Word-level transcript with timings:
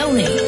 lonely. 0.00 0.39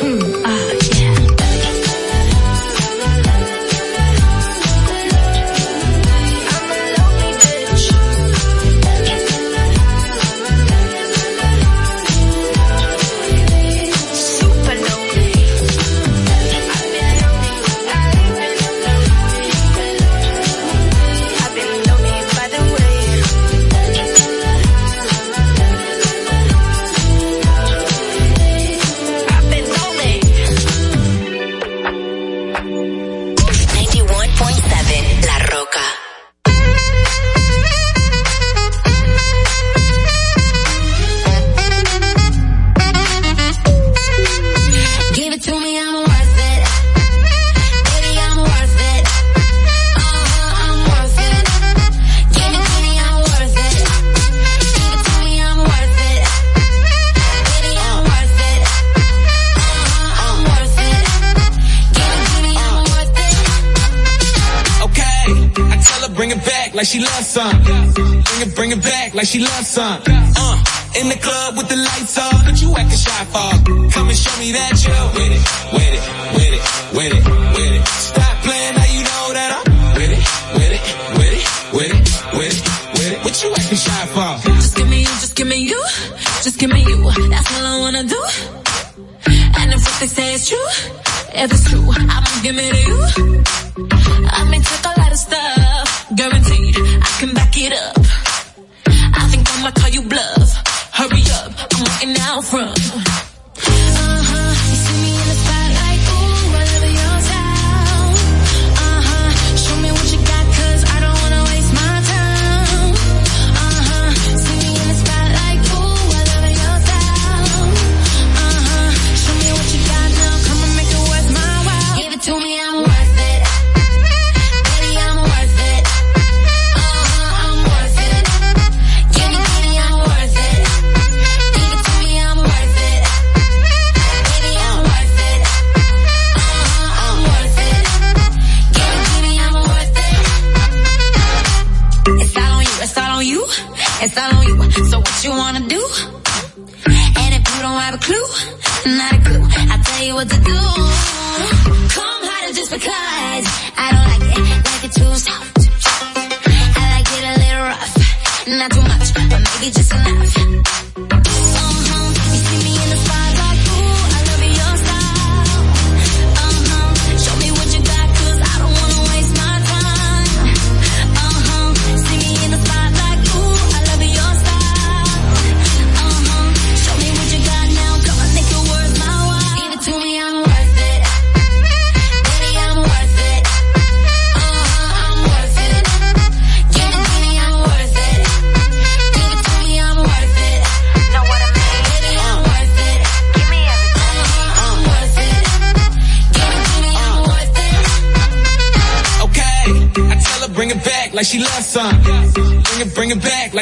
Like 69.23 69.29
she 69.29 69.39
loves 69.39 69.69
some. 69.69 69.92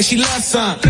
Like 0.01 0.07
she 0.07 0.17
loves 0.17 0.47
some. 0.47 0.90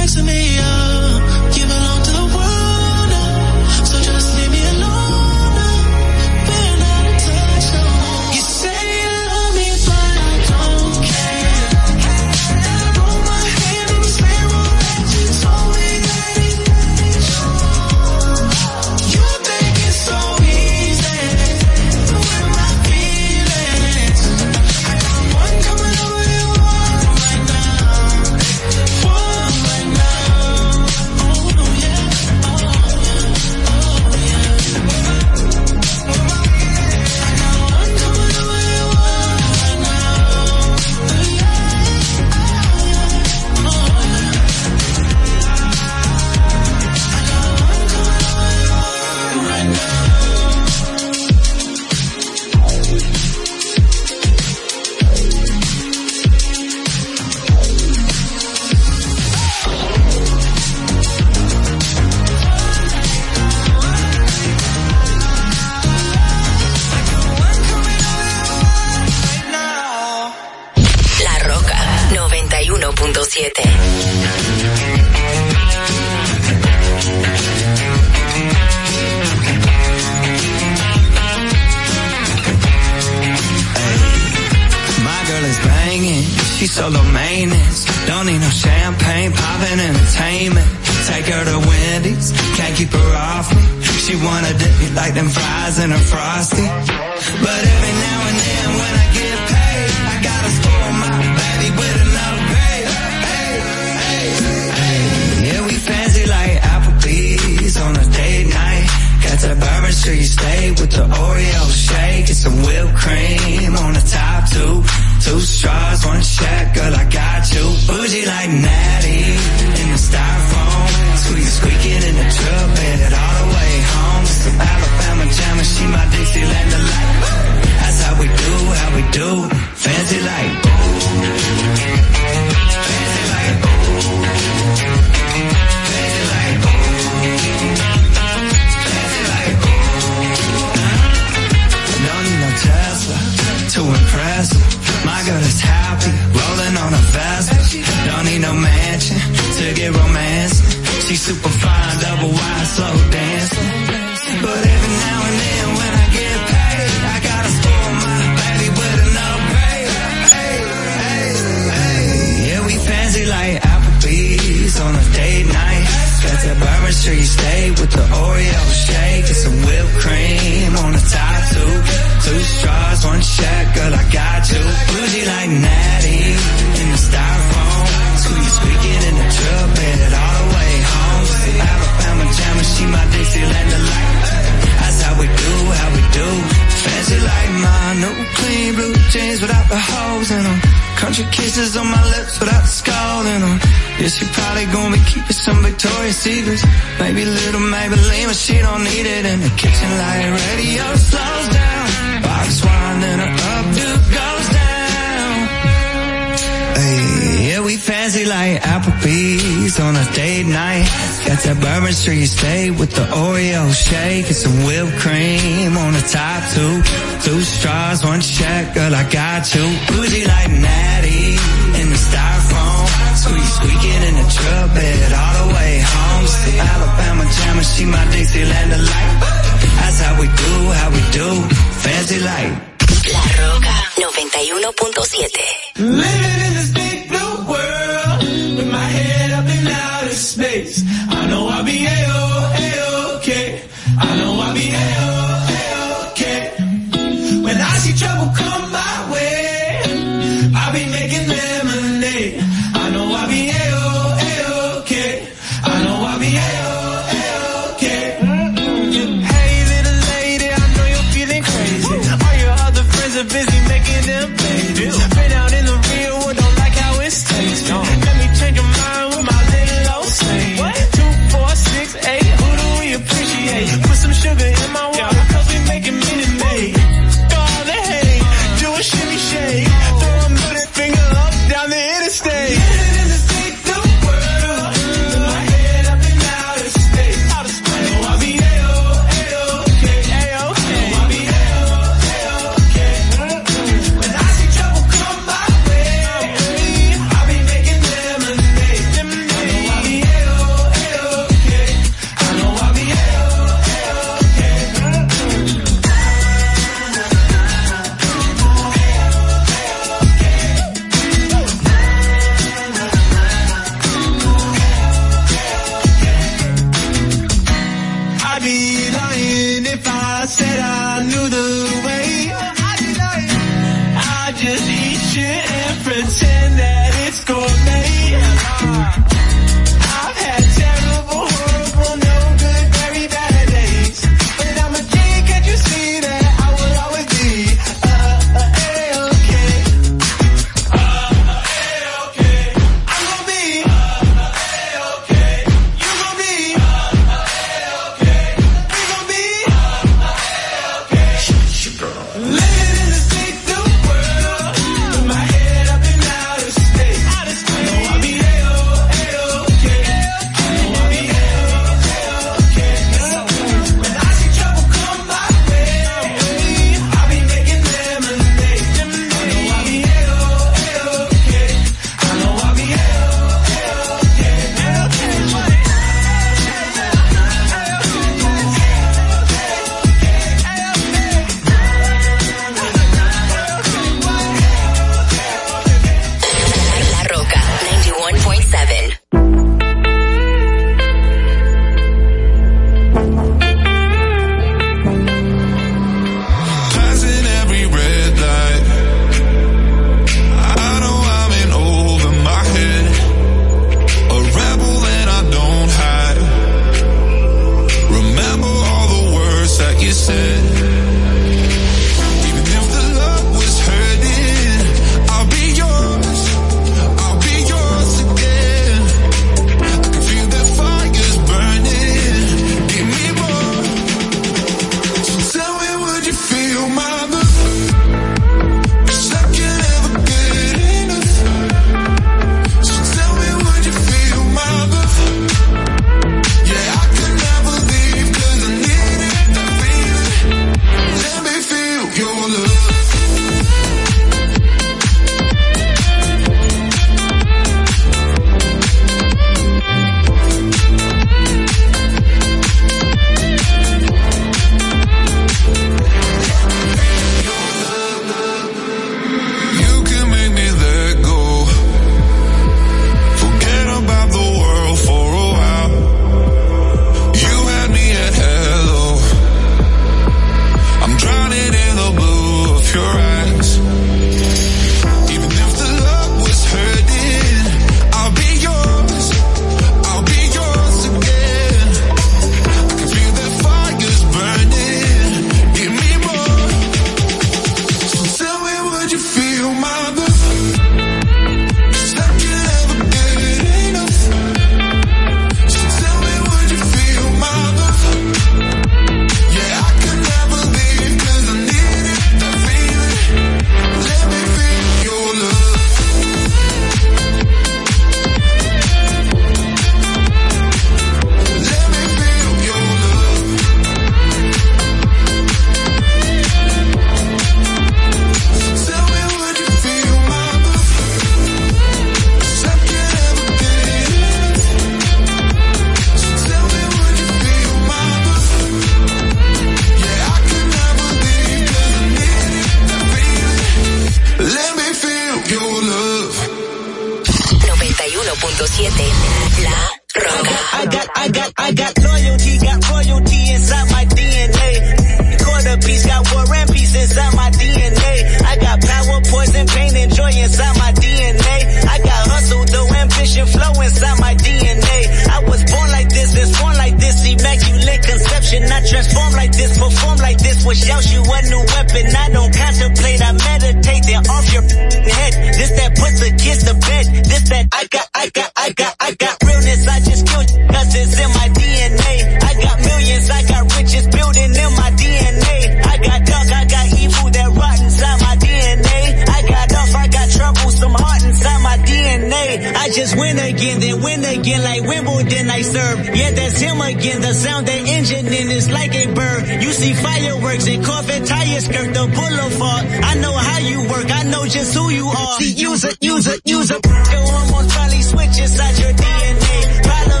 Again 584.21 584.43
like 584.43 584.61
Wimbledon 584.63 585.29
I 585.29 585.41
serve. 585.41 585.77
Yeah, 585.95 586.11
that's 586.11 586.39
him 586.39 586.61
again. 586.61 587.01
The 587.01 587.13
sound 587.13 587.47
that 587.47 587.61
engine 587.67 588.07
in 588.07 588.29
is 588.29 588.49
like 588.49 588.73
a 588.73 588.85
bird. 588.93 589.43
You 589.43 589.51
see 589.51 589.73
fireworks 589.73 590.47
and 590.47 590.63
Corvette 590.63 591.05
tires 591.05 591.45
skirt 591.45 591.73
the 591.73 591.85
boulevard. 591.97 592.63
I 592.91 592.93
know 593.01 593.13
how 593.13 593.39
you 593.39 593.59
work, 593.69 593.89
I 593.89 594.03
know 594.03 594.25
just 594.27 594.53
who 594.55 594.69
you 594.69 594.87
are. 594.87 595.19
See, 595.19 595.33
use 595.33 595.63
it, 595.63 595.77
use 595.81 596.07
it, 596.07 596.21
use 596.25 596.51
it. 596.51 596.61
Your 596.65 597.05
hormones 597.11 597.53
probably 597.53 597.81
switch 597.81 598.15
inside 598.21 598.57
your 598.61 598.73
DNA. 598.73 599.63
Problem 599.65 600.00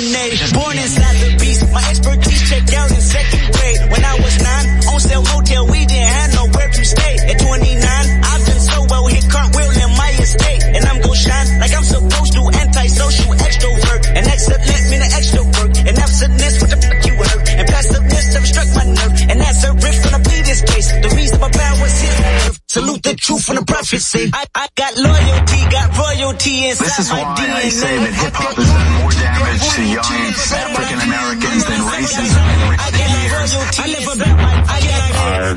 Nation. 0.00 0.48
Born 0.52 0.78
in 0.78 0.86
Staten 0.86 1.17
truth 23.28 23.44
from 23.44 23.56
the 23.56 23.66
prophecy. 23.68 24.30
I, 24.32 24.46
I 24.56 24.66
got 24.72 24.96
loyalty, 24.96 25.60
got 25.68 25.88
royalty 26.00 26.64
inside 26.64 26.84
This 26.88 26.98
is 26.98 27.08
my 27.12 27.20
why 27.20 27.36
DNA. 27.36 27.60
I 27.60 27.68
say 27.68 27.94
that 28.00 28.14
hip 28.16 28.32
hop 28.32 28.56
has 28.56 28.70
done 28.72 28.92
more 28.96 29.12
damage 29.12 29.64
to 29.68 29.82
young 29.84 30.12
African 30.64 31.00
Americans 31.04 31.62
than 31.68 31.80
racism 31.92 32.44
in 32.48 32.60
recent 32.72 33.04
years. 33.28 33.50
I 33.52 33.86
live 33.92 34.08
about 34.16 34.36
my, 34.40 34.52
I 34.64 34.78
got, 34.80 35.04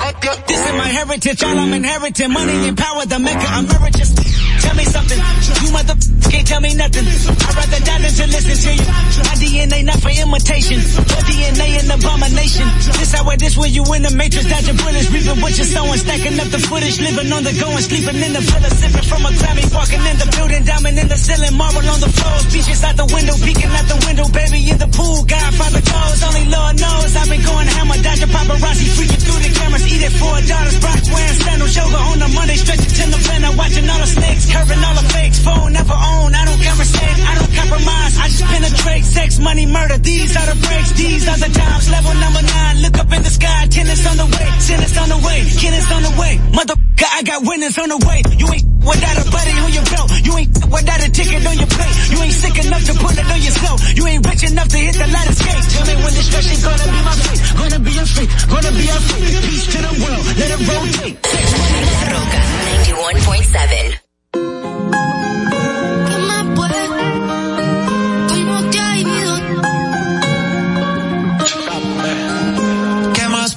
I 0.04 0.12
got, 0.20 0.38
this 0.52 0.60
is 0.60 0.74
my 0.76 0.90
heritage, 0.92 1.40
all 1.48 1.56
I'm 1.56 1.72
inheriting. 1.72 2.32
Money 2.36 2.68
and 2.68 2.76
power, 2.78 3.06
the 3.08 3.20
maker 3.24 3.48
I'm 3.48 3.64
emeritus. 3.64 4.12
Tell 4.62 4.76
me 4.76 4.84
something, 4.84 5.20
you 5.64 5.72
mother 5.72 5.96
can't 6.32 6.48
tell 6.48 6.62
me 6.62 6.76
nothing. 6.76 7.04
I'd 7.04 7.56
rather 7.56 7.82
die 7.84 8.00
than 8.04 8.14
to 8.20 8.26
listen 8.36 8.56
to 8.56 8.72
you. 8.80 8.88
My 9.28 9.36
DNA 9.40 9.80
not 9.84 10.00
for 10.00 10.12
imitation, 10.12 10.80
your 10.80 11.24
DNA 11.28 11.68
an 11.84 11.92
abomination. 11.92 12.68
This 13.00 13.12
how 13.12 13.28
it 13.32 13.42
is 13.42 13.58
where 13.58 13.68
you 13.68 13.84
in 13.96 14.04
the 14.04 14.14
matrix, 14.16 14.48
dodging 14.48 14.78
bullets, 14.78 15.12
reaping 15.12 15.40
what 15.42 15.56
you're 15.56 15.68
sowing, 15.68 16.00
stacking 16.00 16.40
up 16.40 16.48
the 16.52 16.60
footage, 16.60 17.00
living 17.00 17.32
on 17.32 17.44
the 17.44 17.52
go 17.62 17.70
and 17.70 17.86
sleeping 17.86 18.18
in 18.18 18.34
the 18.34 18.42
villa, 18.42 18.70
sipping 18.74 19.06
from 19.06 19.22
a 19.22 19.32
Grammy, 19.38 19.66
walking 19.70 20.02
in 20.02 20.18
the 20.18 20.28
building, 20.34 20.64
diamond 20.66 20.98
in 20.98 21.08
the 21.08 21.18
ceiling, 21.18 21.54
marble 21.54 21.86
on 21.86 22.00
the 22.02 22.10
floors, 22.10 22.46
beaches 22.50 22.82
out 22.82 22.98
the 22.98 23.06
window, 23.14 23.38
peeking 23.38 23.70
out 23.70 23.86
the 23.86 24.00
window, 24.10 24.26
baby 24.34 24.60
in 24.66 24.78
the 24.82 24.90
pool, 24.90 25.22
Godfather 25.30 25.84
calls, 25.86 26.20
only 26.26 26.46
Lord 26.50 26.76
knows 26.82 27.14
I've 27.14 27.30
been 27.30 27.46
going 27.46 27.70
hammer, 27.70 28.02
dodging 28.02 28.34
paparazzi, 28.34 28.88
freaking 28.98 29.22
through 29.22 29.42
the 29.46 29.52
cameras, 29.54 29.86
eating 29.86 30.16
four 30.18 30.38
dollars, 30.42 30.76
Brock 30.82 31.02
wearing 31.14 31.38
sandals, 31.38 31.74
yoga 31.78 32.00
on 32.10 32.18
the 32.18 32.30
Monday, 32.34 32.58
stretching 32.58 32.94
to 32.98 33.04
the 33.14 33.20
van, 33.30 33.44
watching 33.54 33.86
all 33.86 34.02
the 34.02 34.10
snakes, 34.10 34.44
curving 34.50 34.82
all 34.82 34.96
the 34.98 35.06
fakes, 35.14 35.38
phone 35.46 35.72
never 35.78 35.94
own, 35.94 36.34
I 36.34 36.42
don't 36.50 36.62
conversate, 36.66 37.18
I 37.30 37.34
don't 37.38 37.54
compromise, 37.54 38.14
I 38.18 38.26
just 38.26 38.46
penetrate, 38.50 39.06
sex, 39.06 39.38
money, 39.38 39.70
murder, 39.70 40.02
these 40.02 40.34
are 40.34 40.48
the 40.50 40.58
breaks, 40.66 40.92
these 40.98 41.30
are 41.30 41.38
the 41.38 41.52
times, 41.54 41.86
level 41.94 42.14
number 42.18 42.42
nine, 42.42 42.82
look 42.82 42.98
up 42.98 43.10
in 43.14 43.22
the 43.22 43.30
sky, 43.30 43.70
tennis 43.70 44.02
on 44.10 44.18
the 44.18 44.26
way, 44.26 44.48
tennis 44.66 44.98
on 44.98 45.08
the 45.14 45.20
way, 45.22 45.40
tennis 45.62 45.88
on 45.94 46.02
the 46.02 46.14
way, 46.18 46.34
mother, 46.58 46.74
I 47.22 47.24
got 47.24 47.46
winners 47.52 47.78
on 47.78 47.90
the 47.92 48.00
way, 48.08 48.24
you 48.40 48.48
ain't 48.48 48.64
without 48.80 49.18
a 49.20 49.26
buddy 49.28 49.52
on 49.60 49.72
your 49.76 49.84
belt, 49.92 50.08
you 50.24 50.34
ain't 50.40 50.52
without 50.72 51.02
a 51.04 51.10
ticket 51.12 51.44
on 51.44 51.56
your 51.60 51.68
plate, 51.68 51.96
you 52.08 52.18
ain't 52.24 52.32
sick 52.32 52.56
enough 52.64 52.84
to 52.88 52.94
put 52.96 53.12
it 53.12 53.28
on 53.28 53.42
yourself, 53.44 53.78
you 53.92 54.08
ain't 54.08 54.24
rich 54.24 54.44
enough 54.48 54.70
to 54.72 54.78
hit 54.80 54.96
the 54.96 55.08
ladder 55.12 55.36
skate, 55.36 55.60
tell 55.76 55.84
me 55.84 55.96
when 56.00 56.14
destruction 56.16 56.56
gonna 56.64 56.88
be 56.88 57.02
my 57.04 57.16
fate, 57.20 57.42
gonna 57.60 57.80
be 57.84 57.92
a 58.00 58.06
fate, 58.08 58.32
gonna 58.48 58.72
be 58.72 58.86
a 58.88 58.98
fate, 59.04 59.36
peace 59.44 59.68
to 59.68 59.80
the 59.84 59.92
world, 60.00 60.24
let 60.40 60.50
it 60.56 60.62
rotate, 60.64 61.20
La 61.92 62.04
Roca 62.16 62.40
91.7. 63.20 64.12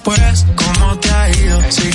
Pues? 0.05 0.54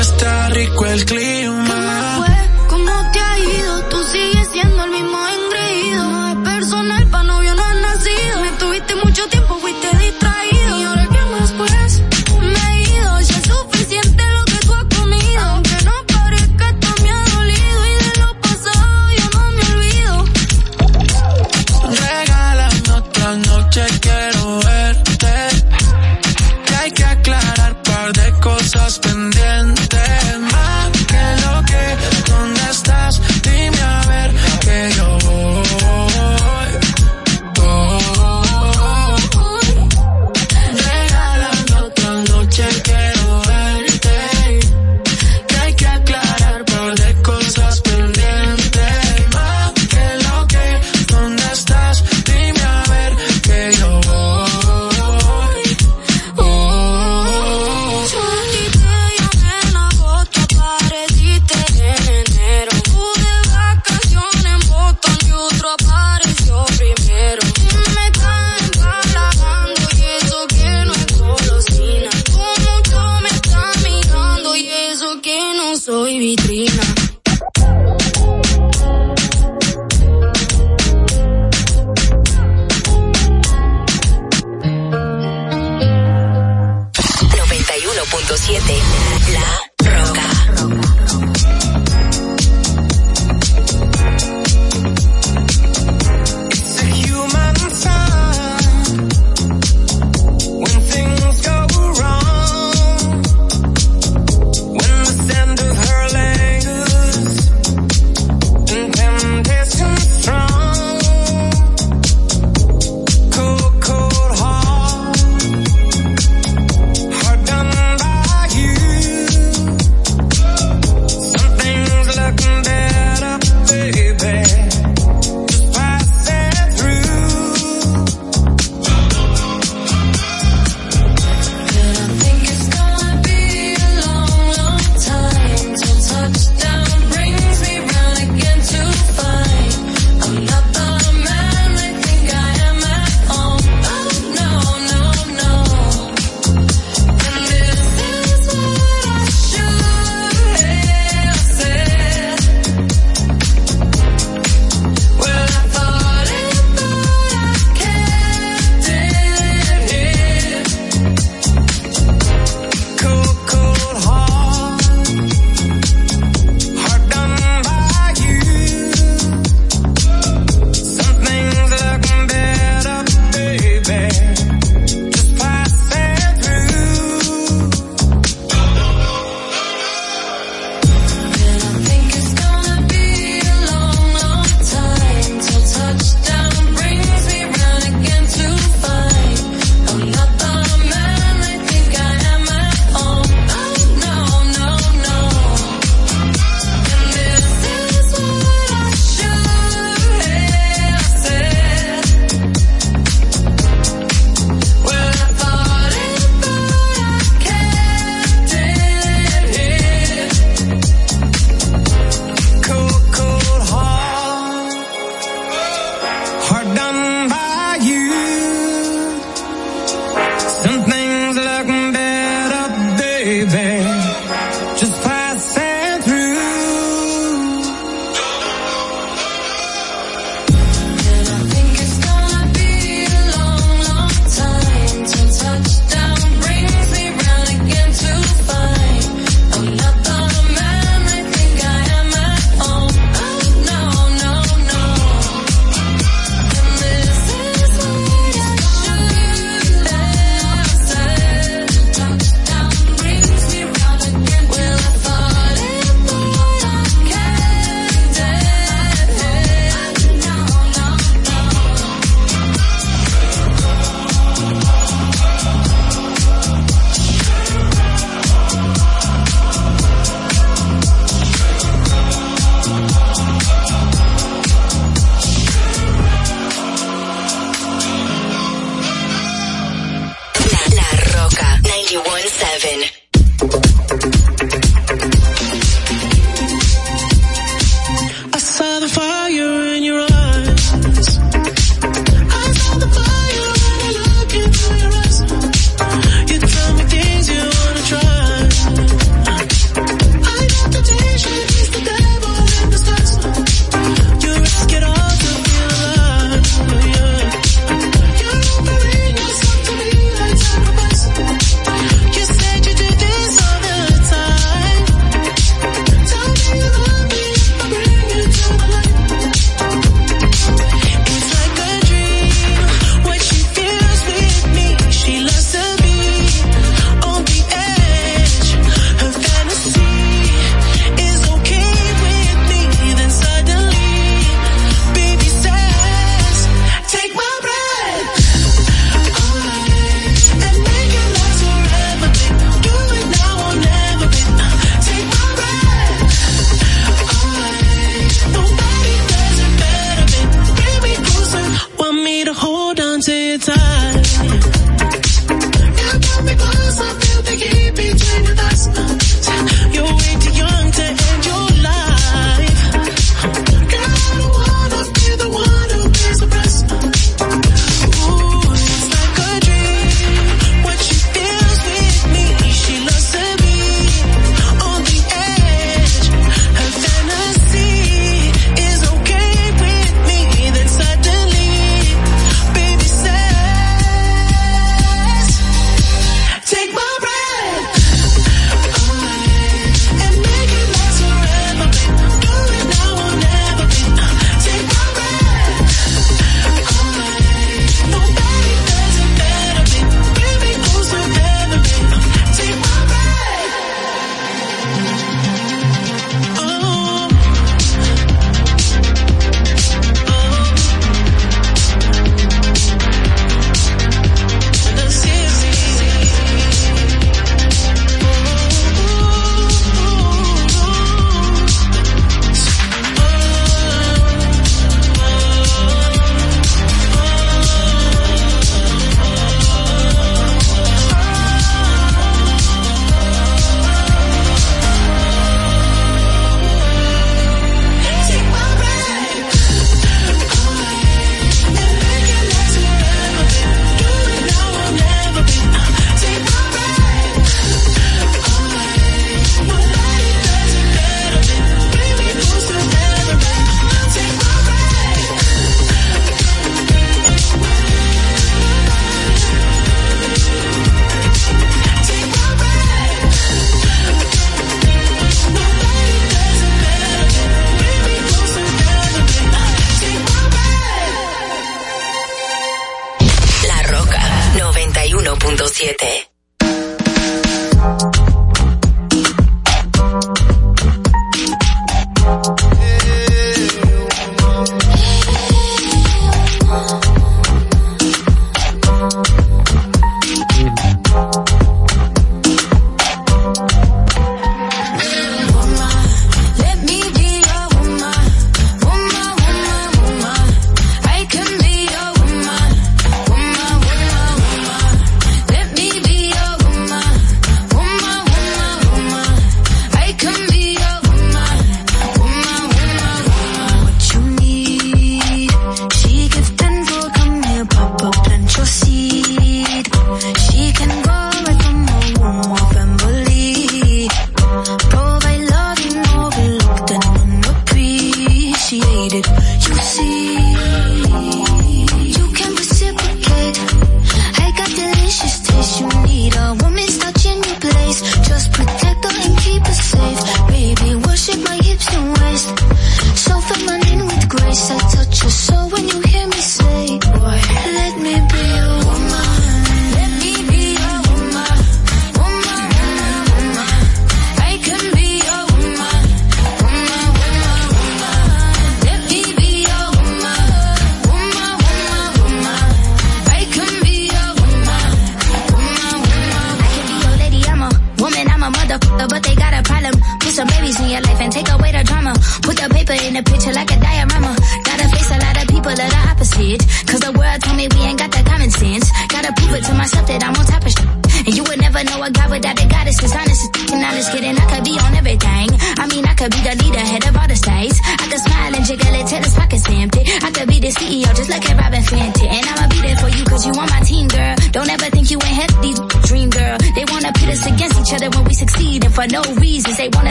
está 0.00 0.48
rico 0.50 0.86
el 0.86 1.04
clima. 1.04 2.19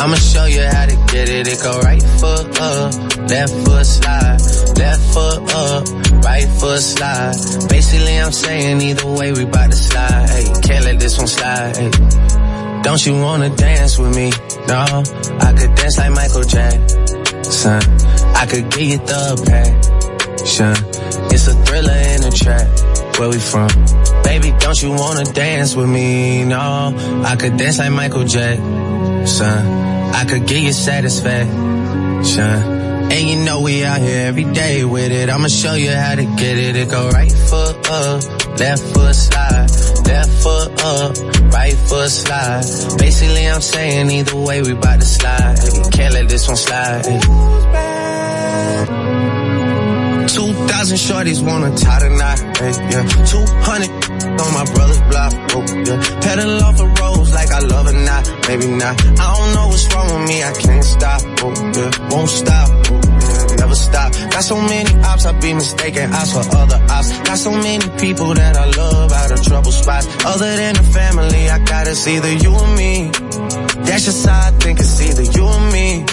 I'ma 0.00 0.14
show 0.16 0.46
you 0.46 0.62
how 0.62 0.86
to 0.86 0.96
get 1.12 1.28
it. 1.28 1.46
It 1.46 1.60
go 1.62 1.78
right 1.80 2.02
foot 2.02 2.58
up, 2.58 2.94
left 3.28 3.52
foot 3.52 3.84
slide, 3.84 4.40
left 4.80 5.02
foot 5.12 5.54
up, 5.54 6.24
right 6.24 6.48
foot 6.58 6.80
slide. 6.80 7.36
Basically, 7.68 8.18
I'm 8.18 8.32
saying 8.32 8.80
either 8.80 9.06
way 9.06 9.32
we 9.32 9.44
bout 9.44 9.70
to 9.70 9.76
slide. 9.76 10.30
Hey, 10.30 10.44
can't 10.62 10.86
let 10.86 11.00
this 11.00 11.18
one 11.18 11.26
slide. 11.26 11.76
Hey. 11.76 11.90
Don't 12.82 13.04
you 13.04 13.20
wanna 13.20 13.54
dance 13.54 13.98
with 13.98 14.16
me? 14.16 14.30
No, 14.66 15.04
I 15.38 15.52
could 15.52 15.74
dance 15.74 15.98
like 15.98 16.12
Michael 16.12 16.44
Jackson. 16.44 17.82
I 18.34 18.46
could 18.48 18.70
get 18.70 18.80
you 18.80 18.98
the 19.04 19.36
passion. 19.44 20.72
It's 21.30 21.46
a 21.46 21.52
thriller 21.66 21.92
in 21.92 22.24
a 22.24 22.30
track. 22.30 22.66
Where 23.18 23.28
we 23.28 23.38
from? 23.38 23.68
Baby, 24.24 24.54
don't 24.60 24.80
you 24.80 24.92
wanna 24.92 25.24
dance 25.24 25.76
with 25.76 25.90
me? 25.90 26.46
No, 26.46 26.94
I 27.22 27.36
could 27.36 27.58
dance 27.58 27.78
like 27.78 27.92
Michael 27.92 28.24
Jackson. 28.24 28.99
I 29.38 30.24
could 30.28 30.46
get 30.46 30.62
you 30.62 30.72
satisfaction. 30.72 31.50
And 33.12 33.28
you 33.28 33.36
know 33.44 33.60
we 33.60 33.84
out 33.84 34.00
here 34.00 34.26
every 34.26 34.44
day 34.44 34.84
with 34.84 35.12
it. 35.12 35.30
I'ma 35.30 35.48
show 35.48 35.74
you 35.74 35.90
how 35.90 36.16
to 36.16 36.24
get 36.24 36.58
it. 36.58 36.74
It 36.76 36.90
go 36.90 37.08
right 37.10 37.30
foot 37.30 37.76
up, 37.90 38.22
left 38.58 38.82
foot 38.82 39.14
slide, 39.14 39.70
left 40.06 40.30
foot 40.42 40.82
up, 40.82 41.16
right 41.52 41.74
foot 41.74 42.10
slide. 42.10 42.64
Basically, 42.98 43.46
I'm 43.48 43.60
saying 43.60 44.10
either 44.10 44.36
way 44.36 44.62
we 44.62 44.74
bout 44.74 45.00
to 45.00 45.06
slide. 45.06 45.58
Can't 45.92 46.14
let 46.14 46.28
this 46.28 46.48
one 46.48 46.56
slide. 46.56 47.04
2,000 50.28 50.96
shorties 50.96 51.42
wanna 51.44 51.76
tie 51.76 52.00
the 52.00 52.10
knot, 52.10 52.40
yeah. 52.90 53.06
200 53.26 54.40
on 54.40 54.52
my 54.54 54.64
brother's 54.72 55.00
block, 55.10 55.32
oh, 55.54 55.64
yeah. 55.86 56.20
Pedal 56.20 56.62
off 56.62 56.78
roads 56.80 57.00
like 57.00 57.09
Love 57.60 57.86
it 57.88 57.98
not, 58.04 58.24
maybe 58.48 58.66
not. 58.68 59.00
I 59.20 59.36
don't 59.36 59.54
know 59.54 59.68
what's 59.68 59.86
wrong 59.94 60.08
with 60.20 60.28
me, 60.28 60.42
I 60.42 60.52
can't 60.52 60.84
stop, 60.84 61.22
oh, 61.44 61.52
yeah. 61.76 62.08
Won't 62.10 62.30
stop, 62.30 62.68
oh, 62.70 63.00
yeah. 63.04 63.56
Never 63.56 63.74
stop. 63.74 64.12
Got 64.12 64.44
so 64.44 64.56
many 64.56 64.90
ops, 65.04 65.26
I 65.26 65.32
be 65.38 65.52
mistaken 65.52 66.12
ops 66.12 66.32
for 66.32 66.56
other 66.56 66.80
ops. 66.88 67.18
Got 67.20 67.38
so 67.38 67.50
many 67.50 67.86
people 67.98 68.34
that 68.34 68.56
I 68.56 68.66
love 68.70 69.12
out 69.12 69.30
of 69.32 69.42
trouble 69.44 69.72
spots. 69.72 70.06
Other 70.24 70.56
than 70.56 70.74
the 70.74 70.82
family, 70.82 71.50
I 71.50 71.58
got 71.64 71.86
it's 71.86 72.06
either 72.06 72.32
you 72.32 72.52
or 72.54 72.68
me. 72.76 73.10
That's 73.84 74.04
just 74.04 74.26
how 74.26 74.48
I 74.48 74.50
think 74.52 74.78
it's 74.80 75.00
either 75.00 75.22
you 75.22 75.44
or 75.44 75.60
me. 75.72 76.04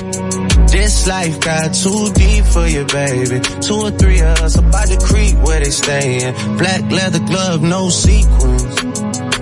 This 0.68 1.08
life 1.08 1.40
got 1.40 1.74
too 1.74 2.12
deep 2.14 2.46
for 2.46 2.68
you, 2.68 2.84
baby. 2.86 3.40
Two 3.62 3.80
or 3.88 3.92
three 3.92 4.20
of 4.20 4.38
us 4.42 4.58
about 4.58 4.88
to 4.88 4.98
creep 5.00 5.36
where 5.38 5.60
they 5.60 5.70
stayin'. 5.70 6.34
Black 6.58 6.92
leather 6.92 7.20
glove, 7.20 7.62
no 7.62 7.90
sequins. 7.90 9.27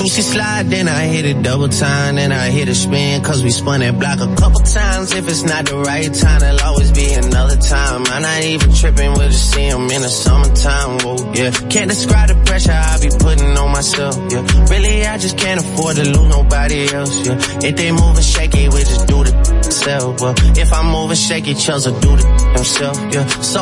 Two-C 0.00 0.22
slide, 0.22 0.70
then 0.70 0.88
I 0.88 1.04
hit 1.08 1.26
it 1.26 1.42
double 1.42 1.68
time, 1.68 2.14
then 2.14 2.32
I 2.32 2.48
hit 2.48 2.70
a 2.70 2.74
spin, 2.74 3.22
cause 3.22 3.42
we 3.42 3.50
spun 3.50 3.80
that 3.80 3.98
block 3.98 4.18
a 4.18 4.34
couple 4.34 4.60
times. 4.60 5.12
If 5.12 5.28
it's 5.28 5.42
not 5.42 5.66
the 5.66 5.76
right 5.76 6.08
time, 6.14 6.40
there'll 6.40 6.58
always 6.62 6.90
be 6.90 7.12
another 7.12 7.56
time. 7.56 8.06
I'm 8.06 8.22
not 8.22 8.42
even 8.42 8.72
tripping, 8.72 9.12
we'll 9.12 9.28
just 9.28 9.52
see 9.52 9.66
in 9.66 9.86
the 9.86 10.08
summertime, 10.08 11.00
whoa, 11.04 11.32
yeah. 11.34 11.50
Can't 11.68 11.90
describe 11.90 12.28
the 12.28 12.42
pressure 12.46 12.72
I 12.72 12.98
be 12.98 13.10
putting 13.10 13.54
on 13.58 13.72
myself, 13.72 14.16
yeah. 14.32 14.40
Really, 14.70 15.04
I 15.04 15.18
just 15.18 15.36
can't 15.36 15.60
afford 15.60 15.96
to 15.96 16.04
lose 16.04 16.28
nobody 16.30 16.88
else, 16.94 17.26
yeah. 17.26 17.36
If 17.60 17.76
they 17.76 17.92
moving 17.92 18.22
shaky, 18.24 18.68
we 18.70 18.80
just 18.80 19.06
do 19.06 19.22
the 19.22 19.62
self, 19.64 20.18
well. 20.22 20.34
If 20.56 20.72
I'm 20.72 20.86
moving 20.86 21.16
shaky, 21.16 21.52
Chels 21.52 21.84
will 21.84 22.00
do 22.00 22.16
the 22.16 22.26
himself, 22.56 22.96
yeah. 23.12 23.26
So 23.44 23.60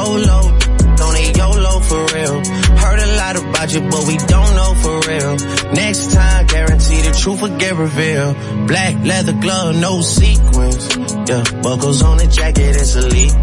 YOLO 1.79 1.87
for 1.87 2.15
real. 2.15 2.45
Heard 2.77 3.01
a 3.01 3.17
lot 3.17 3.37
about 3.37 3.73
you, 3.73 3.81
but 3.81 4.07
we 4.07 4.17
don't 4.17 4.55
know 4.55 4.75
for 4.83 5.01
real. 5.09 5.37
Next 5.75 6.13
time, 6.13 6.47
guarantee 6.47 7.01
the 7.03 7.17
truth 7.21 7.43
will 7.43 7.57
get 7.57 7.75
revealed. 7.77 8.37
Black 8.67 8.95
leather 9.05 9.33
glove, 9.33 9.77
no 9.77 10.01
sequins. 10.01 10.97
Yeah, 11.29 11.43
buckles 11.63 12.03
on 12.03 12.19
the 12.19 12.27
jacket, 12.27 12.77
it's 12.77 12.97
elite. 12.97 13.35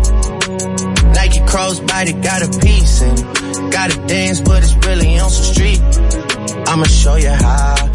Nike 1.16 1.40
crossbody 1.42 2.22
got 2.22 2.42
a 2.42 2.60
piece 2.60 3.02
in. 3.02 3.70
Gotta 3.70 4.06
dance, 4.08 4.42
but 4.42 4.64
it's 4.64 4.76
really 4.86 5.20
on 5.20 5.30
some 5.30 5.54
street. 5.54 5.82
I'ma 6.68 6.86
show 6.86 7.16
you 7.16 7.30
how. 7.30 7.95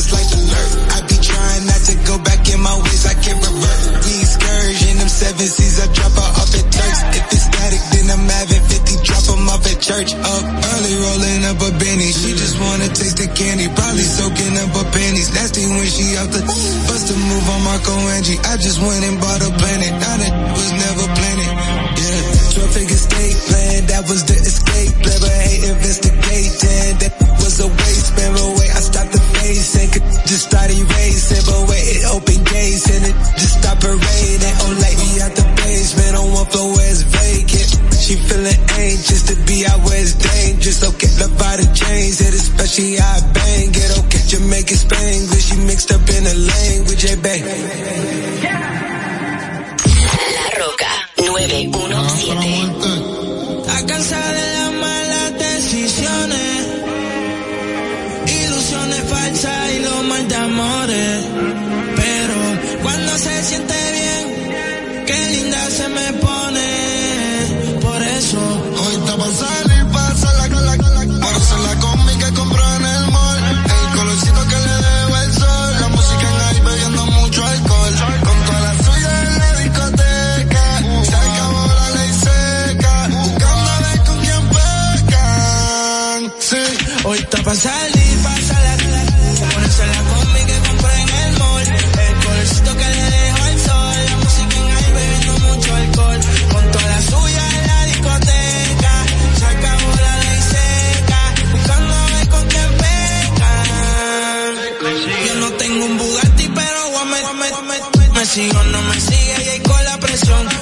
That's 0.00 0.12
like 0.16 0.32
alert. 0.32 0.72
I 0.96 0.98
be 1.04 1.16
trying 1.20 1.64
not 1.68 1.82
to 1.84 1.94
go 2.08 2.16
back 2.24 2.40
in 2.48 2.60
my 2.64 2.72
ways, 2.80 3.04
I 3.04 3.12
can't 3.20 3.36
revert. 3.36 3.80
We 4.08 4.12
excursion, 4.24 4.96
them 4.96 5.12
seven 5.12 5.44
seas, 5.44 5.76
I 5.76 5.86
drop 5.92 6.16
her 6.16 6.30
off 6.40 6.52
at 6.56 6.66
Turks. 6.72 7.00
If 7.20 7.24
it's 7.36 7.44
static, 7.44 7.82
then 7.92 8.06
I'm 8.08 8.24
having 8.24 8.64
50, 8.64 8.96
drop 9.04 9.24
'em 9.28 9.48
off 9.52 9.66
at 9.68 9.78
church. 9.80 10.10
Up 10.16 10.44
early, 10.72 10.94
rolling 11.04 11.42
up 11.52 11.60
a 11.60 11.70
Benny. 11.76 12.10
She 12.16 12.32
just 12.32 12.56
wanna 12.58 12.88
taste 12.88 13.18
the 13.20 13.28
candy, 13.28 13.68
probably 13.76 14.08
soaking 14.08 14.56
up 14.56 14.72
her 14.72 14.88
panties. 14.88 15.28
Nasty 15.36 15.68
when 15.68 15.84
she 15.84 16.16
out 16.16 16.32
the 16.32 16.42
bust 16.88 17.10
a 17.12 17.16
move 17.16 17.46
on 17.54 17.60
Marco 17.68 17.92
Angie. 18.16 18.40
I 18.48 18.56
just 18.56 18.80
went 18.80 19.04
and 19.04 19.20
bought 19.20 19.42
a 19.44 19.50
planet, 19.60 19.92
now 20.00 20.16
that 20.16 20.32
was 20.56 20.70
never 20.80 21.04
planning. 21.12 21.52
Yeah, 22.00 22.56
12 22.56 22.72
figure 22.72 23.00
state 23.08 23.36
plan, 23.48 23.86
that 23.92 24.08
was 24.08 24.24
the 24.24 24.36
escape. 24.48 24.96
Never 24.96 25.32
hate 25.44 25.64
investigating, 25.64 26.96
that 27.04 27.12
was 27.44 27.60
a 27.60 27.68
waste. 27.68 28.08
Remember 28.16 28.46
wait, 28.56 28.70
I 28.78 28.80
stopped 28.80 29.12
the 29.12 29.29
could 29.58 30.06
just 30.30 30.46
start 30.46 30.70
erasing. 30.70 31.42
But 31.42 31.66
wait, 31.66 31.82
it 31.98 32.04
opened 32.14 32.46
gates 32.46 32.86
and 32.86 33.02
it 33.02 33.16
just 33.34 33.58
stopped 33.58 33.82
parading. 33.82 34.54
Oh, 34.62 34.78
like 34.78 34.98
me 34.98 35.10
out 35.22 35.34
the 35.34 35.46
basement 35.58 36.14
on 36.14 36.30
one 36.30 36.46
floor 36.46 36.70
where 36.76 36.90
it's 36.90 37.02
vacant. 37.02 37.70
She 37.98 38.14
feeling 38.14 38.60
anxious 38.78 39.26
to 39.26 39.34
be 39.46 39.66
out 39.66 39.82
where 39.82 39.98
it's 39.98 40.14
dangerous. 40.14 40.82
Okay, 40.86 41.10
the 41.18 41.28
body 41.34 41.66
change 41.74 42.22
it, 42.22 42.34
especially 42.34 42.96
how 42.96 43.18
I 43.18 43.32
bang 43.34 43.74
it. 43.74 43.90
Okay, 44.06 44.22
Jamaican 44.26 44.78
Spanglish, 44.78 45.50
she 45.50 45.56
mixed 45.66 45.90
up 45.90 46.06
in 46.06 46.24
the 46.24 46.34
language. 46.34 47.02
Hey, 47.02 47.18
babe. 47.18 47.89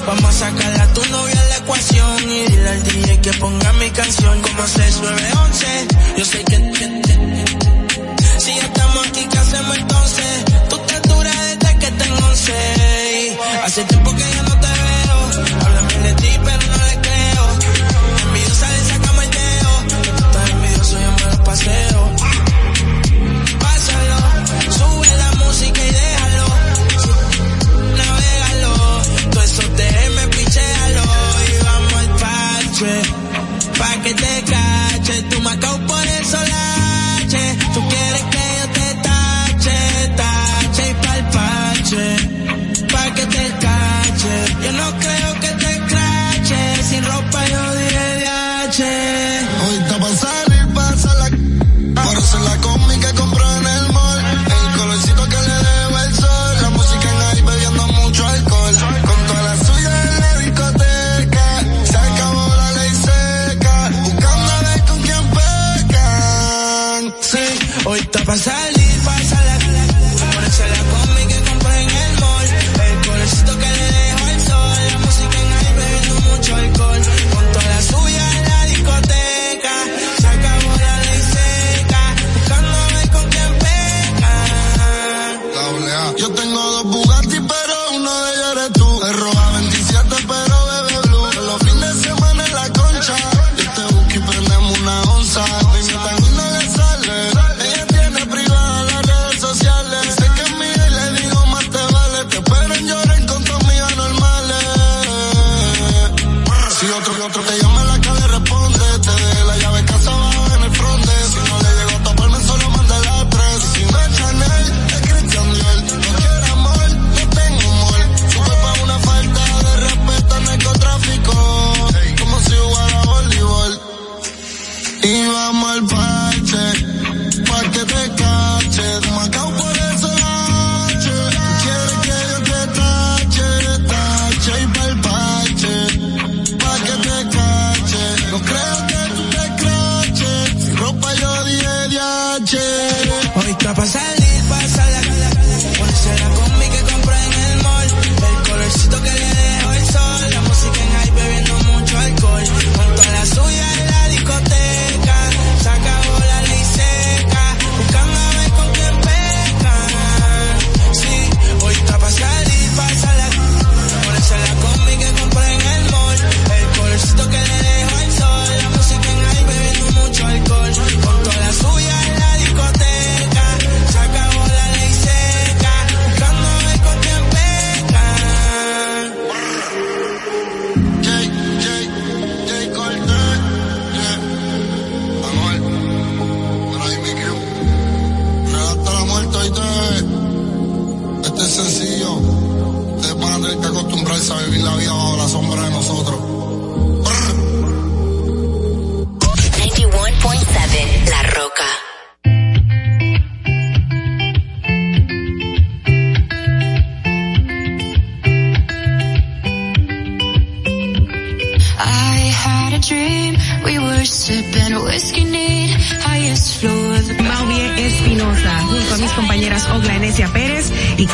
Vamos 0.09 0.25
a 0.25 0.31
sacar 0.31 0.81
a 0.81 0.87
tu 0.93 1.05
novia 1.11 1.43
la 1.49 1.57
ecuación 1.57 2.23
y 2.31 2.47
dile 2.47 2.69
al 2.69 2.83
DJ 2.83 3.21
que 3.21 3.31
ponga 3.33 3.71
mi 3.73 3.91
canción 3.91 4.41
como 4.41 4.65
6911. 4.65 5.87
Yo 6.17 6.25
sé 6.25 6.43
que- 6.45 6.71
que- 6.71 7.18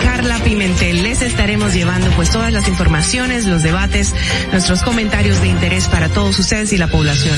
Carla 0.04 0.40
Pimentel. 0.40 1.04
Les 1.04 1.22
estaremos 1.22 1.74
llevando 1.74 2.10
pues 2.12 2.32
todas 2.32 2.52
las 2.52 2.68
informaciones, 2.68 3.46
los 3.46 3.64
debates, 3.64 4.14
nuestros 4.52 4.84
comentarios 4.84 5.42
de 5.42 5.48
interés 5.48 5.88
para 5.88 6.10
todos 6.10 6.38
ustedes 6.40 6.74
y 6.74 6.78
la 6.78 6.88
población. 6.88 7.38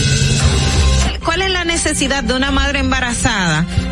¿Cuál 1.24 1.41
es 1.41 1.51
la 1.51 1.66
necesidad 1.66 2.24
de 2.24 2.34
una 2.34 2.51
madre 2.51 2.80
embarazada? 2.80 3.66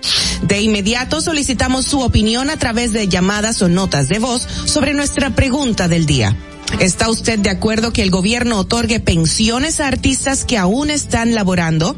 De 0.43 0.61
inmediato 0.61 1.21
solicitamos 1.21 1.87
su 1.87 2.01
opinión 2.01 2.51
a 2.51 2.57
través 2.57 2.93
de 2.93 3.09
llamadas 3.09 3.63
o 3.63 3.69
notas 3.69 4.09
de 4.09 4.19
voz 4.19 4.47
sobre 4.65 4.93
nuestra 4.93 5.31
pregunta 5.31 5.87
del 5.87 6.07
día. 6.07 6.37
¿Está 6.81 7.11
usted 7.11 7.39
de 7.39 7.51
acuerdo 7.51 7.93
que 7.93 8.03
el 8.03 8.11
gobierno 8.11 8.59
otorgue 8.59 8.99
pensiones 8.99 9.81
a 9.81 9.87
artistas 9.87 10.45
que 10.45 10.59
aún 10.59 10.91
están 10.91 11.35
laborando? 11.35 11.97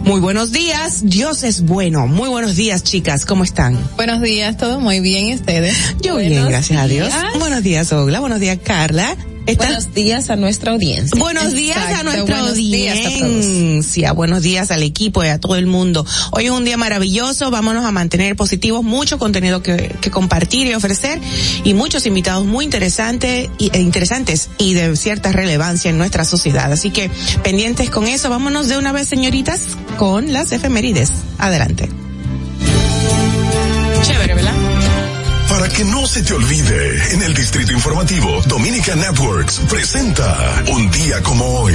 Muy 0.00 0.20
buenos 0.20 0.52
días, 0.52 1.02
Dios 1.04 1.42
es 1.42 1.62
bueno. 1.62 2.06
Muy 2.06 2.28
buenos 2.28 2.56
días, 2.56 2.82
chicas, 2.82 3.26
¿cómo 3.26 3.44
están? 3.44 3.78
Buenos 3.96 4.22
días, 4.22 4.56
todo 4.56 4.80
muy 4.80 5.00
bien, 5.00 5.26
¿y 5.26 5.34
ustedes? 5.34 5.76
Yo 6.00 6.16
bien, 6.16 6.48
gracias 6.48 6.80
a 6.80 6.86
Dios. 6.86 7.12
Buenos 7.38 7.62
días, 7.62 7.92
Ogla. 7.92 8.20
Buenos 8.20 8.40
días, 8.40 8.58
Carla. 8.62 9.16
Buenos 9.56 9.94
días 9.94 10.30
a 10.30 10.36
nuestra 10.36 10.72
audiencia. 10.72 11.18
Buenos 11.18 11.52
días 11.52 11.78
a 11.78 12.02
nuestra 12.02 12.22
buenos 12.22 12.54
días 12.54 12.98
a 12.98 13.02
todos. 13.02 13.22
audiencia. 13.22 14.12
Buenos 14.12 14.42
días 14.42 14.70
al 14.70 14.82
equipo 14.82 15.24
y 15.24 15.28
a 15.28 15.38
todo 15.38 15.56
el 15.56 15.66
mundo. 15.66 16.04
Hoy 16.32 16.46
es 16.46 16.50
un 16.50 16.64
día 16.64 16.76
maravilloso. 16.76 17.50
Vámonos 17.50 17.84
a 17.84 17.90
mantener 17.90 18.36
positivos. 18.36 18.84
Mucho 18.84 19.18
contenido 19.18 19.62
que, 19.62 19.94
que 20.00 20.10
compartir 20.10 20.66
y 20.66 20.74
ofrecer 20.74 21.20
y 21.64 21.74
muchos 21.74 22.04
invitados 22.06 22.44
muy 22.44 22.64
interesantes 22.64 23.48
y, 23.58 23.70
e 23.72 23.80
interesantes 23.80 24.50
y 24.58 24.74
de 24.74 24.94
cierta 24.96 25.32
relevancia 25.32 25.90
en 25.90 25.98
nuestra 25.98 26.24
sociedad. 26.24 26.70
Así 26.70 26.90
que 26.90 27.10
pendientes 27.42 27.90
con 27.90 28.06
eso. 28.06 28.28
Vámonos 28.28 28.68
de 28.68 28.76
una 28.76 28.92
vez, 28.92 29.08
señoritas, 29.08 29.78
con 29.96 30.32
las 30.32 30.52
efemérides. 30.52 31.10
Adelante. 31.38 31.88
Chévere, 34.02 34.34
¿verdad? 34.34 34.77
Para 35.48 35.68
que 35.68 35.82
no 35.84 36.06
se 36.06 36.22
te 36.22 36.34
olvide, 36.34 37.14
en 37.14 37.22
el 37.22 37.32
Distrito 37.32 37.72
Informativo, 37.72 38.42
Dominica 38.46 38.94
Networks 38.94 39.60
presenta 39.70 40.62
Un 40.70 40.90
día 40.90 41.22
como 41.22 41.60
hoy. 41.60 41.74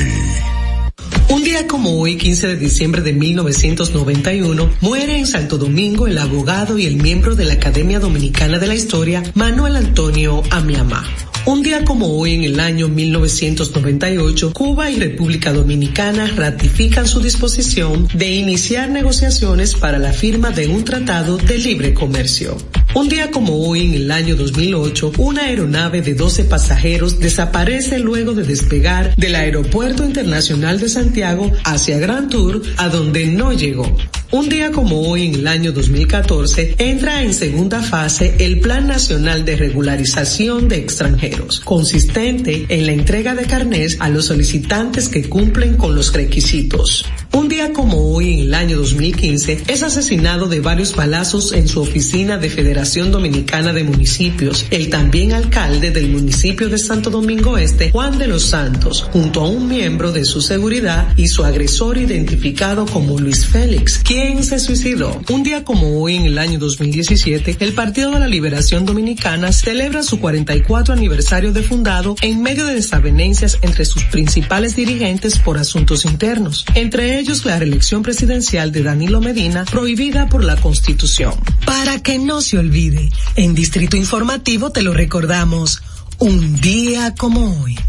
Un 1.30 1.44
día 1.44 1.68
como 1.68 2.00
hoy, 2.00 2.18
15 2.18 2.48
de 2.48 2.56
diciembre 2.56 3.02
de 3.02 3.14
1991, 3.14 4.70
muere 4.82 5.18
en 5.18 5.26
Santo 5.26 5.58
Domingo 5.58 6.06
el 6.06 6.20
abogado 6.20 6.78
y 6.78 6.86
el 6.86 6.98
miembro 6.98 7.36
de 7.36 7.46
la 7.46 7.54
Academia 7.54 8.00
Dominicana 8.00 8.60
de 8.60 8.68
la 8.68 8.76
Historia, 8.76 9.24
Manuel 9.34 9.76
Antonio 9.76 10.44
Amiamá. 10.52 11.04
Un 11.46 11.62
día 11.62 11.84
como 11.84 12.08
hoy, 12.08 12.36
en 12.36 12.44
el 12.46 12.60
año 12.62 12.88
1998, 12.88 14.54
Cuba 14.54 14.90
y 14.90 14.98
República 14.98 15.52
Dominicana 15.52 16.26
ratifican 16.28 17.06
su 17.06 17.20
disposición 17.20 18.08
de 18.14 18.32
iniciar 18.32 18.90
negociaciones 18.90 19.76
para 19.76 20.00
la 20.00 20.14
firma 20.14 20.52
de 20.52 20.68
un 20.68 20.86
tratado 20.86 21.36
de 21.36 21.58
libre 21.58 21.94
comercio. 21.94 22.56
Un 22.96 23.10
día 23.10 23.30
como 23.30 23.68
hoy, 23.68 23.84
en 23.84 23.94
el 23.94 24.12
año 24.12 24.38
2008, 24.38 25.14
una 25.18 25.44
aeronave 25.44 26.02
de 26.02 26.14
12 26.14 26.46
pasajeros 26.46 27.20
desaparece 27.20 28.00
luego 28.00 28.34
de 28.34 28.44
despegar 28.44 29.14
del 29.18 29.36
Aeropuerto 29.36 30.06
Internacional 30.06 30.80
de 30.80 30.88
Santiago 30.88 31.52
hacia 31.66 32.00
Gran 32.00 32.30
Tour, 32.30 32.62
a 32.78 32.88
donde 32.88 33.28
no 33.28 33.52
llegó. 33.52 33.94
Un 34.34 34.50
día 34.50 34.72
como 34.72 35.00
hoy, 35.02 35.28
en 35.28 35.36
el 35.36 35.48
año 35.48 35.72
2014, 35.74 36.78
entra 36.80 37.22
en 37.22 37.36
segunda 37.36 37.84
fase 37.84 38.34
el 38.40 38.62
Plan 38.62 38.88
Nacional 38.88 39.46
de 39.46 39.56
Regularización 39.56 40.68
de 40.68 40.78
Extranjeros, 40.78 41.60
consistente 41.60 42.66
en 42.68 42.88
la 42.88 42.94
entrega 42.94 43.36
de 43.36 43.46
carnés 43.46 43.98
a 44.00 44.10
los 44.10 44.26
solicitantes 44.26 45.08
que 45.08 45.30
cumplen 45.30 45.78
con 45.78 45.94
los 45.94 46.14
requisitos. 46.14 47.06
Un 47.36 47.50
día 47.50 47.74
como 47.74 48.14
hoy, 48.14 48.36
en 48.36 48.40
el 48.42 48.54
año 48.54 48.78
2015, 48.78 49.64
es 49.68 49.82
asesinado 49.82 50.48
de 50.48 50.60
varios 50.60 50.96
balazos 50.96 51.52
en 51.54 51.68
su 51.68 51.82
oficina 51.82 52.38
de 52.38 52.48
Federación 52.48 53.12
Dominicana 53.12 53.74
de 53.74 53.84
Municipios, 53.84 54.68
el 54.70 54.92
también 54.92 55.34
alcalde 55.34 55.90
del 55.90 56.10
municipio 56.10 56.70
de 56.70 56.78
Santo 56.78 57.10
Domingo 57.10 57.58
Este, 57.58 57.90
Juan 57.90 58.20
de 58.20 58.28
los 58.28 58.44
Santos, 58.44 59.02
junto 59.12 59.42
a 59.42 59.48
un 59.50 59.68
miembro 59.68 60.12
de 60.12 60.26
su 60.26 60.42
seguridad 60.42 61.08
y 61.18 61.28
su 61.28 61.44
agresor 61.44 61.98
identificado 61.98 62.86
como 62.86 63.18
Luis 63.18 63.48
Félix, 63.48 63.98
quien 63.98 64.44
se 64.44 64.60
suicidó. 64.60 65.20
Un 65.32 65.42
día 65.42 65.64
como 65.64 66.04
hoy, 66.04 66.18
en 66.18 66.26
el 66.28 66.38
año 66.38 66.60
2017, 66.60 67.58
el 67.62 67.74
Partido 67.74 68.12
de 68.12 68.20
la 68.20 68.28
Liberación 68.28 68.86
Dominicana 68.86 69.52
celebra 69.52 70.04
su 70.04 70.20
44 70.20 70.94
aniversario 70.94 71.52
de 71.52 71.64
fundado 71.64 72.16
en 72.22 72.44
medio 72.44 72.68
de 72.68 72.76
desavenencias 72.76 73.58
entre 73.64 73.86
sus 73.86 74.04
principales 74.04 74.76
dirigentes 74.76 75.40
por 75.40 75.58
asuntos 75.58 76.06
internos, 76.06 76.64
entre 76.76 77.23
la 77.24 77.58
reelección 77.58 78.04
presidencial 78.04 78.72
de 78.74 78.84
Danilo 78.84 79.22
Medina, 79.22 79.64
prohibida 79.66 80.28
por 80.28 80.44
la 80.44 80.58
Constitución. 80.58 81.34
Para 81.66 82.04
que 82.04 82.20
no 82.20 82.42
se 82.42 82.58
olvide, 82.58 83.10
en 83.36 83.56
Distrito 83.56 83.96
Informativo 83.96 84.72
te 84.72 84.82
lo 84.82 84.94
recordamos, 84.94 85.82
un 86.20 86.60
día 86.60 87.16
como 87.16 87.64
hoy. 87.64 87.80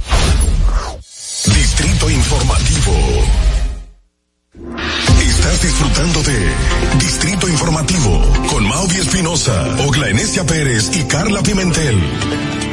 Distrito 1.46 2.10
Informativo. 2.10 3.24
Estás 5.20 5.62
disfrutando 5.62 6.22
de 6.22 6.52
Distrito 7.00 7.48
Informativo 7.48 8.22
con 8.50 8.68
Maudi 8.68 8.96
Espinosa, 8.96 9.76
Ogla 9.84 10.10
Enesia 10.10 10.46
Pérez 10.46 10.90
y 10.96 11.02
Carla 11.04 11.42
Pimentel. 11.42 12.63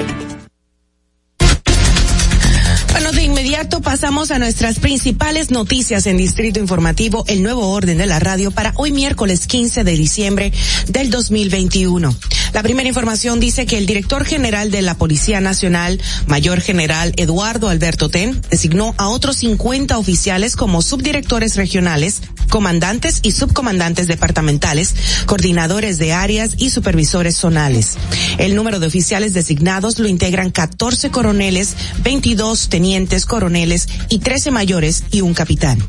Bueno, 2.91 3.13
de 3.13 3.23
inmediato 3.23 3.81
pasamos 3.81 4.31
a 4.31 4.37
nuestras 4.37 4.79
principales 4.79 5.49
noticias 5.49 6.05
en 6.07 6.17
Distrito 6.17 6.59
Informativo, 6.59 7.23
el 7.27 7.41
nuevo 7.41 7.69
orden 7.69 7.97
de 7.97 8.05
la 8.05 8.19
radio 8.19 8.51
para 8.51 8.73
hoy 8.75 8.91
miércoles 8.91 9.47
15 9.47 9.85
de 9.85 9.93
diciembre 9.93 10.51
del 10.89 11.09
2021. 11.09 12.13
La 12.51 12.63
primera 12.63 12.89
información 12.89 13.39
dice 13.39 13.65
que 13.65 13.77
el 13.77 13.85
director 13.85 14.25
general 14.25 14.71
de 14.71 14.81
la 14.81 14.95
Policía 14.95 15.39
Nacional, 15.39 16.01
Mayor 16.27 16.59
General 16.59 17.13
Eduardo 17.15 17.69
Alberto 17.69 18.09
Ten, 18.09 18.41
designó 18.51 18.93
a 18.97 19.07
otros 19.07 19.37
50 19.37 19.97
oficiales 19.97 20.57
como 20.57 20.81
subdirectores 20.81 21.55
regionales, 21.55 22.21
comandantes 22.49 23.21
y 23.23 23.31
subcomandantes 23.31 24.07
departamentales, 24.07 24.95
coordinadores 25.27 25.97
de 25.97 26.11
áreas 26.11 26.55
y 26.57 26.71
supervisores 26.71 27.37
zonales. 27.37 27.95
El 28.37 28.53
número 28.53 28.81
de 28.81 28.87
oficiales 28.87 29.33
designados 29.33 29.97
lo 29.97 30.09
integran 30.09 30.51
14 30.51 31.09
coroneles, 31.09 31.75
22 32.03 32.67
tenientes 32.67 32.80
coroneles 33.25 33.87
y 34.09 34.19
13 34.19 34.51
mayores 34.51 35.03
y 35.11 35.21
un 35.21 35.33
capitán. 35.33 35.79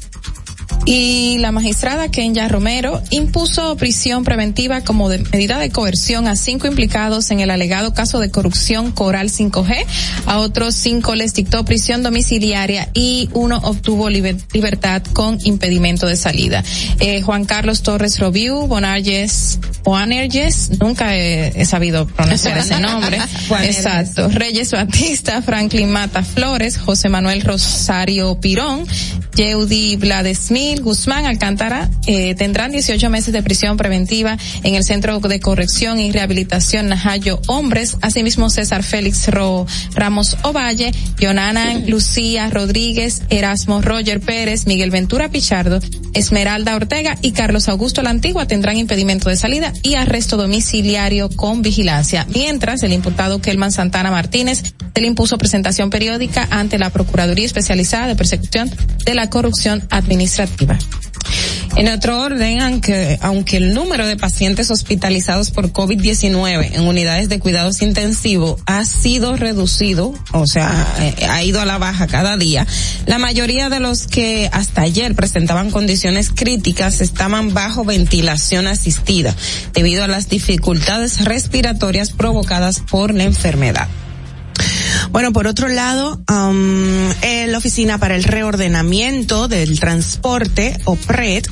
Y 0.84 1.38
la 1.38 1.52
magistrada 1.52 2.10
Kenya 2.10 2.48
Romero 2.48 3.00
impuso 3.10 3.76
prisión 3.76 4.24
preventiva 4.24 4.80
como 4.82 5.08
de 5.08 5.18
medida 5.18 5.58
de 5.58 5.70
coerción 5.70 6.26
a 6.26 6.34
cinco 6.34 6.66
implicados 6.66 7.30
en 7.30 7.38
el 7.38 7.50
alegado 7.52 7.94
caso 7.94 8.18
de 8.18 8.30
corrupción 8.30 8.90
Coral 8.90 9.28
5G. 9.30 9.84
A 10.26 10.38
otros 10.38 10.74
cinco 10.74 11.14
les 11.14 11.34
dictó 11.34 11.64
prisión 11.64 12.02
domiciliaria 12.02 12.88
y 12.94 13.28
uno 13.32 13.58
obtuvo 13.62 14.10
liber- 14.10 14.42
libertad 14.52 15.02
con 15.12 15.38
impedimento 15.44 16.06
de 16.08 16.16
salida. 16.16 16.64
Eh, 16.98 17.22
Juan 17.22 17.44
Carlos 17.44 17.82
Torres 17.82 18.18
Robiu, 18.18 18.66
Bonarges, 18.66 19.60
Boanerges, 19.84 20.80
nunca 20.80 21.16
he, 21.16 21.60
he 21.60 21.64
sabido 21.64 22.08
pronunciar 22.08 22.58
ese 22.58 22.80
nombre. 22.80 23.18
Exacto. 23.62 24.28
Reyes 24.28 24.72
Batista, 24.72 25.42
Franklin 25.42 25.90
Mata 25.92 26.24
Flores, 26.24 26.76
José 26.76 27.08
Manuel 27.08 27.42
Rosario 27.42 28.38
Pirón, 28.40 28.84
Yeudi 29.34 29.96
Guzmán 30.80 31.26
Alcántara 31.26 31.90
eh, 32.06 32.34
tendrán 32.34 32.70
18 32.72 33.10
meses 33.10 33.32
de 33.32 33.42
prisión 33.42 33.76
preventiva 33.76 34.36
en 34.62 34.74
el 34.74 34.84
Centro 34.84 35.18
de 35.20 35.40
Corrección 35.40 35.98
y 35.98 36.10
Rehabilitación 36.12 36.88
Najayo 36.88 37.40
Hombres. 37.46 37.96
Asimismo, 38.00 38.50
César 38.50 38.82
Félix 38.82 39.28
Ro- 39.28 39.66
Ramos 39.94 40.36
Ovalle, 40.42 40.92
Yonanan 41.18 41.84
Lucía 41.90 42.48
Rodríguez, 42.50 43.22
Erasmo 43.30 43.80
Roger 43.82 44.20
Pérez, 44.20 44.66
Miguel 44.66 44.90
Ventura 44.90 45.28
Pichardo, 45.30 45.80
Esmeralda 46.14 46.76
Ortega 46.76 47.16
y 47.22 47.32
Carlos 47.32 47.68
Augusto 47.68 48.02
La 48.02 48.10
Antigua 48.10 48.46
tendrán 48.46 48.76
impedimento 48.76 49.28
de 49.28 49.36
salida 49.36 49.72
y 49.82 49.94
arresto 49.94 50.36
domiciliario 50.36 51.28
con 51.30 51.62
vigilancia. 51.62 52.26
Mientras, 52.34 52.82
el 52.82 52.92
imputado 52.92 53.40
Kelman 53.40 53.72
Santana 53.72 54.10
Martínez 54.10 54.62
se 54.94 55.00
le 55.00 55.06
impuso 55.06 55.38
presentación 55.38 55.88
periódica 55.90 56.46
ante 56.50 56.78
la 56.78 56.90
Procuraduría 56.90 57.46
Especializada 57.46 58.06
de 58.08 58.16
Persecución 58.16 58.70
de 59.06 59.14
la 59.14 59.30
Corrupción 59.30 59.82
Administrativa. 59.90 60.41
En 61.76 61.88
otro 61.88 62.20
orden, 62.20 62.61
aunque, 62.61 63.18
aunque 63.22 63.57
el 63.57 63.72
número 63.72 64.07
de 64.07 64.16
pacientes 64.16 64.70
hospitalizados 64.70 65.51
por 65.51 65.72
COVID-19 65.72 66.74
en 66.74 66.82
unidades 66.82 67.30
de 67.30 67.38
cuidados 67.38 67.80
intensivos 67.80 68.61
ha 68.66 68.84
sido 68.84 69.36
reducido, 69.36 70.14
o 70.32 70.47
sea, 70.47 70.86
eh, 71.01 71.26
ha 71.30 71.43
ido 71.43 71.62
a 71.62 71.64
la 71.64 71.78
baja 71.78 72.07
cada 72.07 72.36
día, 72.36 72.66
la 73.07 73.18
mayoría 73.18 73.70
de 73.70 73.80
los 73.80 74.07
que 74.07 74.51
hasta 74.53 74.82
ayer 74.82 75.14
presentaban 75.14 75.70
condiciones 75.70 76.30
críticas 76.30 77.01
estaban 77.01 77.55
bajo 77.55 77.84
ventilación 77.86 78.66
asistida 78.66 79.34
debido 79.72 80.05
a 80.05 80.09
las 80.09 80.28
dificultades 80.28 81.24
respiratorias 81.24 82.11
provocadas 82.11 82.80
por 82.80 83.14
la 83.14 83.24
enfermedad. 83.24 83.88
Bueno, 85.10 85.32
por 85.32 85.46
otro 85.46 85.68
lado, 85.68 86.22
um, 86.28 87.10
eh, 87.22 87.46
la 87.48 87.58
Oficina 87.58 87.98
para 87.98 88.16
el 88.16 88.24
Reordenamiento 88.24 89.48
del 89.48 89.78
Transporte, 89.78 90.78
OPRED, 90.84 91.44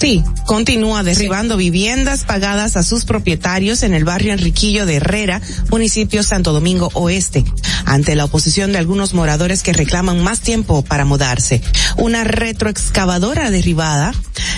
Sí, 0.00 0.24
continúa 0.46 1.02
derribando 1.02 1.58
viviendas 1.58 2.24
pagadas 2.24 2.78
a 2.78 2.82
sus 2.82 3.04
propietarios 3.04 3.82
en 3.82 3.92
el 3.92 4.04
barrio 4.04 4.32
Enriquillo 4.32 4.86
de 4.86 4.96
Herrera, 4.96 5.42
municipio 5.70 6.22
Santo 6.22 6.54
Domingo 6.54 6.88
Oeste, 6.94 7.44
ante 7.84 8.14
la 8.14 8.24
oposición 8.24 8.72
de 8.72 8.78
algunos 8.78 9.12
moradores 9.12 9.62
que 9.62 9.74
reclaman 9.74 10.22
más 10.22 10.40
tiempo 10.40 10.82
para 10.82 11.04
mudarse. 11.04 11.60
Una 11.98 12.24
retroexcavadora 12.24 13.50
derribada 13.50 14.14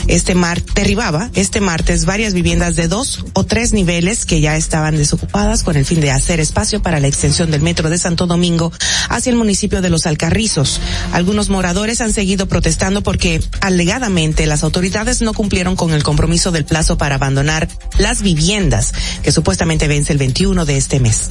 este 0.08 0.34
mar 0.34 0.62
derribaba 0.74 1.30
este 1.34 1.60
martes 1.60 2.06
varias 2.06 2.34
viviendas 2.34 2.76
de 2.76 2.88
dos 2.88 3.24
o 3.34 3.44
tres 3.44 3.72
niveles 3.72 4.26
que 4.26 4.40
ya 4.40 4.56
estaban 4.56 4.96
desocupadas 4.96 5.62
con 5.62 5.76
el 5.76 5.84
fin 5.84 6.00
de 6.00 6.10
hacer 6.10 6.40
espacio 6.40 6.82
para 6.82 7.00
la 7.00 7.08
extensión 7.08 7.50
del 7.50 7.62
metro 7.62 7.88
de 7.88 7.98
Santo 7.98 8.26
Domingo 8.26 8.72
hacia 9.08 9.30
el 9.30 9.36
municipio 9.36 9.80
de 9.80 9.90
Los 9.90 10.06
Alcarrizos. 10.06 10.80
Algunos 11.12 11.48
moradores 11.48 12.00
han 12.00 12.12
seguido 12.12 12.46
protestando 12.46 13.02
porque 13.02 13.40
alegadamente 13.60 14.46
las 14.46 14.64
autoridades 14.64 15.22
no 15.22 15.31
cumplieron 15.32 15.76
con 15.76 15.92
el 15.92 16.02
compromiso 16.02 16.50
del 16.50 16.64
plazo 16.64 16.96
para 16.98 17.16
abandonar 17.16 17.68
las 17.98 18.22
viviendas 18.22 18.92
que 19.22 19.32
supuestamente 19.32 19.88
vence 19.88 20.12
el 20.12 20.18
21 20.18 20.64
de 20.64 20.76
este 20.76 21.00
mes. 21.00 21.30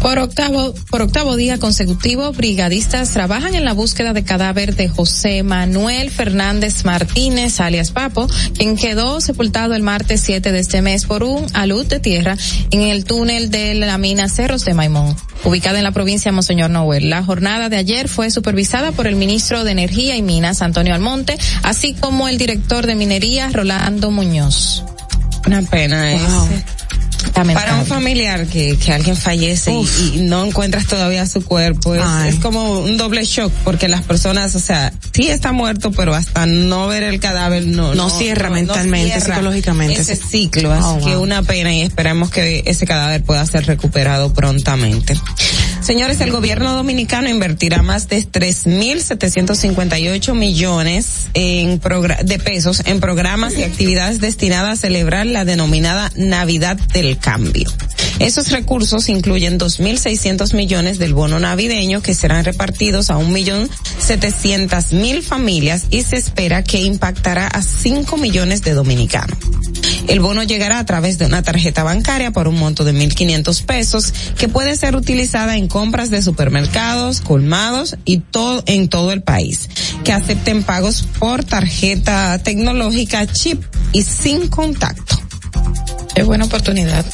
Por 0.00 0.18
octavo, 0.20 0.74
por 0.90 1.02
octavo 1.02 1.36
día 1.36 1.58
consecutivo, 1.58 2.32
brigadistas 2.32 3.12
trabajan 3.12 3.54
en 3.54 3.64
la 3.64 3.72
búsqueda 3.72 4.12
de 4.12 4.22
cadáver 4.22 4.76
de 4.76 4.88
José 4.88 5.42
Manuel 5.42 6.10
Fernández 6.10 6.84
Martínez, 6.84 7.60
alias 7.60 7.90
Papo, 7.90 8.28
quien 8.56 8.76
quedó 8.76 9.20
sepultado 9.20 9.74
el 9.74 9.82
martes 9.82 10.20
7 10.20 10.52
de 10.52 10.60
este 10.60 10.82
mes 10.82 11.04
por 11.04 11.24
un 11.24 11.46
alud 11.52 11.84
de 11.86 11.98
tierra 11.98 12.36
en 12.70 12.82
el 12.82 13.04
túnel 13.04 13.50
de 13.50 13.74
la 13.74 13.98
mina 13.98 14.28
Cerros 14.28 14.64
de 14.64 14.74
Maimón, 14.74 15.16
ubicada 15.44 15.78
en 15.78 15.84
la 15.84 15.92
provincia 15.92 16.30
de 16.30 16.34
Monseñor 16.34 16.70
Noel. 16.70 17.10
La 17.10 17.24
jornada 17.24 17.68
de 17.68 17.76
ayer 17.76 18.08
fue 18.08 18.30
supervisada 18.30 18.92
por 18.92 19.08
el 19.08 19.16
ministro 19.16 19.64
de 19.64 19.72
Energía 19.72 20.16
y 20.16 20.22
Minas, 20.22 20.62
Antonio 20.62 20.94
Almonte, 20.94 21.36
así 21.64 21.94
como 21.94 22.28
el 22.28 22.38
director 22.38 22.86
de 22.86 22.94
minería, 22.94 23.50
Rolando 23.52 24.10
Muñoz. 24.12 24.84
Una 25.46 25.62
pena 25.62 26.14
ese. 27.34 27.54
Para 27.54 27.76
un 27.76 27.86
familiar 27.86 28.46
que, 28.46 28.76
que 28.76 28.92
alguien 28.92 29.16
fallece 29.16 29.72
y, 29.72 30.12
y 30.14 30.20
no 30.22 30.44
encuentras 30.44 30.86
todavía 30.86 31.26
su 31.26 31.44
cuerpo, 31.44 31.94
es, 31.94 32.02
es 32.26 32.36
como 32.36 32.80
un 32.80 32.96
doble 32.96 33.24
shock 33.24 33.52
porque 33.64 33.88
las 33.88 34.02
personas, 34.02 34.54
o 34.54 34.60
sea, 34.60 34.92
sí 35.12 35.28
está 35.28 35.52
muerto, 35.52 35.90
pero 35.92 36.14
hasta 36.14 36.46
no 36.46 36.86
ver 36.88 37.02
el 37.02 37.20
cadáver 37.20 37.66
no 37.66 37.94
No 37.94 38.10
cierra 38.10 38.50
mentalmente, 38.50 39.20
psicológicamente. 39.20 40.00
Ese 40.00 40.16
ciclo, 40.16 40.72
así 40.72 40.84
Oh, 40.88 40.98
que 41.04 41.14
wow. 41.14 41.22
una 41.22 41.42
pena 41.42 41.74
y 41.74 41.82
esperamos 41.82 42.30
que 42.30 42.62
ese 42.66 42.86
cadáver 42.86 43.22
pueda 43.22 43.44
ser 43.46 43.66
recuperado 43.66 44.32
prontamente. 44.32 45.14
Señores, 45.88 46.20
el 46.20 46.30
gobierno 46.30 46.74
dominicano 46.74 47.28
invertirá 47.30 47.82
más 47.82 48.08
de 48.08 48.18
3.758 48.18 50.34
millones 50.34 51.30
en 51.32 51.80
de 51.80 52.38
pesos 52.38 52.82
en 52.84 53.00
programas 53.00 53.56
y 53.56 53.62
actividades 53.62 54.20
destinadas 54.20 54.80
a 54.80 54.82
celebrar 54.82 55.24
la 55.24 55.46
denominada 55.46 56.12
Navidad 56.14 56.76
del 56.92 57.16
Cambio. 57.16 57.72
Esos 58.18 58.50
recursos 58.50 59.08
incluyen 59.08 59.58
2.600 59.58 60.54
millones 60.54 60.98
del 60.98 61.14
bono 61.14 61.40
navideño 61.40 62.02
que 62.02 62.14
serán 62.14 62.44
repartidos 62.44 63.08
a 63.08 63.16
1.700.000 63.16 65.22
familias 65.22 65.86
y 65.88 66.02
se 66.02 66.16
espera 66.16 66.64
que 66.64 66.82
impactará 66.82 67.46
a 67.46 67.62
5 67.62 68.18
millones 68.18 68.60
de 68.60 68.74
dominicanos. 68.74 69.38
El 70.08 70.20
bono 70.20 70.42
llegará 70.42 70.78
a 70.78 70.86
través 70.86 71.18
de 71.18 71.26
una 71.26 71.42
tarjeta 71.42 71.82
bancaria 71.82 72.30
por 72.30 72.48
un 72.48 72.56
monto 72.56 72.82
de 72.82 72.94
1.500 72.94 73.64
pesos 73.64 74.14
que 74.38 74.48
puede 74.48 74.74
ser 74.74 74.96
utilizada 74.96 75.56
en 75.56 75.68
compras 75.78 76.10
de 76.10 76.22
supermercados, 76.22 77.20
colmados 77.20 77.96
y 78.04 78.18
todo 78.18 78.64
en 78.66 78.88
todo 78.88 79.12
el 79.12 79.22
país. 79.22 79.70
Que 80.02 80.12
acepten 80.12 80.64
pagos 80.64 81.06
por 81.20 81.44
tarjeta 81.44 82.36
tecnológica 82.40 83.24
chip 83.28 83.62
y 83.92 84.02
sin 84.02 84.48
contacto. 84.48 85.20
Es 86.16 86.26
buena 86.26 86.46
oportunidad. 86.46 87.06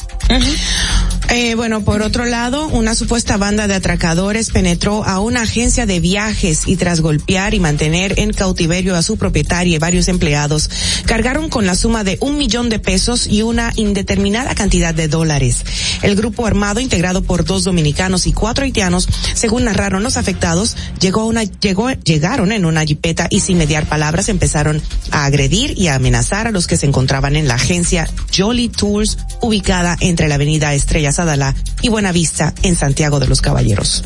Eh, 1.29 1.55
bueno, 1.55 1.81
por 1.81 2.01
otro 2.01 2.25
lado, 2.25 2.67
una 2.67 2.93
supuesta 2.93 3.37
banda 3.37 3.67
de 3.67 3.73
atracadores 3.73 4.51
penetró 4.51 5.03
a 5.03 5.19
una 5.19 5.41
agencia 5.41 5.85
de 5.85 5.99
viajes 5.99 6.67
y 6.67 6.75
tras 6.75 7.01
golpear 7.01 7.53
y 7.53 7.59
mantener 7.59 8.19
en 8.19 8.31
cautiverio 8.31 8.95
a 8.95 9.01
su 9.01 9.17
propietaria 9.17 9.75
y 9.75 9.79
varios 9.79 10.07
empleados, 10.07 10.69
cargaron 11.05 11.49
con 11.49 11.65
la 11.65 11.75
suma 11.75 12.03
de 12.03 12.17
un 12.21 12.37
millón 12.37 12.69
de 12.69 12.79
pesos 12.79 13.27
y 13.27 13.41
una 13.41 13.73
indeterminada 13.75 14.53
cantidad 14.53 14.93
de 14.93 15.07
dólares. 15.07 15.63
El 16.03 16.15
grupo 16.15 16.45
armado, 16.45 16.79
integrado 16.79 17.23
por 17.23 17.43
dos 17.43 17.63
dominicanos 17.63 18.27
y 18.27 18.33
cuatro 18.33 18.63
haitianos, 18.63 19.07
según 19.33 19.65
narraron 19.65 20.03
los 20.03 20.17
afectados, 20.17 20.77
llegó 20.99 21.21
a 21.21 21.25
una, 21.25 21.43
llegó, 21.43 21.89
llegaron 21.91 22.51
en 22.51 22.65
una 22.65 22.85
jipeta 22.85 23.27
y 23.29 23.39
sin 23.39 23.57
mediar 23.57 23.87
palabras 23.87 24.29
empezaron 24.29 24.81
a 25.11 25.25
agredir 25.25 25.73
y 25.77 25.87
a 25.87 25.95
amenazar 25.95 26.47
a 26.47 26.51
los 26.51 26.67
que 26.67 26.77
se 26.77 26.85
encontraban 26.85 27.35
en 27.35 27.47
la 27.47 27.55
agencia 27.55 28.07
Jolly 28.35 28.69
Tours, 28.69 29.17
ubicada 29.41 29.97
entre 29.99 30.27
la 30.27 30.35
avenida 30.35 30.73
Estrellas 31.15 31.19
Adalá 31.19 31.55
y 31.81 31.89
Buenavista 31.89 32.53
en 32.63 32.75
Santiago 32.75 33.19
de 33.19 33.27
los 33.27 33.41
Caballeros. 33.41 34.03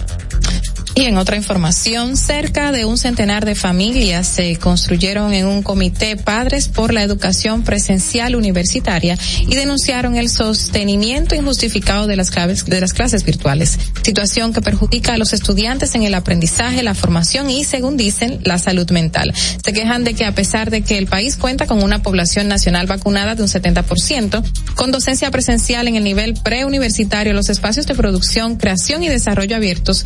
Y 0.96 1.04
en 1.04 1.18
otra 1.18 1.38
información, 1.38 2.18
cerca 2.18 2.72
de 2.72 2.86
un 2.86 2.98
centenar 2.98 3.46
de 3.46 3.56
familias 3.56 4.28
se 4.28 4.56
construyeron 4.58 5.34
en 5.34 5.46
un 5.46 5.64
comité 5.64 6.18
Padres 6.18 6.68
por 6.68 6.94
la 6.94 7.04
Educación 7.04 7.64
Presencial 7.64 8.36
Universitaria 8.36 9.18
y 9.42 9.56
denunciaron 9.56 10.16
el 10.16 10.30
sostenimiento 10.30 11.36
injustificado 11.36 12.08
de 12.08 12.16
las, 12.16 12.32
claves, 12.32 12.66
de 12.66 12.82
las 12.82 12.94
clases 12.94 13.24
virtuales, 13.24 13.78
situación 14.02 14.54
que 14.54 14.62
perjudica 14.62 15.14
a 15.14 15.18
los 15.18 15.34
estudiantes 15.34 15.96
en 15.96 16.04
el 16.04 16.14
aprendizaje, 16.14 16.84
la 16.84 16.96
formación 16.96 17.50
y, 17.50 17.64
según 17.64 17.98
dicen, 17.98 18.40
la 18.44 18.58
salud 18.58 18.90
mental. 18.92 19.34
Se 19.64 19.74
quejan 19.74 20.04
de 20.04 20.14
que 20.14 20.26
a 20.26 20.34
pesar 20.34 20.70
de 20.72 20.82
que 20.82 20.98
el 20.98 21.08
país 21.08 21.38
cuenta 21.38 21.68
con 21.68 21.84
una 21.84 22.02
población 22.02 22.48
nacional 22.48 22.88
vacunada 22.88 23.36
de 23.36 23.44
un 23.44 23.50
70%, 23.50 24.44
con 24.76 24.92
docencia 24.92 25.32
presencial 25.32 25.88
en 25.88 25.96
el 25.96 26.04
nivel 26.04 26.34
preuniversitario, 26.34 27.34
los 27.34 27.50
espacios 27.50 27.86
de 27.88 27.96
producción, 27.96 28.58
creación 28.58 29.04
y 29.04 29.10
desarrollo 29.10 29.56
abiertos 29.56 30.06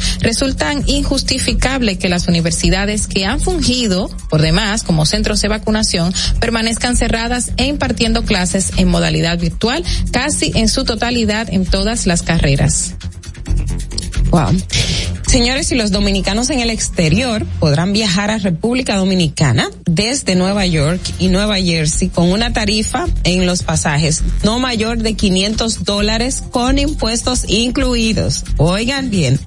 injustificable 0.88 1.98
que 1.98 2.10
las 2.10 2.28
universidades 2.28 3.08
que 3.08 3.26
han 3.26 3.40
fungido 3.40 4.10
por 4.30 4.42
demás 4.42 4.84
como 4.84 5.06
centros 5.06 5.42
de 5.42 5.48
vacunación 5.48 6.14
permanezcan 6.40 6.98
cerradas 6.98 7.52
e 7.58 7.66
impartiendo 7.66 8.24
clases 8.24 8.72
en 8.78 8.88
modalidad 8.88 9.38
virtual 9.38 9.84
casi 10.12 10.52
en 10.56 10.68
su 10.70 10.86
totalidad 10.86 11.48
en 11.52 11.66
todas 11.66 12.08
las 12.08 12.24
carreras. 12.24 12.96
Wow. 14.34 14.50
Señores, 15.28 15.72
y 15.72 15.76
los 15.76 15.92
dominicanos 15.92 16.50
en 16.50 16.60
el 16.60 16.72
exterior 16.72 17.46
podrán 17.60 17.94
viajar 17.94 18.32
a 18.32 18.40
República 18.40 18.96
Dominicana 18.96 19.70
desde 19.86 20.34
Nueva 20.34 20.66
York 20.66 21.02
y 21.20 21.28
Nueva 21.28 21.58
Jersey 21.58 22.10
con 22.10 22.32
una 22.32 22.52
tarifa 22.52 23.06
en 23.26 23.46
los 23.46 23.62
pasajes 23.62 24.24
no 24.44 24.58
mayor 24.58 24.98
de 24.98 25.14
500 25.14 25.84
dólares 25.84 26.44
con 26.50 26.80
impuestos 26.80 27.46
incluidos. 27.48 28.44
Oigan 28.58 29.12
bien, 29.12 29.40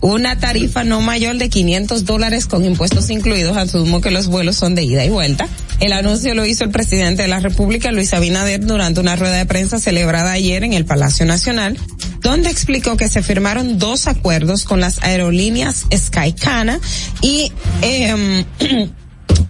una 0.00 0.36
tarifa 0.40 0.82
no 0.82 1.00
mayor 1.00 1.36
de 1.36 1.48
500 1.48 2.04
dólares 2.04 2.46
con 2.46 2.64
impuestos 2.64 3.10
incluidos. 3.10 3.56
Asumo 3.56 4.00
que 4.00 4.10
los 4.10 4.26
vuelos 4.26 4.56
son 4.56 4.74
de 4.74 4.82
ida 4.82 5.04
y 5.04 5.10
vuelta. 5.10 5.46
El 5.78 5.92
anuncio 5.92 6.34
lo 6.34 6.44
hizo 6.44 6.64
el 6.64 6.70
presidente 6.70 7.22
de 7.22 7.28
la 7.28 7.38
República, 7.38 7.92
Luis 7.92 8.12
Abinader, 8.14 8.66
durante 8.66 9.00
una 9.00 9.14
rueda 9.14 9.36
de 9.36 9.46
prensa 9.46 9.78
celebrada 9.78 10.32
ayer 10.32 10.64
en 10.64 10.72
el 10.72 10.84
Palacio 10.84 11.24
Nacional 11.24 11.78
donde 12.24 12.48
explicó 12.48 12.96
que 12.96 13.10
se 13.10 13.22
firmaron 13.22 13.78
dos 13.78 14.06
acuerdos 14.06 14.23
con 14.64 14.80
las 14.80 15.02
aerolíneas 15.02 15.86
Skycana 15.94 16.80
y 17.20 17.52
em, 17.82 18.44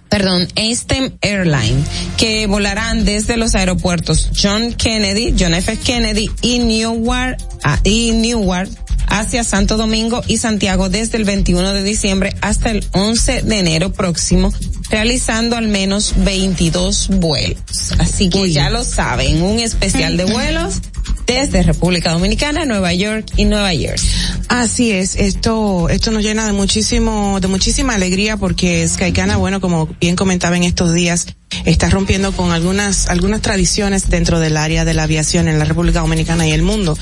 perdón, 0.09 0.47
Eastern 0.55 1.17
Airline, 1.21 1.81
que 2.17 2.45
volarán 2.47 3.05
desde 3.05 3.37
los 3.37 3.55
aeropuertos 3.55 4.31
John 4.35 4.73
Kennedy, 4.73 5.33
John 5.39 5.53
F. 5.53 5.77
Kennedy 5.77 6.29
y 6.41 6.59
Newark, 6.59 7.37
ah, 7.63 7.79
y 7.83 8.11
Newark 8.11 8.69
hacia 9.07 9.45
Santo 9.45 9.77
Domingo 9.77 10.21
y 10.27 10.37
Santiago 10.37 10.89
desde 10.89 11.17
el 11.17 11.23
21 11.23 11.73
de 11.73 11.83
diciembre 11.83 12.35
hasta 12.41 12.71
el 12.71 12.85
11 12.91 13.43
de 13.43 13.59
enero 13.59 13.93
próximo, 13.93 14.53
realizando 14.89 15.55
al 15.55 15.69
menos 15.69 16.13
22 16.17 17.09
vuelos. 17.19 17.93
Así 17.97 18.29
que 18.29 18.51
ya 18.51 18.69
lo 18.69 18.83
saben, 18.83 19.41
un 19.41 19.59
especial 19.59 20.17
de 20.17 20.25
vuelos 20.31 20.81
desde 21.25 21.63
República 21.63 22.11
Dominicana, 22.11 22.65
Nueva 22.65 22.93
York 22.93 23.25
y 23.35 23.45
Nueva 23.45 23.71
Jersey. 23.71 24.09
Así 24.47 24.91
es, 24.91 25.15
esto, 25.15 25.89
esto 25.89 26.11
nos 26.11 26.23
llena 26.23 26.45
de 26.45 26.53
muchísimo, 26.53 27.39
de 27.39 27.47
muchísima 27.47 27.95
alegría 27.95 28.37
porque 28.37 28.87
Skycana, 28.87 29.37
bueno, 29.37 29.59
como 29.61 29.87
bien 29.99 30.15
comentaba 30.15 30.55
en 30.57 30.63
estos 30.63 30.93
días, 30.93 31.27
está 31.63 31.89
rompiendo 31.89 32.31
con 32.31 32.51
algunas, 32.51 33.07
algunas 33.07 33.41
tradiciones 33.41 34.09
dentro 34.09 34.39
del 34.39 34.57
área 34.57 34.85
de 34.85 34.93
la 34.93 35.03
aviación 35.03 35.47
en 35.47 35.59
la 35.59 35.65
República 35.65 36.01
Dominicana 36.01 36.47
y 36.47 36.51
el 36.51 36.61
mundo. 36.61 36.97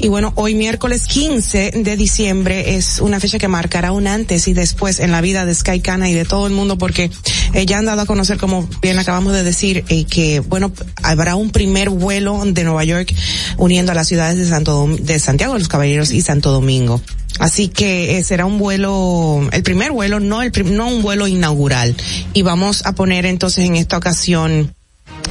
Y 0.00 0.08
bueno, 0.08 0.32
hoy 0.36 0.54
miércoles 0.54 1.06
15 1.06 1.72
de 1.74 1.96
diciembre 1.96 2.76
es 2.76 3.00
una 3.00 3.18
fecha 3.18 3.38
que 3.38 3.48
marcará 3.48 3.92
un 3.92 4.06
antes 4.06 4.46
y 4.46 4.52
después 4.52 5.00
en 5.00 5.10
la 5.10 5.20
vida 5.20 5.44
de 5.44 5.54
Skycana 5.54 6.08
y 6.08 6.14
de 6.14 6.24
todo 6.24 6.46
el 6.46 6.52
mundo 6.52 6.78
porque 6.78 7.10
eh, 7.52 7.66
ya 7.66 7.78
han 7.78 7.86
dado 7.86 8.02
a 8.02 8.06
conocer, 8.06 8.38
como 8.38 8.68
bien 8.80 8.98
acabamos 8.98 9.32
de 9.32 9.42
decir, 9.42 9.84
eh, 9.88 10.04
que 10.04 10.40
bueno, 10.40 10.72
habrá 11.02 11.34
un 11.34 11.50
primer 11.50 11.90
vuelo 11.90 12.40
de 12.44 12.64
Nueva 12.64 12.84
York 12.84 13.12
uniendo 13.56 13.92
a 13.92 13.94
las 13.94 14.06
ciudades 14.06 14.38
de 14.38 14.46
Santo 14.46 14.88
de 15.00 15.18
Santiago 15.18 15.54
de 15.54 15.58
los 15.58 15.68
Caballeros 15.68 16.12
y 16.12 16.22
Santo 16.22 16.52
Domingo. 16.52 17.00
Así 17.38 17.68
que 17.68 18.18
eh, 18.18 18.22
será 18.24 18.46
un 18.46 18.58
vuelo, 18.58 19.48
el 19.52 19.62
primer 19.62 19.92
vuelo, 19.92 20.20
no 20.20 20.42
el 20.42 20.50
prim- 20.52 20.74
no 20.74 20.88
un 20.88 21.02
vuelo 21.02 21.26
inaugural. 21.28 21.94
Y 22.32 22.42
vamos 22.42 22.84
a 22.86 22.92
poner 22.92 23.26
entonces 23.26 23.64
en 23.64 23.76
esta 23.76 23.96
ocasión 23.96 24.74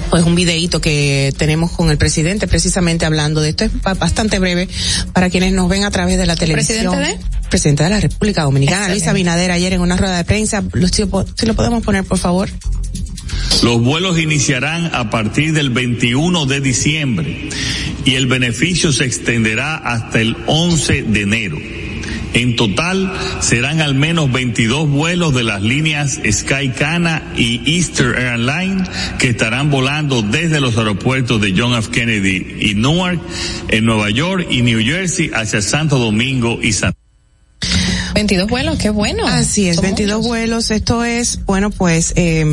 pues 0.10 0.24
un 0.24 0.36
videíto 0.36 0.80
que 0.80 1.34
tenemos 1.38 1.72
con 1.72 1.90
el 1.92 1.98
presidente 1.98 2.48
precisamente 2.48 3.06
hablando 3.06 3.42
de 3.42 3.50
esto 3.50 3.66
es 3.66 3.82
ba- 3.82 3.94
bastante 3.94 4.40
breve 4.40 4.70
para 5.12 5.30
quienes 5.30 5.52
nos 5.52 5.68
ven 5.68 5.84
a 5.84 5.92
través 5.92 6.18
de 6.18 6.26
la 6.26 6.36
televisión. 6.38 6.86
presidente 6.96 7.28
Presidente 7.50 7.84
de 7.84 7.90
la 7.90 8.00
República 8.00 8.44
Dominicana, 8.44 8.88
Luis 8.90 9.06
Abinader, 9.08 9.52
ayer 9.52 9.74
en 9.74 9.82
una 9.82 9.98
rueda 9.98 10.16
de 10.18 10.24
prensa, 10.24 10.64
lo 10.74 10.88
si 10.88 11.04
lo 11.46 11.54
podemos 11.56 11.84
poner 11.84 12.04
por 12.06 12.18
favor. 12.20 12.50
Los 13.64 13.82
vuelos 13.82 14.18
iniciarán 14.20 14.94
a 14.94 15.10
partir 15.10 15.54
del 15.54 15.70
21 15.72 16.46
de 16.46 16.62
diciembre 16.62 17.50
y 18.06 18.16
el 18.16 18.28
beneficio 18.28 18.92
se 18.94 19.06
extenderá 19.06 19.76
hasta 19.76 20.22
el 20.22 20.38
11 20.48 21.04
de 21.04 21.22
enero. 21.22 21.58
En 22.38 22.56
total 22.56 23.12
serán 23.40 23.82
al 23.82 23.96
menos 23.96 24.32
22 24.32 24.88
vuelos 24.88 25.34
de 25.34 25.44
las 25.44 25.64
líneas 25.64 26.20
Skycana 26.30 27.34
y 27.36 27.78
Easter 27.78 28.16
Airlines 28.16 28.88
que 29.18 29.30
estarán 29.30 29.72
volando 29.72 30.22
desde 30.22 30.60
los 30.60 30.78
aeropuertos 30.78 31.42
de 31.42 31.56
John 31.58 31.74
F. 31.74 31.90
Kennedy 31.90 32.58
y 32.60 32.76
Newark 32.76 33.20
en 33.70 33.86
Nueva 33.86 34.12
York 34.12 34.46
y 34.52 34.62
New 34.62 34.80
Jersey 34.80 35.32
hacia 35.34 35.64
Santo 35.64 35.98
Domingo 35.98 36.60
y 36.62 36.74
San 36.74 36.97
22 38.18 38.50
vuelos, 38.50 38.78
qué 38.80 38.90
bueno. 38.90 39.28
Así 39.28 39.68
es, 39.70 39.76
Son 39.76 39.84
22 39.84 40.26
vuelos. 40.26 40.72
Esto 40.72 41.04
es, 41.04 41.46
bueno, 41.46 41.70
pues, 41.70 42.14
eh, 42.16 42.44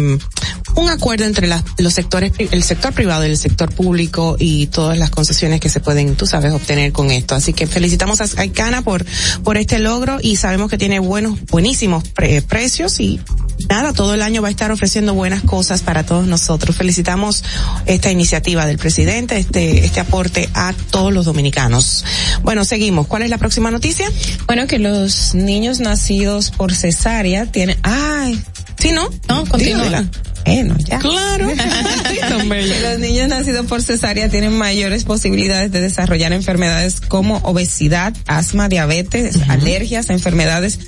un 0.76 0.88
acuerdo 0.90 1.24
entre 1.24 1.46
las- 1.46 1.64
los 1.78 1.94
sectores, 1.94 2.32
el 2.38 2.62
sector 2.62 2.92
privado 2.92 3.24
y 3.26 3.30
el 3.30 3.38
sector 3.38 3.72
público 3.74 4.36
y 4.38 4.66
todas 4.66 4.98
las 4.98 5.08
concesiones 5.08 5.60
que 5.60 5.70
se 5.70 5.80
pueden, 5.80 6.16
tú 6.16 6.26
sabes, 6.26 6.52
obtener 6.52 6.92
con 6.92 7.10
esto. 7.10 7.34
Así 7.34 7.54
que 7.54 7.66
felicitamos 7.66 8.20
a 8.20 8.26
Skycana 8.26 8.82
por, 8.82 9.06
por 9.42 9.56
este 9.56 9.78
logro 9.78 10.18
y 10.20 10.36
sabemos 10.36 10.68
que 10.68 10.76
tiene 10.76 10.98
buenos, 10.98 11.38
buenísimos 11.46 12.06
pre- 12.08 12.42
precios 12.42 13.00
y 13.00 13.20
nada, 13.68 13.92
todo 13.92 14.14
el 14.14 14.22
año 14.22 14.42
va 14.42 14.48
a 14.48 14.50
estar 14.50 14.70
ofreciendo 14.70 15.14
buenas 15.14 15.42
cosas 15.42 15.82
para 15.82 16.04
todos 16.04 16.26
nosotros. 16.26 16.76
Felicitamos 16.76 17.44
esta 17.86 18.10
iniciativa 18.10 18.66
del 18.66 18.78
presidente, 18.78 19.36
este, 19.38 19.84
este 19.84 20.00
aporte 20.00 20.48
a 20.54 20.74
todos 20.90 21.12
los 21.12 21.24
dominicanos. 21.24 22.04
Bueno, 22.42 22.64
seguimos. 22.64 23.06
¿Cuál 23.06 23.22
es 23.22 23.30
la 23.30 23.38
próxima 23.38 23.70
noticia? 23.70 24.10
Bueno, 24.46 24.66
que 24.66 24.78
los 24.78 25.34
niños 25.34 25.80
nacidos 25.80 26.50
por 26.50 26.74
cesárea 26.74 27.46
tienen, 27.46 27.78
ay, 27.82 28.42
sí, 28.78 28.92
¿no? 28.92 29.08
No, 29.28 29.44
continúa. 29.46 29.84
Dígala. 29.84 30.10
Bueno, 30.44 30.76
ya. 30.78 30.98
Claro. 30.98 31.48
Los 32.82 32.98
niños 32.98 33.28
nacidos 33.28 33.66
por 33.66 33.82
cesárea 33.82 34.28
tienen 34.28 34.52
mayores 34.52 35.04
posibilidades 35.04 35.72
de 35.72 35.80
desarrollar 35.80 36.32
enfermedades 36.32 37.00
como 37.00 37.38
obesidad, 37.38 38.14
asma, 38.26 38.68
diabetes, 38.68 39.38
alergias, 39.48 40.10
enfermedades 40.10 40.80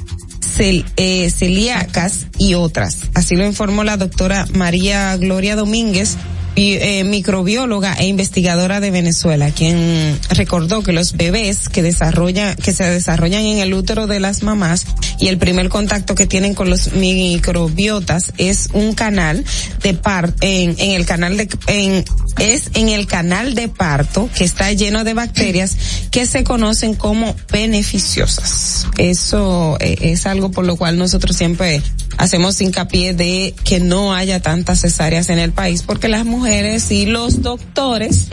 cel- 0.57 0.85
eh, 0.97 1.31
celíacas 1.31 2.27
y 2.39 2.55
otras. 2.55 2.99
Así 3.15 3.37
lo 3.37 3.45
informó 3.45 3.85
la 3.85 3.97
doctora 3.97 4.47
María 4.55 5.17
Gloria 5.17 5.57
Domínguez, 5.57 6.17
eh, 6.57 7.05
microbióloga 7.05 7.95
e 7.95 8.07
investigadora 8.07 8.81
de 8.81 8.91
Venezuela, 8.91 9.51
quien 9.51 10.19
recordó 10.31 10.83
que 10.83 10.93
los 10.93 11.13
bebés 11.13 11.69
que 11.69 11.83
desarrollan, 11.83 12.57
que 12.57 12.73
se 12.73 12.85
desarrollan 12.85 13.43
en 13.43 13.59
el 13.59 13.75
útero 13.75 14.07
de 14.07 14.21
las 14.21 14.43
mamás 14.43 14.87
y 15.21 15.29
el 15.29 15.39
primer 15.39 15.69
contacto 15.69 16.15
que 16.15 16.27
tienen 16.27 16.55
con 16.55 16.71
los 16.71 16.93
microbiotas 16.95 18.33
es 18.39 18.71
un 18.73 18.95
canal 18.95 19.45
de 19.83 19.95
par, 19.95 20.33
en, 20.41 20.75
en 20.79 20.93
el 20.93 21.05
canal 21.05 21.37
de, 21.37 21.49
en, 21.67 22.05
es 22.39 22.71
en 22.75 22.89
el 22.89 23.07
canal 23.07 23.55
de 23.55 23.69
parto 23.69 24.29
que 24.35 24.45
está 24.45 24.73
lleno 24.73 25.05
de 25.05 25.15
bacterias 25.15 25.77
que 26.11 26.27
se 26.27 26.45
conocen 26.45 26.95
como 26.95 27.35
beneficiosas. 27.51 28.87
Eso 28.99 29.77
eh, 29.81 29.97
es 30.01 30.27
algo 30.27 30.51
por 30.51 30.65
lo 30.65 30.77
cual 30.77 30.97
nosotros 30.99 31.37
siempre 31.37 31.83
hacemos 32.17 32.61
hincapié 32.61 33.14
de 33.14 33.55
que 33.64 33.81
no 33.81 34.14
haya 34.14 34.41
tantas 34.41 34.81
cesáreas 34.81 35.29
en 35.29 35.39
el 35.39 35.53
país 35.53 35.83
porque 35.83 36.09
las 36.09 36.25
mujeres 36.25 36.91
y 36.91 37.07
los 37.07 37.43
doctores 37.43 38.29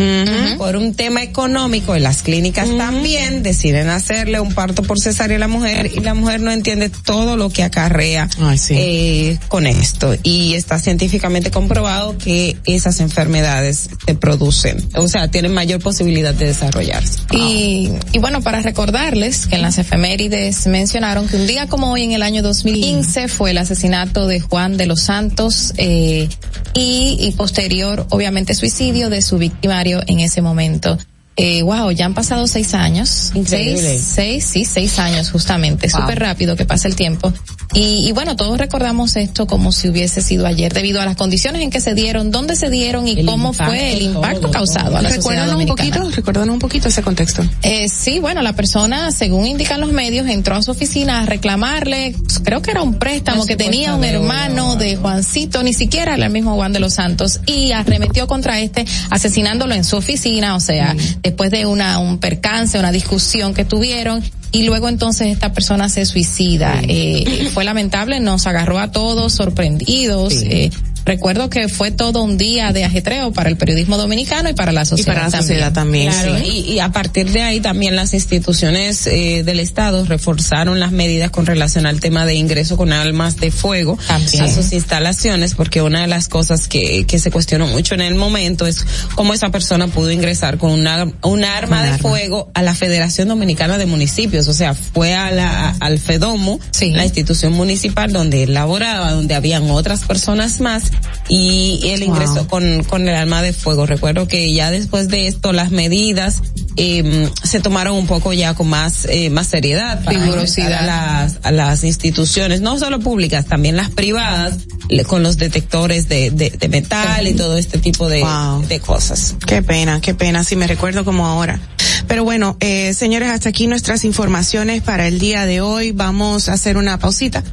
por 0.58 0.76
un 0.76 0.94
tema 0.94 1.24
económico 1.24 1.96
en 1.96 2.04
las 2.04 2.24
clínicas 2.24 2.70
también 2.78 3.44
deciden 3.44 3.90
hacerle 3.90 4.40
un 4.40 4.54
parto 4.54 4.84
por 4.84 5.00
cesárea 5.00 5.38
a 5.38 5.40
la 5.40 5.48
mujer 5.48 5.92
y 5.94 6.00
la 6.00 6.14
mujer 6.14 6.42
no 6.42 6.52
entiende 6.52 6.90
todo 6.90 7.38
lo 7.38 7.50
que 7.50 7.64
acarrea 7.64 8.30
eh, 8.70 9.38
con 9.48 9.68
esto. 9.68 10.16
Y 10.24 10.54
está 10.54 10.80
científicamente 10.80 11.52
comprobado 11.52 12.18
que 12.18 12.58
esas 12.66 13.00
enfermedades 13.00 13.90
se 14.06 14.16
producen 14.16 14.84
o 14.96 15.08
sea 15.08 15.30
tienen 15.30 15.54
mayor 15.54 15.82
posibilidad 15.82 16.34
de 16.34 16.48
desarrollarse. 16.48 17.20
Y, 17.32 17.92
y 18.12 18.20
bueno, 18.20 18.42
para 18.42 18.62
recordarles 18.62 19.48
que 19.48 19.56
en 19.56 19.62
las 19.62 19.78
efemérides 19.78 20.68
mencionaron 20.68 21.28
que 21.28 21.38
un 21.38 21.48
día 21.48 21.68
como 21.68 21.92
hoy 21.92 22.04
en 22.04 22.12
el 22.12 22.24
año 22.24 22.42
2015 22.42 23.28
fue 23.28 23.52
el 23.52 23.58
asesinato 23.74 24.28
de 24.28 24.40
Juan 24.40 24.78
de 24.78 24.86
los 24.86 25.02
Santos 25.02 25.74
eh, 25.78 26.30
y, 26.74 27.18
y 27.20 27.32
posterior, 27.32 28.06
obviamente, 28.10 28.54
suicidio 28.54 29.10
de 29.10 29.22
su 29.22 29.38
victimario 29.38 30.02
en 30.08 30.20
ese 30.20 30.42
momento. 30.42 30.98
Eh, 31.36 31.64
wow, 31.64 31.92
ya 31.92 32.06
han 32.06 32.14
pasado 32.14 32.46
seis 32.48 32.74
años. 32.74 33.32
Increíble. 33.34 33.82
Seis, 33.82 34.04
seis, 34.04 34.46
sí, 34.46 34.66
seis 34.66 35.00
años 35.00 35.32
justamente. 35.32 35.88
Wow. 35.92 36.02
Súper 36.02 36.20
rápido 36.20 36.56
que 36.56 36.66
pasa 36.66 36.88
el 36.88 36.96
tiempo. 36.96 37.34
Y, 37.74 38.08
y 38.08 38.12
bueno, 38.12 38.36
todos 38.36 38.58
recordamos 38.58 39.16
esto 39.16 39.48
como 39.48 39.72
si 39.72 39.90
hubiese 39.90 40.22
sido 40.22 40.46
ayer 40.46 40.74
debido 40.74 41.02
a 41.02 41.06
las 41.06 41.16
condiciones 41.16 41.62
en 41.64 41.72
que 41.72 41.82
se 41.82 41.96
dieron, 41.96 42.30
dónde 42.30 42.56
se 42.56 42.70
dieron 42.70 43.08
y 43.08 43.26
cómo 43.26 43.52
fue 43.52 43.94
el 43.94 44.04
impacto 44.04 44.52
causado 44.52 44.98
a 44.98 45.02
la 45.02 45.10
sociedad 45.10 45.48
Recuérdanos 45.48 45.56
un 45.56 45.68
poquito, 45.68 46.12
recuérdanos 46.12 46.54
un 46.54 46.60
poquito 46.60 46.88
ese 46.90 47.02
contexto. 47.02 47.44
Eh, 47.64 47.90
sí, 47.90 48.20
bueno, 48.20 48.44
la 48.44 48.54
persona, 48.54 49.12
según 49.12 49.48
indican 49.48 49.82
los 49.82 49.92
medios, 49.92 50.28
entró 50.28 50.56
a 50.56 50.62
su 50.62 50.70
oficina 50.70 51.22
a 51.22 51.26
reclamarle, 51.26 52.16
creo 52.44 52.62
que 52.62 52.72
era 52.72 52.84
un 52.84 53.00
préstamo 53.00 53.46
que 53.46 53.56
tenía 53.56 53.96
un 53.96 54.04
hermano 54.04 54.76
de 54.76 54.96
Juancito, 54.96 55.64
ni 55.64 55.74
siquiera 55.74 56.14
era 56.14 56.26
el 56.26 56.32
mismo 56.32 56.56
Juan 56.56 56.74
de 56.74 56.80
los 56.80 56.94
Santos, 56.94 57.40
y 57.48 57.72
arremetió 57.72 58.28
contra 58.28 58.60
este, 58.60 58.86
asesinándolo 59.10 59.74
en 59.74 59.84
su 59.84 59.98
oficina, 59.98 60.56
o 60.56 60.60
sea, 60.60 60.96
después 61.24 61.50
de 61.50 61.66
una, 61.66 62.00
un 62.00 62.20
percance, 62.20 62.78
una 62.78 62.92
discusión 62.92 63.54
que 63.54 63.66
tuvieron, 63.66 64.22
y 64.52 64.64
luego 64.64 64.88
entonces 64.88 65.30
esta 65.30 65.52
persona 65.52 65.90
se 65.90 66.06
suicida. 66.06 66.80
Eh, 66.88 67.50
fue 67.54 67.64
lamentable, 67.64 68.20
nos 68.20 68.46
agarró 68.46 68.78
a 68.78 68.92
todos 68.92 69.34
sorprendidos, 69.34 70.36
eh, 70.44 70.70
Recuerdo 71.06 71.50
que 71.50 71.68
fue 71.68 71.92
todo 71.92 72.24
un 72.24 72.38
día 72.38 72.72
de 72.72 72.84
ajetreo 72.86 73.32
para 73.34 73.50
el 73.50 73.58
periodismo 73.58 73.98
dominicano 73.98 74.50
y 74.50 74.54
para 74.54 74.72
la 74.72 74.86
sociedad 74.86 75.14
para 75.16 75.30
la 75.30 75.38
sociedad 75.42 75.74
también, 75.74 76.12
Claro, 76.12 76.38
sí. 76.40 76.64
y, 76.68 76.72
y 76.74 76.80
a 76.80 76.90
partir 76.92 77.30
de 77.32 77.42
ahí 77.42 77.60
también 77.60 77.96
las 77.96 78.14
instituciones 78.14 79.06
eh, 79.08 79.44
del 79.44 79.60
Estado 79.60 80.06
reforzaron 80.06 80.80
las 80.80 80.92
medidas 80.92 81.30
con 81.32 81.46
relación 81.46 81.86
al 81.86 82.00
tema 82.00 82.26
de 82.26 82.36
ingreso 82.36 82.78
con 82.78 82.94
armas 82.94 83.38
de 83.38 83.52
fuego 83.52 83.98
También. 84.08 84.44
a 84.44 84.50
sus 84.50 84.72
instalaciones, 84.74 85.56
porque 85.56 85.82
una 85.82 86.02
de 86.02 86.08
las 86.08 86.28
cosas 86.30 86.68
que, 86.68 87.06
que 87.06 87.20
se 87.20 87.32
cuestionó 87.32 87.68
mucho 87.68 87.94
en 87.96 88.02
el 88.02 88.16
momento 88.16 88.66
es 88.68 88.86
cómo 89.16 89.34
esa 89.34 89.50
persona 89.50 89.88
pudo 89.88 90.12
ingresar 90.12 90.58
con 90.58 90.72
una, 90.72 91.04
un 91.24 91.44
arma 91.44 91.82
de 91.84 91.90
arma. 91.90 91.98
fuego 91.98 92.50
a 92.54 92.62
la 92.62 92.74
Federación 92.76 93.28
Dominicana 93.28 93.78
de 93.78 93.86
Municipios, 93.86 94.48
o 94.48 94.54
sea, 94.54 94.74
fue 94.74 95.14
a 95.14 95.32
la, 95.32 95.76
al 95.80 96.00
FEDOMO, 96.00 96.60
la 96.94 97.04
institución 97.04 97.54
municipal 97.54 98.12
donde 98.12 98.44
él 98.44 98.54
laboraba, 98.54 99.12
donde 99.12 99.36
habían 99.36 99.70
otras 99.70 100.02
personas 100.02 100.60
más, 100.62 100.92
y 101.30 101.80
el 101.90 102.04
ingreso 102.04 102.48
con, 102.48 102.84
con 102.84 103.08
el 103.08 103.16
arma 103.16 103.42
de 103.42 103.54
fuego. 103.54 103.86
Recuerdo 103.86 104.28
que 104.28 104.54
ya 104.54 104.72
después 104.72 105.08
de 105.08 105.28
esto 105.28 105.54
las 105.54 105.72
medidas 105.72 106.42
eh, 106.76 107.30
se 107.44 107.60
tomaron 107.60 107.96
un 107.96 108.08
poco 108.08 108.34
ya 108.34 108.56
con 108.56 108.68
más 108.68 109.06
eh, 109.10 109.30
más 109.30 109.48
seriedad 109.48 110.02
Rigurosidad. 110.08 110.74
a 110.74 110.86
las 110.86 111.40
a 111.44 111.52
las 111.52 111.84
instituciones, 111.84 112.62
no 112.62 112.78
solo 112.80 113.00
públicas, 113.00 113.46
también 113.46 113.78
las 113.78 113.90
privadas, 113.90 114.56
le- 114.90 115.04
con 115.06 115.22
los 115.24 115.38
detectores 115.38 116.10
de, 116.10 116.32
de, 116.32 116.50
de 116.50 116.68
metal 116.70 117.28
y 117.28 117.34
todo 117.36 117.58
este 117.58 117.78
tipo 117.78 118.10
de, 118.10 118.22
Wow. 118.24 118.66
de 118.68 118.80
cosas. 118.80 119.36
Qué 119.46 119.62
pena, 119.62 120.02
qué 120.02 120.14
pena, 120.16 120.44
si 120.44 120.56
me 120.56 120.68
recuerdo 120.68 121.06
como 121.06 121.26
ahora. 121.28 121.60
Pero 122.08 122.24
bueno, 122.24 122.58
eh, 122.60 122.94
señores, 122.94 123.30
hasta 123.30 123.50
aquí 123.50 123.68
nuestras 123.68 124.04
informaciones 124.04 124.82
para 124.82 125.08
el 125.08 125.20
día 125.20 125.46
de 125.46 125.62
hoy. 125.62 125.92
Vamos 125.92 126.50
a 126.50 126.54
hacer 126.54 126.76
una 126.78 126.98
pausita. 127.00 127.44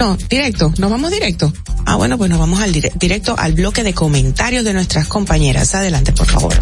No, 0.00 0.16
directo, 0.30 0.72
nos 0.78 0.90
vamos 0.90 1.10
directo. 1.10 1.52
Ah, 1.84 1.96
bueno, 1.96 2.16
pues 2.16 2.30
nos 2.30 2.38
vamos 2.38 2.58
al 2.60 2.72
dire- 2.72 2.90
directo 2.96 3.34
al 3.38 3.52
bloque 3.52 3.82
de 3.84 3.92
comentarios 3.92 4.64
de 4.64 4.72
nuestras 4.72 5.06
compañeras. 5.06 5.74
Adelante, 5.74 6.12
por 6.12 6.26
favor. 6.26 6.54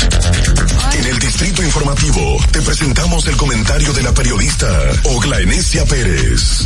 En 0.98 1.06
el 1.06 1.18
Distrito 1.20 1.62
Informativo 1.62 2.36
te 2.50 2.60
presentamos 2.60 3.26
el 3.28 3.36
comentario 3.36 3.92
de 3.92 4.02
la 4.02 4.12
periodista 4.12 4.66
Ogla 5.04 5.38
Enesia 5.40 5.84
Pérez. 5.86 6.62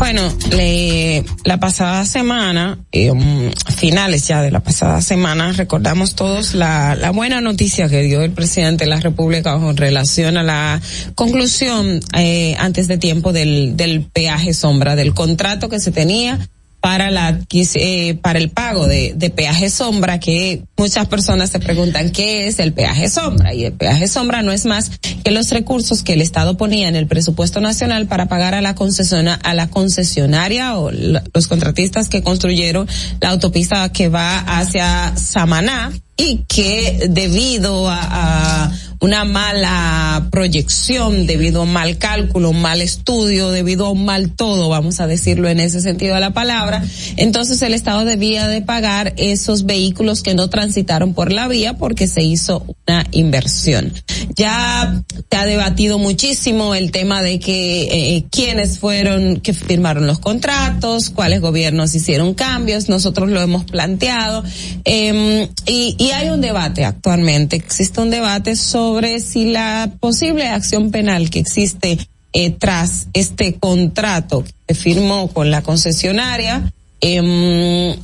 Bueno, 0.00 0.22
le- 0.50 1.22
la 1.44 1.60
pasada 1.60 2.06
semana, 2.06 2.78
eh, 2.90 3.10
um, 3.10 3.50
finales 3.76 4.26
ya 4.26 4.40
de 4.40 4.50
la 4.50 4.60
pasada 4.60 5.02
semana, 5.02 5.52
recordamos 5.52 6.14
todos 6.14 6.54
la, 6.54 6.94
la 6.96 7.10
buena 7.10 7.42
noticia 7.42 7.86
que 7.90 8.00
dio 8.02 8.22
el 8.22 8.30
presidente 8.30 8.84
de 8.84 8.90
la 8.90 8.98
República 8.98 9.52
con 9.58 9.76
relación 9.76 10.38
a 10.38 10.42
la 10.42 10.80
conclusión 11.14 12.00
eh, 12.16 12.56
antes 12.58 12.88
de 12.88 12.96
tiempo 12.96 13.34
del, 13.34 13.76
del 13.76 14.00
peaje 14.02 14.54
sombra, 14.54 14.96
del 14.96 15.12
contrato 15.12 15.68
que 15.68 15.78
se 15.78 15.92
tenía 15.92 16.48
para 16.80 17.10
la 17.10 17.38
eh, 17.52 18.14
para 18.22 18.38
el 18.38 18.48
pago 18.50 18.86
de, 18.86 19.12
de 19.14 19.30
peaje 19.30 19.68
sombra 19.70 20.18
que 20.18 20.62
muchas 20.78 21.06
personas 21.08 21.50
se 21.50 21.60
preguntan 21.60 22.10
qué 22.10 22.46
es 22.46 22.58
el 22.58 22.72
peaje 22.72 23.08
sombra 23.10 23.52
y 23.54 23.64
el 23.66 23.72
peaje 23.74 24.08
sombra 24.08 24.42
no 24.42 24.50
es 24.52 24.64
más 24.64 24.90
que 25.22 25.30
los 25.30 25.50
recursos 25.50 26.02
que 26.02 26.14
el 26.14 26.22
Estado 26.22 26.56
ponía 26.56 26.88
en 26.88 26.96
el 26.96 27.06
presupuesto 27.06 27.60
nacional 27.60 28.06
para 28.06 28.26
pagar 28.28 28.54
a 28.54 28.62
la 28.62 28.74
concesiona, 28.74 29.34
a 29.34 29.52
la 29.54 29.68
concesionaria 29.68 30.76
o 30.78 30.90
la- 30.90 31.22
los 31.34 31.48
contratistas 31.48 32.08
que 32.08 32.22
construyeron 32.22 32.88
la 33.20 33.28
autopista 33.30 33.90
que 33.92 34.08
va 34.08 34.38
hacia 34.40 35.14
Samaná 35.16 35.92
y 36.20 36.44
que 36.46 37.06
debido 37.08 37.88
a, 37.88 38.70
una 39.00 39.24
mala 39.24 40.28
proyección, 40.30 41.26
debido 41.26 41.60
a 41.60 41.64
un 41.64 41.72
mal 41.72 41.96
cálculo, 41.96 42.50
un 42.50 42.60
mal 42.60 42.82
estudio, 42.82 43.50
debido 43.50 43.86
a 43.86 43.90
un 43.90 44.04
mal 44.04 44.32
todo, 44.32 44.68
vamos 44.68 45.00
a 45.00 45.06
decirlo 45.06 45.48
en 45.48 45.58
ese 45.58 45.80
sentido 45.80 46.14
de 46.14 46.20
la 46.20 46.34
palabra, 46.34 46.84
entonces 47.16 47.62
el 47.62 47.72
Estado 47.72 48.04
debía 48.04 48.46
de 48.46 48.60
pagar 48.60 49.14
esos 49.16 49.64
vehículos 49.64 50.22
que 50.22 50.34
no 50.34 50.50
transitaron 50.50 51.14
por 51.14 51.32
la 51.32 51.48
vía 51.48 51.78
porque 51.78 52.06
se 52.06 52.22
hizo 52.22 52.66
una 52.86 53.06
inversión. 53.10 53.92
Ya 54.36 55.02
se 55.30 55.36
ha 55.36 55.46
debatido 55.46 55.98
muchísimo 55.98 56.74
el 56.74 56.92
tema 56.92 57.22
de 57.22 57.40
que 57.40 58.16
eh, 58.16 58.26
quiénes 58.30 58.78
fueron 58.78 59.40
que 59.40 59.54
firmaron 59.54 60.06
los 60.06 60.18
contratos, 60.18 61.08
cuáles 61.08 61.40
gobiernos 61.40 61.94
hicieron 61.94 62.34
cambios, 62.34 62.90
nosotros 62.90 63.30
lo 63.30 63.40
hemos 63.40 63.64
planteado 63.64 64.44
y, 64.84 65.96
y 65.98 66.09
hay 66.10 66.28
un 66.28 66.40
debate 66.40 66.84
actualmente, 66.84 67.56
existe 67.56 68.00
un 68.00 68.10
debate 68.10 68.56
sobre 68.56 69.20
si 69.20 69.50
la 69.50 69.90
posible 70.00 70.48
acción 70.48 70.90
penal 70.90 71.30
que 71.30 71.40
existe 71.40 71.98
eh, 72.32 72.50
tras 72.50 73.08
este 73.12 73.54
contrato 73.54 74.44
que 74.44 74.52
se 74.68 74.74
firmó 74.74 75.28
con 75.28 75.50
la 75.50 75.62
concesionaria 75.62 76.72
em, 77.00 77.96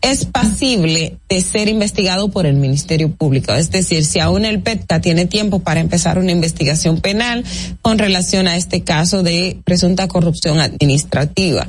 es 0.00 0.24
pasible 0.26 1.18
de 1.28 1.40
ser 1.40 1.68
investigado 1.68 2.30
por 2.30 2.46
el 2.46 2.56
Ministerio 2.56 3.10
Público. 3.10 3.52
Es 3.52 3.70
decir, 3.70 4.04
si 4.04 4.20
aún 4.20 4.44
el 4.44 4.60
PETCA 4.60 5.00
tiene 5.00 5.26
tiempo 5.26 5.60
para 5.60 5.80
empezar 5.80 6.18
una 6.18 6.32
investigación 6.32 7.00
penal 7.00 7.44
con 7.82 7.98
relación 7.98 8.46
a 8.48 8.56
este 8.56 8.82
caso 8.82 9.22
de 9.22 9.58
presunta 9.64 10.08
corrupción 10.08 10.60
administrativa. 10.60 11.66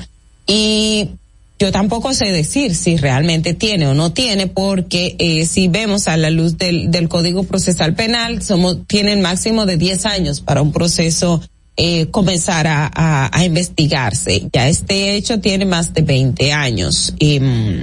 Y 0.47 1.11
yo 1.59 1.73
tampoco 1.73 2.13
sé 2.13 2.31
decir 2.31 2.73
si 2.73 2.95
realmente 2.95 3.53
tiene 3.53 3.85
o 3.87 3.93
no 3.93 4.13
tiene, 4.13 4.47
porque 4.47 5.15
eh, 5.19 5.45
si 5.45 5.67
vemos 5.67 6.07
a 6.07 6.15
la 6.15 6.29
luz 6.29 6.57
del, 6.57 6.89
del 6.89 7.09
Código 7.09 7.43
Procesal 7.43 7.95
Penal, 7.95 8.41
somos, 8.41 8.77
tienen 8.87 9.21
máximo 9.21 9.65
de 9.65 9.75
10 9.75 10.05
años 10.05 10.39
para 10.39 10.61
un 10.61 10.71
proceso 10.71 11.41
eh, 11.75 12.07
comenzar 12.11 12.65
a, 12.67 13.29
a, 13.31 13.45
investigarse. 13.45 14.47
Ya 14.53 14.69
este 14.69 15.15
hecho 15.15 15.39
tiene 15.39 15.65
más 15.65 15.93
de 15.93 16.01
20 16.01 16.51
años. 16.53 17.13
Mm, 17.19 17.81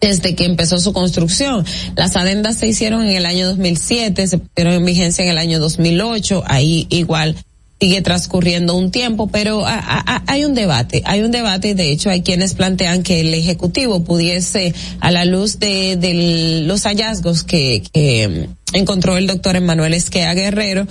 desde 0.00 0.34
que 0.34 0.44
empezó 0.44 0.78
su 0.78 0.92
construcción. 0.92 1.64
Las 1.94 2.16
adendas 2.16 2.56
se 2.56 2.66
hicieron 2.66 3.02
en 3.02 3.16
el 3.16 3.26
año 3.26 3.48
2007, 3.48 4.26
se 4.26 4.38
pusieron 4.38 4.74
en 4.74 4.84
vigencia 4.84 5.24
en 5.24 5.30
el 5.30 5.38
año 5.38 5.58
2008, 5.60 6.42
ahí 6.46 6.86
igual 6.90 7.36
sigue 7.80 8.02
transcurriendo 8.02 8.74
un 8.74 8.90
tiempo, 8.90 9.28
pero 9.28 9.64
a- 9.66 10.22
hay 10.26 10.44
un 10.44 10.54
debate, 10.54 11.02
hay 11.04 11.20
un 11.22 11.30
debate 11.30 11.74
de 11.74 11.92
hecho 11.92 12.10
hay 12.10 12.22
quienes 12.22 12.54
plantean 12.54 13.02
que 13.02 13.20
el 13.20 13.32
Ejecutivo 13.34 14.02
pudiese, 14.04 14.74
a 15.00 15.10
la 15.10 15.24
luz 15.24 15.58
de, 15.60 15.96
de 15.96 16.64
los 16.66 16.82
hallazgos 16.84 17.44
que, 17.44 17.82
que 17.92 18.48
encontró 18.72 19.16
el 19.16 19.26
doctor 19.28 19.54
Emanuel 19.56 19.94
Esquea 19.94 20.34
Guerrero, 20.34 20.86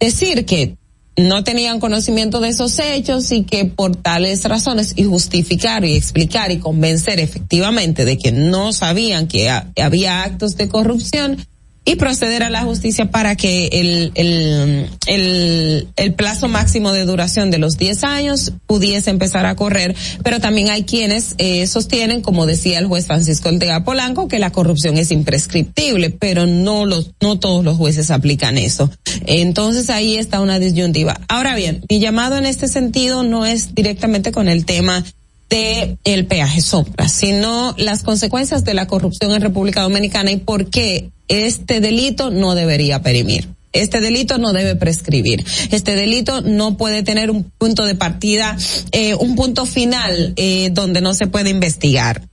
decir 0.00 0.44
que 0.46 0.76
no 1.16 1.44
tenían 1.44 1.80
conocimiento 1.80 2.40
de 2.40 2.48
esos 2.48 2.78
hechos 2.78 3.30
y 3.32 3.42
que 3.44 3.66
por 3.66 3.94
tales 3.96 4.42
razones 4.44 4.94
y 4.96 5.04
justificar 5.04 5.84
y 5.84 5.94
explicar 5.94 6.50
y 6.50 6.58
convencer 6.58 7.20
efectivamente 7.20 8.04
de 8.04 8.16
que 8.16 8.32
no 8.32 8.72
sabían 8.72 9.26
que 9.28 9.50
ha- 9.50 9.70
había 9.80 10.22
actos 10.22 10.56
de 10.56 10.68
corrupción 10.68 11.36
y 11.84 11.96
proceder 11.96 12.42
a 12.42 12.50
la 12.50 12.62
justicia 12.62 13.10
para 13.10 13.36
que 13.36 13.66
el, 13.72 14.12
el, 14.14 14.90
el, 15.06 15.88
el 15.96 16.14
plazo 16.14 16.46
máximo 16.46 16.92
de 16.92 17.04
duración 17.04 17.50
de 17.50 17.58
los 17.58 17.78
10 17.78 18.04
años 18.04 18.52
pudiese 18.66 19.10
empezar 19.10 19.46
a 19.46 19.56
correr, 19.56 19.96
pero 20.22 20.40
también 20.40 20.68
hay 20.68 20.84
quienes 20.84 21.34
eh, 21.38 21.66
sostienen, 21.66 22.20
como 22.20 22.46
decía 22.46 22.78
el 22.78 22.86
juez 22.86 23.06
Francisco 23.06 23.48
Ortega 23.48 23.82
Polanco, 23.82 24.28
que 24.28 24.38
la 24.38 24.52
corrupción 24.52 24.98
es 24.98 25.10
imprescriptible, 25.10 26.10
pero 26.10 26.46
no 26.46 26.84
los, 26.84 27.12
no 27.20 27.38
todos 27.38 27.64
los 27.64 27.76
jueces 27.76 28.10
aplican 28.10 28.58
eso. 28.58 28.90
Entonces 29.26 29.88
ahí 29.90 30.16
está 30.16 30.40
una 30.40 30.58
disyuntiva. 30.58 31.20
Ahora 31.28 31.54
bien, 31.54 31.82
mi 31.88 31.98
llamado 31.98 32.36
en 32.36 32.46
este 32.46 32.68
sentido 32.68 33.22
no 33.22 33.46
es 33.46 33.74
directamente 33.74 34.32
con 34.32 34.48
el 34.48 34.64
tema 34.64 35.04
de 35.50 35.98
el 36.04 36.26
peaje 36.26 36.62
sombra, 36.62 37.08
sino 37.08 37.74
las 37.76 38.02
consecuencias 38.02 38.64
de 38.64 38.72
la 38.72 38.86
corrupción 38.86 39.32
en 39.32 39.42
República 39.42 39.82
Dominicana 39.82 40.30
y 40.30 40.36
por 40.36 40.70
qué 40.70 41.10
este 41.28 41.80
delito 41.80 42.30
no 42.30 42.54
debería 42.54 43.02
perimir. 43.02 43.48
Este 43.72 44.00
delito 44.00 44.38
no 44.38 44.52
debe 44.52 44.74
prescribir. 44.74 45.44
Este 45.70 45.94
delito 45.94 46.40
no 46.40 46.76
puede 46.76 47.02
tener 47.04 47.30
un 47.30 47.44
punto 47.44 47.84
de 47.84 47.94
partida, 47.94 48.56
eh, 48.90 49.14
un 49.14 49.36
punto 49.36 49.64
final 49.64 50.32
eh, 50.36 50.70
donde 50.72 51.00
no 51.00 51.14
se 51.14 51.28
puede 51.28 51.50
investigar. 51.50 52.29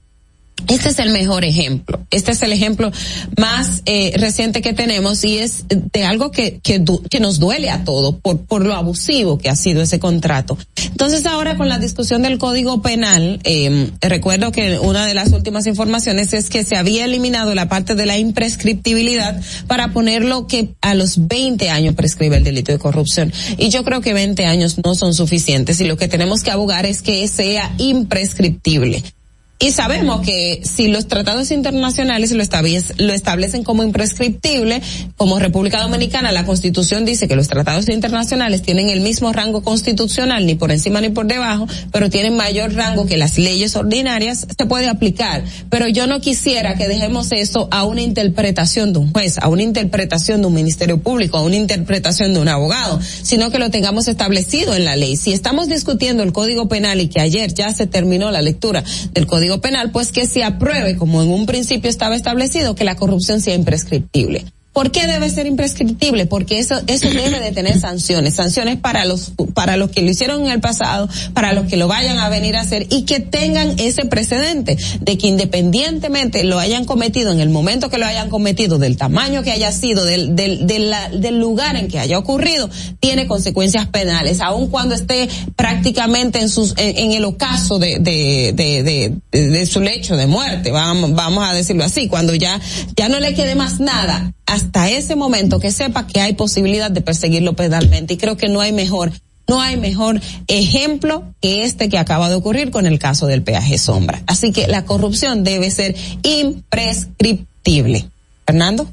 Este 0.66 0.88
es 0.88 0.98
el 0.98 1.10
mejor 1.10 1.44
ejemplo. 1.44 2.00
Este 2.10 2.32
es 2.32 2.42
el 2.42 2.52
ejemplo 2.52 2.90
más 3.38 3.82
eh, 3.86 4.12
reciente 4.16 4.60
que 4.60 4.72
tenemos 4.72 5.24
y 5.24 5.38
es 5.38 5.64
de 5.68 6.04
algo 6.04 6.30
que, 6.30 6.60
que, 6.62 6.84
que 7.08 7.20
nos 7.20 7.38
duele 7.38 7.70
a 7.70 7.84
todos 7.84 8.16
por, 8.16 8.40
por 8.40 8.64
lo 8.64 8.74
abusivo 8.74 9.38
que 9.38 9.48
ha 9.48 9.56
sido 9.56 9.82
ese 9.82 9.98
contrato. 9.98 10.58
Entonces 10.84 11.26
ahora 11.26 11.56
con 11.56 11.68
la 11.68 11.78
discusión 11.78 12.22
del 12.22 12.38
Código 12.38 12.82
Penal, 12.82 13.40
eh, 13.44 13.90
recuerdo 14.00 14.52
que 14.52 14.78
una 14.78 15.06
de 15.06 15.14
las 15.14 15.32
últimas 15.32 15.66
informaciones 15.66 16.32
es 16.32 16.50
que 16.50 16.64
se 16.64 16.76
había 16.76 17.04
eliminado 17.04 17.54
la 17.54 17.68
parte 17.68 17.94
de 17.94 18.06
la 18.06 18.18
imprescriptibilidad 18.18 19.40
para 19.66 19.92
ponerlo 19.92 20.46
que 20.46 20.74
a 20.80 20.94
los 20.94 21.28
20 21.28 21.70
años 21.70 21.94
prescribe 21.94 22.36
el 22.36 22.44
delito 22.44 22.72
de 22.72 22.78
corrupción. 22.78 23.32
Y 23.56 23.68
yo 23.70 23.84
creo 23.84 24.00
que 24.00 24.12
20 24.12 24.44
años 24.46 24.76
no 24.84 24.94
son 24.94 25.14
suficientes 25.14 25.80
y 25.80 25.84
lo 25.84 25.96
que 25.96 26.08
tenemos 26.08 26.42
que 26.42 26.50
abogar 26.50 26.86
es 26.86 27.02
que 27.02 27.26
sea 27.28 27.72
imprescriptible. 27.78 29.02
Y 29.60 29.72
sabemos 29.72 30.20
que 30.20 30.60
si 30.62 30.86
los 30.86 31.08
tratados 31.08 31.50
internacionales 31.50 32.30
lo, 32.30 32.44
establec- 32.44 32.94
lo 32.98 33.12
establecen 33.12 33.64
como 33.64 33.82
imprescriptible, 33.82 34.80
como 35.16 35.40
República 35.40 35.82
Dominicana, 35.82 36.30
la 36.30 36.46
Constitución 36.46 37.04
dice 37.04 37.26
que 37.26 37.34
los 37.34 37.48
tratados 37.48 37.88
internacionales 37.88 38.62
tienen 38.62 38.88
el 38.88 39.00
mismo 39.00 39.32
rango 39.32 39.64
constitucional, 39.64 40.46
ni 40.46 40.54
por 40.54 40.70
encima 40.70 41.00
ni 41.00 41.08
por 41.08 41.26
debajo, 41.26 41.66
pero 41.90 42.08
tienen 42.08 42.36
mayor 42.36 42.72
rango 42.74 43.06
que 43.06 43.16
las 43.16 43.36
leyes 43.36 43.74
ordinarias, 43.74 44.46
se 44.56 44.66
puede 44.66 44.86
aplicar. 44.86 45.42
Pero 45.70 45.88
yo 45.88 46.06
no 46.06 46.20
quisiera 46.20 46.76
que 46.76 46.86
dejemos 46.86 47.32
eso 47.32 47.66
a 47.72 47.82
una 47.82 48.02
interpretación 48.02 48.92
de 48.92 49.00
un 49.00 49.12
juez, 49.12 49.38
a 49.38 49.48
una 49.48 49.64
interpretación 49.64 50.40
de 50.40 50.46
un 50.46 50.54
ministerio 50.54 51.02
público, 51.02 51.36
a 51.36 51.42
una 51.42 51.56
interpretación 51.56 52.32
de 52.32 52.38
un 52.38 52.48
abogado, 52.48 53.00
sino 53.22 53.50
que 53.50 53.58
lo 53.58 53.70
tengamos 53.70 54.06
establecido 54.06 54.76
en 54.76 54.84
la 54.84 54.94
ley. 54.94 55.16
Si 55.16 55.32
estamos 55.32 55.68
discutiendo 55.68 56.22
el 56.22 56.32
Código 56.32 56.68
Penal 56.68 57.00
y 57.00 57.08
que 57.08 57.20
ayer 57.20 57.52
ya 57.52 57.74
se 57.74 57.88
terminó 57.88 58.30
la 58.30 58.40
lectura 58.40 58.84
del 59.14 59.26
Código 59.26 59.47
Penal, 59.60 59.90
pues 59.90 60.12
que 60.12 60.26
se 60.26 60.44
apruebe, 60.44 60.96
como 60.96 61.22
en 61.22 61.30
un 61.30 61.46
principio 61.46 61.90
estaba 61.90 62.14
establecido, 62.14 62.74
que 62.74 62.84
la 62.84 62.96
corrupción 62.96 63.40
sea 63.40 63.54
imprescriptible. 63.54 64.44
¿Por 64.78 64.92
qué 64.92 65.08
debe 65.08 65.28
ser 65.28 65.48
imprescriptible? 65.48 66.26
Porque 66.26 66.60
eso, 66.60 66.80
eso 66.86 67.08
debe 67.10 67.40
de 67.40 67.50
tener 67.50 67.80
sanciones, 67.80 68.34
sanciones 68.36 68.76
para 68.78 69.04
los, 69.04 69.32
para 69.52 69.76
los 69.76 69.90
que 69.90 70.02
lo 70.02 70.10
hicieron 70.12 70.42
en 70.46 70.52
el 70.52 70.60
pasado, 70.60 71.08
para 71.34 71.52
los 71.52 71.66
que 71.66 71.76
lo 71.76 71.88
vayan 71.88 72.18
a 72.20 72.28
venir 72.28 72.54
a 72.56 72.60
hacer 72.60 72.86
y 72.88 73.02
que 73.02 73.18
tengan 73.18 73.74
ese 73.80 74.04
precedente 74.04 74.78
de 75.00 75.18
que 75.18 75.26
independientemente 75.26 76.44
lo 76.44 76.60
hayan 76.60 76.84
cometido 76.84 77.32
en 77.32 77.40
el 77.40 77.48
momento 77.48 77.90
que 77.90 77.98
lo 77.98 78.06
hayan 78.06 78.30
cometido, 78.30 78.78
del 78.78 78.96
tamaño 78.96 79.42
que 79.42 79.50
haya 79.50 79.72
sido, 79.72 80.04
del, 80.04 80.36
del, 80.36 80.68
del, 80.68 80.94
del 81.20 81.40
lugar 81.40 81.74
en 81.74 81.88
que 81.88 81.98
haya 81.98 82.16
ocurrido, 82.16 82.70
tiene 83.00 83.26
consecuencias 83.26 83.88
penales, 83.88 84.40
aun 84.40 84.68
cuando 84.68 84.94
esté 84.94 85.28
prácticamente 85.56 86.38
en 86.38 86.48
sus, 86.48 86.74
en, 86.76 87.10
el 87.10 87.24
ocaso 87.24 87.80
de, 87.80 87.98
de, 87.98 88.52
de, 88.54 88.84
de, 88.84 89.12
de- 89.32 89.48
de 89.50 89.66
su 89.66 89.80
lecho 89.80 90.16
de 90.16 90.28
muerte, 90.28 90.70
vamos, 90.70 91.14
vamos 91.14 91.42
a 91.50 91.52
decirlo 91.52 91.82
así, 91.82 92.06
cuando 92.06 92.32
ya, 92.36 92.60
ya 92.96 93.08
no 93.08 93.18
le 93.18 93.34
quede 93.34 93.56
más 93.56 93.80
nada, 93.80 94.32
hasta 94.46 94.67
ese 94.72 95.16
momento 95.16 95.60
que 95.60 95.70
sepa 95.70 96.06
que 96.06 96.20
hay 96.20 96.34
posibilidad 96.34 96.90
de 96.90 97.00
perseguirlo 97.00 97.54
penalmente. 97.54 98.14
Y 98.14 98.16
creo 98.16 98.36
que 98.36 98.48
no 98.48 98.60
hay 98.60 98.72
mejor, 98.72 99.12
no 99.46 99.60
hay 99.60 99.76
mejor 99.76 100.20
ejemplo 100.46 101.24
que 101.40 101.64
este 101.64 101.88
que 101.88 101.98
acaba 101.98 102.28
de 102.28 102.36
ocurrir 102.36 102.70
con 102.70 102.86
el 102.86 102.98
caso 102.98 103.26
del 103.26 103.42
peaje 103.42 103.78
sombra. 103.78 104.22
Así 104.26 104.52
que 104.52 104.66
la 104.66 104.84
corrupción 104.84 105.44
debe 105.44 105.70
ser 105.70 105.96
imprescriptible. 106.22 108.08
Fernando. 108.46 108.86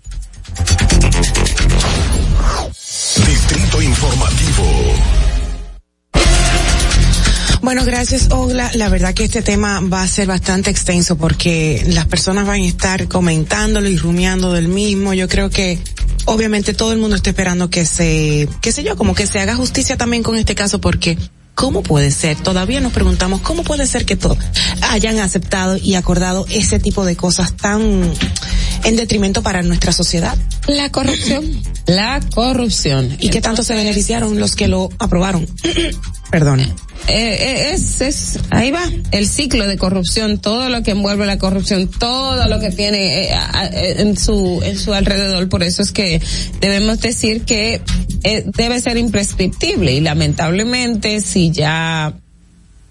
Distrito 3.27 3.81
Informativo. 3.81 4.94
Bueno, 7.65 7.83
gracias, 7.83 8.27
Ogla. 8.29 8.69
La 8.75 8.89
verdad 8.89 9.15
que 9.15 9.23
este 9.23 9.41
tema 9.41 9.81
va 9.81 10.03
a 10.03 10.07
ser 10.07 10.27
bastante 10.27 10.69
extenso 10.69 11.17
porque 11.17 11.83
las 11.87 12.05
personas 12.05 12.45
van 12.45 12.61
a 12.61 12.65
estar 12.67 13.07
comentándolo 13.07 13.89
y 13.89 13.97
rumiando 13.97 14.53
del 14.53 14.67
mismo. 14.67 15.15
Yo 15.15 15.27
creo 15.27 15.49
que 15.49 15.79
obviamente 16.25 16.75
todo 16.75 16.93
el 16.93 16.99
mundo 16.99 17.15
está 17.15 17.31
esperando 17.31 17.71
que 17.71 17.87
se, 17.87 18.47
qué 18.61 18.71
sé 18.71 18.83
yo, 18.83 18.95
como 18.95 19.15
que 19.15 19.25
se 19.25 19.39
haga 19.39 19.55
justicia 19.55 19.97
también 19.97 20.21
con 20.21 20.35
este 20.35 20.53
caso 20.53 20.79
porque 20.79 21.17
¿cómo 21.55 21.81
puede 21.81 22.11
ser? 22.11 22.37
Todavía 22.37 22.81
nos 22.81 22.93
preguntamos 22.93 23.41
cómo 23.41 23.63
puede 23.63 23.87
ser 23.87 24.05
que 24.05 24.15
todos 24.15 24.37
hayan 24.91 25.17
aceptado 25.17 25.75
y 25.75 25.95
acordado 25.95 26.45
ese 26.51 26.77
tipo 26.77 27.03
de 27.03 27.15
cosas 27.15 27.57
tan 27.57 28.13
en 28.83 28.95
detrimento 28.95 29.41
para 29.41 29.63
nuestra 29.63 29.91
sociedad. 29.91 30.37
La 30.67 30.91
corrupción. 30.91 31.63
La 31.87 32.19
corrupción. 32.35 33.17
¿Y 33.19 33.29
qué 33.29 33.41
tanto 33.41 33.63
se 33.63 33.73
beneficiaron 33.73 34.39
los 34.39 34.55
que 34.55 34.67
lo 34.67 34.89
aprobaron? 34.99 35.47
Perdón. 36.35 36.59
Eh, 36.59 36.67
eh, 37.07 37.71
es, 37.71 38.01
es, 38.01 38.39
ahí 38.49 38.69
va, 38.69 38.83
el 39.11 39.25
ciclo 39.25 39.67
de 39.67 39.77
corrupción, 39.77 40.37
todo 40.37 40.67
lo 40.67 40.83
que 40.83 40.91
envuelve 40.91 41.25
la 41.25 41.37
corrupción, 41.37 41.89
todo 41.89 42.49
lo 42.49 42.59
que 42.59 42.71
tiene 42.71 43.27
eh, 43.27 43.35
en 43.99 44.17
su, 44.17 44.61
en 44.61 44.77
su 44.77 44.93
alrededor, 44.93 45.47
por 45.47 45.63
eso 45.63 45.81
es 45.81 45.93
que 45.93 46.21
debemos 46.59 46.99
decir 46.99 47.43
que 47.45 47.79
debe 48.47 48.81
ser 48.81 48.97
imprescriptible 48.97 49.93
y 49.93 50.01
lamentablemente 50.01 51.21
si 51.21 51.51
ya 51.51 52.13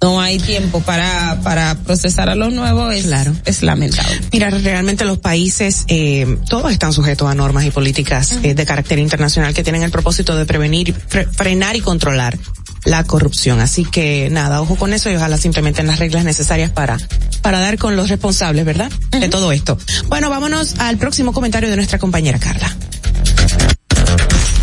no 0.04 0.20
hay 0.20 0.36
tiempo 0.38 0.80
para, 0.82 1.40
para 1.42 1.76
procesar 1.76 2.28
a 2.28 2.34
los 2.34 2.52
nuevos, 2.52 2.94
es, 2.94 3.06
es 3.46 3.62
lamentable. 3.62 4.20
Mira, 4.32 4.50
realmente 4.50 5.06
los 5.06 5.16
países, 5.16 5.84
eh, 5.88 6.36
todos 6.50 6.70
están 6.72 6.92
sujetos 6.92 7.26
a 7.26 7.34
normas 7.34 7.64
y 7.64 7.70
políticas 7.70 8.36
eh, 8.42 8.52
de 8.54 8.66
carácter 8.66 8.98
internacional 8.98 9.54
que 9.54 9.62
tienen 9.62 9.82
el 9.82 9.90
propósito 9.90 10.36
de 10.36 10.44
prevenir, 10.44 10.94
fre- 11.08 11.26
frenar 11.32 11.74
y 11.74 11.80
controlar 11.80 12.36
la 12.84 13.04
corrupción. 13.04 13.60
Así 13.60 13.86
que 13.86 14.28
nada, 14.30 14.60
ojo 14.60 14.76
con 14.76 14.92
eso 14.92 15.08
y 15.10 15.16
ojalá 15.16 15.38
se 15.38 15.48
implementen 15.48 15.86
las 15.86 15.98
reglas 15.98 16.22
necesarias 16.24 16.70
para, 16.70 16.98
para 17.40 17.60
dar 17.60 17.78
con 17.78 17.96
los 17.96 18.10
responsables, 18.10 18.62
¿verdad? 18.66 18.90
De 19.10 19.30
todo 19.30 19.52
esto. 19.52 19.78
Bueno, 20.08 20.28
vámonos 20.28 20.74
al 20.80 20.98
próximo 20.98 21.32
comentario 21.32 21.70
de 21.70 21.76
nuestra 21.76 21.98
compañera 21.98 22.38
Carla. 22.38 22.76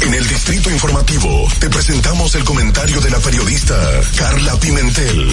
En 0.01 0.13
el 0.13 0.25
Distrito 0.27 0.69
Informativo 0.71 1.47
te 1.59 1.69
presentamos 1.69 2.33
el 2.35 2.43
comentario 2.43 2.99
de 3.01 3.09
la 3.11 3.19
periodista 3.19 3.75
Carla 4.17 4.55
Pimentel. 4.59 5.27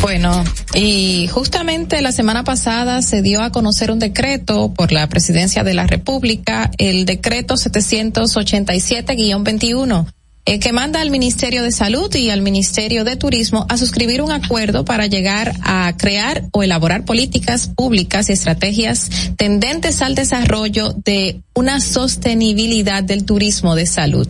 Bueno, 0.00 0.44
y 0.74 1.26
justamente 1.28 2.00
la 2.02 2.12
semana 2.12 2.44
pasada 2.44 3.02
se 3.02 3.20
dio 3.20 3.42
a 3.42 3.50
conocer 3.50 3.90
un 3.90 3.98
decreto 3.98 4.72
por 4.72 4.92
la 4.92 5.08
Presidencia 5.08 5.64
de 5.64 5.74
la 5.74 5.88
República, 5.88 6.70
el 6.78 7.04
decreto 7.04 7.56
787-21, 7.56 10.06
eh, 10.48 10.58
que 10.60 10.72
manda 10.72 11.02
al 11.02 11.10
Ministerio 11.10 11.62
de 11.62 11.70
Salud 11.70 12.14
y 12.14 12.30
al 12.30 12.40
Ministerio 12.40 13.04
de 13.04 13.16
Turismo 13.16 13.66
a 13.68 13.76
suscribir 13.76 14.22
un 14.22 14.32
acuerdo 14.32 14.82
para 14.82 15.06
llegar 15.06 15.54
a 15.60 15.94
crear 15.98 16.44
o 16.52 16.62
elaborar 16.62 17.04
políticas 17.04 17.68
públicas 17.68 18.30
y 18.30 18.32
estrategias 18.32 19.10
tendentes 19.36 20.00
al 20.00 20.14
desarrollo 20.14 20.94
de 21.04 21.42
una 21.54 21.80
sostenibilidad 21.80 23.02
del 23.02 23.26
turismo 23.26 23.74
de 23.74 23.86
salud 23.86 24.26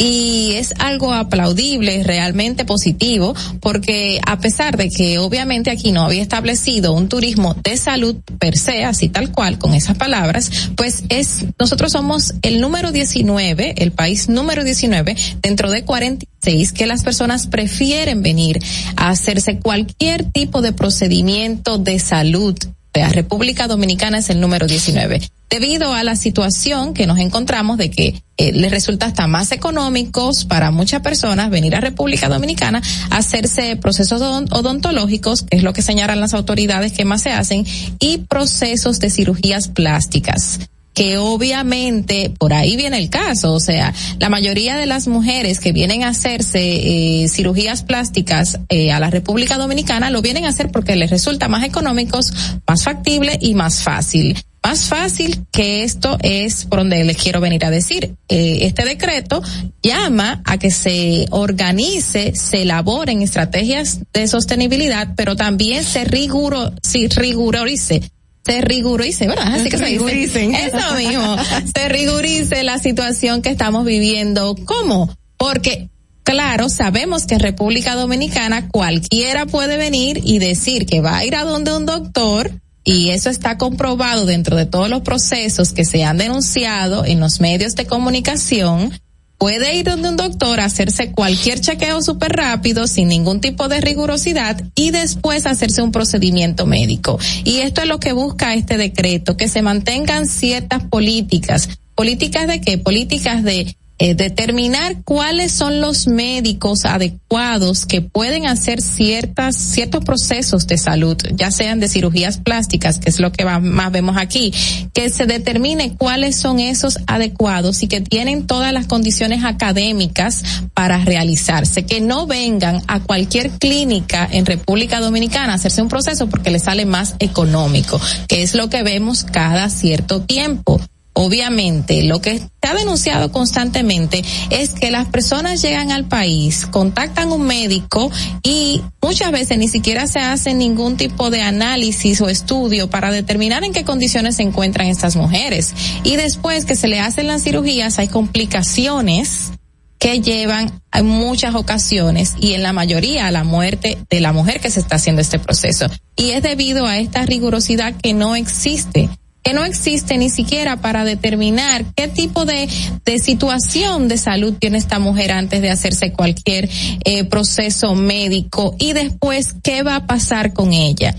y 0.00 0.52
es 0.52 0.72
algo 0.78 1.12
aplaudible, 1.12 2.02
realmente 2.04 2.64
positivo, 2.64 3.34
porque 3.60 4.18
a 4.26 4.38
pesar 4.38 4.78
de 4.78 4.88
que 4.88 5.18
obviamente 5.18 5.70
aquí 5.70 5.92
no 5.92 6.02
había 6.02 6.22
establecido 6.22 6.94
un 6.94 7.10
turismo 7.10 7.54
de 7.62 7.76
salud 7.76 8.16
per 8.38 8.56
se, 8.56 8.84
así 8.84 9.10
tal 9.10 9.30
cual, 9.30 9.58
con 9.58 9.74
esas 9.74 9.98
palabras, 9.98 10.50
pues 10.74 11.04
es, 11.10 11.44
nosotros 11.58 11.92
somos 11.92 12.32
el 12.40 12.62
número 12.62 12.92
19, 12.92 13.74
el 13.76 13.92
país 13.92 14.30
número 14.30 14.64
19 14.64 15.14
dentro 15.42 15.70
de 15.70 15.84
46 15.84 16.72
que 16.72 16.86
las 16.86 17.04
personas 17.04 17.46
prefieren 17.46 18.22
venir 18.22 18.58
a 18.96 19.10
hacerse 19.10 19.58
cualquier 19.58 20.24
tipo 20.24 20.62
de 20.62 20.72
procedimiento 20.72 21.76
de 21.76 21.98
salud. 21.98 22.56
República 22.94 23.66
Dominicana 23.68 24.18
es 24.18 24.30
el 24.30 24.40
número 24.40 24.66
19 24.66 25.20
debido 25.48 25.94
a 25.94 26.04
la 26.04 26.14
situación 26.14 26.94
que 26.94 27.06
nos 27.08 27.18
encontramos 27.18 27.76
de 27.76 27.90
que 27.90 28.22
eh, 28.36 28.52
les 28.52 28.70
resulta 28.70 29.06
hasta 29.06 29.26
más 29.26 29.50
económicos 29.52 30.44
para 30.44 30.70
muchas 30.70 31.00
personas 31.02 31.50
venir 31.50 31.74
a 31.74 31.80
República 31.80 32.28
Dominicana 32.28 32.80
a 33.10 33.16
hacerse 33.16 33.74
procesos 33.76 34.22
odon- 34.22 34.48
odontológicos, 34.52 35.42
que 35.42 35.56
es 35.56 35.62
lo 35.64 35.72
que 35.72 35.82
señalan 35.82 36.20
las 36.20 36.34
autoridades 36.34 36.92
que 36.92 37.04
más 37.04 37.22
se 37.22 37.30
hacen, 37.30 37.66
y 37.98 38.18
procesos 38.18 39.00
de 39.00 39.10
cirugías 39.10 39.68
plásticas 39.68 40.60
que 41.00 41.16
obviamente 41.16 42.30
por 42.38 42.52
ahí 42.52 42.76
viene 42.76 42.98
el 42.98 43.08
caso, 43.08 43.54
o 43.54 43.60
sea, 43.60 43.94
la 44.18 44.28
mayoría 44.28 44.76
de 44.76 44.84
las 44.84 45.08
mujeres 45.08 45.58
que 45.58 45.72
vienen 45.72 46.04
a 46.04 46.08
hacerse 46.08 46.60
eh, 46.60 47.26
cirugías 47.30 47.82
plásticas 47.82 48.60
eh, 48.68 48.92
a 48.92 49.00
la 49.00 49.08
República 49.08 49.56
Dominicana 49.56 50.10
lo 50.10 50.20
vienen 50.20 50.44
a 50.44 50.50
hacer 50.50 50.70
porque 50.70 50.96
les 50.96 51.08
resulta 51.08 51.48
más 51.48 51.64
económicos, 51.64 52.34
más 52.68 52.84
factible 52.84 53.38
y 53.40 53.54
más 53.54 53.82
fácil. 53.82 54.36
Más 54.62 54.88
fácil 54.88 55.46
que 55.50 55.84
esto 55.84 56.18
es 56.20 56.66
por 56.66 56.80
donde 56.80 57.02
les 57.02 57.16
quiero 57.16 57.40
venir 57.40 57.64
a 57.64 57.70
decir. 57.70 58.16
Eh, 58.28 58.58
este 58.66 58.84
decreto 58.84 59.42
llama 59.82 60.42
a 60.44 60.58
que 60.58 60.70
se 60.70 61.24
organice, 61.30 62.34
se 62.34 62.60
elaboren 62.60 63.22
estrategias 63.22 64.00
de 64.12 64.28
sostenibilidad, 64.28 65.14
pero 65.16 65.34
también 65.34 65.82
se 65.82 66.04
riguro, 66.04 66.74
sí, 66.82 67.08
rigurice 67.08 68.02
se 68.44 68.60
rigurice, 68.60 69.26
¿verdad? 69.26 69.54
Así 69.54 69.68
que 69.68 69.78
se 69.78 69.86
dice. 69.86 70.04
Riguricen. 70.04 70.54
Eso 70.54 70.94
mismo. 70.96 71.36
se 71.74 71.88
rigurice 71.88 72.62
la 72.62 72.78
situación 72.78 73.42
que 73.42 73.50
estamos 73.50 73.84
viviendo. 73.84 74.54
¿Cómo? 74.64 75.14
Porque 75.36 75.90
Claro, 76.22 76.68
sabemos 76.68 77.26
que 77.26 77.34
en 77.34 77.40
República 77.40 77.96
Dominicana 77.96 78.68
cualquiera 78.68 79.46
puede 79.46 79.76
venir 79.76 80.20
y 80.22 80.38
decir 80.38 80.86
que 80.86 81.00
va 81.00 81.16
a 81.16 81.24
ir 81.24 81.34
a 81.34 81.42
donde 81.42 81.74
un 81.74 81.86
doctor 81.86 82.52
y 82.84 83.10
eso 83.10 83.30
está 83.30 83.58
comprobado 83.58 84.26
dentro 84.26 84.56
de 84.56 84.66
todos 84.66 84.88
los 84.88 85.02
procesos 85.02 85.72
que 85.72 85.84
se 85.84 86.04
han 86.04 86.18
denunciado 86.18 87.04
en 87.04 87.20
los 87.20 87.40
medios 87.40 87.74
de 87.74 87.86
comunicación. 87.86 88.92
Puede 89.40 89.74
ir 89.74 89.86
donde 89.86 90.10
un 90.10 90.18
doctor 90.18 90.60
a 90.60 90.66
hacerse 90.66 91.12
cualquier 91.12 91.62
chequeo 91.62 92.02
súper 92.02 92.32
rápido 92.32 92.86
sin 92.86 93.08
ningún 93.08 93.40
tipo 93.40 93.68
de 93.68 93.80
rigurosidad 93.80 94.62
y 94.74 94.90
después 94.90 95.46
hacerse 95.46 95.80
un 95.80 95.92
procedimiento 95.92 96.66
médico. 96.66 97.18
Y 97.42 97.60
esto 97.60 97.80
es 97.80 97.88
lo 97.88 97.98
que 97.98 98.12
busca 98.12 98.52
este 98.52 98.76
decreto, 98.76 99.38
que 99.38 99.48
se 99.48 99.62
mantengan 99.62 100.26
ciertas 100.26 100.84
políticas. 100.84 101.70
¿Políticas 101.94 102.48
de 102.48 102.60
qué? 102.60 102.76
Políticas 102.76 103.42
de 103.42 103.74
eh, 104.02 104.14
determinar 104.14 105.02
cuáles 105.04 105.52
son 105.52 105.82
los 105.82 106.06
médicos 106.06 106.86
adecuados 106.86 107.84
que 107.84 108.00
pueden 108.00 108.46
hacer 108.46 108.80
ciertas 108.80 109.56
ciertos 109.56 110.02
procesos 110.06 110.66
de 110.66 110.78
salud, 110.78 111.18
ya 111.34 111.50
sean 111.50 111.80
de 111.80 111.88
cirugías 111.88 112.38
plásticas, 112.38 112.98
que 112.98 113.10
es 113.10 113.20
lo 113.20 113.30
que 113.30 113.44
más 113.44 113.92
vemos 113.92 114.16
aquí, 114.16 114.54
que 114.94 115.10
se 115.10 115.26
determine 115.26 115.96
cuáles 115.98 116.36
son 116.36 116.60
esos 116.60 116.98
adecuados 117.06 117.82
y 117.82 117.88
que 117.88 118.00
tienen 118.00 118.46
todas 118.46 118.72
las 118.72 118.86
condiciones 118.86 119.44
académicas 119.44 120.44
para 120.72 121.04
realizarse, 121.04 121.84
que 121.84 122.00
no 122.00 122.26
vengan 122.26 122.80
a 122.86 123.00
cualquier 123.00 123.50
clínica 123.50 124.26
en 124.32 124.46
República 124.46 125.00
Dominicana 125.00 125.52
a 125.52 125.56
hacerse 125.56 125.82
un 125.82 125.88
proceso 125.88 126.26
porque 126.26 126.50
les 126.50 126.62
sale 126.62 126.86
más 126.86 127.16
económico, 127.18 128.00
que 128.28 128.42
es 128.42 128.54
lo 128.54 128.70
que 128.70 128.82
vemos 128.82 129.24
cada 129.24 129.68
cierto 129.68 130.22
tiempo 130.22 130.80
Obviamente, 131.12 132.04
lo 132.04 132.20
que 132.20 132.40
ha 132.62 132.74
denunciado 132.74 133.32
constantemente 133.32 134.22
es 134.50 134.70
que 134.70 134.92
las 134.92 135.08
personas 135.08 135.60
llegan 135.60 135.90
al 135.90 136.06
país, 136.06 136.66
contactan 136.66 137.32
un 137.32 137.42
médico 137.42 138.10
y 138.44 138.80
muchas 139.02 139.32
veces 139.32 139.58
ni 139.58 139.66
siquiera 139.66 140.06
se 140.06 140.20
hace 140.20 140.54
ningún 140.54 140.96
tipo 140.96 141.30
de 141.30 141.42
análisis 141.42 142.20
o 142.20 142.28
estudio 142.28 142.88
para 142.88 143.10
determinar 143.10 143.64
en 143.64 143.72
qué 143.72 143.84
condiciones 143.84 144.36
se 144.36 144.44
encuentran 144.44 144.86
estas 144.86 145.16
mujeres. 145.16 145.74
Y 146.04 146.14
después 146.14 146.64
que 146.64 146.76
se 146.76 146.86
le 146.86 147.00
hacen 147.00 147.26
las 147.26 147.42
cirugías 147.42 147.98
hay 147.98 148.08
complicaciones 148.08 149.50
que 149.98 150.20
llevan 150.20 150.80
en 150.94 151.06
muchas 151.06 151.54
ocasiones 151.54 152.34
y 152.40 152.54
en 152.54 152.62
la 152.62 152.72
mayoría 152.72 153.26
a 153.26 153.30
la 153.30 153.44
muerte 153.44 153.98
de 154.08 154.20
la 154.20 154.32
mujer 154.32 154.60
que 154.60 154.70
se 154.70 154.80
está 154.80 154.96
haciendo 154.96 155.20
este 155.20 155.38
proceso. 155.38 155.86
Y 156.16 156.30
es 156.30 156.42
debido 156.42 156.86
a 156.86 156.98
esta 156.98 157.26
rigurosidad 157.26 157.94
que 157.94 158.14
no 158.14 158.34
existe 158.34 159.10
que 159.42 159.52
no 159.52 159.64
existe 159.64 160.18
ni 160.18 160.30
siquiera 160.30 160.76
para 160.80 161.04
determinar 161.04 161.84
qué 161.94 162.08
tipo 162.08 162.44
de, 162.44 162.68
de 163.04 163.18
situación 163.18 164.08
de 164.08 164.18
salud 164.18 164.54
tiene 164.58 164.78
esta 164.78 164.98
mujer 164.98 165.32
antes 165.32 165.62
de 165.62 165.70
hacerse 165.70 166.12
cualquier 166.12 166.68
eh, 167.04 167.24
proceso 167.24 167.94
médico 167.94 168.74
y 168.78 168.92
después 168.92 169.54
qué 169.62 169.82
va 169.82 169.96
a 169.96 170.06
pasar 170.06 170.52
con 170.52 170.72
ella. 170.72 171.14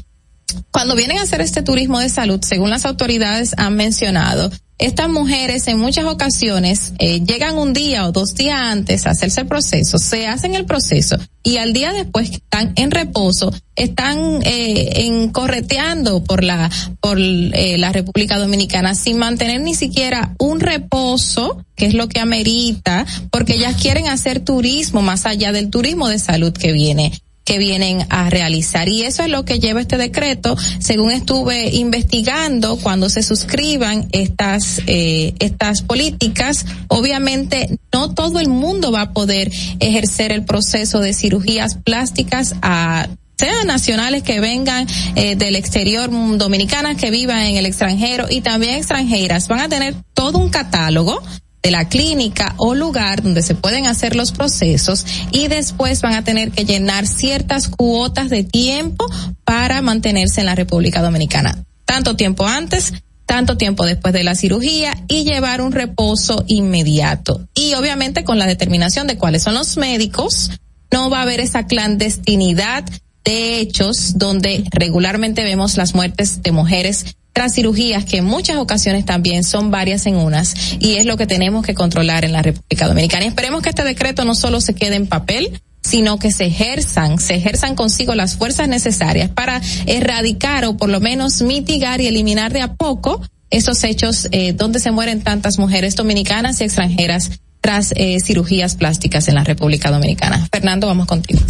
Cuando 0.71 0.95
vienen 0.95 1.17
a 1.17 1.23
hacer 1.23 1.41
este 1.41 1.63
turismo 1.63 1.99
de 1.99 2.09
salud, 2.09 2.39
según 2.43 2.69
las 2.69 2.85
autoridades 2.85 3.53
han 3.57 3.75
mencionado, 3.75 4.51
estas 4.81 5.09
mujeres 5.09 5.67
en 5.67 5.77
muchas 5.77 6.05
ocasiones 6.05 6.93
eh, 6.97 7.21
llegan 7.23 7.55
un 7.59 7.71
día 7.71 8.07
o 8.07 8.11
dos 8.11 8.33
días 8.33 8.59
antes 8.59 9.05
a 9.05 9.11
hacerse 9.11 9.41
el 9.41 9.47
proceso, 9.47 9.99
se 9.99 10.25
hacen 10.25 10.55
el 10.55 10.65
proceso 10.65 11.17
y 11.43 11.57
al 11.57 11.71
día 11.71 11.93
después 11.93 12.31
están 12.31 12.73
en 12.75 12.89
reposo, 12.89 13.53
están 13.75 14.41
eh, 14.43 15.05
en 15.05 15.29
correteando 15.29 16.23
por 16.23 16.43
la 16.43 16.71
por 16.99 17.19
eh, 17.19 17.77
la 17.77 17.91
República 17.91 18.39
Dominicana 18.39 18.95
sin 18.95 19.19
mantener 19.19 19.61
ni 19.61 19.75
siquiera 19.75 20.33
un 20.39 20.59
reposo, 20.59 21.63
que 21.75 21.85
es 21.85 21.93
lo 21.93 22.09
que 22.09 22.19
amerita, 22.19 23.05
porque 23.29 23.57
ellas 23.57 23.79
quieren 23.79 24.07
hacer 24.07 24.39
turismo 24.39 25.03
más 25.03 25.27
allá 25.27 25.51
del 25.51 25.69
turismo 25.69 26.09
de 26.09 26.17
salud 26.17 26.53
que 26.53 26.71
viene 26.71 27.11
que 27.51 27.57
vienen 27.57 28.07
a 28.09 28.29
realizar. 28.29 28.87
Y 28.87 29.01
eso 29.01 29.23
es 29.23 29.29
lo 29.29 29.43
que 29.43 29.59
lleva 29.59 29.81
este 29.81 29.97
decreto, 29.97 30.55
según 30.79 31.11
estuve 31.11 31.67
investigando, 31.75 32.77
cuando 32.77 33.09
se 33.09 33.23
suscriban 33.23 34.07
estas, 34.13 34.81
eh, 34.87 35.33
estas 35.39 35.81
políticas, 35.81 36.65
obviamente 36.87 37.77
no 37.91 38.13
todo 38.13 38.39
el 38.39 38.47
mundo 38.47 38.93
va 38.93 39.01
a 39.01 39.11
poder 39.11 39.51
ejercer 39.81 40.31
el 40.31 40.45
proceso 40.45 41.01
de 41.01 41.11
cirugías 41.11 41.75
plásticas 41.75 42.55
a 42.61 43.09
sean 43.37 43.67
nacionales 43.67 44.23
que 44.23 44.39
vengan 44.39 44.87
eh, 45.15 45.35
del 45.35 45.57
exterior, 45.57 46.09
dominicanas 46.37 46.95
que 46.95 47.11
vivan 47.11 47.39
en 47.39 47.57
el 47.57 47.65
extranjero 47.65 48.27
y 48.29 48.39
también 48.39 48.75
extranjeras, 48.75 49.49
van 49.49 49.59
a 49.59 49.67
tener 49.67 49.95
todo 50.13 50.37
un 50.37 50.49
catálogo 50.49 51.21
de 51.61 51.71
la 51.71 51.87
clínica 51.87 52.55
o 52.57 52.73
lugar 52.73 53.21
donde 53.21 53.41
se 53.41 53.55
pueden 53.55 53.85
hacer 53.85 54.15
los 54.15 54.31
procesos 54.31 55.05
y 55.31 55.47
después 55.47 56.01
van 56.01 56.13
a 56.13 56.23
tener 56.23 56.51
que 56.51 56.65
llenar 56.65 57.07
ciertas 57.07 57.67
cuotas 57.67 58.29
de 58.29 58.43
tiempo 58.43 59.05
para 59.43 59.81
mantenerse 59.81 60.41
en 60.41 60.47
la 60.47 60.55
República 60.55 61.01
Dominicana. 61.01 61.63
Tanto 61.85 62.15
tiempo 62.15 62.47
antes, 62.47 62.93
tanto 63.25 63.57
tiempo 63.57 63.85
después 63.85 64.13
de 64.13 64.23
la 64.23 64.35
cirugía 64.35 64.93
y 65.07 65.23
llevar 65.23 65.61
un 65.61 65.71
reposo 65.71 66.43
inmediato. 66.47 67.47
Y 67.53 67.73
obviamente 67.75 68.23
con 68.23 68.39
la 68.39 68.47
determinación 68.47 69.07
de 69.07 69.17
cuáles 69.17 69.43
son 69.43 69.53
los 69.53 69.77
médicos, 69.77 70.51
no 70.91 71.09
va 71.09 71.19
a 71.19 71.21
haber 71.23 71.39
esa 71.39 71.67
clandestinidad 71.67 72.83
de 73.23 73.59
hechos 73.59 74.17
donde 74.17 74.63
regularmente 74.71 75.43
vemos 75.43 75.77
las 75.77 75.93
muertes 75.95 76.41
de 76.41 76.51
mujeres 76.51 77.15
tras 77.33 77.53
cirugías 77.53 78.05
que 78.05 78.17
en 78.17 78.25
muchas 78.25 78.57
ocasiones 78.57 79.05
también 79.05 79.43
son 79.43 79.71
varias 79.71 80.05
en 80.05 80.17
unas 80.17 80.53
y 80.79 80.95
es 80.95 81.05
lo 81.05 81.17
que 81.17 81.27
tenemos 81.27 81.65
que 81.65 81.73
controlar 81.73 82.25
en 82.25 82.33
la 82.33 82.41
República 82.41 82.87
Dominicana. 82.87 83.25
Esperemos 83.25 83.61
que 83.61 83.69
este 83.69 83.83
decreto 83.83 84.25
no 84.25 84.35
solo 84.35 84.59
se 84.59 84.73
quede 84.73 84.95
en 84.95 85.07
papel, 85.07 85.61
sino 85.81 86.19
que 86.19 86.31
se 86.31 86.45
ejerzan, 86.45 87.19
se 87.19 87.35
ejerzan 87.35 87.75
consigo 87.75 88.15
las 88.15 88.35
fuerzas 88.35 88.67
necesarias 88.67 89.29
para 89.29 89.61
erradicar 89.87 90.65
o 90.65 90.77
por 90.77 90.89
lo 90.89 90.99
menos 90.99 91.41
mitigar 91.41 92.01
y 92.01 92.07
eliminar 92.07 92.53
de 92.53 92.61
a 92.61 92.73
poco 92.73 93.21
esos 93.49 93.83
hechos 93.83 94.27
eh, 94.31 94.53
donde 94.53 94.79
se 94.79 94.91
mueren 94.91 95.21
tantas 95.21 95.57
mujeres 95.57 95.95
dominicanas 95.95 96.61
y 96.61 96.65
extranjeras 96.65 97.31
tras 97.59 97.93
eh, 97.95 98.19
cirugías 98.19 98.75
plásticas 98.75 99.27
en 99.27 99.35
la 99.35 99.43
República 99.43 99.91
Dominicana. 99.91 100.47
Fernando, 100.51 100.87
vamos 100.87 101.07
contigo. 101.07 101.41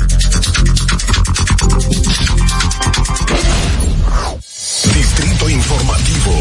Distrito 4.93 5.49
Informativo. 5.49 6.31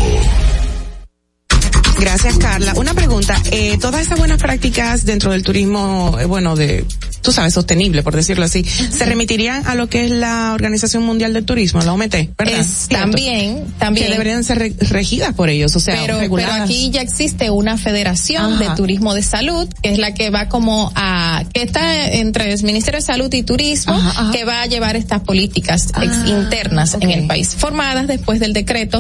Gracias, 2.01 2.39
Carla. 2.39 2.73
Una 2.77 2.95
pregunta. 2.95 3.41
Eh, 3.53 3.79
todas 3.81 4.03
esas 4.03 4.19
buenas 4.19 4.39
prácticas 4.39 5.05
dentro 5.05 5.31
del 5.33 5.43
turismo, 5.43 6.17
eh, 6.19 6.25
bueno, 6.25 6.57
de, 6.57 6.85
tú 7.23 7.33
sabes, 7.33 7.55
sostenible, 7.55 8.03
por 8.03 8.15
decirlo 8.17 8.45
así, 8.45 8.65
se 8.65 9.05
remitirían 9.05 9.67
a 9.67 9.75
lo 9.75 9.89
que 9.89 10.05
es 10.05 10.11
la 10.11 10.53
Organización 10.55 11.03
Mundial 11.05 11.33
del 11.33 11.45
Turismo, 11.45 11.81
la 11.83 11.93
OMT, 11.93 12.15
¿verdad? 12.39 12.61
Es, 12.61 12.89
también, 12.89 13.65
también. 13.79 14.07
Que 14.07 14.13
deberían 14.13 14.45
ser 14.45 14.59
re- 14.59 14.75
regidas 14.89 15.35
por 15.35 15.49
ellos, 15.51 15.75
o 15.77 15.81
sea, 15.81 15.95
pero, 15.95 16.07
pero 16.07 16.21
reguladas. 16.21 16.61
aquí 16.63 16.91
ya 16.91 17.01
existe 17.03 17.51
una 17.51 17.77
federación 17.79 18.55
Ajá. 18.55 18.71
de 18.71 18.77
turismo 18.77 19.15
de 19.15 19.23
salud 19.23 19.69
que 19.83 19.93
es 19.93 19.99
la 19.99 20.15
que 20.15 20.31
va 20.31 20.49
como 20.49 20.93
a 20.95 21.45
que 21.53 21.63
está 21.63 22.07
entre 22.09 22.53
el 22.53 22.63
Ministerio 22.63 23.01
de 23.01 23.07
Salud 23.07 23.33
y 23.33 23.43
Turismo 23.43 23.99
que 24.33 24.45
va 24.45 24.63
a 24.63 24.67
llevar 24.67 24.97
estas 24.97 25.21
políticas 25.21 25.87
ex- 26.01 26.11
Ah, 26.21 26.25
internas 26.29 26.97
en 27.01 27.11
el 27.11 27.27
país 27.27 27.55
formadas 27.57 28.07
después 28.07 28.41
del 28.41 28.53
decreto 28.53 28.99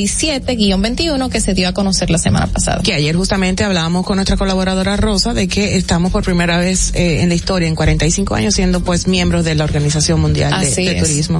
787-21 0.00 1.28
que 1.30 1.40
se 1.40 1.54
dio 1.54 1.68
a 1.68 1.72
conocer 1.72 2.10
la 2.10 2.18
semana 2.18 2.46
pasada. 2.46 2.82
Que 2.82 2.94
ayer 2.94 3.14
justamente 3.16 3.64
hablábamos 3.64 4.04
con 4.06 4.16
nuestra 4.16 4.36
colaboradora 4.36 4.96
Rosa 4.96 5.34
de 5.34 5.48
que 5.48 5.76
estamos 5.76 6.12
por 6.12 6.22
primera 6.24 6.58
vez 6.58 6.59
eh, 6.62 7.22
en 7.22 7.28
la 7.28 7.34
historia, 7.34 7.68
en 7.68 7.74
45 7.74 8.34
años, 8.34 8.54
siendo 8.54 8.80
pues 8.80 9.06
miembros 9.06 9.44
de 9.44 9.54
la 9.54 9.64
Organización 9.64 10.20
Mundial 10.20 10.60
de, 10.60 10.98
es. 10.98 11.30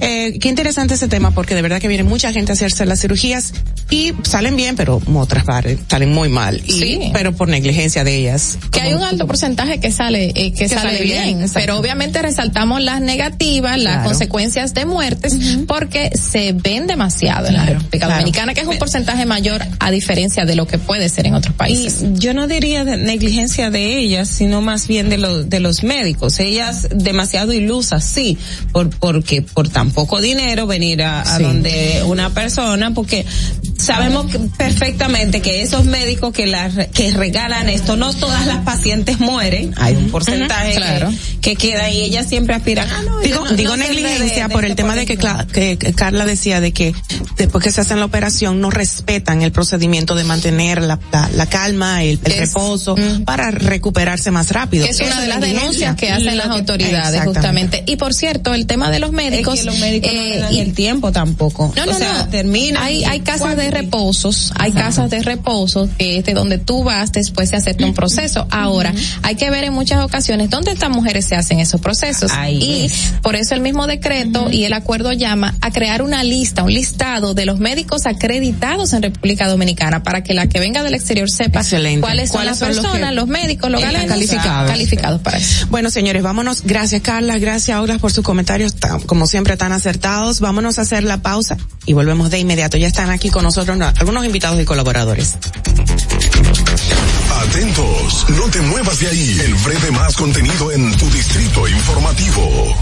Eh, 0.00 0.38
qué 0.40 0.48
interesante 0.48 0.94
ese 0.94 1.08
tema 1.08 1.30
porque 1.32 1.54
de 1.54 1.62
verdad 1.62 1.80
que 1.80 1.88
viene 1.88 2.04
mucha 2.04 2.32
gente 2.32 2.52
a 2.52 2.54
hacerse 2.54 2.86
las 2.86 3.00
cirugías 3.00 3.52
y 3.90 4.12
salen 4.22 4.56
bien, 4.56 4.76
pero 4.76 5.00
otras 5.14 5.44
partes 5.44 5.78
salen 5.88 6.12
muy 6.12 6.28
mal. 6.28 6.60
Y, 6.66 6.72
Sí. 6.80 7.10
Pero 7.12 7.32
por 7.32 7.48
negligencia 7.48 8.04
de 8.04 8.16
ellas. 8.16 8.58
que 8.70 8.80
hay 8.80 8.94
un 8.94 9.02
alto 9.02 9.26
porcentaje 9.26 9.80
que 9.80 9.92
sale 9.92 10.32
eh, 10.34 10.52
que, 10.52 10.68
sale, 10.68 10.80
sale 10.82 11.02
bien, 11.02 11.44
pero 11.52 11.76
obviamente 11.78 12.22
resaltamos 12.22 12.80
las 12.80 13.00
negativas, 13.00 13.78
las 13.78 13.94
Claro. 13.94 14.08
consecuencias 14.08 14.72
de 14.74 14.86
muertes 14.86 15.36
porque 15.66 16.10
se 16.16 16.52
ven 16.52 16.86
demasiado 16.86 17.48
en 17.48 17.54
la 17.54 17.66
República 17.66 18.06
claro. 18.06 18.14
Dominicana, 18.20 18.54
que 18.54 18.60
es 18.60 18.66
un 18.66 18.78
porcentaje 18.78 19.26
mayor 19.26 19.62
a 19.78 19.90
diferencia 19.90 20.44
de 20.44 20.54
lo 20.54 20.66
que 20.66 20.78
puede 20.78 21.08
ser 21.08 21.26
en 21.26 21.34
otros 21.34 21.54
países. 21.54 22.02
Y 22.02 22.18
yo 22.18 22.32
no 22.34 22.46
diría 22.46 22.84
de 22.84 22.96
negligencia 22.96 23.70
de 23.70 23.98
ellas, 23.98 24.28
sino 24.28 24.60
más 24.62 24.86
bien 24.86 25.08
de 25.08 25.18
los 25.18 25.48
de 25.50 25.60
los 25.60 25.82
médicos. 25.82 26.38
Ellas 26.40 26.88
demasiado 26.94 27.52
ilusas, 27.52 28.04
sí, 28.04 28.38
por 28.72 28.90
porque 28.90 29.42
por 29.42 29.68
tan 29.72 29.90
poco 29.92 30.20
dinero 30.20 30.66
venir 30.66 31.02
a, 31.02 31.22
a 31.22 31.36
Sí. 31.38 31.42
donde 31.42 32.02
una 32.06 32.30
persona, 32.30 32.92
porque 32.92 33.24
sabemos 33.78 34.26
que- 34.30 34.38
perfectamente 34.58 35.40
que 35.40 35.62
esos 35.62 35.84
médicos 35.84 36.32
que 36.32 36.46
la 36.46 36.68
re- 36.68 36.90
que 36.92 37.10
regalan 37.12 37.68
esto, 37.68 37.96
no 37.96 38.12
todas 38.12 38.46
las 38.46 38.58
pacientes 38.64 39.20
mueren, 39.20 39.72
hay 39.76 39.94
un 39.96 40.10
porcentaje 40.10 40.74
claro. 40.74 41.10
que, 41.40 41.54
que 41.54 41.56
queda 41.56 41.90
y 41.90 42.02
ellas 42.02 42.26
siempre 42.28 42.54
aspiran. 42.54 42.88
Ah, 42.90 43.02
no, 43.04 43.20
Digo, 43.20 43.44
no- 43.44 43.52
digo 43.52 43.76
no 43.76 43.82
negligencia 43.84 44.44
de- 44.44 44.48
de 44.48 44.54
por 44.54 44.64
el 44.64 44.72
este 44.72 44.82
tema 44.82 44.94
de 44.96 45.06
que, 45.06 45.16
que- 45.52 45.78
que 45.78 45.92
Carla 45.94 46.24
decía 46.26 46.60
de 46.60 46.72
que 46.72 46.94
después 47.36 47.64
que 47.64 47.70
se 47.72 47.80
hacen 47.80 47.98
la 47.98 48.04
operación 48.04 48.60
no 48.60 48.70
respetan 48.70 49.42
el 49.42 49.52
procedimiento 49.52 50.14
de 50.14 50.24
mantener 50.24 50.82
la, 50.82 50.98
la, 51.12 51.30
la 51.34 51.46
calma, 51.46 52.02
el, 52.04 52.18
el 52.24 52.32
Es- 52.32 52.38
reposo 52.38 52.96
para 53.24 53.50
recuperarse 53.50 54.30
más 54.30 54.50
rápido. 54.50 54.84
Es 54.86 55.00
una 55.00 55.20
de 55.20 55.26
las 55.28 55.40
denuncias 55.40 55.96
que 55.96 56.10
hacen 56.10 56.36
las 56.36 56.48
autoridades 56.48 57.22
justamente. 57.24 57.82
Y 57.86 57.96
por 57.96 58.12
cierto, 58.14 58.52
el 58.54 58.66
tema 58.66 58.90
de 58.90 58.98
los 58.98 59.12
médicos. 59.12 59.59
Que 59.60 59.66
los 59.66 59.78
médicos 59.78 60.12
no 60.12 60.20
eh, 60.20 60.28
le 60.30 60.38
dan 60.40 60.54
y- 60.54 60.60
el 60.60 60.72
tiempo 60.74 61.12
tampoco. 61.12 61.72
No, 61.76 61.86
no, 61.86 61.92
o 61.92 61.94
sea, 61.94 62.12
no. 62.24 62.28
termina. 62.28 62.82
Hay, 62.84 63.04
hay 63.04 63.20
casas 63.20 63.56
de 63.56 63.70
reposos, 63.70 64.52
hay 64.56 64.72
casas 64.72 65.10
de 65.10 65.22
reposo 65.22 65.88
que 65.98 66.18
es 66.18 66.24
de 66.24 66.34
donde 66.34 66.58
tú 66.58 66.84
vas 66.84 67.12
después 67.12 67.50
de 67.50 67.56
hacerte 67.58 67.84
un 67.84 67.94
proceso. 67.94 68.46
Ahora, 68.50 68.92
hay 69.22 69.34
que 69.36 69.50
ver 69.50 69.64
en 69.64 69.72
muchas 69.72 70.02
ocasiones 70.04 70.50
dónde 70.50 70.72
estas 70.72 70.90
mujeres 70.90 71.24
se 71.26 71.36
hacen 71.36 71.60
esos 71.60 71.80
procesos. 71.80 72.30
Ahí 72.32 72.58
y 72.62 72.84
es. 72.86 72.92
por 73.22 73.36
eso 73.36 73.54
el 73.54 73.60
mismo 73.60 73.86
decreto 73.86 74.48
y 74.50 74.64
el 74.64 74.72
acuerdo 74.72 75.12
llama 75.12 75.54
a 75.60 75.70
crear 75.70 76.02
una 76.02 76.22
lista, 76.22 76.62
un 76.62 76.72
listado 76.72 77.34
de 77.34 77.46
los 77.46 77.58
médicos 77.58 78.06
acreditados 78.06 78.92
en 78.92 79.02
República 79.02 79.48
Dominicana 79.48 80.02
para 80.02 80.22
que 80.22 80.34
la 80.34 80.48
que 80.48 80.60
venga 80.60 80.82
del 80.82 80.94
exterior 80.94 81.30
sepa 81.30 81.60
Excelente. 81.60 82.00
cuáles 82.00 82.28
son 82.28 82.36
¿Cuáles 82.38 82.60
las 82.60 82.74
son 82.76 82.82
personas, 82.82 83.14
los, 83.14 83.26
médicos, 83.28 83.70
los 83.70 83.80
están 83.80 83.94
galenos 83.94 84.14
calificados? 84.14 84.70
calificados 84.70 85.20
para 85.20 85.38
eso. 85.38 85.66
Bueno, 85.70 85.90
señores, 85.90 86.22
vámonos. 86.22 86.62
Gracias, 86.64 87.02
Carla. 87.02 87.38
Gracias, 87.38 87.76
Aulas, 87.76 87.98
por 87.98 88.12
sus 88.12 88.24
comentarios, 88.24 88.74
como 89.06 89.26
siempre, 89.26 89.39
tan 89.56 89.72
acertados. 89.72 90.40
Vámonos 90.40 90.78
a 90.78 90.82
hacer 90.82 91.04
la 91.04 91.22
pausa 91.22 91.56
y 91.86 91.92
volvemos 91.92 92.30
de 92.30 92.38
inmediato. 92.38 92.76
Ya 92.76 92.86
están 92.86 93.10
aquí 93.10 93.30
con 93.30 93.42
nosotros 93.42 93.76
no, 93.76 93.86
algunos 93.86 94.24
invitados 94.24 94.60
y 94.60 94.64
colaboradores. 94.64 95.36
Atentos, 97.40 98.26
no 98.30 98.44
te 98.50 98.60
muevas 98.60 99.00
de 99.00 99.08
ahí. 99.08 99.40
El 99.44 99.54
breve 99.54 99.90
más 99.92 100.16
contenido 100.16 100.72
en 100.72 100.96
tu 100.96 101.10
distrito 101.10 101.68
informativo. 101.68 102.76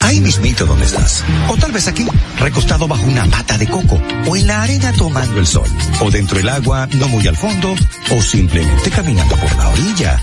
Ahí 0.00 0.20
mismito 0.20 0.64
donde 0.64 0.86
estás. 0.86 1.24
O 1.48 1.56
tal 1.56 1.72
vez 1.72 1.86
aquí, 1.88 2.06
recostado 2.38 2.88
bajo 2.88 3.04
una 3.04 3.26
pata 3.26 3.58
de 3.58 3.66
coco. 3.66 4.00
O 4.26 4.36
en 4.36 4.46
la 4.46 4.62
arena 4.62 4.92
tomando 4.92 5.38
el 5.38 5.46
sol. 5.46 5.68
O 6.00 6.10
dentro 6.10 6.38
del 6.38 6.48
agua, 6.48 6.88
no 6.94 7.08
muy 7.08 7.26
al 7.26 7.36
fondo. 7.36 7.74
O 8.10 8.22
simplemente 8.22 8.90
caminando 8.90 9.36
por 9.36 9.54
la 9.56 9.68
orilla. 9.68 10.22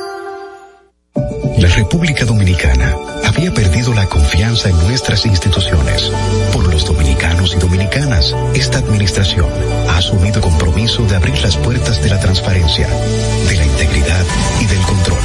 La 1.13 1.67
República 1.75 2.23
Dominicana 2.25 2.95
había 3.25 3.53
perdido 3.53 3.93
la 3.93 4.07
confianza 4.07 4.69
en 4.69 4.77
nuestras 4.87 5.25
instituciones. 5.25 6.09
Por 6.53 6.73
los 6.73 6.85
dominicanos 6.85 7.53
y 7.55 7.59
dominicanas, 7.59 8.35
esta 8.53 8.77
administración 8.77 9.47
ha 9.89 9.97
asumido 9.97 10.37
el 10.37 10.41
compromiso 10.41 11.03
de 11.05 11.15
abrir 11.15 11.37
las 11.41 11.57
puertas 11.57 12.01
de 12.01 12.09
la 12.09 12.19
transparencia, 12.19 12.87
de 12.87 13.55
la 13.57 13.65
integridad 13.65 14.25
y 14.61 14.65
del 14.65 14.81
control. 14.81 15.19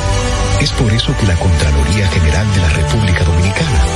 Es 0.60 0.72
por 0.72 0.92
eso 0.92 1.16
que 1.18 1.26
la 1.26 1.36
Contraloría 1.36 2.08
General 2.08 2.46
de 2.52 2.60
la 2.60 2.68
República 2.70 3.24
Dominicana 3.24 3.95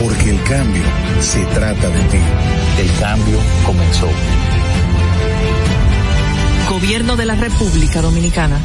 Porque 0.00 0.30
el 0.30 0.42
cambio 0.44 0.84
se 1.20 1.44
trata 1.46 1.88
de 1.88 2.00
ti. 2.04 2.18
El 2.78 3.00
cambio 3.00 3.38
comenzó. 3.64 4.08
Gobierno 6.68 7.16
de 7.16 7.26
la 7.26 7.34
República 7.34 8.00
Dominicana. 8.00 8.60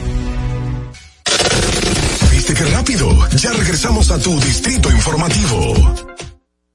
¿Viste 2.31 2.53
qué 2.53 2.65
rápido? 2.65 3.29
Ya 3.35 3.51
regresamos 3.51 4.11
a 4.11 4.19
tu 4.19 4.39
Distrito 4.39 4.91
Informativo. 4.91 5.95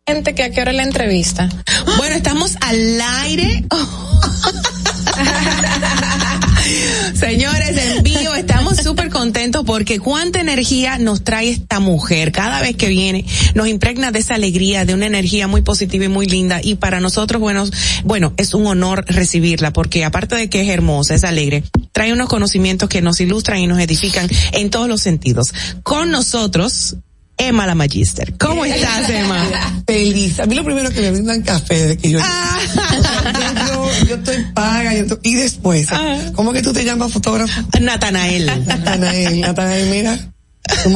Gente, 0.07 0.35
que 0.35 0.45
a 0.45 0.51
qué 0.51 0.61
hora 0.61 0.71
es 0.71 0.77
la 0.77 0.83
entrevista. 0.83 1.49
Bueno, 1.97 2.15
estamos 2.15 2.57
al 2.61 3.01
aire. 3.01 3.65
Señores, 7.15 7.77
en 7.77 8.03
vivo 8.03 8.35
estamos 8.35 8.77
súper 8.79 9.11
contentos 9.11 9.65
porque 9.67 9.99
cuánta 9.99 10.41
energía 10.41 10.99
nos 10.99 11.23
trae 11.25 11.51
esta 11.51 11.81
mujer. 11.81 12.33
Cada 12.33 12.61
vez 12.61 12.77
que 12.77 12.89
viene 12.89 13.25
nos 13.55 13.69
impregna 13.69 14.13
de 14.13 14.21
esa 14.21 14.35
alegría, 14.35 14.85
de 14.85 14.95
una 14.95 15.07
energía 15.07 15.47
muy 15.47 15.63
positiva 15.63 16.05
y 16.05 16.09
muy 16.09 16.27
linda. 16.27 16.61
Y 16.63 16.77
para 16.77 17.01
nosotros, 17.01 17.41
bueno, 17.41 17.65
bueno, 18.05 18.33
es 18.37 18.55
un 18.55 18.67
honor 18.67 19.05
recibirla 19.09 19.73
porque 19.73 20.05
aparte 20.05 20.37
de 20.37 20.49
que 20.49 20.63
es 20.63 20.69
hermosa, 20.69 21.15
es 21.15 21.25
alegre, 21.25 21.65
trae 21.93 22.13
unos 22.13 22.29
conocimientos 22.29 22.89
que 22.89 23.03
nos 23.03 23.21
ilustran 23.21 23.59
y 23.59 23.67
nos 23.67 23.81
edifican 23.81 24.29
en 24.53 24.71
todos 24.71 24.89
los 24.89 25.01
sentidos. 25.01 25.53
Con 25.83 26.11
nosotros, 26.11 26.97
Emma 27.37 27.67
la 27.67 27.75
Magister. 27.75 28.35
¿Cómo 28.39 28.65
estás, 28.65 29.09
Emma? 29.11 29.43
Feliz. 29.87 30.39
A 30.41 30.47
mí 30.47 30.55
lo 30.55 30.65
primero 30.65 30.91
que 30.91 31.01
me 31.01 31.11
brindan 31.11 31.43
café 31.43 31.89
de 31.89 31.97
que 31.99 32.11
yo. 32.11 32.19
Sea, 32.21 32.59
yo, 33.69 33.75
yo- 33.75 34.07
yo 34.09 34.15
estoy 34.17 34.45
paga, 34.55 34.95
yo 34.95 35.01
estoy- 35.03 35.19
y 35.23 35.35
después, 35.35 35.89
¿cómo 36.35 36.53
que 36.53 36.63
tú 36.63 36.73
te 36.73 36.85
llamas 36.85 37.13
fotógrafo? 37.13 37.61
Natanael. 37.81 38.47
Natanael, 38.67 39.41
Natanael, 39.41 39.89
mira, 39.91 40.19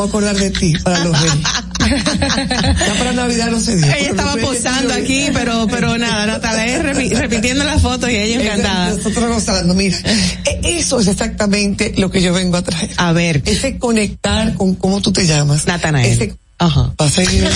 a 0.04 0.08
acordar 0.08 0.36
de 0.36 0.50
ti 0.50 0.74
para 0.82 1.04
los 1.04 1.20
reyes. 1.20 1.36
Ya 1.78 2.94
para 2.98 3.12
Navidad 3.12 3.50
no 3.50 3.60
se 3.60 3.76
dio. 3.76 3.86
Ella 3.86 4.10
estaba 4.10 4.34
reyes 4.34 4.48
posando 4.48 4.94
aquí, 4.94 5.26
pero, 5.32 5.66
pero 5.70 5.96
nada, 5.98 6.40
repi- 6.40 7.14
repitiendo 7.16 7.64
las 7.64 7.80
fotos 7.82 8.10
y 8.10 8.16
ella 8.16 8.42
encantada. 8.42 8.90
Nosotros 8.90 9.28
gozando, 9.34 9.74
mira. 9.74 9.96
e- 10.44 10.60
Eso 10.78 11.00
es 11.00 11.06
exactamente 11.08 11.94
lo 11.96 12.10
que 12.10 12.20
yo 12.22 12.32
vengo 12.32 12.56
a 12.56 12.62
traer. 12.62 12.90
A 12.96 13.12
ver. 13.12 13.42
Ese 13.44 13.78
conectar 13.78 14.54
con 14.54 14.74
cómo 14.74 15.00
tú 15.00 15.12
te 15.12 15.26
llamas. 15.26 15.66
Natanael. 15.66 16.10
Ese 16.12 16.34
Ajá. 16.60 16.92
Va 17.00 17.06
a 17.06 17.10
seguir. 17.10 17.46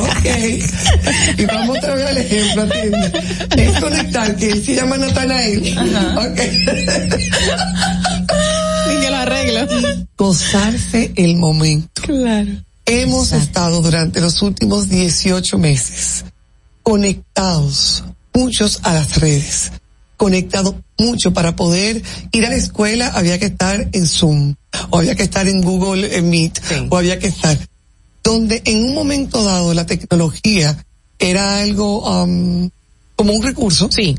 ok. 0.00 0.26
Y 1.38 1.44
vamos 1.44 1.78
otra 1.78 1.94
vez 1.94 2.06
al 2.08 2.18
ejemplo, 2.18 2.62
atiende. 2.62 3.12
Es 3.56 3.80
conectar, 3.80 4.34
que 4.36 4.50
él 4.50 4.64
se 4.64 4.74
llama 4.74 4.96
Natanael. 4.98 5.78
Ok. 6.16 6.40
Que 9.06 9.12
lo 9.12 9.18
arreglo. 9.18 9.60
Gozarse 10.18 11.12
el 11.14 11.36
momento. 11.36 12.02
Claro. 12.02 12.50
Hemos 12.84 13.30
estado 13.30 13.80
durante 13.80 14.20
los 14.20 14.42
últimos 14.42 14.88
18 14.88 15.58
meses 15.58 16.24
conectados, 16.82 18.02
muchos 18.34 18.80
a 18.82 18.94
las 18.94 19.20
redes, 19.20 19.70
conectados 20.16 20.74
mucho 20.98 21.32
para 21.32 21.54
poder 21.54 22.02
ir 22.32 22.46
a 22.46 22.50
la 22.50 22.56
escuela 22.56 23.08
había 23.08 23.38
que 23.38 23.46
estar 23.46 23.88
en 23.92 24.06
Zoom, 24.06 24.54
o 24.90 24.98
había 24.98 25.14
que 25.14 25.22
estar 25.22 25.46
en 25.46 25.62
Google 25.62 26.22
Meet, 26.22 26.60
o 26.88 26.96
había 26.96 27.20
que 27.20 27.28
estar 27.28 27.56
donde 28.24 28.60
en 28.64 28.82
un 28.84 28.94
momento 28.94 29.44
dado 29.44 29.72
la 29.72 29.86
tecnología 29.86 30.84
era 31.20 31.60
algo 31.60 32.24
um, 32.24 32.68
como 33.14 33.32
un 33.32 33.42
recurso, 33.42 33.88
sí. 33.88 34.18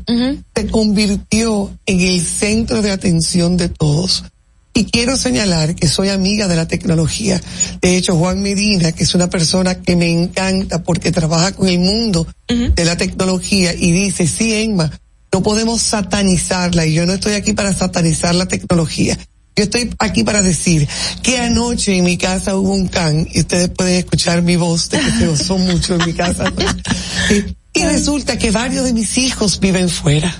se 0.54 0.66
convirtió 0.68 1.70
en 1.84 2.00
el 2.00 2.22
centro 2.22 2.80
de 2.80 2.90
atención 2.90 3.58
de 3.58 3.68
todos. 3.68 4.24
Y 4.78 4.84
quiero 4.84 5.16
señalar 5.16 5.74
que 5.74 5.88
soy 5.88 6.08
amiga 6.10 6.46
de 6.46 6.54
la 6.54 6.68
tecnología. 6.68 7.40
De 7.82 7.96
hecho, 7.96 8.14
Juan 8.14 8.40
Medina, 8.40 8.92
que 8.92 9.02
es 9.02 9.12
una 9.16 9.28
persona 9.28 9.82
que 9.82 9.96
me 9.96 10.08
encanta 10.08 10.84
porque 10.84 11.10
trabaja 11.10 11.50
con 11.50 11.66
el 11.66 11.80
mundo 11.80 12.28
de 12.46 12.84
la 12.84 12.96
tecnología 12.96 13.74
y 13.74 13.90
dice, 13.90 14.28
sí, 14.28 14.54
Emma, 14.54 14.88
no 15.32 15.42
podemos 15.42 15.82
satanizarla 15.82 16.86
y 16.86 16.94
yo 16.94 17.06
no 17.06 17.14
estoy 17.14 17.32
aquí 17.32 17.54
para 17.54 17.74
satanizar 17.74 18.36
la 18.36 18.46
tecnología. 18.46 19.18
Yo 19.56 19.64
estoy 19.64 19.90
aquí 19.98 20.22
para 20.22 20.44
decir 20.44 20.86
que 21.24 21.38
anoche 21.40 21.96
en 21.96 22.04
mi 22.04 22.16
casa 22.16 22.54
hubo 22.54 22.72
un 22.72 22.86
can 22.86 23.26
y 23.32 23.40
ustedes 23.40 23.70
pueden 23.70 23.96
escuchar 23.96 24.42
mi 24.42 24.54
voz 24.54 24.90
de 24.90 25.00
que 25.00 25.10
se 25.10 25.26
gozó 25.26 25.58
mucho 25.58 25.96
en 25.96 26.06
mi 26.06 26.12
casa. 26.12 26.52
y, 27.74 27.80
y 27.80 27.84
resulta 27.84 28.38
que 28.38 28.52
varios 28.52 28.84
de 28.84 28.92
mis 28.92 29.18
hijos 29.18 29.58
viven 29.58 29.88
fuera. 29.88 30.32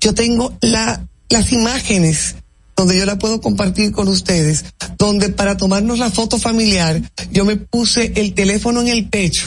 Yo 0.00 0.14
tengo 0.14 0.56
la, 0.60 1.04
las 1.28 1.50
imágenes 1.50 2.36
donde 2.76 2.98
yo 2.98 3.06
la 3.06 3.18
puedo 3.18 3.40
compartir 3.40 3.92
con 3.92 4.08
ustedes, 4.08 4.64
donde 4.98 5.30
para 5.30 5.56
tomarnos 5.56 5.98
la 5.98 6.10
foto 6.10 6.38
familiar 6.38 7.00
yo 7.30 7.44
me 7.44 7.56
puse 7.56 8.12
el 8.16 8.34
teléfono 8.34 8.80
en 8.80 8.88
el 8.88 9.08
pecho 9.08 9.46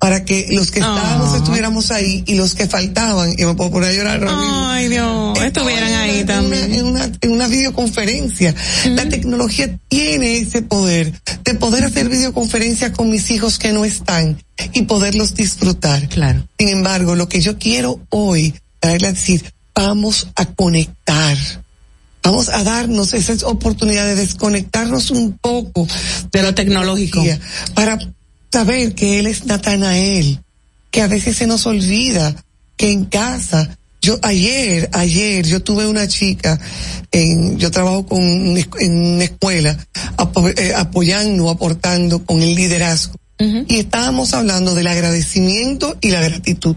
para 0.00 0.24
que 0.24 0.46
los 0.50 0.70
que 0.70 0.78
estábamos 0.80 1.36
estuviéramos 1.36 1.90
ahí 1.90 2.24
y 2.26 2.34
los 2.34 2.54
que 2.54 2.66
faltaban, 2.66 3.34
y 3.36 3.44
me 3.44 3.54
puedo 3.54 3.70
poner 3.70 3.90
a 3.90 3.92
llorar. 3.92 4.26
Ay, 4.26 4.88
Dios, 4.88 5.38
estuvieran 5.38 5.92
ahí 5.92 6.24
también. 6.24 6.72
En 6.72 6.86
una, 6.86 7.12
en 7.20 7.30
una 7.30 7.46
videoconferencia. 7.48 8.54
La 8.86 9.06
tecnología 9.06 9.78
tiene 9.88 10.38
ese 10.38 10.62
poder 10.62 11.12
de 11.44 11.54
poder 11.54 11.84
hacer 11.84 12.08
videoconferencias 12.08 12.92
con 12.92 13.10
mis 13.10 13.30
hijos 13.30 13.58
que 13.58 13.72
no 13.72 13.84
están 13.84 14.42
y 14.72 14.82
poderlos 14.82 15.34
disfrutar. 15.34 16.08
Claro. 16.08 16.48
Sin 16.58 16.70
embargo, 16.70 17.14
lo 17.14 17.28
que 17.28 17.42
yo 17.42 17.58
quiero 17.58 18.00
hoy, 18.08 18.54
traerle 18.78 19.08
a 19.08 19.12
decir, 19.12 19.52
vamos 19.74 20.28
a 20.34 20.46
conectar. 20.46 21.36
Vamos 22.22 22.48
a 22.50 22.62
darnos 22.62 23.14
esa 23.14 23.34
oportunidad 23.46 24.06
de 24.06 24.14
desconectarnos 24.14 25.10
un 25.10 25.38
poco 25.38 25.86
de 26.30 26.42
lo 26.42 26.54
tecnológico 26.54 27.22
para 27.74 27.98
saber 28.52 28.94
que 28.94 29.18
Él 29.18 29.26
es 29.26 29.46
Natanael, 29.46 30.40
que 30.90 31.02
a 31.02 31.06
veces 31.06 31.36
se 31.36 31.46
nos 31.46 31.66
olvida 31.66 32.34
que 32.76 32.90
en 32.90 33.06
casa, 33.06 33.76
yo 34.02 34.18
ayer, 34.22 34.88
ayer 34.92 35.46
yo 35.46 35.62
tuve 35.62 35.86
una 35.86 36.08
chica, 36.08 36.58
en, 37.10 37.58
yo 37.58 37.70
trabajo 37.70 38.06
con, 38.06 38.22
en 38.22 38.96
una 39.14 39.24
escuela, 39.24 39.76
apo, 40.16 40.48
eh, 40.48 40.72
apoyando, 40.74 41.48
aportando 41.48 42.24
con 42.24 42.42
el 42.42 42.54
liderazgo. 42.54 43.14
Y 43.68 43.78
estábamos 43.78 44.34
hablando 44.34 44.74
del 44.74 44.86
agradecimiento 44.86 45.96
y 46.02 46.10
la 46.10 46.20
gratitud. 46.20 46.76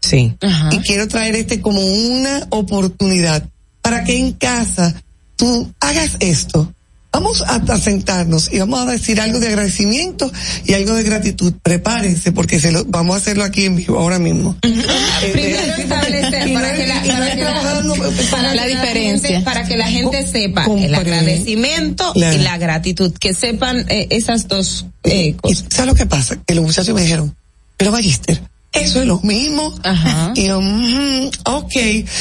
Sí. 0.00 0.34
Y 0.70 0.78
quiero 0.78 1.06
traer 1.06 1.36
este 1.36 1.60
como 1.60 1.84
una 1.84 2.46
oportunidad 2.48 3.46
para 3.88 4.04
que 4.04 4.18
en 4.18 4.32
casa 4.32 4.94
tú 5.36 5.72
hagas 5.80 6.16
esto. 6.20 6.70
Vamos 7.10 7.42
a, 7.42 7.78
sentarnos 7.78 8.52
y 8.52 8.58
vamos 8.58 8.80
a 8.80 8.92
decir 8.92 9.18
algo 9.18 9.40
de 9.40 9.48
agradecimiento 9.48 10.30
y 10.66 10.74
algo 10.74 10.92
de 10.92 11.04
gratitud. 11.04 11.54
Prepárense 11.62 12.32
porque 12.32 12.60
se 12.60 12.70
lo, 12.70 12.84
vamos 12.84 13.14
a 13.14 13.18
hacerlo 13.18 13.44
aquí 13.44 13.64
en 13.64 13.76
vivo 13.76 13.98
ahora 13.98 14.18
mismo. 14.18 14.56
Eh, 14.62 15.30
Primero 15.32 15.74
establecer 15.74 16.52
para 16.52 16.74
que 16.74 16.86
la, 16.86 17.02
para 17.02 17.34
que 17.34 17.42
la, 17.42 18.30
para 18.30 18.54
la 18.54 18.62
que 18.62 18.68
diferencia. 18.68 19.28
gente, 19.30 19.44
para 19.44 19.64
que 19.64 19.76
la 19.78 19.86
gente 19.88 20.26
sepa 20.26 20.66
el 20.66 20.94
agradecimiento 20.94 22.12
Claro. 22.12 22.36
y 22.36 22.42
la 22.42 22.58
gratitud, 22.58 23.12
que 23.18 23.32
sepan 23.32 23.86
eh, 23.88 24.06
esas 24.10 24.48
dos 24.48 24.84
eh, 25.04 25.28
¿Y 25.28 25.32
cosas. 25.32 25.64
¿Sabes 25.70 25.86
lo 25.86 25.94
que 25.94 26.04
pasa? 26.04 26.36
Que 26.46 26.54
los 26.54 26.64
muchachos 26.64 26.94
me 26.94 27.00
dijeron, 27.00 27.34
pero 27.78 27.90
Magister, 27.90 28.38
eso 28.80 29.00
es 29.00 29.06
lo 29.06 29.20
mismo. 29.20 29.74
Ajá. 29.82 30.32
Y 30.34 30.46
yo, 30.46 30.60
"Mm, 30.60 31.30
ok. 31.44 31.74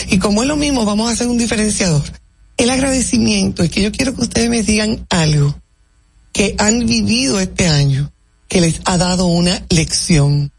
Y 0.09 0.17
como 0.19 0.41
es 0.41 0.47
lo 0.47 0.55
mismo, 0.55 0.85
vamos 0.85 1.09
a 1.09 1.13
hacer 1.13 1.27
un 1.27 1.38
diferenciador. 1.38 2.03
El 2.57 2.69
agradecimiento 2.69 3.63
es 3.63 3.69
que 3.69 3.81
yo 3.84 3.91
quiero 3.91 4.15
que 4.15 4.21
ustedes 4.21 4.49
me 4.49 4.63
digan 4.63 5.05
algo 5.09 5.55
que 6.34 6.55
han 6.57 6.85
vivido 6.85 7.39
este 7.39 7.67
año, 7.67 8.11
que 8.47 8.61
les 8.61 8.81
ha 8.85 8.97
dado 8.97 9.25
una 9.25 9.63
lección, 9.69 10.51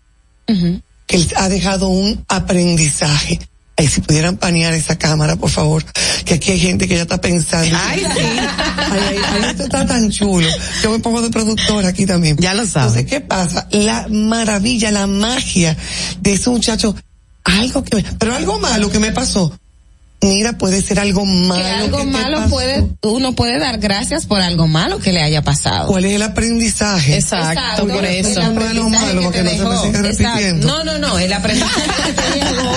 que 1.06 1.18
les 1.18 1.36
ha 1.36 1.48
dejado 1.48 1.88
un 1.88 2.24
aprendizaje. 2.28 3.38
Ay, 3.78 3.86
si 3.86 4.00
pudieran 4.00 4.36
panear 4.36 4.74
esa 4.74 4.98
cámara, 4.98 5.36
por 5.36 5.50
favor, 5.50 5.84
que 6.24 6.34
aquí 6.34 6.50
hay 6.50 6.58
gente 6.58 6.88
que 6.88 6.96
ya 6.96 7.02
está 7.02 7.20
pensando. 7.20 7.76
Ay, 7.80 8.00
sí. 8.00 8.06
Ay, 8.16 9.00
ay, 9.10 9.16
ay, 9.30 9.42
esto 9.50 9.62
está 9.64 9.86
tan 9.86 10.10
chulo. 10.10 10.48
Yo 10.82 10.90
me 10.90 10.98
pongo 10.98 11.22
de 11.22 11.30
productora 11.30 11.88
aquí 11.88 12.04
también. 12.04 12.36
Ya 12.38 12.54
lo 12.54 12.66
sabes. 12.66 12.96
Entonces, 12.96 13.06
¿qué 13.06 13.20
pasa? 13.20 13.68
La 13.70 14.06
maravilla, 14.10 14.90
la 14.90 15.06
magia 15.06 15.76
de 16.20 16.32
ese 16.32 16.50
muchacho, 16.50 16.94
algo 17.44 17.84
que, 17.84 17.96
me- 17.96 18.02
pero 18.18 18.34
algo 18.34 18.58
malo 18.58 18.90
que 18.90 18.98
me 18.98 19.12
pasó. 19.12 19.56
Mira, 20.20 20.58
puede 20.58 20.82
ser 20.82 20.98
algo 20.98 21.24
malo. 21.24 21.62
Que 21.62 21.70
algo 21.70 21.98
te 21.98 22.04
malo 22.06 22.38
pasó. 22.38 22.50
puede, 22.50 22.84
uno 23.02 23.34
puede 23.34 23.58
dar 23.58 23.78
gracias 23.78 24.26
por 24.26 24.40
algo 24.40 24.66
malo 24.66 24.98
que 24.98 25.12
le 25.12 25.22
haya 25.22 25.42
pasado. 25.42 25.86
¿Cuál 25.86 26.06
es 26.06 26.14
el 26.14 26.22
aprendizaje? 26.22 27.14
Exacto, 27.14 27.86
por 27.86 28.04
el 28.04 28.26
eso. 28.26 28.40
Malo, 28.52 28.88
malo, 28.90 29.28
aprendizaje 29.28 29.30
para 29.30 29.32
que 29.32 29.42
no 29.42 29.50
se 29.50 29.56
me 29.56 29.70
dejó. 29.70 29.84
siga 29.84 29.98
Exacto. 30.00 30.32
repitiendo. 30.32 30.66
No, 30.66 30.84
no, 30.84 30.98
no, 30.98 31.18
el 31.18 31.32
aprendizaje 31.32 31.82
que 32.04 32.12
te 32.12 32.38
llegó 32.44 32.72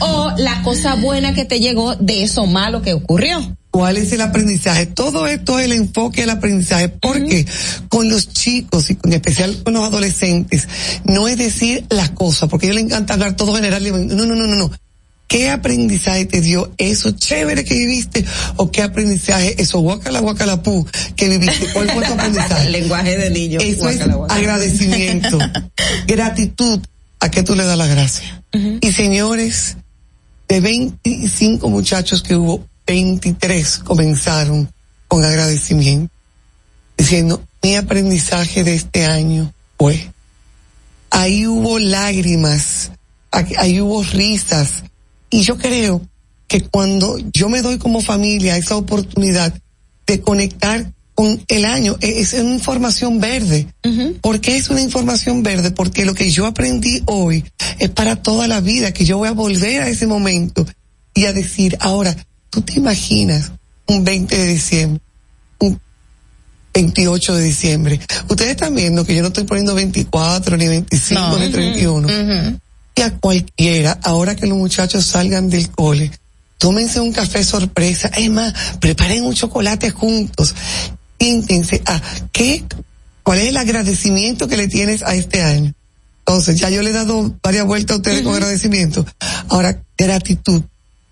o 0.00 0.32
la 0.36 0.62
cosa 0.62 0.94
buena 0.96 1.34
que 1.34 1.44
te 1.46 1.60
llegó 1.60 1.96
de 1.96 2.24
eso 2.24 2.46
malo 2.46 2.82
que 2.82 2.92
ocurrió. 2.92 3.56
¿Cuál 3.70 3.96
es 3.96 4.12
el 4.12 4.20
aprendizaje? 4.20 4.84
Todo 4.84 5.26
esto 5.26 5.58
es 5.58 5.64
el 5.64 5.72
enfoque 5.72 6.20
del 6.20 6.30
aprendizaje, 6.30 6.90
porque 6.90 7.46
con 7.88 8.10
los 8.10 8.28
chicos 8.28 8.90
y 8.90 8.98
en 9.02 9.14
especial 9.14 9.62
con 9.64 9.72
los 9.72 9.84
adolescentes, 9.84 10.68
no 11.04 11.26
es 11.26 11.38
decir 11.38 11.86
las 11.88 12.10
cosas, 12.10 12.50
porque 12.50 12.66
a 12.66 12.68
ellos 12.68 12.82
les 12.82 12.84
encanta 12.84 13.14
hablar 13.14 13.34
todo 13.34 13.54
general. 13.54 13.82
No, 14.08 14.26
no, 14.26 14.36
no, 14.36 14.46
no, 14.46 14.56
no. 14.56 14.70
¿Qué 15.32 15.48
aprendizaje 15.48 16.26
te 16.26 16.42
dio 16.42 16.70
eso 16.76 17.12
chévere 17.12 17.64
que 17.64 17.72
viviste? 17.72 18.22
¿O 18.56 18.70
qué 18.70 18.82
aprendizaje, 18.82 19.54
eso 19.62 19.78
guacala 19.78 20.20
guacalapú 20.20 20.86
que 21.16 21.30
viviste? 21.30 21.72
¿Cuál 21.72 21.90
fue 21.90 22.04
tu 22.04 22.12
aprendizaje? 22.12 22.66
El 22.66 22.72
lenguaje 22.72 23.16
de 23.16 23.30
niño. 23.30 23.58
Eso 23.58 23.78
Guácala, 23.80 24.12
es 24.12 24.18
guácala. 24.18 24.38
agradecimiento, 24.38 25.38
gratitud 26.06 26.80
a 27.18 27.30
que 27.30 27.42
tú 27.42 27.54
le 27.54 27.64
das 27.64 27.78
la 27.78 27.86
gracia. 27.86 28.44
Y 28.82 28.92
señores, 28.92 29.78
de 30.48 30.60
25 30.60 31.66
muchachos 31.70 32.22
que 32.22 32.36
hubo, 32.36 32.68
23 32.86 33.78
comenzaron 33.78 34.70
con 35.08 35.24
agradecimiento, 35.24 36.12
diciendo, 36.98 37.42
mi 37.62 37.76
aprendizaje 37.76 38.64
de 38.64 38.74
este 38.74 39.06
año 39.06 39.50
fue, 39.78 40.10
ahí 41.08 41.46
hubo 41.46 41.78
lágrimas, 41.78 42.90
ahí 43.30 43.80
hubo 43.80 44.02
risas, 44.02 44.84
y 45.32 45.42
yo 45.42 45.58
creo 45.58 46.00
que 46.46 46.60
cuando 46.62 47.16
yo 47.32 47.48
me 47.48 47.62
doy 47.62 47.78
como 47.78 48.00
familia 48.02 48.56
esa 48.56 48.76
oportunidad 48.76 49.52
de 50.06 50.20
conectar 50.20 50.92
con 51.14 51.42
el 51.48 51.64
año, 51.64 51.96
e- 52.00 52.20
es 52.20 52.32
una 52.34 52.54
información 52.54 53.20
verde. 53.20 53.66
¿Por 54.20 54.40
qué 54.40 54.56
es 54.56 54.68
una 54.70 54.80
información 54.80 55.42
verde? 55.42 55.70
Porque 55.70 56.04
lo 56.04 56.14
que 56.14 56.30
yo 56.30 56.46
aprendí 56.46 57.02
hoy 57.06 57.44
es 57.78 57.90
para 57.90 58.16
toda 58.16 58.46
la 58.48 58.60
vida, 58.60 58.92
que 58.92 59.04
yo 59.04 59.18
voy 59.18 59.28
a 59.28 59.32
volver 59.32 59.82
a 59.82 59.88
ese 59.88 60.06
momento 60.06 60.66
y 61.14 61.24
a 61.26 61.32
decir, 61.32 61.76
ahora, 61.80 62.14
tú 62.50 62.60
te 62.62 62.74
imaginas 62.74 63.52
un 63.86 64.04
20 64.04 64.36
de 64.38 64.46
diciembre, 64.46 65.00
un 65.58 65.78
28 66.74 67.34
de 67.36 67.42
diciembre. 67.44 68.00
Ustedes 68.28 68.52
están 68.52 68.74
viendo 68.74 69.04
que 69.04 69.14
yo 69.14 69.20
no 69.22 69.28
estoy 69.28 69.44
poniendo 69.44 69.74
24, 69.74 70.56
ni 70.56 70.68
25, 70.68 71.20
No. 71.20 71.38
ni 71.38 71.50
31 71.50 72.08
y 72.94 73.02
a 73.02 73.16
cualquiera, 73.18 73.98
ahora 74.02 74.36
que 74.36 74.46
los 74.46 74.58
muchachos 74.58 75.06
salgan 75.06 75.48
del 75.48 75.70
cole, 75.70 76.10
tómense 76.58 77.00
un 77.00 77.12
café 77.12 77.44
sorpresa, 77.44 78.08
es 78.08 78.30
más, 78.30 78.54
preparen 78.80 79.24
un 79.24 79.34
chocolate 79.34 79.90
juntos, 79.90 80.54
siéntense 81.18 81.82
a 81.86 82.00
qué, 82.32 82.64
cuál 83.22 83.38
es 83.38 83.48
el 83.48 83.56
agradecimiento 83.56 84.48
que 84.48 84.56
le 84.56 84.68
tienes 84.68 85.02
a 85.02 85.14
este 85.14 85.42
año. 85.42 85.72
Entonces, 86.26 86.60
ya 86.60 86.70
yo 86.70 86.82
le 86.82 86.90
he 86.90 86.92
dado 86.92 87.34
varias 87.42 87.66
vueltas 87.66 87.94
a 87.94 87.96
ustedes 87.98 88.22
con 88.22 88.34
agradecimiento. 88.34 89.04
Ahora, 89.48 89.82
gratitud. 89.98 90.62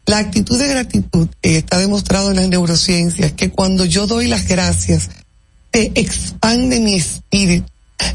La 0.07 0.19
actitud 0.19 0.59
de 0.59 0.69
gratitud 0.69 1.29
eh, 1.43 1.59
está 1.59 1.79
demostrado 1.79 2.31
en 2.31 2.37
las 2.37 2.49
neurociencias 2.49 3.33
que 3.33 3.51
cuando 3.51 3.85
yo 3.85 4.07
doy 4.07 4.29
las 4.29 4.47
gracias, 4.47 5.11
te 5.71 5.93
expande 6.01 6.81
mi 6.81 6.95
espíritu. 6.95 7.67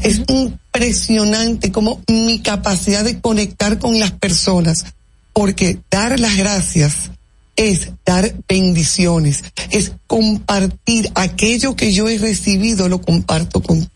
Es 0.02 0.22
impresionante 0.28 1.72
como 1.72 2.00
mi 2.08 2.40
capacidad 2.40 3.04
de 3.04 3.20
conectar 3.20 3.78
con 3.78 3.98
las 3.98 4.12
personas, 4.12 4.84
porque 5.32 5.78
dar 5.90 6.18
las 6.18 6.36
gracias 6.36 7.10
es 7.56 7.92
dar 8.04 8.34
bendiciones, 8.48 9.44
es 9.70 9.92
compartir 10.06 11.10
aquello 11.14 11.74
que 11.74 11.92
yo 11.92 12.08
he 12.08 12.18
recibido, 12.18 12.88
lo 12.88 13.00
comparto 13.00 13.62
con. 13.62 13.88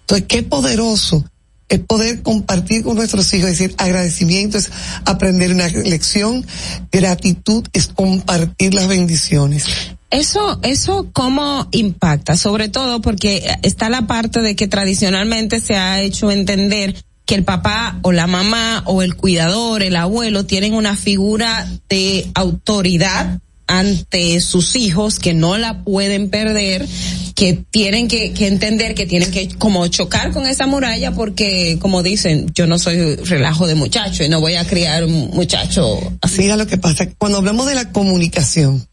Entonces, 0.00 0.26
qué 0.28 0.42
poderoso 0.42 1.24
es 1.68 1.80
poder 1.80 2.22
compartir 2.22 2.82
con 2.82 2.96
nuestros 2.96 3.32
hijos, 3.34 3.50
es 3.50 3.58
decir, 3.58 3.74
agradecimiento 3.78 4.56
es 4.56 4.70
aprender 5.04 5.52
una 5.52 5.68
lección, 5.68 6.46
gratitud 6.90 7.66
es 7.72 7.88
compartir 7.88 8.74
las 8.74 8.88
bendiciones. 8.88 9.66
Eso, 10.10 10.58
eso 10.62 11.10
cómo 11.12 11.68
impacta, 11.70 12.36
sobre 12.36 12.68
todo 12.68 13.02
porque 13.02 13.50
está 13.62 13.90
la 13.90 14.06
parte 14.06 14.40
de 14.40 14.56
que 14.56 14.66
tradicionalmente 14.66 15.60
se 15.60 15.76
ha 15.76 16.00
hecho 16.00 16.30
entender 16.30 16.94
que 17.26 17.34
el 17.34 17.44
papá 17.44 17.98
o 18.00 18.10
la 18.10 18.26
mamá 18.26 18.82
o 18.86 19.02
el 19.02 19.14
cuidador, 19.14 19.82
el 19.82 19.96
abuelo 19.96 20.46
tienen 20.46 20.72
una 20.72 20.96
figura 20.96 21.68
de 21.90 22.26
autoridad 22.34 23.38
ante 23.66 24.40
sus 24.40 24.76
hijos 24.76 25.18
que 25.18 25.34
no 25.34 25.58
la 25.58 25.84
pueden 25.84 26.30
perder, 26.30 26.88
que 27.34 27.62
tienen 27.70 28.08
que, 28.08 28.32
que 28.32 28.46
entender 28.46 28.94
que 28.94 29.04
tienen 29.04 29.30
que 29.30 29.50
como 29.58 29.86
chocar 29.88 30.32
con 30.32 30.46
esa 30.46 30.66
muralla 30.66 31.12
porque 31.12 31.76
como 31.78 32.02
dicen, 32.02 32.50
yo 32.54 32.66
no 32.66 32.78
soy 32.78 33.16
relajo 33.16 33.66
de 33.66 33.74
muchacho 33.74 34.24
y 34.24 34.30
no 34.30 34.40
voy 34.40 34.54
a 34.54 34.66
criar 34.66 35.04
un 35.04 35.28
muchacho 35.34 36.00
así. 36.22 36.40
Mira 36.40 36.56
lo 36.56 36.66
que 36.66 36.78
pasa, 36.78 37.10
cuando 37.18 37.38
hablamos 37.38 37.66
de 37.66 37.74
la 37.74 37.92
comunicación, 37.92 38.88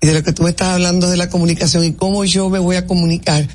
y 0.00 0.06
de 0.06 0.14
lo 0.14 0.22
que 0.22 0.32
tú 0.32 0.42
me 0.42 0.50
estás 0.50 0.68
hablando 0.68 1.08
de 1.08 1.16
la 1.16 1.28
comunicación 1.28 1.84
y 1.84 1.92
cómo 1.92 2.24
yo 2.24 2.48
me 2.48 2.58
voy 2.58 2.76
a 2.76 2.86
comunicar, 2.86 3.48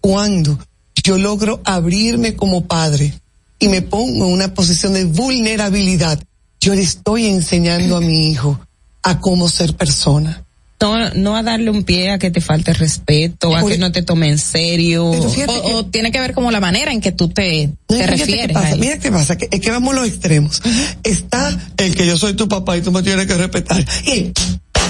cuando 0.00 0.58
yo 1.02 1.18
logro 1.18 1.60
abrirme 1.64 2.36
como 2.36 2.66
padre 2.66 3.14
y 3.58 3.68
me 3.68 3.82
pongo 3.82 4.26
en 4.26 4.32
una 4.32 4.54
posición 4.54 4.94
de 4.94 5.04
vulnerabilidad, 5.04 6.22
yo 6.60 6.74
le 6.74 6.82
estoy 6.82 7.26
enseñando 7.26 7.96
a 7.96 8.00
mi 8.00 8.30
hijo 8.30 8.60
a 9.02 9.20
cómo 9.20 9.48
ser 9.48 9.74
persona. 9.76 10.44
No, 10.80 11.10
no 11.10 11.36
a 11.36 11.42
darle 11.42 11.70
un 11.70 11.84
pie 11.84 12.10
a 12.10 12.18
que 12.18 12.30
te 12.30 12.40
falte 12.40 12.72
respeto, 12.72 13.54
a 13.54 13.66
que 13.66 13.76
no 13.76 13.92
te 13.92 14.00
tome 14.02 14.30
en 14.30 14.38
serio. 14.38 15.04
O, 15.10 15.76
o 15.76 15.86
tiene 15.86 16.10
que 16.10 16.18
ver 16.18 16.32
como 16.32 16.50
la 16.50 16.60
manera 16.60 16.90
en 16.90 17.02
que 17.02 17.12
tú 17.12 17.28
te, 17.28 17.70
te 17.86 18.06
refieres. 18.06 18.46
qué 18.46 18.54
pasa, 18.54 18.76
mira 18.76 18.98
qué 18.98 19.12
pasa, 19.12 19.36
que, 19.36 19.48
es 19.50 19.60
que 19.60 19.70
vamos 19.70 19.92
a 19.92 20.00
los 20.00 20.08
extremos. 20.08 20.62
Está 21.02 21.54
el 21.76 21.94
que 21.94 22.06
yo 22.06 22.16
soy 22.16 22.32
tu 22.32 22.48
papá 22.48 22.78
y 22.78 22.80
tú 22.80 22.92
me 22.92 23.02
tienes 23.02 23.26
que 23.26 23.34
respetar. 23.34 23.84
Y 24.06 24.32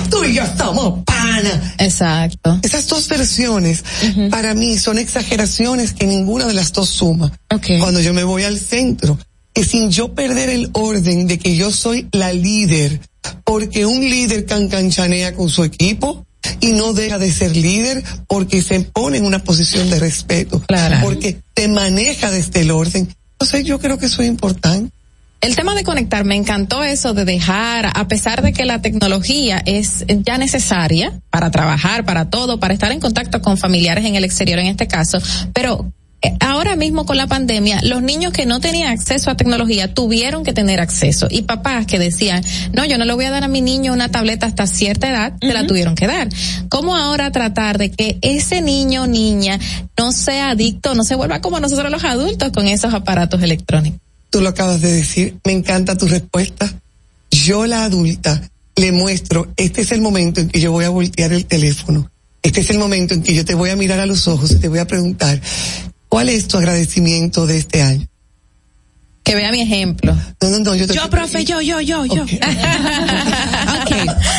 tú 0.08 0.24
y 0.24 0.34
yo 0.34 0.42
somos 0.56 1.04
pana. 1.04 1.74
Exacto. 1.78 2.58
Esas 2.62 2.86
dos 2.88 3.08
versiones 3.08 3.84
para 4.30 4.54
mí 4.54 4.78
son 4.78 4.98
exageraciones 4.98 5.92
que 5.92 6.06
ninguna 6.06 6.46
de 6.46 6.54
las 6.54 6.72
dos 6.72 6.88
suma. 6.88 7.32
Cuando 7.80 8.00
yo 8.00 8.14
me 8.14 8.24
voy 8.24 8.44
al 8.44 8.58
centro, 8.58 9.18
que 9.52 9.64
sin 9.64 9.90
yo 9.90 10.14
perder 10.14 10.48
el 10.48 10.70
orden 10.72 11.26
de 11.26 11.38
que 11.38 11.56
yo 11.56 11.70
soy 11.70 12.08
la 12.12 12.32
líder, 12.32 13.00
porque 13.44 13.86
un 13.86 14.00
líder 14.00 14.46
cancanchanea 14.46 15.34
con 15.34 15.48
su 15.48 15.64
equipo 15.64 16.24
y 16.60 16.68
no 16.72 16.92
deja 16.92 17.18
de 17.18 17.30
ser 17.32 17.56
líder 17.56 18.02
porque 18.26 18.62
se 18.62 18.80
pone 18.80 19.18
en 19.18 19.24
una 19.24 19.42
posición 19.44 19.90
de 19.90 19.98
respeto, 19.98 20.62
porque 21.02 21.40
te 21.54 21.68
maneja 21.68 22.30
desde 22.30 22.60
el 22.60 22.70
orden. 22.70 23.08
Entonces 23.32 23.64
yo 23.64 23.78
creo 23.78 23.98
que 23.98 24.06
eso 24.06 24.22
es 24.22 24.28
importante. 24.28 24.92
El 25.40 25.56
tema 25.56 25.74
de 25.74 25.84
conectar, 25.84 26.24
me 26.26 26.36
encantó 26.36 26.84
eso 26.84 27.14
de 27.14 27.24
dejar, 27.24 27.90
a 27.94 28.08
pesar 28.08 28.42
de 28.42 28.52
que 28.52 28.66
la 28.66 28.82
tecnología 28.82 29.62
es 29.64 30.04
ya 30.06 30.36
necesaria 30.36 31.18
para 31.30 31.50
trabajar, 31.50 32.04
para 32.04 32.28
todo, 32.28 32.60
para 32.60 32.74
estar 32.74 32.92
en 32.92 33.00
contacto 33.00 33.40
con 33.40 33.56
familiares 33.56 34.04
en 34.04 34.16
el 34.16 34.24
exterior 34.24 34.58
en 34.58 34.66
este 34.66 34.86
caso, 34.86 35.18
pero 35.54 35.90
eh, 36.20 36.36
ahora 36.40 36.76
mismo 36.76 37.06
con 37.06 37.16
la 37.16 37.26
pandemia, 37.26 37.80
los 37.82 38.02
niños 38.02 38.34
que 38.34 38.44
no 38.44 38.60
tenían 38.60 38.92
acceso 38.92 39.30
a 39.30 39.36
tecnología 39.38 39.94
tuvieron 39.94 40.44
que 40.44 40.52
tener 40.52 40.78
acceso 40.78 41.26
y 41.30 41.42
papás 41.42 41.86
que 41.86 41.98
decían, 41.98 42.44
no, 42.74 42.84
yo 42.84 42.98
no 42.98 43.06
le 43.06 43.14
voy 43.14 43.24
a 43.24 43.30
dar 43.30 43.42
a 43.42 43.48
mi 43.48 43.62
niño 43.62 43.94
una 43.94 44.10
tableta 44.10 44.44
hasta 44.44 44.66
cierta 44.66 45.08
edad, 45.08 45.32
se 45.40 45.54
la 45.54 45.66
tuvieron 45.66 45.94
que 45.94 46.06
dar. 46.06 46.28
¿Cómo 46.68 46.94
ahora 46.94 47.32
tratar 47.32 47.78
de 47.78 47.90
que 47.90 48.18
ese 48.20 48.60
niño 48.60 49.04
o 49.04 49.06
niña 49.06 49.58
no 49.96 50.12
sea 50.12 50.50
adicto, 50.50 50.94
no 50.94 51.04
se 51.04 51.14
vuelva 51.14 51.40
como 51.40 51.58
nosotros 51.60 51.90
los 51.90 52.04
adultos 52.04 52.50
con 52.52 52.68
esos 52.68 52.92
aparatos 52.92 53.42
electrónicos? 53.42 54.09
Tú 54.30 54.40
lo 54.40 54.48
acabas 54.48 54.80
de 54.80 54.92
decir, 54.92 55.36
me 55.44 55.52
encanta 55.52 55.96
tu 55.96 56.06
respuesta. 56.06 56.72
Yo 57.30 57.66
la 57.66 57.84
adulta 57.84 58.40
le 58.76 58.92
muestro, 58.92 59.52
este 59.56 59.82
es 59.82 59.92
el 59.92 60.00
momento 60.00 60.40
en 60.40 60.48
que 60.48 60.60
yo 60.60 60.72
voy 60.72 60.84
a 60.84 60.90
voltear 60.90 61.32
el 61.32 61.46
teléfono. 61.46 62.10
Este 62.42 62.60
es 62.60 62.70
el 62.70 62.78
momento 62.78 63.12
en 63.14 63.22
que 63.22 63.34
yo 63.34 63.44
te 63.44 63.54
voy 63.54 63.70
a 63.70 63.76
mirar 63.76 64.00
a 64.00 64.06
los 64.06 64.26
ojos 64.26 64.52
y 64.52 64.58
te 64.58 64.68
voy 64.68 64.78
a 64.78 64.86
preguntar, 64.86 65.40
¿cuál 66.08 66.28
es 66.30 66.48
tu 66.48 66.56
agradecimiento 66.56 67.46
de 67.46 67.58
este 67.58 67.82
año? 67.82 68.06
Que 69.22 69.34
vea 69.34 69.52
mi 69.52 69.60
ejemplo. 69.60 70.16
No, 70.40 70.48
no, 70.48 70.58
no, 70.60 70.74
yo 70.74 70.86
te 70.86 70.94
Yo, 70.94 71.10
profe, 71.10 71.44
yo, 71.44 71.60
yo, 71.60 71.80
yo, 71.80 72.06
yo. 72.06 72.22
ok, 72.22 72.30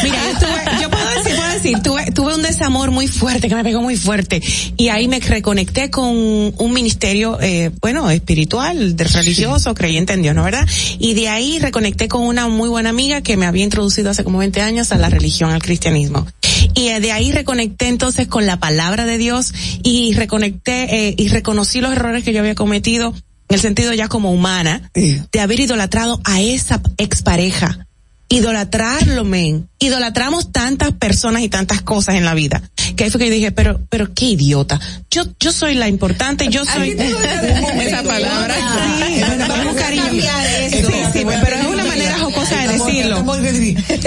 mira, 0.04 0.20
yo, 0.42 0.82
yo 0.82 0.90
puedo 0.90 1.10
decir, 1.24 1.31
decir, 1.54 1.82
tuve, 1.82 2.12
tuve 2.12 2.36
un 2.36 2.42
desamor 2.42 2.92
muy 2.92 3.08
fuerte, 3.08 3.48
que 3.48 3.56
me 3.56 3.64
pegó 3.64 3.82
muy 3.82 3.96
fuerte, 3.96 4.42
y 4.78 4.90
ahí 4.90 5.08
me 5.08 5.20
reconecté 5.20 5.90
con 5.90 6.08
un 6.10 6.74
ministerio, 6.74 7.38
eh, 7.42 7.72
bueno, 7.82 8.10
espiritual, 8.10 8.96
de 8.96 9.04
religioso, 9.04 9.74
creyente 9.74 10.14
en 10.14 10.22
Dios, 10.22 10.36
¿no 10.36 10.44
verdad? 10.44 10.68
Y 11.00 11.14
de 11.14 11.30
ahí 11.30 11.60
reconecté 11.60 12.08
con 12.08 12.24
una 12.24 12.48
muy 12.48 12.70
buena 12.70 12.90
amiga 12.90 13.22
que 13.22 13.38
me 13.38 13.46
había 13.46 13.64
introducido 13.64 14.10
hace 14.10 14.24
como 14.24 14.40
20 14.40 14.62
años 14.62 14.92
a 14.92 14.98
la 14.98 15.10
religión, 15.10 15.52
al 15.52 15.62
cristianismo. 15.62 16.28
Y 16.74 16.88
eh, 16.88 17.00
de 17.00 17.12
ahí 17.12 17.32
reconecté 17.32 17.88
entonces 17.88 18.28
con 18.28 18.46
la 18.46 18.60
palabra 18.60 19.06
de 19.06 19.18
Dios 19.18 19.54
y 19.84 20.14
reconecté 20.14 21.08
eh, 21.08 21.16
y 21.18 21.28
reconocí 21.28 21.82
los 21.82 21.92
errores 21.92 22.24
que 22.24 22.34
yo 22.34 22.40
había 22.40 22.56
cometido 22.56 23.14
en 23.50 23.56
el 23.56 23.60
sentido 23.60 23.94
ya 23.94 24.08
como 24.08 24.32
humana, 24.32 24.90
de 24.94 25.40
haber 25.42 25.60
idolatrado 25.60 26.22
a 26.24 26.40
esa 26.40 26.82
expareja. 26.98 27.86
Idolatrarlo, 28.32 29.26
men. 29.26 29.68
Idolatramos 29.78 30.54
tantas 30.54 30.94
personas 30.94 31.42
y 31.42 31.50
tantas 31.50 31.82
cosas 31.82 32.16
en 32.16 32.24
la 32.24 32.34
vida. 32.34 32.62
Que 32.96 33.04
ahí 33.04 33.10
fue 33.10 33.20
que 33.20 33.28
yo 33.28 33.34
dije, 33.34 33.52
pero, 33.52 33.82
pero 33.90 34.14
qué 34.14 34.26
idiota. 34.26 34.80
Yo, 35.10 35.24
yo 35.38 35.52
soy 35.52 35.74
la 35.74 35.90
importante, 35.90 36.48
yo 36.48 36.64
soy. 36.64 36.92
esa 37.82 38.04
palabra. 38.04 38.56
Sí, 38.56 39.22
vamos, 39.50 39.76
cariño. 39.76 40.24
Sí, 40.70 40.84
sí, 41.14 41.26
pero 41.26 41.56
es 41.58 41.66
una 41.66 41.86
manera 41.86 42.20
jocosa 42.20 42.58
de 42.62 42.68
decirlo. 42.78 43.26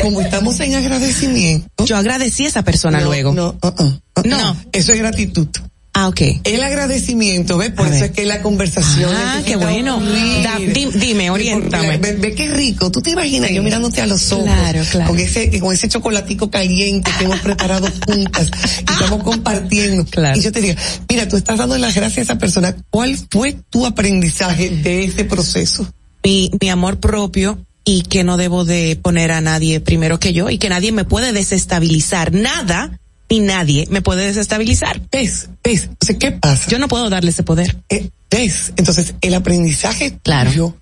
Como 0.03 0.21
estamos 0.23 0.59
en 0.61 0.75
agradecimiento. 0.75 1.85
Yo 1.85 1.97
agradecí 1.97 2.47
a 2.47 2.49
esa 2.49 2.63
persona 2.63 3.01
No, 3.01 3.07
luego. 3.07 3.33
No, 3.33 3.59
uh, 3.63 3.67
uh, 3.67 3.85
uh, 3.85 4.23
No. 4.25 4.57
Eso 4.73 4.93
es 4.93 4.99
gratitud. 4.99 5.49
Ah, 5.97 6.09
ok. 6.09 6.21
El 6.43 6.61
agradecimiento, 6.65 7.57
¿ves? 7.57 7.71
Por 7.71 7.87
eso 7.87 8.07
es 8.07 8.11
que 8.11 8.25
la 8.25 8.43
conversación. 8.43 9.11
Ah, 9.15 9.43
qué 9.47 9.55
bueno. 9.55 10.01
fluir. 10.01 10.43
Da- 10.43 10.59
di- 10.59 10.91
dime, 10.99 11.31
oriéntame. 11.31 11.99
Ve, 11.99 12.15
ve 12.17 12.35
qué 12.35 12.49
rico. 12.49 12.91
Tú 12.91 13.01
te 13.01 13.11
imaginas 13.11 13.51
yo 13.53 13.63
mirándote 13.63 14.01
a 14.01 14.07
los 14.07 14.33
ojos. 14.33 14.45
Claro, 14.45 14.81
claro. 14.91 15.11
Con 15.11 15.21
ese, 15.21 15.57
con 15.61 15.73
ese 15.73 15.89
chocolatico 15.89 16.51
caliente 16.51 17.13
que 17.17 17.25
hemos 17.27 17.39
preparado 17.39 17.87
juntas. 18.07 18.51
y 18.81 18.93
estamos 18.93 19.23
compartiendo. 19.23 20.05
Y 20.35 20.41
yo 20.41 20.51
te 20.51 20.61
digo, 20.61 20.75
mira, 21.09 21.29
tú 21.29 21.37
estás 21.37 21.59
dando 21.59 21.79
las 21.79 21.95
gracias 21.95 22.19
a 22.19 22.23
esa 22.23 22.39
persona. 22.39 22.75
¿Cuál 22.91 23.17
fue 23.31 23.57
tu 23.71 23.87
aprendizaje 23.87 24.71
de 24.71 25.05
ese 25.05 25.25
proceso? 25.25 25.89
mi, 26.25 26.51
mi 26.61 26.71
amor 26.71 26.99
propio 26.99 27.59
y 27.85 28.03
que 28.03 28.25
no 28.25 28.37
debo 28.37 28.65
de 28.65 28.99
poner 29.01 29.31
a 29.31 29.41
nadie 29.43 29.79
primero 29.79 30.19
que 30.19 30.33
yo 30.33 30.49
y 30.51 30.57
que 30.59 30.71
nadie 30.71 30.91
me 30.91 31.05
puede 31.05 31.33
desestabilizar. 31.33 32.33
Nada 32.33 32.99
ni 33.31 33.41
nadie 33.41 33.87
me 33.91 34.03
puede 34.03 34.27
desestabilizar. 34.27 35.01
¿Ves? 35.11 35.49
¿Ves? 35.63 35.89
Sea, 36.01 36.19
¿qué 36.19 36.33
pasa? 36.33 36.71
Yo 36.71 36.79
no 36.79 36.89
puedo 36.89 37.09
darle 37.11 37.31
ese 37.31 37.43
poder. 37.43 37.77
Eh, 37.89 38.11
¿Ves? 38.31 38.73
Entonces, 38.77 39.15
el 39.21 39.35
aprendizaje 39.35 40.19
Claro. 40.23 40.51
tuyo 40.51 40.77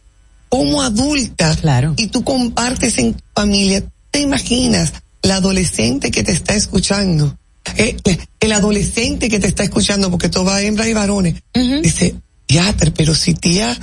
como 0.48 0.82
adulta 0.82 1.56
Claro. 1.56 1.94
y 1.97 2.09
tú 2.09 2.24
compartes 2.24 2.98
en 2.98 3.16
familia, 3.35 3.82
te 4.10 4.20
imaginas 4.20 4.93
la 5.23 5.36
adolescente 5.36 6.10
que 6.10 6.23
te 6.23 6.32
está 6.32 6.55
escuchando, 6.55 7.39
eh, 7.77 7.97
el 8.40 8.52
adolescente 8.52 9.31
que 9.31 9.39
te 9.40 9.47
está 9.47 9.62
escuchando, 9.62 10.10
porque 10.10 10.28
todo 10.28 10.44
va 10.44 10.60
hembra 10.60 10.86
y 10.89 10.93
varones, 10.93 11.36
dice, 11.82 12.16
Yater, 12.48 12.93
pero 12.93 13.14
si 13.14 13.32
tía 13.32 13.74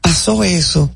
pasó 0.00 0.44
eso, 0.44 0.90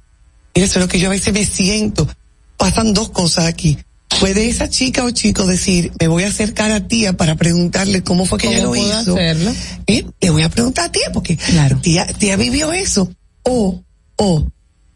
eso 0.55 0.65
es 0.65 0.77
lo 0.77 0.89
que 0.89 0.99
yo 0.99 1.09
a 1.09 1.11
veces 1.11 1.35
me 1.35 1.45
siento, 1.45 2.09
pasan 2.57 2.95
dos 2.95 3.11
cosas 3.11 3.45
aquí. 3.47 3.77
Puede 4.21 4.49
esa 4.49 4.69
chica 4.69 5.05
o 5.05 5.11
chico 5.11 5.47
decir, 5.47 5.93
me 6.01 6.09
voy 6.09 6.25
a 6.25 6.29
acercar 6.29 6.71
a 6.73 6.81
tía 6.89 7.13
para 7.13 7.35
preguntarle 7.37 8.03
cómo 8.03 8.25
fue 8.27 8.39
que 8.39 8.49
ella 8.49 8.63
lo 8.63 8.71
¿Cómo 8.71 8.81
puedo 8.83 9.03
hizo. 9.03 9.13
hacerlo? 9.15 9.53
Eh, 9.87 10.07
le 10.21 10.31
voy 10.31 10.43
a 10.43 10.49
preguntar 10.49 10.87
a 10.87 10.93
tía 10.93 11.11
porque 11.13 11.39
tía, 11.83 12.07
tía 12.07 12.37
vivió 12.37 12.73
eso. 12.73 13.11
O, 13.45 13.83
o, 14.17 14.47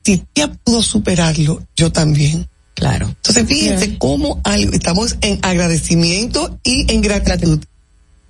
si 0.04 0.18
tía 0.32 0.50
pudo 0.52 0.82
superarlo, 0.82 1.62
yo 1.76 1.92
también. 1.92 2.48
Claro. 2.74 3.06
Entonces 3.08 3.46
fíjense 3.46 3.98
cómo 3.98 4.40
algo, 4.44 4.72
estamos 4.72 5.16
en 5.20 5.38
agradecimiento 5.42 6.58
y 6.64 6.90
en 6.92 7.02
gratitud. 7.02 7.60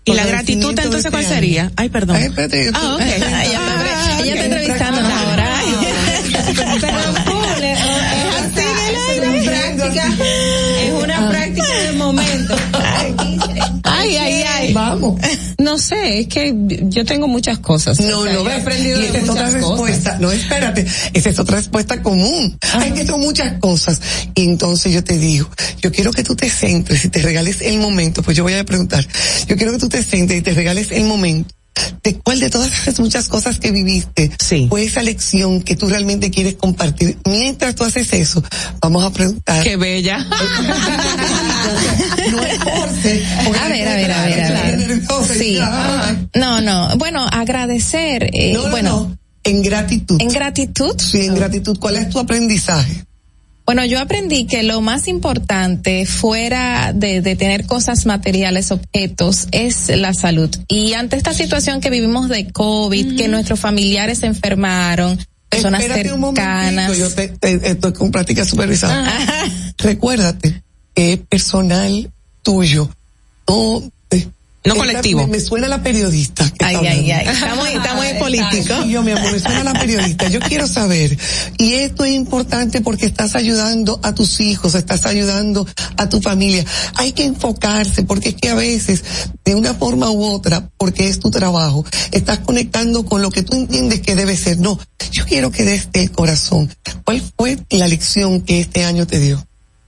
¿Y 0.05 0.15
la 0.15 0.27
gratitud 0.27 0.71
entonces 0.77 1.11
cuál 1.13 1.25
sería? 1.25 1.71
Ay, 1.77 1.89
perdón. 1.89 2.17
Ay, 2.17 2.25
espérate, 2.25 2.65
yo- 2.67 2.71
Ah, 2.75 2.97
ok. 2.97 3.01
ella 3.03 4.35
está, 4.35 4.45
entrevistándonos 4.45 5.13
ahora. 5.13 5.63
Es 8.43 9.45
práctica 9.45 10.09
de 10.09 10.52
momento. 12.03 12.55
Ay, 13.85 14.17
ay, 14.17 14.43
ay. 14.43 14.73
Vamos. 14.73 15.21
No, 15.59 15.79
sé, 15.79 16.21
es 16.21 16.27
que 16.29 16.55
yo 16.89 17.05
tengo 17.05 17.29
muchas 17.29 17.59
cosas. 17.59 18.01
No, 18.01 18.21
O 18.21 18.25
sea, 18.25 18.33
no 18.35 18.51
he 18.51 18.55
aprendido 18.55 18.99
y 18.99 19.03
de 19.03 19.09
esa 19.09 19.19
es 19.19 19.29
otra 19.29 19.45
muchas 19.47 19.53
respuesta. 19.55 20.11
cosas. 20.11 20.21
No, 20.21 20.33
espérate. 20.33 20.87
Esa 21.13 21.29
es 21.31 21.39
otra 21.39 21.57
respuesta 21.57 22.03
común. 22.03 22.59
Hay 22.75 22.93
que 22.93 23.07
son 23.07 23.21
muchas 23.21 23.59
cosas. 23.61 24.01
Y 24.35 24.45
entonces 24.45 24.93
yo 24.93 25.05
te 25.05 25.19
digo, 25.19 25.49
yo 25.81 25.93
quiero 25.93 26.13
que 26.13 26.25
tú 26.25 26.35
te 26.35 26.51
centres 26.51 27.05
y 27.05 27.09
te 27.09 27.21
regales 27.23 27.61
el 27.61 27.79
momento, 27.79 28.23
pues 28.23 28.37
yo 28.37 28.43
voy 28.43 28.55
a 28.55 28.65
preguntar, 28.65 29.07
yo 29.47 29.57
quiero 29.57 29.73
que 29.73 29.79
tú 29.79 29.89
te 29.89 30.03
centres 30.03 30.41
y 30.41 30.43
te 30.43 30.53
regales 30.55 30.91
el 30.91 31.05
momento. 31.05 31.55
¿De 32.03 32.17
cuál 32.19 32.41
de 32.41 32.51
todas 32.51 32.71
esas 32.73 33.01
muchas 33.01 33.29
cosas 33.29 33.59
que 33.59 33.71
viviste 33.71 34.31
fue 34.69 34.85
esa 34.85 35.03
lección 35.03 35.63
que 35.63 35.75
tú 35.77 35.89
realmente 35.89 36.31
quieres 36.31 36.55
compartir? 36.57 37.17
Mientras 37.27 37.75
tú 37.75 37.85
haces 37.85 38.13
eso, 38.13 38.43
vamos 38.81 39.05
a 39.05 39.11
preguntar. 39.11 39.63
Qué 39.63 39.77
bella. 39.77 40.19
A 43.63 43.69
ver, 43.69 43.89
a 43.89 43.95
ver, 43.95 44.13
a 44.13 44.25
ver, 44.27 44.41
a 44.41 44.51
ver. 44.63 45.03
Sí. 45.39 45.59
No, 46.35 46.61
no. 46.61 46.97
Bueno, 46.97 47.27
agradecer. 47.31 48.31
eh, 48.33 48.53
No, 48.55 48.65
no, 48.65 48.71
bueno, 48.71 48.91
no. 48.91 49.19
En 49.45 49.63
gratitud. 49.63 50.21
En 50.21 50.29
gratitud. 50.29 50.95
Sí, 51.01 51.23
en 51.27 51.35
gratitud. 51.35 51.79
¿Cuál 51.79 51.97
es 51.97 52.09
tu 52.11 52.19
aprendizaje? 52.19 53.05
Bueno, 53.75 53.87
yo 53.87 54.01
aprendí 54.01 54.45
que 54.45 54.63
lo 54.63 54.83
más 54.83 55.09
importante 55.09 56.05
fuera 56.05 56.93
de, 56.95 57.23
de 57.23 57.37
tener 57.37 57.65
cosas 57.65 58.05
materiales, 58.05 58.71
objetos, 58.71 59.49
es 59.51 59.89
la 59.89 60.13
salud. 60.13 60.51
Y 60.69 60.93
ante 60.93 61.17
esta 61.17 61.33
situación 61.33 61.81
que 61.81 61.89
vivimos 61.89 62.29
de 62.29 62.53
COVID, 62.53 63.17
que 63.17 63.29
nuestros 63.29 63.59
familiares 63.59 64.19
se 64.19 64.27
enfermaron, 64.27 65.19
personas 65.49 65.81
Espérate 65.81 66.13
un 66.13 66.21
cercanas. 66.37 66.91
momentito, 66.91 66.95
yo 66.99 67.15
te, 67.15 67.29
te- 67.29 67.71
estoy 67.71 67.95
con 67.95 68.11
práctica 68.11 68.45
supervisada. 68.45 69.11
Recuérdate 69.79 70.63
que 70.95 71.15
es 71.15 71.19
personal 71.21 72.13
tuyo, 72.43 72.91
no, 73.49 73.79
eh, 73.79 73.91
No 74.65 74.77
colectivo. 74.77 75.27
Me, 75.27 75.33
me 75.33 75.41
suena 75.41 75.67
la 75.67 75.83
periodista. 75.83 76.49
que 76.51 76.65
Ay, 76.65 76.77
ay, 76.77 77.11
ay. 77.11 77.27
Está 77.27 77.95
muy 77.95 78.15
político. 78.19 78.83
Sí, 78.83 78.91
yo, 78.91 79.03
mi 79.03 79.11
amor, 79.11 79.33
me 79.33 79.41
suena 79.41 79.65
la 79.65 79.73
periodista. 79.73 80.29
Yo 80.29 80.39
quiero 80.41 80.69
saber, 80.69 81.19
y 81.59 81.75
esto 81.75 82.05
es 82.05 82.13
importante 82.13 82.81
porque 82.81 83.07
estás 83.07 83.35
ayudando 83.35 83.99
a 84.03 84.15
tus 84.15 84.41
hijos, 84.41 84.75
estás 84.75 85.05
ayudando 85.07 85.67
a 85.97 86.09
tu 86.09 86.21
familia. 86.21 86.65
Hay 86.95 87.13
que 87.13 87.25
enfocarse 87.25 88.05
porque 88.05 88.31
es 88.31 88.35
que 88.37 88.51
a 88.51 88.55
veces, 88.55 89.03
de 89.45 89.55
una 89.57 89.75
forma 89.75 90.11
u 90.11 90.23
otra, 90.23 90.69
porque 90.77 91.09
es 91.09 91.19
tu 91.19 91.31
trabajo, 91.31 91.85
estás 92.13 92.39
conectando 92.39 93.05
con 93.05 93.21
lo 93.21 93.31
que 93.31 93.43
tú 93.43 93.57
entiendes 93.57 94.01
que 94.01 94.15
debe 94.15 94.37
ser. 94.37 94.59
No, 94.59 94.79
yo 95.11 95.25
quiero 95.27 95.51
que 95.51 95.65
desde 95.65 96.03
el 96.03 96.13
corazón, 96.13 96.73
¿cuál 97.05 97.21
fue 97.37 97.59
la 97.71 97.89
lección 97.89 98.41
que 98.43 98.61
este 98.61 98.85
año 98.85 99.07
te 99.09 99.19
dio? 99.19 99.45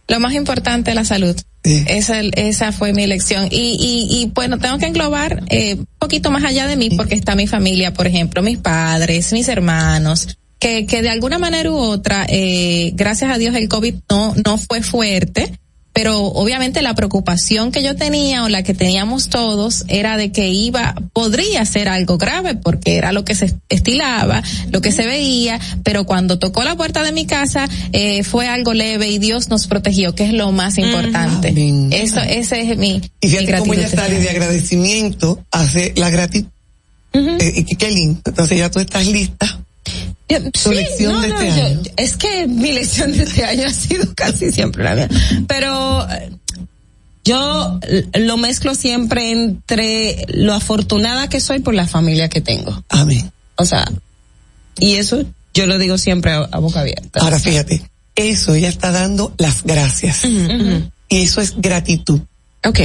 Lo 0.09 0.21
más 0.21 0.35
importante 0.35 0.91
es 0.91 0.97
la 0.97 1.05
salud. 1.05 1.37
Esa, 1.65 2.21
esa 2.21 2.73
fue 2.73 2.93
mi 2.93 3.05
elección. 3.05 3.49
Y, 3.51 3.77
y, 3.81 4.21
y 4.21 4.31
bueno, 4.35 4.59
tengo 4.59 4.77
que 4.77 4.87
englobar 4.87 5.43
eh, 5.49 5.77
un 5.77 5.89
poquito 5.99 6.31
más 6.31 6.45
allá 6.45 6.67
de 6.67 6.77
mí 6.77 6.91
porque 6.91 7.15
está 7.15 7.35
mi 7.35 7.47
familia, 7.47 7.95
por 7.95 8.07
ejemplo, 8.07 8.43
mis 8.43 8.59
padres, 8.59 9.33
mis 9.33 9.49
hermanos, 9.49 10.37
que, 10.59 10.87
que 10.87 11.01
de 11.01 11.09
alguna 11.09 11.39
manera 11.39 11.71
u 11.71 11.77
otra, 11.77 12.27
eh, 12.29 12.93
gracias 12.95 13.31
a 13.31 13.39
Dios 13.39 13.55
el 13.55 13.69
COVID 13.69 13.95
no, 14.11 14.35
no 14.45 14.59
fue 14.59 14.83
fuerte. 14.83 15.59
Pero 15.95 16.25
obviamente 16.25 16.83
la 16.83 16.95
preocupación 16.95 17.71
que 17.73 17.83
yo 17.83 17.95
tenía 17.97 18.43
o 18.45 18.49
la 18.49 18.63
que 18.65 18.75
teníamos 18.75 19.29
todos 19.29 19.85
era 19.89 20.17
de 20.17 20.33
que 20.33 20.49
iba, 20.51 20.95
podría 21.13 21.65
ser 21.65 21.89
algo 21.89 22.19
grave 22.19 22.57
porque 22.57 22.97
era 22.97 23.13
lo 23.13 23.25
que 23.25 23.35
se 23.37 23.55
estilaba, 23.69 24.43
lo 24.73 24.81
que 24.81 24.91
se 24.91 25.07
veía, 25.07 25.61
pero 25.85 26.05
cuando 26.05 26.39
tocó 26.41 26.65
la 26.65 26.75
puerta 26.77 27.05
de 27.05 27.13
mi 27.13 27.27
casa 27.27 27.69
eh, 27.93 28.25
fue 28.25 28.49
algo 28.49 28.75
leve 28.75 29.09
y 29.09 29.19
Dios 29.19 29.49
nos 29.49 29.69
protegió, 29.69 30.15
que 30.17 30.25
es 30.25 30.33
lo 30.33 30.51
más 30.51 30.79
importante. 30.79 31.55
Eso, 31.93 32.21
ese 32.21 32.61
es 32.73 32.77
mi, 32.77 33.01
Y 33.21 33.29
mi 33.29 33.37
fíjate 33.37 33.59
cómo 33.61 33.73
ella 33.75 33.83
gratitud. 33.83 34.03
sale 34.03 34.19
de 34.21 34.31
agradecimiento 34.31 35.45
hace 35.53 35.93
la 35.97 36.11
gratitud. 36.11 36.49
Eh, 37.13 37.53
y 37.57 37.65
qué- 37.65 37.77
qué 37.77 37.91
lindo. 37.93 38.21
Entonces 38.25 38.59
ya 38.59 38.69
tú 38.71 38.81
estás 38.81 39.07
lista. 39.07 39.61
Yo- 40.29 40.51
Tu 40.51 40.59
sí, 40.71 40.75
lección 40.75 41.13
no, 41.13 41.21
de 41.21 41.29
no, 41.29 41.35
este 41.41 41.47
yo- 41.59 41.65
año. 41.67 41.83
yo- 41.83 41.91
es 41.97 42.17
que 42.17 42.47
mi 42.47 42.73
lección 42.73 43.13
de 43.13 43.23
este 43.25 43.45
año 43.45 43.65
ha 43.67 43.73
sido 43.73 44.15
casi 44.15 44.51
siempre 44.53 44.83
la 44.85 44.95
mía. 44.95 45.09
Pero 45.47 46.09
eh, 46.11 46.31
yo 47.25 47.79
eh, 47.83 48.05
lo 48.21 48.37
mezclo 48.37 48.75
siempre 48.75 49.31
entre 49.31 50.25
lo 50.29 50.55
afortunada 50.55 51.29
que 51.29 51.41
soy 51.41 51.61
por 51.61 51.75
la 51.75 51.87
familia 51.87 52.29
que 52.29 52.41
tengo. 52.41 52.85
Amén. 52.89 53.31
O 53.57 53.65
sea, 53.65 53.85
y 54.79 54.95
eso 54.95 55.25
yo 55.53 55.67
lo 55.67 55.79
digo 55.79 55.99
siempre 55.99 56.33
a, 56.33 56.39
a 56.51 56.59
boca 56.59 56.81
abierta. 56.81 57.21
Ahora 57.21 57.39
fíjate, 57.39 57.83
eso 58.17 58.55
ella 58.55 58.69
está 58.69 58.91
dando 58.93 59.33
las 59.39 59.63
gracias. 59.63 60.25
Y 60.25 61.23
eso 61.23 61.41
es 61.41 61.55
gratitud. 61.61 62.21
Ok. 62.65 62.81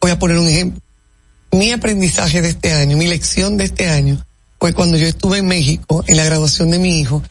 Voy 0.00 0.10
a 0.10 0.18
poner 0.18 0.38
un 0.38 0.48
ejemplo. 0.48 0.80
Mi 1.52 1.70
aprendizaje 1.70 2.42
de 2.42 2.48
este 2.48 2.72
año, 2.72 2.96
mi 2.96 3.06
lección 3.06 3.56
de 3.56 3.64
este 3.64 3.88
año, 3.88 4.24
fue 4.58 4.72
cuando 4.72 4.96
yo 4.96 5.06
estuve 5.06 5.38
en 5.38 5.46
México 5.46 6.04
en 6.06 6.16
la 6.16 6.24
graduación 6.24 6.70
de 6.70 6.78
mi 6.78 7.00
hijo. 7.00 7.22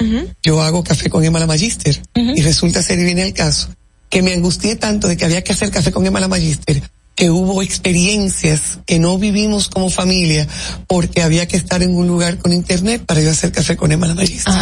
Yo 0.44 0.62
hago 0.62 0.84
café 0.84 1.10
con 1.10 1.24
Emma 1.24 1.40
la 1.40 1.48
Magister. 1.48 2.02
Y 2.16 2.42
resulta 2.42 2.82
ser, 2.82 3.00
y 3.00 3.04
viene 3.04 3.24
el 3.24 3.34
caso, 3.34 3.70
que 4.10 4.22
me 4.22 4.34
angustié 4.34 4.76
tanto 4.76 5.08
de 5.08 5.18
que 5.18 5.26
había 5.26 5.44
que 5.44 5.54
hacer 5.54 5.72
café 5.72 5.92
con 5.92 6.06
Emma 6.06 6.20
la 6.20 6.28
Magister, 6.28 6.82
que 7.16 7.30
hubo 7.32 7.62
experiencias 7.62 8.80
que 8.86 9.00
no 9.00 9.18
vivimos 9.18 9.70
como 9.70 9.90
familia 9.90 10.48
porque 10.88 11.22
había 11.22 11.48
que 11.48 11.58
estar 11.58 11.82
en 11.82 11.96
un 11.96 12.08
lugar 12.08 12.38
con 12.38 12.54
internet 12.54 13.04
para 13.06 13.22
yo 13.22 13.32
hacer 13.32 13.52
café 13.52 13.76
con 13.76 13.92
Emma 13.92 14.08
la 14.08 14.16
Magister. 14.16 14.54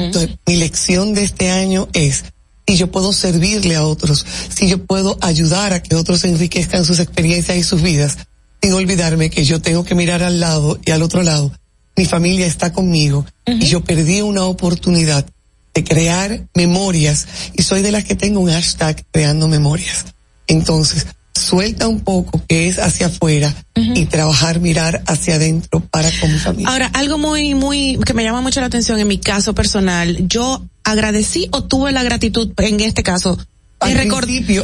Entonces, 0.00 0.38
mi 0.46 0.56
lección 0.56 1.12
de 1.14 1.24
este 1.24 1.50
año 1.50 1.88
es, 1.92 2.24
si 2.66 2.76
yo 2.76 2.90
puedo 2.90 3.12
servirle 3.12 3.76
a 3.76 3.84
otros, 3.84 4.24
si 4.48 4.68
yo 4.68 4.84
puedo 4.84 5.18
ayudar 5.20 5.72
a 5.72 5.82
que 5.82 5.94
otros 5.94 6.24
enriquezcan 6.24 6.84
sus 6.84 7.00
experiencias 7.00 7.56
y 7.56 7.62
sus 7.62 7.82
vidas, 7.82 8.18
sin 8.62 8.72
olvidarme 8.72 9.30
que 9.30 9.44
yo 9.44 9.60
tengo 9.60 9.84
que 9.84 9.94
mirar 9.94 10.22
al 10.22 10.40
lado 10.40 10.78
y 10.84 10.90
al 10.90 11.02
otro 11.02 11.22
lado. 11.22 11.52
Mi 11.98 12.04
familia 12.04 12.46
está 12.46 12.72
conmigo 12.72 13.26
y 13.44 13.66
yo 13.66 13.82
perdí 13.82 14.20
una 14.20 14.44
oportunidad 14.44 15.26
de 15.74 15.82
crear 15.82 16.46
memorias 16.54 17.26
y 17.54 17.62
soy 17.62 17.82
de 17.82 17.90
las 17.90 18.04
que 18.04 18.14
tengo 18.14 18.38
un 18.38 18.48
hashtag 18.48 19.04
creando 19.10 19.48
memorias. 19.48 20.04
Entonces, 20.46 21.08
suelta 21.34 21.88
un 21.88 21.98
poco 22.02 22.40
que 22.46 22.68
es 22.68 22.78
hacia 22.78 23.08
afuera 23.08 23.52
y 23.74 24.06
trabajar, 24.06 24.60
mirar 24.60 25.02
hacia 25.08 25.34
adentro 25.34 25.80
para 25.80 26.08
con 26.20 26.32
mi 26.32 26.38
familia. 26.38 26.70
Ahora, 26.70 26.86
algo 26.94 27.18
muy, 27.18 27.56
muy, 27.56 27.98
que 28.06 28.14
me 28.14 28.22
llama 28.22 28.42
mucho 28.42 28.60
la 28.60 28.68
atención 28.68 29.00
en 29.00 29.08
mi 29.08 29.18
caso 29.18 29.52
personal, 29.52 30.28
yo 30.28 30.64
agradecí 30.84 31.48
o 31.50 31.64
tuve 31.64 31.90
la 31.90 32.04
gratitud, 32.04 32.52
en 32.58 32.78
este 32.78 33.02
caso, 33.02 33.38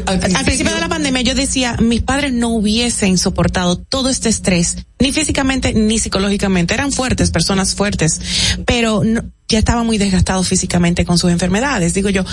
Al 0.07 0.45
principio- 0.45 0.75
de 0.75 0.81
la 0.81 0.89
pandemia 0.89 1.23
yo 1.23 1.35
decía, 1.35 1.77
mis 1.81 2.03
padres 2.03 2.33
no 2.33 2.49
hubiesen 2.49 3.17
soportado 3.17 3.77
todo 3.77 4.09
este 4.09 4.29
estrés, 4.29 4.77
ni 4.99 5.13
físicamente 5.13 5.73
ni 5.73 5.99
psicológicamente, 5.99 6.75
eran 6.75 6.91
fuertes, 6.93 7.31
personas 7.31 7.75
fuertes, 7.75 8.21
pero 8.67 9.03
no- 9.05 9.23
ya 9.49 9.59
estaban 9.59 9.87
muy 9.87 9.99
desgastados 9.99 10.49
físicamente 10.49 11.05
con 11.05 11.19
sus 11.19 11.31
enfermedades. 11.31 11.95
Digo 11.95 12.09
yo, 12.09 12.25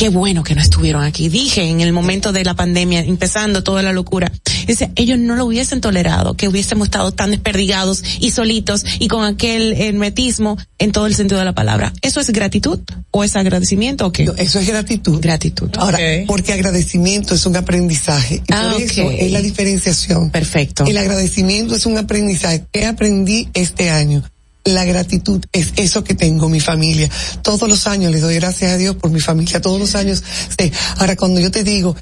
qué 0.00 0.08
bueno 0.08 0.42
que 0.42 0.54
no 0.54 0.62
estuvieron 0.62 1.02
aquí. 1.02 1.28
Dije 1.28 1.62
en 1.64 1.82
el 1.82 1.92
momento 1.92 2.32
de 2.32 2.42
la 2.42 2.54
pandemia, 2.54 3.00
empezando 3.00 3.62
toda 3.62 3.82
la 3.82 3.92
locura, 3.92 4.32
dice, 4.66 4.90
ellos 4.96 5.18
no 5.18 5.36
lo 5.36 5.44
hubiesen 5.44 5.82
tolerado, 5.82 6.32
que 6.38 6.48
hubiésemos 6.48 6.86
estado 6.86 7.12
tan 7.12 7.32
desperdigados 7.32 8.02
y 8.18 8.30
solitos 8.30 8.82
y 8.98 9.08
con 9.08 9.24
aquel 9.24 9.74
hermetismo 9.74 10.56
en 10.78 10.92
todo 10.92 11.04
el 11.04 11.14
sentido 11.14 11.38
de 11.38 11.44
la 11.44 11.54
palabra. 11.54 11.92
¿Eso 12.00 12.18
es 12.18 12.30
gratitud 12.30 12.80
o 13.10 13.24
es 13.24 13.36
agradecimiento 13.36 14.06
o 14.06 14.10
qué? 14.10 14.26
eso 14.38 14.58
es 14.58 14.66
gratitud. 14.66 15.20
Gratitud. 15.20 15.68
Ahora, 15.76 15.98
porque 16.26 16.54
agradecimiento 16.54 17.34
es 17.34 17.44
un 17.44 17.56
aprendizaje. 17.56 18.36
Y 18.36 18.52
Ah, 18.54 18.70
por 18.72 18.80
eso 18.80 19.10
es 19.10 19.30
la 19.30 19.42
diferenciación. 19.42 20.30
Perfecto. 20.30 20.86
El 20.86 20.96
agradecimiento 20.96 21.76
es 21.76 21.84
un 21.84 21.98
aprendizaje. 21.98 22.64
¿Qué 22.72 22.86
aprendí 22.86 23.50
este 23.52 23.90
año? 23.90 24.22
La 24.64 24.84
gratitud 24.84 25.44
es 25.52 25.72
eso 25.76 26.04
que 26.04 26.14
tengo, 26.14 26.48
mi 26.48 26.60
familia. 26.60 27.08
Todos 27.42 27.68
los 27.68 27.86
años 27.86 28.12
les 28.12 28.20
doy 28.20 28.34
gracias 28.34 28.72
a 28.72 28.76
Dios 28.76 28.96
por 28.96 29.10
mi 29.10 29.20
familia. 29.20 29.60
Todos 29.60 29.80
los 29.80 29.94
años. 29.94 30.22
sé. 30.58 30.72
Ahora, 30.98 31.16
cuando 31.16 31.40
yo 31.40 31.50
te 31.50 31.64
digo, 31.64 31.96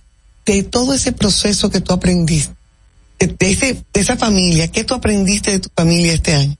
de 0.44 0.62
todo 0.64 0.92
ese 0.94 1.12
proceso 1.12 1.70
que 1.70 1.80
tú 1.80 1.92
aprendiste, 1.92 2.54
de, 3.18 3.50
ese, 3.50 3.84
de 3.92 4.00
esa 4.00 4.16
familia, 4.16 4.68
¿qué 4.68 4.84
tú 4.84 4.94
aprendiste 4.94 5.52
de 5.52 5.58
tu 5.60 5.70
familia 5.74 6.12
este 6.12 6.34
año? 6.34 6.56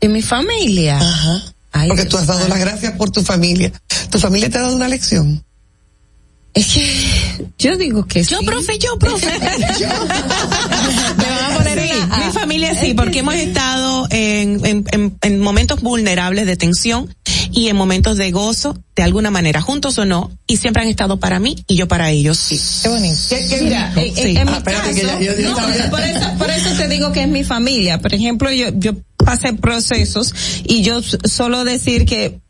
De 0.00 0.08
mi 0.08 0.22
familia. 0.22 0.98
Ajá. 0.98 1.42
Porque 1.88 2.04
tú 2.06 2.16
has 2.16 2.26
dado 2.26 2.48
las 2.48 2.58
gracias 2.58 2.92
por 2.92 3.10
tu 3.10 3.22
familia. 3.22 3.72
¿Tu 4.10 4.18
familia 4.18 4.48
te 4.50 4.58
ha 4.58 4.62
dado 4.62 4.76
una 4.76 4.88
lección? 4.88 5.44
Es 6.56 6.66
que 6.72 7.46
yo 7.58 7.76
digo 7.76 8.06
que 8.06 8.24
Yo, 8.24 8.38
sí. 8.38 8.46
profe, 8.46 8.78
yo, 8.78 8.98
profe. 8.98 9.26
Me 11.18 11.24
van 11.24 11.52
a 11.52 11.56
poner 11.58 11.78
en 11.78 11.98
la- 12.08 12.16
Mi 12.26 12.32
familia 12.32 12.74
sí, 12.80 12.94
porque 12.94 13.18
hemos 13.20 13.34
estado 13.34 14.06
en, 14.10 14.64
en, 14.64 14.84
en- 14.92 15.18
en 15.20 15.40
momentos 15.40 15.82
vulnerables 15.82 16.46
de 16.46 16.56
tensión 16.56 17.14
y 17.52 17.68
en 17.68 17.76
momentos 17.76 18.16
de 18.16 18.30
gozo, 18.30 18.78
de 18.96 19.02
alguna 19.02 19.30
manera, 19.30 19.60
juntos 19.60 19.98
o 19.98 20.04
no, 20.06 20.30
y 20.46 20.56
siempre 20.56 20.82
han 20.82 20.88
estado 20.88 21.18
para 21.20 21.38
mí 21.40 21.62
y 21.68 21.76
yo 21.76 21.88
para 21.88 22.10
ellos. 22.10 22.38
Qué 22.82 22.88
bonito. 22.88 23.18
Mira, 23.62 23.92
en, 23.94 23.98
en- 23.98 24.14
Sí. 24.14 24.36
en 24.36 24.48
Ah, 24.48 24.50
mi 24.52 24.56
espérate 24.56 24.82
caso, 24.88 24.94
que 25.18 25.24
ya- 25.24 25.32
yo- 25.34 25.38
yo 25.40 25.50
no, 25.50 25.90
por, 25.90 26.00
eso, 26.02 26.38
por 26.38 26.50
eso 26.50 26.70
te 26.76 26.88
digo 26.88 27.12
que 27.12 27.22
es 27.22 27.28
mi 27.28 27.44
familia. 27.44 28.00
Por 28.00 28.14
ejemplo, 28.14 28.50
yo, 28.50 28.68
yo 28.74 28.92
pasé 29.18 29.52
procesos 29.52 30.34
y 30.64 30.82
yo 30.82 31.00
solo 31.02 31.64
decir 31.64 32.06
que, 32.06 32.40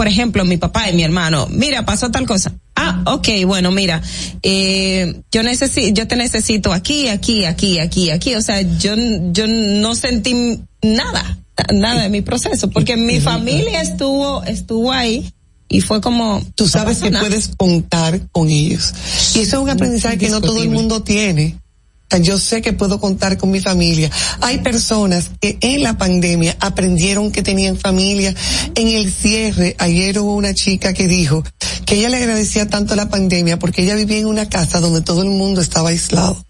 por 0.00 0.08
ejemplo, 0.08 0.46
mi 0.46 0.56
papá 0.56 0.88
y 0.88 0.94
mi 0.94 1.02
hermano, 1.02 1.46
mira, 1.50 1.84
pasó 1.84 2.10
tal 2.10 2.24
cosa. 2.24 2.54
Ah, 2.74 3.02
ok, 3.04 3.28
bueno, 3.44 3.70
mira, 3.70 4.00
eh, 4.42 5.20
yo 5.30 5.42
necesito, 5.42 5.92
yo 5.92 6.08
te 6.08 6.16
necesito 6.16 6.72
aquí, 6.72 7.08
aquí, 7.08 7.44
aquí, 7.44 7.78
aquí, 7.78 8.10
aquí, 8.10 8.34
o 8.34 8.40
sea, 8.40 8.62
yo, 8.62 8.94
yo 9.30 9.46
no 9.46 9.94
sentí 9.94 10.58
nada, 10.80 11.38
nada 11.74 12.04
de 12.04 12.08
mi 12.08 12.22
proceso, 12.22 12.70
porque 12.70 12.96
mi 12.96 13.20
familia 13.20 13.82
estuvo, 13.82 14.42
estuvo 14.44 14.90
ahí 14.90 15.30
y 15.68 15.82
fue 15.82 16.00
como, 16.00 16.40
Tú 16.54 16.66
sabes 16.66 17.00
que 17.00 17.10
puedes 17.10 17.50
contar 17.58 18.26
con 18.32 18.48
ellos. 18.48 18.94
Y 19.34 19.40
eso 19.40 19.58
es 19.58 19.62
un 19.62 19.68
aprendizaje 19.68 20.16
que 20.16 20.30
no 20.30 20.40
todo 20.40 20.62
el 20.62 20.70
mundo 20.70 21.02
tiene. 21.02 21.58
Yo 22.18 22.38
sé 22.38 22.60
que 22.60 22.72
puedo 22.72 22.98
contar 22.98 23.38
con 23.38 23.50
mi 23.50 23.60
familia. 23.60 24.10
Hay 24.40 24.58
personas 24.58 25.30
que 25.40 25.58
en 25.60 25.82
la 25.82 25.96
pandemia 25.96 26.56
aprendieron 26.58 27.30
que 27.30 27.42
tenían 27.42 27.76
familia. 27.76 28.34
En 28.74 28.88
el 28.88 29.12
cierre, 29.12 29.76
ayer 29.78 30.18
hubo 30.18 30.34
una 30.34 30.52
chica 30.52 30.92
que 30.92 31.06
dijo 31.06 31.44
que 31.86 31.96
ella 31.96 32.08
le 32.08 32.16
agradecía 32.16 32.68
tanto 32.68 32.96
la 32.96 33.08
pandemia 33.08 33.58
porque 33.58 33.82
ella 33.82 33.94
vivía 33.94 34.18
en 34.18 34.26
una 34.26 34.48
casa 34.48 34.80
donde 34.80 35.02
todo 35.02 35.22
el 35.22 35.30
mundo 35.30 35.60
estaba 35.60 35.90
aislado. 35.90 36.44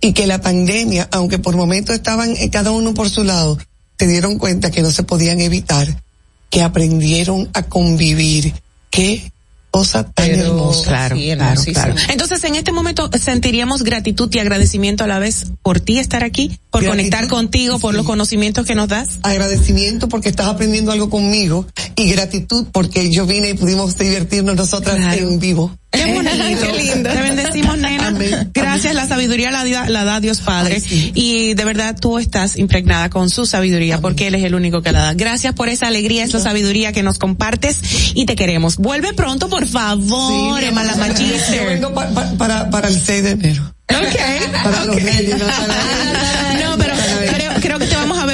Y 0.00 0.14
que 0.14 0.26
la 0.26 0.40
pandemia, 0.40 1.08
aunque 1.12 1.38
por 1.38 1.54
momentos 1.54 1.94
estaban 1.94 2.34
eh, 2.36 2.50
cada 2.50 2.70
uno 2.70 2.94
por 2.94 3.08
su 3.08 3.24
lado, 3.24 3.58
se 3.98 4.06
dieron 4.06 4.38
cuenta 4.38 4.70
que 4.70 4.82
no 4.82 4.90
se 4.90 5.04
podían 5.04 5.40
evitar, 5.40 6.02
que 6.50 6.62
aprendieron 6.62 7.50
a 7.52 7.62
convivir. 7.62 8.54
Qué 8.90 9.31
cosa 9.72 10.04
tan 10.04 10.30
hermosa. 10.30 10.84
Claro, 10.84 11.16
claro, 11.16 11.62
claro. 11.64 11.94
Entonces, 12.10 12.44
en 12.44 12.54
este 12.54 12.72
momento 12.72 13.10
sentiríamos 13.18 13.82
gratitud 13.82 14.28
y 14.32 14.38
agradecimiento 14.38 15.02
a 15.02 15.06
la 15.06 15.18
vez 15.18 15.46
por 15.62 15.80
ti 15.80 15.98
estar 15.98 16.22
aquí, 16.22 16.58
por 16.70 16.84
conectar 16.84 17.26
contigo, 17.26 17.78
por 17.78 17.94
los 17.94 18.06
conocimientos 18.06 18.66
que 18.66 18.74
nos 18.74 18.88
das. 18.88 19.18
Agradecimiento 19.22 20.08
porque 20.08 20.28
estás 20.28 20.46
aprendiendo 20.46 20.92
algo 20.92 21.08
conmigo 21.08 21.66
y 21.96 22.10
gratitud 22.10 22.66
porque 22.70 23.10
yo 23.10 23.26
vine 23.26 23.50
y 23.50 23.54
pudimos 23.54 23.96
divertirnos 23.96 24.54
nosotras 24.56 25.16
en 25.16 25.40
vivo. 25.40 25.74
Qué 25.92 26.14
bonito. 26.14 26.66
Qué 26.72 26.72
lindo. 26.72 27.10
Te 27.10 27.20
bendecimos, 27.20 27.78
nena. 27.78 28.14
Gracias, 28.54 28.94
la 28.94 29.06
sabiduría 29.06 29.50
la, 29.50 29.64
da- 29.64 29.88
la 29.88 30.04
da 30.04 30.20
Dios 30.20 30.40
Padre. 30.40 30.82
Y 31.14 31.54
de 31.54 31.64
verdad 31.64 31.96
tú 32.00 32.18
estás 32.18 32.56
impregnada 32.56 33.10
con 33.10 33.28
su 33.30 33.44
sabiduría 33.46 34.00
porque 34.00 34.26
Él 34.28 34.34
es 34.34 34.44
el 34.44 34.54
único 34.54 34.82
que 34.82 34.90
la 34.92 35.00
da. 35.02 35.14
Gracias 35.14 35.54
por 35.54 35.68
esa 35.68 35.88
alegría, 35.88 36.24
esa 36.24 36.40
sabiduría 36.40 36.92
que 36.92 37.02
nos 37.02 37.18
compartes 37.18 37.80
y 38.14 38.24
te 38.26 38.34
queremos. 38.36 38.76
Vuelve 38.78 39.12
pronto, 39.12 39.48
por 39.48 39.66
favor, 39.66 40.62
Emma 40.62 40.82
la 40.84 40.92
Yo 41.14 41.66
vengo 41.66 41.92
pa- 41.94 42.08
pa- 42.08 42.32
para, 42.38 42.70
para 42.70 42.88
el 42.88 42.98
6 43.00 43.22
de 43.22 43.30
enero. 43.32 43.74
Para 43.86 44.84
los 44.86 44.96
reyes, 44.96 45.38
no 45.38 45.46
para 45.46 46.70
No, 46.70 46.78
pero 46.78 46.94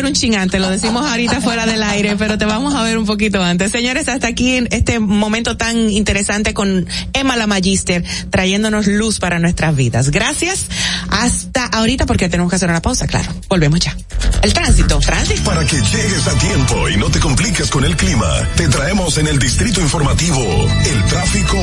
un 0.09 0.15
chingante, 0.15 0.59
lo 0.59 0.71
decimos 0.71 1.07
ahorita 1.07 1.41
fuera 1.41 1.67
del 1.67 1.83
aire, 1.83 2.17
pero 2.17 2.39
te 2.39 2.47
vamos 2.47 2.75
a 2.75 2.83
ver 2.83 2.99
un 2.99 3.07
poquito 3.07 3.43
antes. 3.43 3.71
Señores, 3.71 4.09
hasta 4.09 4.27
aquí 4.27 4.57
en 4.57 4.69
este 4.71 4.99
momento 4.99 5.57
tan 5.57 5.91
interesante 5.91 6.55
con 6.55 6.87
Emma 7.13 7.37
la 7.37 7.47
Magister, 7.47 8.03
trayéndonos 8.31 8.87
luz 8.87 9.19
para 9.19 9.39
nuestras 9.39 9.77
vidas. 9.77 10.11
Gracias. 10.11 10.67
Hasta 11.11 11.67
ahorita 11.67 12.07
porque 12.07 12.29
tenemos 12.29 12.51
que 12.51 12.57
hacer 12.57 12.71
una 12.71 12.83
pausa, 12.83 13.07
claro. 13.07 13.33
Volvemos 13.49 13.81
ya. 13.81 13.97
El 14.43 14.53
tránsito, 14.53 14.99
tránsito. 15.01 15.43
Para 15.45 15.65
que 15.65 15.77
llegues 15.77 16.27
a 16.27 16.39
tiempo 16.39 16.89
y 16.89 16.97
no 16.97 17.11
te 17.11 17.21
compliques 17.21 17.71
con 17.71 17.85
el 17.85 17.97
clima, 17.97 18.29
te 18.57 18.69
traemos 18.69 19.19
en 19.19 19.27
el 19.27 19.39
distrito 19.39 19.81
informativo 19.81 20.41
el 20.41 21.05
tráfico 21.05 21.57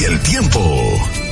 y 0.00 0.04
el 0.04 0.20
tiempo. 0.20 1.31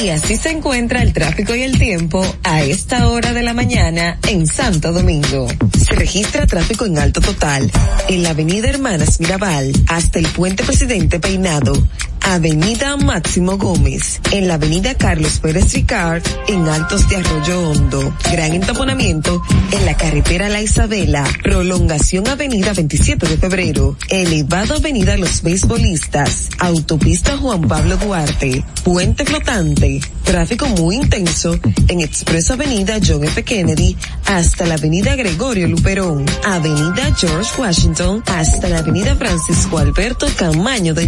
Y 0.00 0.08
así 0.08 0.36
se 0.36 0.50
encuentra 0.50 1.02
el 1.02 1.12
tráfico 1.12 1.54
y 1.54 1.62
el 1.62 1.78
tiempo 1.78 2.24
a 2.42 2.62
esta 2.62 3.08
hora 3.08 3.32
de 3.32 3.42
la 3.42 3.52
mañana 3.52 4.18
en 4.28 4.46
Santo 4.46 4.92
Domingo. 4.92 5.46
Se 5.78 5.94
registra 5.94 6.46
tráfico 6.46 6.86
en 6.86 6.98
alto 6.98 7.20
total 7.20 7.70
en 8.08 8.22
la 8.22 8.30
avenida 8.30 8.68
Hermanas 8.68 9.20
Mirabal 9.20 9.72
hasta 9.88 10.18
el 10.18 10.26
puente 10.28 10.64
Presidente 10.64 11.20
Peinado, 11.20 11.72
avenida 12.20 12.96
Máximo 12.96 13.58
Gómez, 13.58 14.20
en 14.30 14.48
la 14.48 14.54
avenida 14.54 14.94
Carlos 14.94 15.40
Pérez 15.40 15.72
Ricard 15.72 16.22
en 16.48 16.66
Altos 16.68 17.08
de 17.08 17.16
Arroyo 17.16 17.70
Hondo, 17.70 18.16
gran 18.30 18.52
entaponamiento 18.54 19.42
en 19.72 19.86
la 19.86 19.96
carretera 19.96 20.48
La 20.48 20.62
Isabela, 20.62 21.24
prolongación 21.42 22.28
avenida 22.28 22.72
27 22.72 23.26
de 23.26 23.36
febrero, 23.36 23.96
elevado 24.08 24.76
avenida 24.76 25.16
Los 25.16 25.42
Beisbolistas, 25.42 26.48
autopista 26.58 27.36
Juan 27.36 27.62
Pablo 27.68 27.96
Duarte, 27.96 28.64
puente 28.84 29.24
flotante, 29.24 29.81
healthy 29.82 30.21
tráfico 30.22 30.66
muy 30.68 30.96
intenso 30.96 31.58
en 31.88 32.00
Expreso 32.00 32.54
Avenida 32.54 32.98
John 33.06 33.24
F. 33.24 33.42
Kennedy 33.42 33.96
hasta 34.26 34.66
la 34.66 34.74
avenida 34.74 35.14
Gregorio 35.16 35.68
Luperón, 35.68 36.24
avenida 36.44 37.14
George 37.16 37.50
Washington 37.60 38.22
hasta 38.26 38.68
la 38.68 38.78
avenida 38.78 39.14
Francisco 39.16 39.78
Alberto 39.78 40.26
Camaño 40.36 40.94
de 40.94 41.02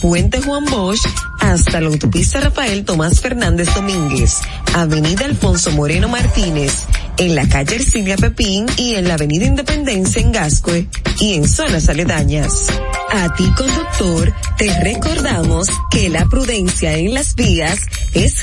puente 0.00 0.40
Juan 0.40 0.64
Bosch 0.64 1.06
hasta 1.40 1.80
la 1.80 1.88
autopista 1.88 2.40
Rafael 2.40 2.84
Tomás 2.84 3.20
Fernández 3.20 3.68
Domínguez, 3.74 4.40
avenida 4.74 5.26
Alfonso 5.26 5.70
Moreno 5.72 6.08
Martínez, 6.08 6.86
en 7.18 7.34
la 7.34 7.48
calle 7.48 7.76
Ercilia 7.76 8.16
Pepín 8.16 8.66
y 8.76 8.94
en 8.94 9.08
la 9.08 9.14
avenida 9.14 9.44
Independencia 9.44 10.22
en 10.22 10.32
Gascue 10.32 10.88
y 11.20 11.34
en 11.34 11.48
zonas 11.48 11.88
aledañas. 11.88 12.68
A 13.10 13.34
ti 13.34 13.44
conductor, 13.56 14.32
te 14.56 14.72
recordamos 14.80 15.68
que 15.90 16.08
la 16.08 16.24
prudencia 16.26 16.96
en 16.96 17.12
las 17.12 17.34
vías 17.34 17.78
es 18.14 18.42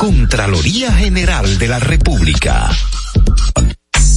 Contraloría 0.00 0.90
General 0.92 1.58
de 1.58 1.68
la 1.68 1.78
República. 1.78 2.70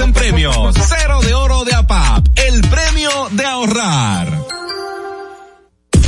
en 0.00 0.12
premios. 0.12 0.74
Cero 0.74 1.20
de 1.22 1.34
oro 1.34 1.64
de 1.64 1.74
APAP, 1.74 2.26
el 2.36 2.60
premio 2.62 3.10
de 3.32 3.44
ahorrar. 3.44 4.44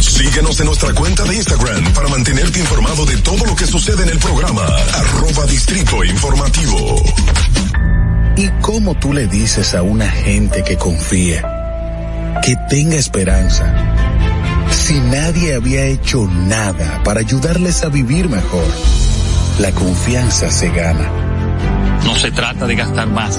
Síguenos 0.00 0.60
en 0.60 0.66
nuestra 0.66 0.92
cuenta 0.92 1.24
de 1.24 1.36
Instagram 1.36 1.92
para 1.92 2.08
mantenerte 2.08 2.60
informado 2.60 3.04
de 3.06 3.16
todo 3.18 3.44
lo 3.46 3.56
que 3.56 3.66
sucede 3.66 4.02
en 4.02 4.10
el 4.10 4.18
programa. 4.18 4.62
Arroba 4.94 5.46
Distrito 5.46 6.04
Informativo. 6.04 7.02
¿Y 8.36 8.48
cómo 8.60 8.94
tú 8.94 9.12
le 9.12 9.26
dices 9.26 9.74
a 9.74 9.82
una 9.82 10.08
gente 10.08 10.62
que 10.62 10.76
confía, 10.76 12.38
que 12.42 12.56
tenga 12.68 12.96
esperanza, 12.96 13.74
si 14.70 14.94
nadie 15.00 15.54
había 15.54 15.84
hecho 15.86 16.26
nada 16.26 17.02
para 17.02 17.20
ayudarles 17.20 17.82
a 17.82 17.88
vivir 17.88 18.28
mejor? 18.28 18.66
La 19.58 19.72
confianza 19.72 20.50
se 20.50 20.70
gana. 20.70 21.10
No 22.04 22.14
se 22.16 22.30
trata 22.30 22.66
de 22.66 22.76
gastar 22.76 23.08
más, 23.08 23.38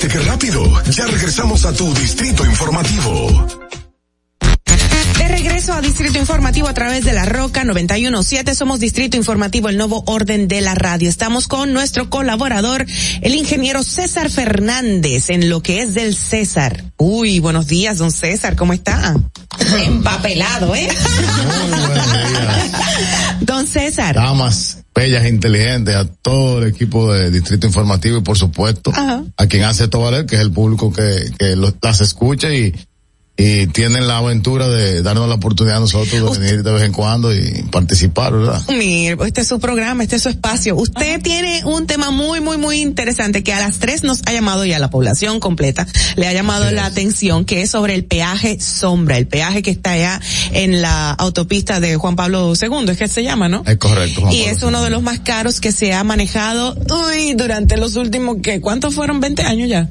¿Viste 0.00 0.16
qué 0.16 0.24
rápido? 0.24 0.62
Ya 0.92 1.06
regresamos 1.08 1.64
a 1.64 1.72
tu 1.72 1.92
distrito 1.92 2.46
informativo. 2.46 3.48
De 5.18 5.26
regreso 5.26 5.72
a 5.72 5.80
Distrito 5.80 6.20
Informativo 6.20 6.68
a 6.68 6.72
través 6.72 7.04
de 7.04 7.12
la 7.12 7.24
Roca 7.24 7.64
917. 7.64 8.54
Somos 8.54 8.78
Distrito 8.78 9.16
Informativo, 9.16 9.68
el 9.68 9.76
nuevo 9.76 10.04
orden 10.06 10.46
de 10.46 10.60
la 10.60 10.76
radio. 10.76 11.08
Estamos 11.08 11.48
con 11.48 11.72
nuestro 11.72 12.10
colaborador, 12.10 12.86
el 13.22 13.34
ingeniero 13.34 13.82
César 13.82 14.30
Fernández, 14.30 15.30
en 15.30 15.50
lo 15.50 15.64
que 15.64 15.82
es 15.82 15.94
del 15.94 16.14
César. 16.14 16.92
Uy, 16.96 17.40
buenos 17.40 17.66
días, 17.66 17.98
don 17.98 18.12
César, 18.12 18.54
¿cómo 18.54 18.74
está? 18.74 19.16
Empapelado, 19.84 20.76
¿eh? 20.76 20.88
Don 23.40 23.66
César. 23.66 24.14
Damas 24.14 24.77
bellas 24.98 25.26
inteligentes, 25.26 25.94
a 25.94 26.04
todo 26.06 26.62
el 26.62 26.68
equipo 26.68 27.12
de 27.12 27.30
Distrito 27.30 27.66
Informativo 27.66 28.18
y 28.18 28.22
por 28.22 28.36
supuesto 28.36 28.90
Ajá. 28.90 29.24
a 29.36 29.46
quien 29.46 29.64
hace 29.64 29.84
esto 29.84 30.00
valer, 30.00 30.26
que 30.26 30.34
es 30.36 30.40
el 30.42 30.50
público 30.50 30.92
que, 30.92 31.30
que 31.38 31.56
los- 31.56 31.74
las 31.80 32.00
escucha 32.00 32.52
y, 32.52 32.74
y 33.40 33.68
tienen 33.68 34.08
la 34.08 34.18
aventura 34.18 34.68
de 34.68 35.00
darnos 35.00 35.28
la 35.28 35.36
oportunidad 35.36 35.76
a 35.76 35.80
nosotros 35.80 36.32
de 36.32 36.44
venir 36.44 36.64
de 36.64 36.72
vez 36.72 36.82
en 36.82 36.92
cuando 36.92 37.32
y 37.32 37.62
participar, 37.70 38.32
¿verdad? 38.32 38.60
Mire, 38.68 39.16
este 39.24 39.42
es 39.42 39.48
su 39.48 39.60
programa, 39.60 40.02
este 40.02 40.16
es 40.16 40.22
su 40.22 40.28
espacio. 40.28 40.74
Usted 40.74 41.22
tiene 41.22 41.62
un 41.64 41.86
tema 41.86 42.10
muy, 42.10 42.40
muy, 42.40 42.56
muy 42.56 42.80
interesante 42.80 43.44
que 43.44 43.52
a 43.52 43.60
las 43.60 43.78
tres 43.78 44.02
nos 44.02 44.22
ha 44.26 44.32
llamado 44.32 44.64
y 44.64 44.72
a 44.72 44.80
la 44.80 44.90
población 44.90 45.38
completa 45.38 45.86
le 46.16 46.26
ha 46.26 46.32
llamado 46.32 46.68
la 46.72 46.84
atención, 46.84 47.44
que 47.44 47.62
es 47.62 47.70
sobre 47.70 47.94
el 47.94 48.04
peaje 48.04 48.58
sombra, 48.58 49.16
el 49.16 49.28
peaje 49.28 49.62
que 49.62 49.70
está 49.70 49.92
allá 49.92 50.20
en 50.50 50.82
la 50.82 51.12
autopista 51.12 51.78
de 51.78 51.94
Juan 51.94 52.16
Pablo 52.16 52.52
II, 52.60 52.90
es 52.90 52.98
que 52.98 53.06
se 53.06 53.22
llama, 53.22 53.48
¿no? 53.48 53.62
Es 53.64 53.76
correcto. 53.76 54.22
Juan 54.22 54.32
Y 54.32 54.38
Pablo 54.40 54.56
es 54.56 54.62
uno 54.64 54.82
de 54.82 54.90
los 54.90 55.02
más 55.02 55.20
caros 55.20 55.60
que 55.60 55.70
se 55.70 55.92
ha 55.92 56.02
manejado, 56.02 56.76
uy, 57.06 57.34
durante 57.34 57.76
los 57.76 57.94
últimos, 57.94 58.38
¿qué? 58.42 58.60
¿Cuántos 58.60 58.96
fueron? 58.96 59.22
¿20 59.22 59.44
años 59.44 59.68
ya? 59.68 59.90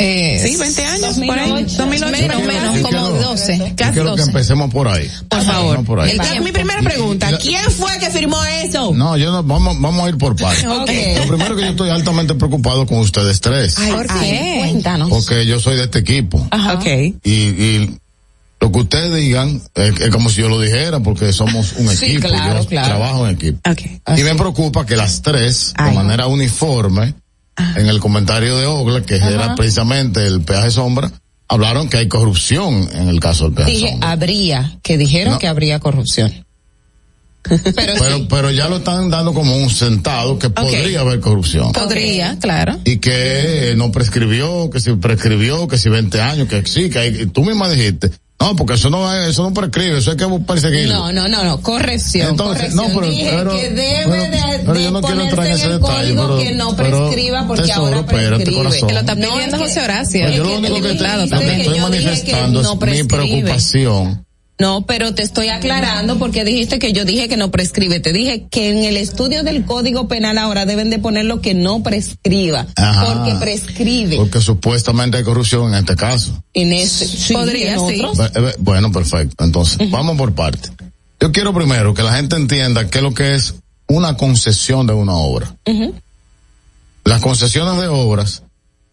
Eh, 0.00 0.40
sí, 0.46 0.56
20 0.56 0.84
años, 0.84 1.18
por 1.18 1.38
ahí. 1.38 1.50
2008. 1.64 1.76
2008, 1.76 2.10
Menos, 2.12 2.42
menos, 2.46 2.78
como 2.82 3.08
12. 3.08 3.58
Yo 3.58 3.64
Casi 3.76 3.92
quiero 3.92 4.04
que 4.14 4.20
12. 4.20 4.22
empecemos 4.22 4.70
por 4.72 4.86
ahí. 4.88 5.10
Por 5.28 5.42
favor. 5.42 5.56
Empecemos 5.76 5.86
por 5.86 6.00
ahí. 6.00 6.10
Entonces, 6.12 6.40
mi 6.40 6.52
primera 6.52 6.80
pregunta, 6.82 7.36
¿quién 7.38 7.64
fue 7.72 7.98
que 7.98 8.08
firmó 8.10 8.38
eso? 8.62 8.94
No, 8.94 9.16
yo 9.16 9.32
no, 9.32 9.42
vamos, 9.42 9.80
vamos 9.80 10.06
a 10.06 10.08
ir 10.08 10.16
por 10.16 10.36
partes. 10.36 10.64
Ok. 10.66 10.90
Lo 11.16 11.26
primero 11.28 11.56
que 11.56 11.62
yo 11.62 11.68
estoy 11.70 11.90
altamente 11.90 12.34
preocupado 12.34 12.86
con 12.86 12.98
ustedes 12.98 13.40
tres. 13.40 13.74
¿Por 13.74 14.06
qué? 14.20 14.58
Cuéntanos. 14.70 15.08
Porque 15.08 15.44
yo 15.46 15.58
soy 15.58 15.76
de 15.76 15.84
este 15.84 15.98
equipo. 15.98 16.46
Ajá. 16.52 16.74
Ok. 16.74 16.86
Y, 17.24 17.30
y 17.32 17.98
lo 18.60 18.70
que 18.70 18.78
ustedes 18.78 19.12
digan 19.16 19.60
es, 19.74 20.00
es 20.00 20.10
como 20.10 20.30
si 20.30 20.40
yo 20.42 20.48
lo 20.48 20.60
dijera, 20.60 21.00
porque 21.00 21.32
somos 21.32 21.72
un 21.72 21.88
Sí, 21.88 22.06
equipo. 22.06 22.28
claro, 22.28 22.62
yo 22.62 22.68
claro. 22.68 22.86
trabajo 22.88 23.26
en 23.26 23.34
equipo. 23.34 23.70
Okay. 23.70 24.00
Y 24.16 24.22
me 24.22 24.34
preocupa 24.36 24.86
que 24.86 24.96
las 24.96 25.22
tres, 25.22 25.72
Ay. 25.76 25.90
de 25.90 25.96
manera 25.96 26.26
uniforme, 26.28 27.14
en 27.76 27.86
el 27.88 28.00
comentario 28.00 28.56
de 28.58 28.66
Ogla, 28.66 29.02
que 29.02 29.16
era 29.16 29.54
precisamente 29.54 30.26
el 30.26 30.42
peaje 30.42 30.70
sombra, 30.70 31.10
hablaron 31.48 31.88
que 31.88 31.96
hay 31.98 32.08
corrupción 32.08 32.88
en 32.92 33.08
el 33.08 33.20
caso 33.20 33.44
del 33.44 33.54
peaje 33.54 33.70
Dije, 33.72 33.90
sombra. 33.90 34.10
habría, 34.12 34.78
que 34.82 34.98
dijeron 34.98 35.34
No. 35.34 35.38
que 35.38 35.48
habría 35.48 35.78
corrupción. 35.80 36.32
Pero, 37.42 37.64
Pero, 37.74 38.28
pero 38.28 38.50
ya 38.50 38.68
lo 38.68 38.78
están 38.78 39.08
dando 39.08 39.32
como 39.32 39.56
un 39.56 39.70
sentado 39.70 40.38
que 40.38 40.50
podría 40.50 41.00
haber 41.00 41.20
corrupción. 41.20 41.72
Podría, 41.72 42.36
claro. 42.38 42.78
y 42.84 42.98
que 42.98 43.72
no 43.76 43.90
prescribió, 43.90 44.68
que 44.68 44.80
si 44.80 44.92
prescribió, 44.94 45.66
que 45.66 45.78
si 45.78 45.88
20 45.88 46.20
años, 46.20 46.48
que 46.48 46.66
sí, 46.66 46.90
que 46.90 46.98
hay, 46.98 47.26
tú 47.26 47.44
misma 47.44 47.70
dijiste, 47.70 48.10
no, 48.40 48.54
porque 48.56 48.74
eso 48.74 48.88
no 48.88 49.12
es- 49.12 49.30
eso 49.30 49.42
no 49.42 49.52
prescribe, 49.52 49.98
eso 49.98 50.12
hay 50.12 50.16
que 50.16 50.26
perseguirlo. 50.46 50.94
no, 50.94 51.12
no, 51.12 51.28
no, 51.28 51.44
no, 51.44 51.60
corrección. 51.60 52.28
Entonces, 52.30 52.72
corrección. 52.72 52.94
no, 52.94 53.00
pero- 53.00 53.10
Dije 53.12 53.30
pero- 53.36 53.50
que 53.56 53.68
debe 53.70 54.04
pero- 54.04 54.22
de, 54.22 54.58
pero 54.60 54.74
de 54.74 54.84
yo 54.84 54.90
no 54.90 55.00
quiero 55.00 55.16
ponerse 55.16 55.28
entrar 55.30 55.46
en 55.46 55.52
en 55.52 55.58
ese 55.58 55.66
el 55.66 55.72
detalle, 55.80 56.00
código 56.14 56.22
pero- 56.22 56.38
que 56.38 56.54
no 56.54 56.76
prescriba 56.76 57.46
porque 57.46 57.62
tesoro, 57.62 57.86
ahora 57.86 58.06
prescribe. 58.06 58.56
corazón. 58.56 58.88
Que 58.88 58.94
lo 58.94 59.00
está 59.00 59.14
No, 59.16 59.32
pidiendo 59.34 59.58
José 59.58 59.80
Horacio. 59.80 60.20
Pero 60.24 60.36
yo 60.36 60.42
lo 60.44 60.48
que 60.50 60.56
único 60.56 60.74
que 60.76 60.80
te 60.82 60.88
que 61.46 61.62
estoy 61.62 61.64
yo 61.64 61.70
dije 61.72 61.74
que 61.74 61.80
manifestando 61.80 62.62
no 62.62 62.72
es 62.86 62.96
mi 62.96 63.02
preocupación. 63.04 64.24
No, 64.60 64.86
pero 64.86 65.14
te 65.14 65.22
estoy 65.22 65.48
aclarando 65.48 66.18
porque 66.18 66.44
dijiste 66.44 66.80
que 66.80 66.92
yo 66.92 67.04
dije 67.04 67.28
que 67.28 67.36
no 67.36 67.50
prescribe. 67.52 68.00
Te 68.00 68.12
dije 68.12 68.48
que 68.50 68.70
en 68.70 68.84
el 68.84 68.96
estudio 68.96 69.44
del 69.44 69.64
Código 69.64 70.08
Penal 70.08 70.36
ahora 70.36 70.66
deben 70.66 70.90
de 70.90 70.98
poner 70.98 71.26
lo 71.26 71.40
que 71.40 71.54
no 71.54 71.82
prescriba. 71.84 72.66
Ajá. 72.74 73.14
Porque 73.14 73.34
prescribe. 73.36 74.16
Porque 74.16 74.40
supuestamente 74.40 75.18
hay 75.18 75.22
corrupción 75.22 75.68
en 75.68 75.80
este 75.80 75.94
caso. 75.94 76.42
En 76.54 76.88
sí, 76.88 77.32
Podría, 77.32 77.74
en 77.74 77.86
sí. 77.86 78.02
otros. 78.04 78.56
Bueno, 78.58 78.90
perfecto. 78.90 79.44
Entonces, 79.44 79.88
vamos 79.90 80.16
por 80.16 80.34
parte. 80.34 80.70
Yo 81.20 81.30
quiero 81.30 81.54
primero 81.54 81.94
que 81.94 82.02
la 82.02 82.14
gente 82.14 82.34
entienda 82.34 82.88
qué 82.88 82.98
es 82.98 83.04
lo 83.04 83.14
que 83.14 83.34
es 83.34 83.54
una 83.86 84.16
concesión 84.16 84.86
de 84.88 84.92
una 84.92 85.14
obra. 85.14 85.54
Las 87.04 87.20
concesiones 87.20 87.80
de 87.80 87.86
obras 87.86 88.42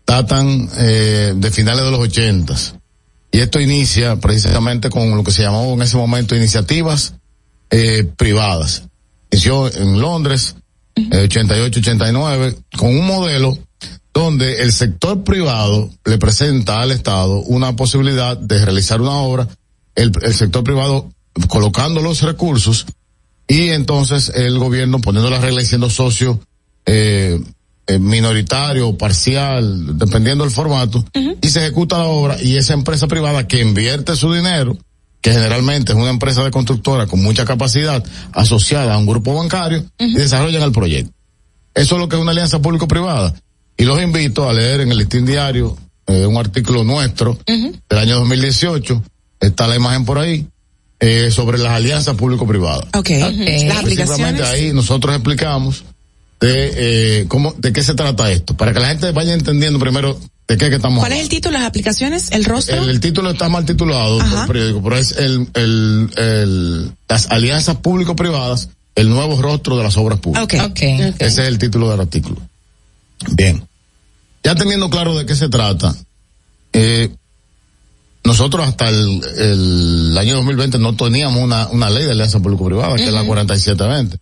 datan 0.05 0.69
eh, 0.77 1.33
de 1.35 1.51
finales 1.51 1.83
de 1.85 1.91
los 1.91 1.99
ochentas. 1.99 2.75
Y 3.35 3.41
esto 3.41 3.59
inicia 3.59 4.15
precisamente 4.15 4.89
con 4.89 5.13
lo 5.13 5.21
que 5.21 5.33
se 5.33 5.41
llamó 5.41 5.73
en 5.73 5.81
ese 5.81 5.97
momento 5.97 6.37
iniciativas 6.37 7.15
eh, 7.69 8.09
privadas. 8.15 8.83
Inició 9.29 9.69
en 9.75 9.99
Londres, 9.99 10.55
eh, 10.95 11.27
88-89, 11.27 12.55
con 12.77 12.97
un 12.97 13.05
modelo 13.05 13.57
donde 14.13 14.61
el 14.61 14.71
sector 14.71 15.25
privado 15.25 15.89
le 16.05 16.17
presenta 16.17 16.79
al 16.79 16.91
Estado 16.91 17.39
una 17.39 17.75
posibilidad 17.75 18.37
de 18.37 18.63
realizar 18.63 19.01
una 19.01 19.17
obra, 19.17 19.49
el, 19.95 20.13
el 20.21 20.33
sector 20.33 20.63
privado 20.63 21.11
colocando 21.49 22.01
los 22.01 22.21
recursos 22.21 22.85
y 23.49 23.71
entonces 23.71 24.31
el 24.33 24.57
gobierno 24.59 25.01
poniendo 25.01 25.29
la 25.29 25.41
regla 25.41 25.61
y 25.61 25.65
siendo 25.65 25.89
socio 25.89 26.39
eh, 26.85 27.37
minoritario 27.99 28.89
o 28.89 28.97
parcial, 28.97 29.97
dependiendo 29.97 30.43
del 30.43 30.53
formato, 30.53 31.05
y 31.41 31.47
se 31.47 31.59
ejecuta 31.59 31.97
la 31.97 32.05
obra 32.05 32.41
y 32.41 32.57
esa 32.57 32.73
empresa 32.73 33.07
privada 33.07 33.47
que 33.47 33.61
invierte 33.61 34.15
su 34.15 34.33
dinero, 34.33 34.77
que 35.21 35.31
generalmente 35.31 35.91
es 35.91 35.97
una 35.97 36.09
empresa 36.09 36.43
de 36.43 36.51
constructora 36.51 37.07
con 37.07 37.21
mucha 37.21 37.45
capacidad 37.45 38.03
asociada 38.31 38.93
a 38.93 38.97
un 38.97 39.05
grupo 39.05 39.35
bancario, 39.35 39.85
y 39.99 40.13
desarrollan 40.13 40.63
el 40.63 40.71
proyecto. 40.71 41.11
Eso 41.73 41.95
es 41.95 42.01
lo 42.01 42.09
que 42.09 42.15
es 42.15 42.21
una 42.21 42.31
alianza 42.31 42.61
público-privada. 42.61 43.35
Y 43.77 43.83
los 43.83 44.01
invito 44.01 44.49
a 44.49 44.53
leer 44.53 44.81
en 44.81 44.91
el 44.91 44.97
listín 44.97 45.25
diario 45.25 45.77
eh, 46.07 46.25
un 46.25 46.37
artículo 46.37 46.83
nuestro 46.83 47.37
del 47.45 47.99
año 47.99 48.19
2018, 48.19 49.03
está 49.41 49.67
la 49.67 49.75
imagen 49.75 50.05
por 50.05 50.19
ahí, 50.19 50.47
eh, 50.99 51.29
sobre 51.29 51.57
las 51.57 51.73
alianzas 51.73 52.15
público-privadas. 52.15 52.85
Ok. 52.93 53.09
Las 53.09 53.79
aplicaciones. 53.79 54.41
ahí 54.41 54.71
nosotros 54.73 55.13
explicamos 55.13 55.83
de 56.39 57.21
eh, 57.21 57.25
cómo, 57.27 57.53
de 57.57 57.73
qué 57.73 57.83
se 57.83 57.93
trata 57.93 58.31
esto, 58.31 58.55
para 58.55 58.73
que 58.73 58.79
la 58.79 58.89
gente 58.89 59.11
vaya 59.11 59.33
entendiendo 59.33 59.79
primero 59.79 60.19
de 60.47 60.57
qué 60.57 60.69
que 60.69 60.75
estamos 60.75 60.99
¿Cuál 60.99 61.13
es 61.13 61.21
el 61.21 61.29
título? 61.29 61.57
¿Las 61.57 61.67
aplicaciones? 61.67 62.31
¿El 62.31 62.45
rostro? 62.45 62.83
el, 62.83 62.89
el 62.89 62.99
título 62.99 63.31
está 63.31 63.49
mal 63.49 63.65
titulado 63.65 64.19
por 64.19 64.27
el 64.27 64.47
periódico, 64.47 64.83
pero 64.83 64.97
es 64.97 65.13
el, 65.13 65.47
el, 65.53 66.09
el, 66.17 66.91
las 67.07 67.31
alianzas 67.31 67.77
público-privadas, 67.77 68.69
el 68.95 69.09
nuevo 69.09 69.41
rostro 69.41 69.77
de 69.77 69.83
las 69.83 69.97
obras 69.97 70.19
públicas. 70.19 70.69
Okay. 70.69 71.13
Ese 71.19 71.41
es 71.43 71.47
el 71.47 71.57
título 71.57 71.89
del 71.89 72.01
artículo. 72.01 72.37
Bien. 73.31 73.67
Ya 74.43 74.53
teniendo 74.53 74.89
claro 74.89 75.17
de 75.17 75.25
qué 75.25 75.35
se 75.35 75.49
trata, 75.49 75.95
eh, 76.73 77.09
nosotros 78.23 78.67
hasta 78.67 78.89
el, 78.89 79.23
el 79.37 80.17
año 80.17 80.35
2020 80.35 80.77
no 80.77 80.95
teníamos 80.95 81.41
una, 81.41 81.67
una 81.69 81.89
ley 81.89 82.03
de 82.05 82.11
alianza 82.11 82.39
público-privada, 82.39 82.95
que 82.97 83.05
es 83.05 83.13
la 83.13 83.23
4720. 83.23 84.17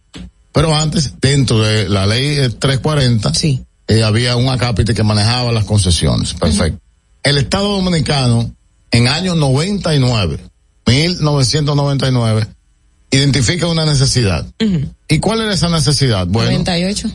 Pero 0.53 0.75
antes, 0.75 1.13
dentro 1.19 1.59
de 1.59 1.89
la 1.89 2.05
ley 2.05 2.37
eh, 2.37 2.49
340, 2.49 3.33
sí. 3.33 3.65
eh, 3.87 4.03
había 4.03 4.35
un 4.35 4.49
acápite 4.49 4.93
que 4.93 5.03
manejaba 5.03 5.51
las 5.51 5.65
concesiones. 5.65 6.35
Perfecto. 6.35 6.79
El 7.23 7.39
Estado 7.39 7.69
Dominicano, 7.69 8.53
en 8.91 9.07
año 9.07 9.33
99, 9.33 10.39
1999, 10.85 12.47
identifica 13.09 13.67
una 13.67 13.85
necesidad. 13.85 14.45
¿Y 15.07 15.19
cuál 15.19 15.41
era 15.41 15.53
esa 15.53 15.69
necesidad? 15.69 16.27
Bueno, 16.27 16.51
98. 16.51 17.09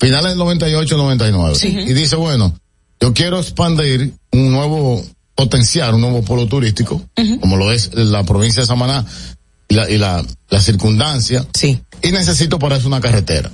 finales 0.00 0.30
del 0.30 0.38
98, 0.38 0.96
99. 0.96 1.54
Sí. 1.54 1.68
Y 1.68 1.92
dice, 1.92 2.16
bueno, 2.16 2.58
yo 3.00 3.14
quiero 3.14 3.38
expandir 3.38 4.14
un 4.32 4.50
nuevo, 4.50 5.04
potenciar 5.36 5.94
un 5.94 6.00
nuevo 6.00 6.22
polo 6.22 6.46
turístico, 6.46 7.00
como 7.40 7.56
lo 7.56 7.70
es 7.70 7.94
la 7.94 8.24
provincia 8.24 8.62
de 8.62 8.66
Samaná 8.66 9.06
y 9.68 9.74
la, 9.74 9.90
y 9.90 9.98
la, 9.98 10.24
la 10.48 10.60
circundancia. 10.60 11.46
Sí. 11.54 11.80
Y 12.02 12.10
necesito 12.10 12.58
para 12.58 12.76
eso 12.76 12.88
una 12.88 13.00
carretera. 13.00 13.50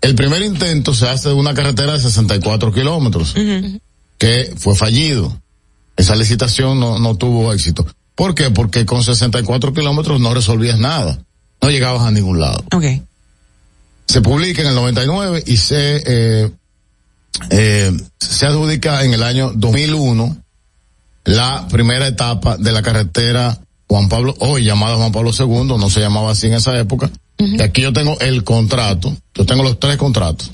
El 0.00 0.14
primer 0.14 0.42
intento 0.42 0.94
se 0.94 1.08
hace 1.08 1.28
de 1.28 1.34
una 1.34 1.54
carretera 1.54 1.94
de 1.94 2.00
64 2.00 2.72
kilómetros, 2.72 3.34
que 4.18 4.54
fue 4.56 4.74
fallido. 4.74 5.40
Esa 5.96 6.14
licitación 6.14 6.78
no, 6.78 6.98
no 6.98 7.16
tuvo 7.16 7.52
éxito. 7.52 7.86
¿Por 8.14 8.34
qué? 8.34 8.50
Porque 8.50 8.84
con 8.84 9.02
64 9.02 9.72
kilómetros 9.72 10.20
no 10.20 10.34
resolvías 10.34 10.78
nada. 10.78 11.18
No 11.62 11.70
llegabas 11.70 12.02
a 12.02 12.10
ningún 12.10 12.40
lado. 12.40 12.64
Ok. 12.72 12.84
Se 14.06 14.20
publica 14.20 14.62
en 14.62 14.68
el 14.68 14.74
99 14.74 15.42
y 15.46 15.56
se, 15.56 16.02
eh, 16.06 16.50
eh, 17.50 17.92
se 18.20 18.46
adjudica 18.46 19.04
en 19.04 19.14
el 19.14 19.22
año 19.22 19.52
2001 19.54 20.36
la 21.24 21.66
primera 21.68 22.06
etapa 22.06 22.56
de 22.56 22.72
la 22.72 22.82
carretera 22.82 23.58
Juan 23.88 24.08
Pablo, 24.08 24.34
hoy 24.40 24.64
llamada 24.64 24.96
Juan 24.96 25.12
Pablo 25.12 25.30
II, 25.38 25.64
no 25.78 25.90
se 25.90 26.00
llamaba 26.00 26.32
así 26.32 26.46
en 26.48 26.54
esa 26.54 26.78
época. 26.78 27.10
Y 27.38 27.60
aquí 27.62 27.82
yo 27.82 27.92
tengo 27.92 28.18
el 28.20 28.42
contrato, 28.44 29.14
yo 29.34 29.46
tengo 29.46 29.62
los 29.62 29.78
tres 29.78 29.96
contratos. 29.96 30.50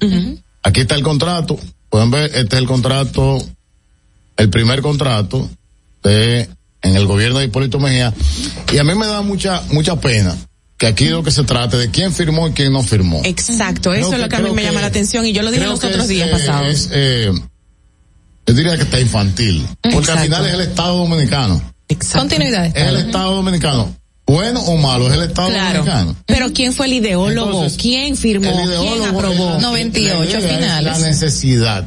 Aquí 0.63 0.81
está 0.81 0.95
el 0.95 1.03
contrato, 1.03 1.59
pueden 1.89 2.11
ver, 2.11 2.27
este 2.35 2.57
es 2.57 2.63
el 2.63 2.67
contrato, 2.67 3.39
el 4.37 4.51
primer 4.51 4.83
contrato 4.83 5.49
de, 6.03 6.49
en 6.83 6.97
el 6.97 7.07
gobierno 7.07 7.39
de 7.39 7.47
Hipólito 7.47 7.79
Mejía. 7.79 8.13
Y 8.73 8.79
a 8.79 8.85
mí 8.85 8.95
me 8.95 9.07
da 9.07 9.23
mucha, 9.23 9.63
mucha 9.71 9.99
pena 10.01 10.37
que 10.77 10.87
aquí 10.89 11.09
lo 11.09 11.23
que 11.23 11.31
se 11.31 11.45
trate 11.45 11.77
de 11.77 11.91
quién 11.91 12.13
firmó 12.13 12.49
y 12.49 12.53
quién 12.53 12.73
no 12.73 12.83
firmó. 12.83 13.21
Exacto, 13.25 13.95
eso 13.95 14.13
es 14.15 14.21
lo 14.21 14.29
que- 14.29 14.37
a 14.37 14.41
mí 14.41 14.51
me 14.51 14.63
llama 14.65 14.81
la 14.81 14.89
atención 14.89 15.25
y 15.25 15.33
yo 15.33 15.43
lo 15.43 15.51
dije 15.53 15.65
los 15.67 15.83
otros 15.83 16.03
es, 16.03 16.09
días 16.09 16.29
eh, 16.29 16.33
pasados. 16.33 16.69
es, 16.69 16.89
eh, 16.93 17.33
yo 18.47 18.55
diría 18.55 18.77
que 18.77 18.83
está 18.83 18.99
infantil. 19.01 19.65
Porque 19.81 19.99
Exacto. 19.99 20.13
al 20.21 20.25
final 20.25 20.47
es 20.47 20.55
el 20.55 20.61
Estado 20.63 20.97
Dominicano. 20.99 21.63
Continuidad. 22.13 22.67
Es 22.67 22.75
el 22.77 22.97
Estado 22.97 23.35
Dominicano. 23.37 23.95
Bueno 24.27 24.61
o 24.63 24.77
malo, 24.77 25.09
es 25.09 25.15
el 25.15 25.23
Estado 25.25 25.49
Claro. 25.49 25.79
Dominicano. 25.81 26.17
Pero 26.27 26.53
¿quién 26.53 26.73
fue 26.73 26.87
el 26.87 26.93
ideólogo? 26.95 27.51
Entonces, 27.53 27.79
¿Quién 27.81 28.17
firmó? 28.17 28.47
el 28.49 28.55
¿Quién 28.55 28.69
ideólogo 28.69 29.19
aprobó? 29.19 29.57
es 29.57 29.63
la- 29.63 29.69
98 29.69 30.33
la 30.33 30.39
idea 30.39 30.39
es 30.51 30.57
finales. 30.57 30.99
La 31.01 31.07
necesidad 31.09 31.85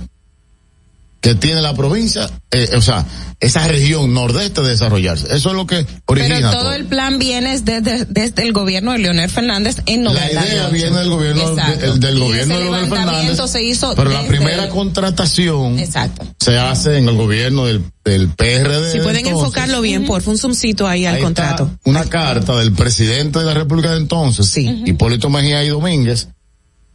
que 1.25 1.33
tiene 1.33 1.59
la 1.59 1.73
provincia, 1.73 2.29
eh, 2.51 2.69
o 2.77 2.81
sea, 2.83 3.03
esa 3.39 3.67
región 3.67 4.13
nordeste 4.13 4.61
de 4.61 4.69
desarrollarse. 4.69 5.25
Eso 5.35 5.49
es 5.49 5.55
lo 5.55 5.65
que 5.65 5.83
origina 6.05 6.35
Pero 6.35 6.51
todo 6.51 6.61
todo. 6.61 6.73
el 6.73 6.85
plan 6.85 7.17
viene 7.17 7.59
desde, 7.59 8.05
desde 8.05 8.43
el 8.43 8.53
gobierno 8.53 8.91
de 8.91 8.99
Leonel 8.99 9.27
Fernández 9.31 9.77
en 9.87 10.03
La 10.03 10.11
98. 10.11 10.45
idea 10.53 10.67
viene 10.69 10.97
del 10.99 11.09
gobierno, 11.09 11.49
Exacto. 11.49 11.79
del, 11.93 11.99
del 11.99 12.17
Y 12.17 12.19
gobierno 12.19 12.57
de 12.59 12.63
Leonel 12.63 12.89
Fernández. 12.89 13.41
se 13.49 13.63
hizo 13.63 13.95
pero 13.95 14.11
la 14.11 14.23
primera 14.27 14.65
el- 14.65 14.69
contratación 14.69 15.79
Exacto. 15.79 16.25
se 16.39 16.59
hace 16.59 16.97
en 16.99 17.09
el 17.09 17.15
gobierno 17.15 17.65
del, 17.65 17.83
del 18.03 18.29
PRD. 18.29 18.91
Si 18.91 18.99
pueden 18.99 19.17
entonces. 19.25 19.31
enfocarlo 19.41 19.81
bien, 19.81 20.05
por 20.05 20.21
un 20.29 20.37
zoomcito 20.37 20.87
ahí 20.87 21.07
al 21.07 21.15
Ahí 21.15 21.21
contrato. 21.23 21.63
está 21.73 21.89
una 21.89 22.05
carta 22.05 22.55
del 22.57 22.71
presidente 22.73 23.39
de 23.39 23.45
la 23.45 23.55
República 23.55 23.89
de 23.91 23.97
entonces, 23.97 24.55
Hipólito 24.57 25.31
Mejía 25.31 25.63
y 25.63 25.69
Domínguez, 25.69 26.27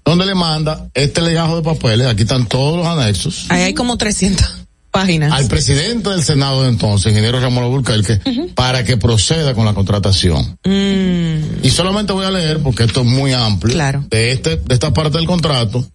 donde 0.04 0.26
le 0.26 0.34
manda 0.34 0.88
este 0.94 1.20
legajo 1.22 1.56
de 1.56 1.62
papeles, 1.62 2.06
aquí 2.06 2.22
están 2.22 2.46
todos 2.46 2.78
los 2.78 2.86
anexos, 2.86 3.46
Ahí 3.48 3.62
hay 3.62 3.74
como 3.74 3.96
300 3.96 4.46
páginas. 4.90 5.32
al 5.32 5.46
presidente 5.46 6.10
del 6.10 6.22
Senado 6.24 6.62
de 6.62 6.68
entonces, 6.70 7.12
ingeniero 7.12 7.40
Ramón 7.40 7.64
Alburquerque, 7.64 8.20
para 8.54 8.84
que 8.84 8.96
proceda 8.96 9.54
con 9.54 9.64
la 9.64 9.74
contratación. 9.74 10.58
Mm, 10.64 11.64
Y 11.64 11.70
solamente 11.70 12.12
voy 12.12 12.24
a 12.26 12.30
leer, 12.30 12.60
porque 12.60 12.84
esto 12.84 13.00
es 13.02 13.06
muy 13.06 13.32
amplio, 13.32 13.74
Claro. 13.74 14.04
de, 14.10 14.32
este, 14.32 14.56
de 14.56 14.74
esta 14.74 14.92
parte 14.92 15.18
del 15.18 15.26
contrato, 15.26 15.86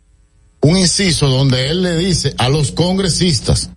un 0.61 0.77
inciso 0.77 1.27
donde 1.27 1.69
él 1.69 1.83
le 1.83 1.97
dice 1.97 2.33
a 2.37 2.47
los 2.49 2.71
congresistas, 2.71 3.69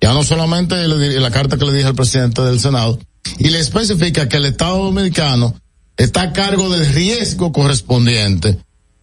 ya 0.00 0.12
no 0.14 0.22
solamente 0.24 0.76
le 0.88 1.20
la 1.20 1.30
carta 1.30 1.56
que 1.58 1.64
le 1.64 1.72
dije 1.72 1.86
al 1.86 1.94
presidente 1.94 2.42
del 2.42 2.60
Senado, 2.60 2.98
y 3.38 3.48
le 3.50 3.58
especifica 3.60 4.28
que 4.28 4.36
el 4.38 4.46
Estado 4.46 4.84
Dominicano 4.84 5.54
está 5.96 6.22
a 6.22 6.32
cargo 6.32 6.68
del 6.70 6.86
riesgo 6.92 7.52
correspondiente 7.52 8.58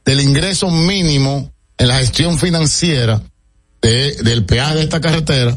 del 0.07 0.21
ingreso 0.21 0.71
mínimo 0.71 1.51
en 1.77 1.87
la 1.87 1.99
gestión 1.99 2.39
financiera 2.39 3.21
de- 3.81 4.15
del 4.23 4.45
peaje 4.45 4.75
de 4.75 4.81
esta 4.83 4.99
carretera 5.01 5.55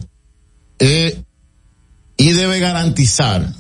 eh, 0.79 1.23
y 2.19 2.33
debe 2.33 2.59
garantizar 2.61 3.55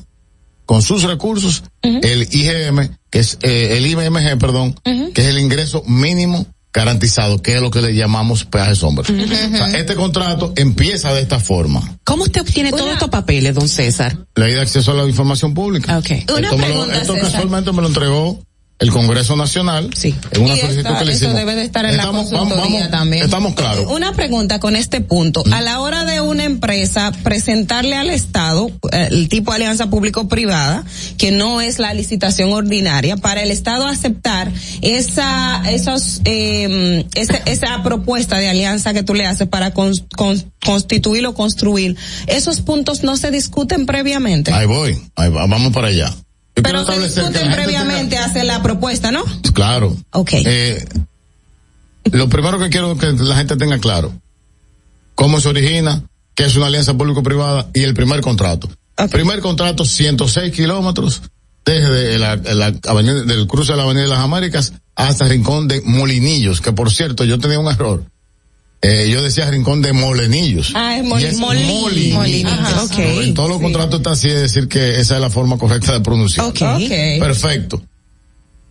con 0.67 0.83
sus 0.83 1.03
recursos 1.05 1.62
el 1.83 2.29
IGM, 2.31 2.91
que 3.11 3.19
es 3.21 3.39
eh, 3.43 3.77
el 3.79 3.87
IMMG, 3.87 4.39
perdón, 4.39 4.75
que 4.85 5.21
es 5.23 5.27
el 5.29 5.39
ingreso 5.39 5.83
mínimo 5.87 6.47
garantizado, 6.73 7.43
que 7.43 7.57
es 7.57 7.61
lo 7.62 7.71
que 7.73 7.83
le 7.83 7.95
llamamos 7.97 8.45
peaje 8.45 8.77
sombra. 8.77 9.03
O 9.03 9.57
sea, 9.57 9.77
este 9.77 9.97
contrato 9.97 10.53
empieza 10.57 11.12
de 11.12 11.23
esta 11.23 11.41
forma. 11.41 11.99
¿Cómo 12.05 12.23
usted 12.25 12.43
obtiene 12.43 12.71
todos 12.71 12.93
estos 12.93 13.09
papeles, 13.09 13.55
don 13.55 13.69
César? 13.69 14.17
Ley 14.37 14.53
de 14.55 14.61
acceso 14.61 14.93
a 14.93 14.95
la 14.95 15.09
información 15.09 15.55
pública. 15.55 15.99
Ok. 15.99 16.11
Una 16.11 16.19
esto 16.21 16.59
me 16.59 16.69
lo- 16.69 16.75
pregunta, 16.75 17.01
esto 17.01 17.15
César. 17.15 17.31
casualmente 17.33 17.73
me 17.73 17.83
lo 17.83 17.89
entregó 17.89 18.41
el 18.81 18.90
Congreso 18.90 19.36
Nacional 19.36 19.90
Sí. 19.94 20.15
en 20.32 20.43
una 20.43 20.55
Y 20.57 20.61
solicitud 20.61 20.86
esta- 20.86 20.98
que 20.98 21.05
le 21.05 21.12
eso 21.12 21.19
hicimos. 21.27 21.36
debe 21.36 21.55
de 21.55 21.62
estar 21.65 21.85
en 21.85 21.97
la 21.97 22.02
Estamos- 22.05 22.31
vamos- 22.31 22.48
consultoría 22.48 22.78
vamos- 22.81 22.90
también. 22.98 23.24
Estamos 23.24 23.55
claros. 23.55 23.86
Una 23.90 24.12
pregunta 24.15 24.59
con 24.59 24.74
este 24.74 25.01
punto. 25.01 25.44
A 25.52 25.61
la 25.61 25.81
hora 25.81 26.05
de 26.05 26.20
una 26.20 26.44
empresa 26.44 27.12
presentarle 27.23 27.94
al 27.97 28.11
Estado 28.11 28.70
eh, 28.93 29.09
el 29.11 29.28
tipo 29.28 29.52
de 29.52 29.57
alianza 29.57 29.90
público-privada, 29.90 30.85
que 31.19 31.31
no 31.31 31.61
es 31.61 31.78
la 31.78 31.93
licitación 31.94 32.52
ordinaria, 32.52 33.16
para 33.16 33.43
el 33.43 33.51
Estado 33.51 33.86
aceptar 33.86 34.51
esa, 34.81 35.62
esos, 35.70 36.20
eh, 36.24 37.05
ese- 37.15 37.43
esa 37.47 37.82
propuesta 37.82 38.39
de 38.39 38.48
alianza 38.48 38.93
que 38.94 39.02
tú 39.02 39.15
le 39.15 39.27
haces 39.27 39.47
para 39.47 39.74
cons- 39.74 40.05
constituir 40.65 41.27
o 41.27 41.35
construir, 41.35 41.97
esos 42.27 42.61
puntos 42.61 43.02
no 43.02 43.16
se 43.16 43.31
discuten 43.31 43.86
previamente. 43.86 44.52
Ahí 44.52 44.66
voy, 44.66 44.98
ahí 45.16 45.28
va, 45.31 45.47
vamos 45.47 45.73
para 45.73 45.89
allá. 45.89 46.15
Pero 46.55 46.85
se 46.85 46.93
que 46.93 47.09
gente 47.23 47.41
previamente, 47.55 48.19
hace 48.19 48.45
la 48.45 48.63
propuesta, 48.63 49.11
¿no? 49.11 49.25
tenga- 49.25 49.53
Claro. 49.55 49.97
Ok. 50.13 50.31
Eh, 50.35 50.85
lo 52.13 52.29
primero 52.29 52.59
que 52.59 52.69
quiero 52.71 52.97
que 52.97 53.13
la 53.13 53.37
gente 53.37 53.57
tenga 53.57 53.79
claro, 53.79 54.13
cómo 55.15 55.41
se 55.41 55.49
origina, 55.49 56.03
qué 56.35 56.45
es 56.45 56.57
una 56.57 56.67
alianza 56.67 56.95
público-privada 56.95 57.69
y 57.75 57.83
el 57.83 57.95
primer 57.95 58.21
contrato. 58.21 58.69
Primer 59.11 59.41
contrato, 59.41 59.85
106 59.85 60.53
kilómetros 60.53 61.23
desde 61.65 62.19
la, 62.19 62.37
la 62.37 62.75
avenida, 62.89 63.23
del 63.23 63.47
cruce 63.47 63.73
de 63.73 63.79
la 63.79 63.85
Avenida 63.85 64.03
de 64.05 64.09
las 64.11 64.19
Américas 64.19 64.73
hasta 64.97 65.27
Rincón 65.29 65.69
de 65.69 65.81
Molinillos, 65.83 66.61
que 66.61 66.73
por 66.73 66.91
cierto 66.91 67.25
yo 67.25 67.39
tenía 67.39 67.59
un 67.59 67.69
error. 67.71 68.05
Eh, 68.82 69.09
yo 69.11 69.23
decía 69.23 69.51
rincón 69.51 69.82
de 69.82 69.93
molenillos. 69.93 70.73
Ah, 70.74 70.97
es 70.97 71.05
Y 71.05 71.09
Moli- 71.09 71.24
es 71.27 71.39
Molini. 71.39 71.81
Molini. 71.81 72.12
Molini. 72.12 72.51
Ajá. 72.51 72.82
Ok. 72.85 72.98
En 72.98 73.35
todos 73.35 73.48
los 73.51 73.61
contratos 73.61 73.97
está 74.01 74.12
así, 74.12 74.28
es 74.28 74.40
decir 74.40 74.69
que 74.69 75.01
esa 75.01 75.16
es 75.16 75.20
la 75.20 75.31
forma 75.31 75.59
correcta 75.59 75.93
de 75.93 76.01
pronunciar. 76.01 76.47
Ok. 76.47 76.62
Ok. 76.62 76.89
Perfecto. 77.20 77.82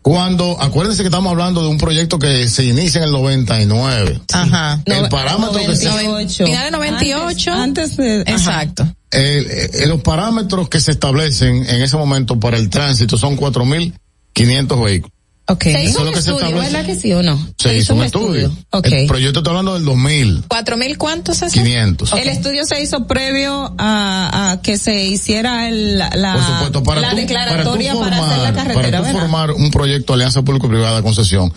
Cuando, 0.01 0.59
acuérdense 0.59 1.03
que 1.03 1.07
estamos 1.09 1.29
hablando 1.29 1.61
de 1.61 1.67
un 1.67 1.77
proyecto 1.77 2.17
que 2.17 2.47
se 2.47 2.63
inicia 2.63 2.99
en 2.99 3.03
el 3.05 3.11
99. 3.11 4.19
Ajá. 4.33 4.81
El 4.85 5.09
parámetro 5.09 5.59
que 5.65 5.75
se, 5.75 5.89
Final 5.89 6.65
de 6.65 6.71
98. 6.71 7.51
Antes, 7.53 7.97
de. 7.97 8.21
Exacto. 8.21 8.87
el- 9.11 9.45
el- 9.73 9.89
los 9.89 10.01
parámetros 10.01 10.69
que 10.69 10.79
se 10.79 10.91
establecen 10.91 11.65
en 11.69 11.81
ese 11.81 11.97
momento 11.97 12.39
para 12.39 12.57
el 12.57 12.69
tránsito 12.69 13.17
son 13.17 13.35
4.500 13.35 14.83
vehículos. 14.83 15.13
Ok. 15.49 15.63
Se 15.63 15.71
Eso 15.71 15.79
hizo 15.81 15.89
es 15.89 15.97
un 15.99 16.05
lo 16.05 16.11
que 16.11 16.21
se 16.21 16.29
estudio, 16.29 16.45
establece. 16.47 16.73
¿verdad 16.73 16.85
que 16.87 16.95
sí 17.01 17.13
o 17.13 17.23
no? 17.23 17.47
Se 17.57 17.75
hizo 17.77 17.95
un 17.95 18.03
estudio. 18.03 18.55
Ok. 18.69 18.85
El 18.87 19.07
proyecto 19.07 19.39
está 19.39 19.49
hablando 19.49 19.73
del 19.73 19.83
2.000. 19.85 20.43
¿Cuatro 20.47 20.77
mil 20.77 20.97
cuántos 20.97 21.41
hace? 21.43 21.59
500. 21.59 22.13
El 22.13 22.29
estudio 22.29 22.65
se 22.65 22.81
hizo 22.81 23.07
previo 23.07 23.73
a, 23.77 24.51
a 24.51 24.61
que 24.61 24.77
se 24.77 25.03
hiciera 25.05 25.67
el, 25.67 25.97
la, 25.97 26.33
Por 26.33 26.43
supuesto, 26.45 26.83
para 26.83 27.01
la 27.01 27.09
tú, 27.11 27.15
declaratoria 27.17 27.93
para, 27.95 28.05
para, 28.05 28.17
tú 28.17 28.23
hacer 28.23 28.37
la 28.37 28.43
formar, 28.45 28.53
carretera, 28.55 28.73
para 28.75 28.97
tú 28.97 29.03
¿verdad? 29.03 29.19
formar 29.21 29.51
un 29.51 29.71
proyecto 29.71 30.13
alianza 30.13 30.41
público-privada 30.43 30.97
de 30.97 31.03
concesión, 31.03 31.53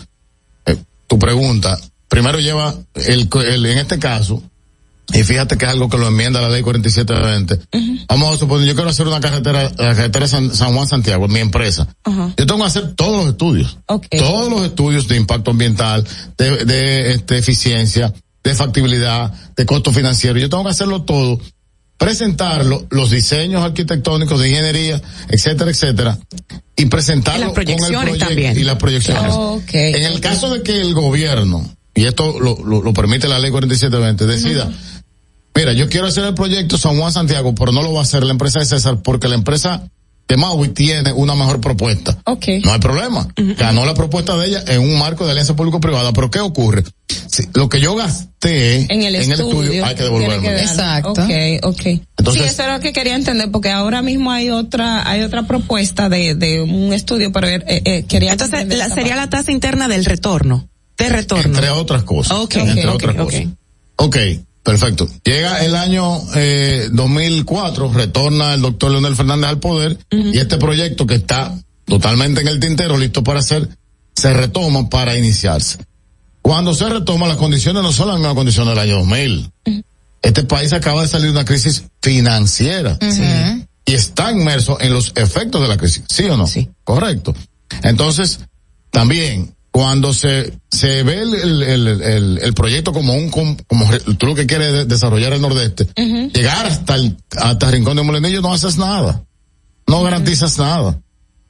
eh, 0.65 0.75
tu 1.07 1.19
pregunta, 1.19 1.77
primero 2.07 2.39
lleva 2.39 2.73
el, 2.95 3.29
el- 3.45 3.65
en 3.65 3.77
este 3.77 3.99
caso, 3.99 4.41
y 5.11 5.23
fíjate 5.23 5.57
que 5.57 5.65
es 5.65 5.71
algo 5.71 5.89
que 5.89 5.97
lo 5.97 6.07
enmienda 6.07 6.41
la 6.41 6.49
ley 6.49 6.61
4720. 6.61 8.05
Vamos 8.07 8.35
a 8.35 8.39
suponer, 8.39 8.67
yo 8.67 8.73
quiero 8.75 8.89
hacer 8.89 9.07
una 9.07 9.19
carretera, 9.19 9.63
la 9.63 9.95
carretera 9.95 10.27
San, 10.27 10.53
San 10.53 10.73
Juan 10.73 10.87
Santiago, 10.87 11.27
mi 11.27 11.39
empresa. 11.39 11.87
Yo 12.05 12.45
tengo 12.45 12.57
que 12.57 12.63
hacer 12.67 12.93
todos 12.95 13.17
los 13.17 13.31
estudios. 13.31 13.77
Todos 14.17 14.49
los 14.49 14.65
estudios 14.65 15.07
de 15.07 15.17
impacto 15.17 15.51
ambiental, 15.51 16.05
de, 16.37 16.65
de 16.65 17.13
este, 17.13 17.37
eficiencia, 17.37 18.13
de 18.43 18.55
factibilidad, 18.55 19.31
de 19.55 19.65
costo 19.65 19.91
financiero. 19.91 20.39
Yo 20.39 20.49
tengo 20.49 20.63
que 20.63 20.69
hacerlo 20.69 21.03
todo, 21.03 21.39
presentarlo, 21.97 22.85
los 22.89 23.11
diseños 23.11 23.63
arquitectónicos 23.63 24.39
de 24.39 24.49
ingeniería, 24.49 25.01
etcétera, 25.29 25.71
etcétera, 25.71 26.17
y 26.75 26.85
presentarlo 26.87 27.41
Y 27.41 27.45
las 27.45 27.53
proyecciones 27.53 27.85
con 27.85 27.95
el 27.95 28.09
proyecto 28.09 28.27
también. 28.27 28.59
y 28.59 28.63
las 28.63 28.75
proyecciones. 28.77 29.33
En 29.73 30.03
el 30.03 30.19
caso 30.19 30.49
de 30.49 30.63
que 30.63 30.81
el 30.81 30.93
gobierno, 30.93 31.69
y 31.95 32.05
esto 32.05 32.39
lo, 32.39 32.57
lo, 32.65 32.81
lo 32.81 32.93
permite 32.93 33.27
la 33.27 33.39
ley 33.39 33.51
4720, 33.51 34.25
decida, 34.25 34.69
mira, 35.55 35.73
yo 35.73 35.89
quiero 35.89 36.07
hacer 36.07 36.23
el 36.25 36.33
proyecto 36.33 36.77
San 36.77 36.97
Juan 36.99 37.11
Santiago, 37.11 37.53
pero 37.55 37.71
no 37.71 37.81
lo 37.83 37.93
va 37.93 37.99
a 37.99 38.03
hacer 38.03 38.23
la 38.23 38.31
empresa 38.31 38.59
de 38.59 38.65
César 38.65 39.01
porque 39.03 39.27
la 39.27 39.35
empresa 39.35 39.83
de 40.27 40.37
Maui 40.37 40.69
tiene 40.69 41.11
una 41.11 41.35
mejor 41.35 41.59
propuesta. 41.59 42.17
Ok. 42.25 42.45
No 42.63 42.71
hay 42.71 42.79
problema. 42.79 43.27
Ganó 43.35 43.85
la 43.85 43.93
propuesta 43.93 44.37
de 44.37 44.47
ella 44.47 44.63
en 44.67 44.79
un 44.81 44.97
marco 44.97 45.25
de 45.25 45.31
alianza 45.31 45.55
público-privada, 45.55 46.13
pero 46.13 46.31
¿qué 46.31 46.39
ocurre? 46.39 46.83
Si 47.27 47.43
lo 47.53 47.67
que 47.67 47.81
yo 47.81 47.93
gasté 47.95 48.87
en 48.93 49.03
el, 49.03 49.15
estudio, 49.15 49.85
hay 49.85 49.95
que 49.95 50.03
devolverme. 50.03 50.49
dar- 50.51 50.59
Exacto. 50.61 51.09
Ok, 51.11 51.19
ok. 51.63 51.85
Entonces- 52.17 52.43
sí, 52.43 52.49
eso 52.49 52.63
es 52.63 52.69
lo 52.69 52.79
que 52.79 52.93
quería 52.93 53.15
entender, 53.15 53.51
porque 53.51 53.69
ahora 53.69 54.01
mismo 54.01 54.31
hay 54.31 54.49
otra, 54.49 55.07
hay 55.09 55.23
otra 55.23 55.43
propuesta 55.43 56.07
de, 56.07 56.35
de 56.35 56.61
un 56.61 56.93
estudio, 56.93 57.31
pero 57.33 57.47
eh, 57.49 57.61
eh, 57.67 58.05
quería 58.07 58.31
Entonces, 58.31 58.65
la, 58.67 58.89
sería 58.89 59.15
la 59.17 59.29
tasa 59.29 59.51
interna 59.51 59.87
del 59.89 60.05
retorno. 60.05 60.69
De 60.97 61.09
retorno. 61.09 61.53
Entre 61.55 61.69
otras 61.69 62.03
cosas. 62.03 62.37
Ok, 62.37 62.55
Entre 62.55 62.87
otras 62.87 63.15
cosas. 63.15 63.43
Ok, 63.97 64.17
perfecto. 64.63 65.07
Llega 65.23 65.63
el 65.63 65.75
año 65.75 66.19
eh, 66.35 66.89
2004, 66.91 67.91
retorna 67.93 68.53
el 68.53 68.61
doctor 68.61 68.91
Leonel 68.91 69.15
Fernández 69.15 69.49
al 69.49 69.59
poder 69.59 69.97
y 70.09 70.37
este 70.37 70.57
proyecto 70.57 71.05
que 71.05 71.15
está 71.15 71.53
totalmente 71.85 72.41
en 72.41 72.47
el 72.47 72.59
tintero, 72.59 72.97
listo 72.97 73.23
para 73.23 73.39
hacer, 73.39 73.69
se 74.15 74.33
retoma 74.33 74.89
para 74.89 75.17
iniciarse. 75.17 75.79
Cuando 76.41 76.73
se 76.73 76.89
retoma, 76.89 77.27
las 77.27 77.37
condiciones 77.37 77.83
no 77.83 77.91
son 77.91 78.09
las 78.09 78.17
mismas 78.17 78.35
condiciones 78.35 78.71
del 78.71 78.79
año 78.79 78.97
2000. 78.99 79.51
Este 80.21 80.43
país 80.43 80.73
acaba 80.73 81.01
de 81.01 81.07
salir 81.07 81.27
de 81.27 81.31
una 81.31 81.45
crisis 81.45 81.83
financiera 82.01 82.97
y 83.85 83.93
está 83.93 84.31
inmerso 84.31 84.79
en 84.79 84.93
los 84.93 85.11
efectos 85.15 85.61
de 85.61 85.67
la 85.67 85.77
crisis, 85.77 86.03
¿sí 86.07 86.23
o 86.25 86.37
no? 86.37 86.47
Sí. 86.47 86.69
Correcto. 86.83 87.35
Entonces, 87.81 88.39
también, 88.91 89.52
cuando 89.73 90.13
se, 90.13 90.53
se 90.71 91.01
ve 91.01 91.19
el, 91.23 91.33
el, 91.33 91.63
el, 91.63 91.87
el- 92.03 92.39
el 92.43 92.53
proyecto 92.53 92.93
como 92.93 93.15
un, 93.15 93.31
com- 93.31 93.57
como 93.65 93.89
tú 94.19 94.27
lo 94.27 94.35
que 94.35 94.45
quieres 94.45 94.71
de- 94.71 94.85
desarrollar 94.85 95.33
el 95.33 95.41
nordeste, 95.41 95.87
llegar 96.31 96.67
hasta 96.67 96.93
el, 96.93 97.17
hasta 97.41 97.71
Rincón 97.71 97.97
de 97.97 98.03
Molinillo 98.03 98.41
no 98.41 98.53
haces 98.53 98.77
nada. 98.77 99.25
No 99.87 100.03
garantizas 100.03 100.59
nada. 100.59 101.01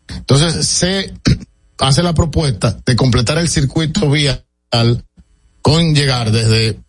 Entonces, 0.08 0.66
se 0.66 1.14
hace 1.80 2.02
la 2.02 2.14
propuesta 2.14 2.78
de 2.86 2.95
completar 2.95 3.38
el 3.40 3.50
circuito 3.50 4.10
vial 4.10 4.41
con 5.62 5.94
llegar 5.94 6.32
desde 6.32 6.80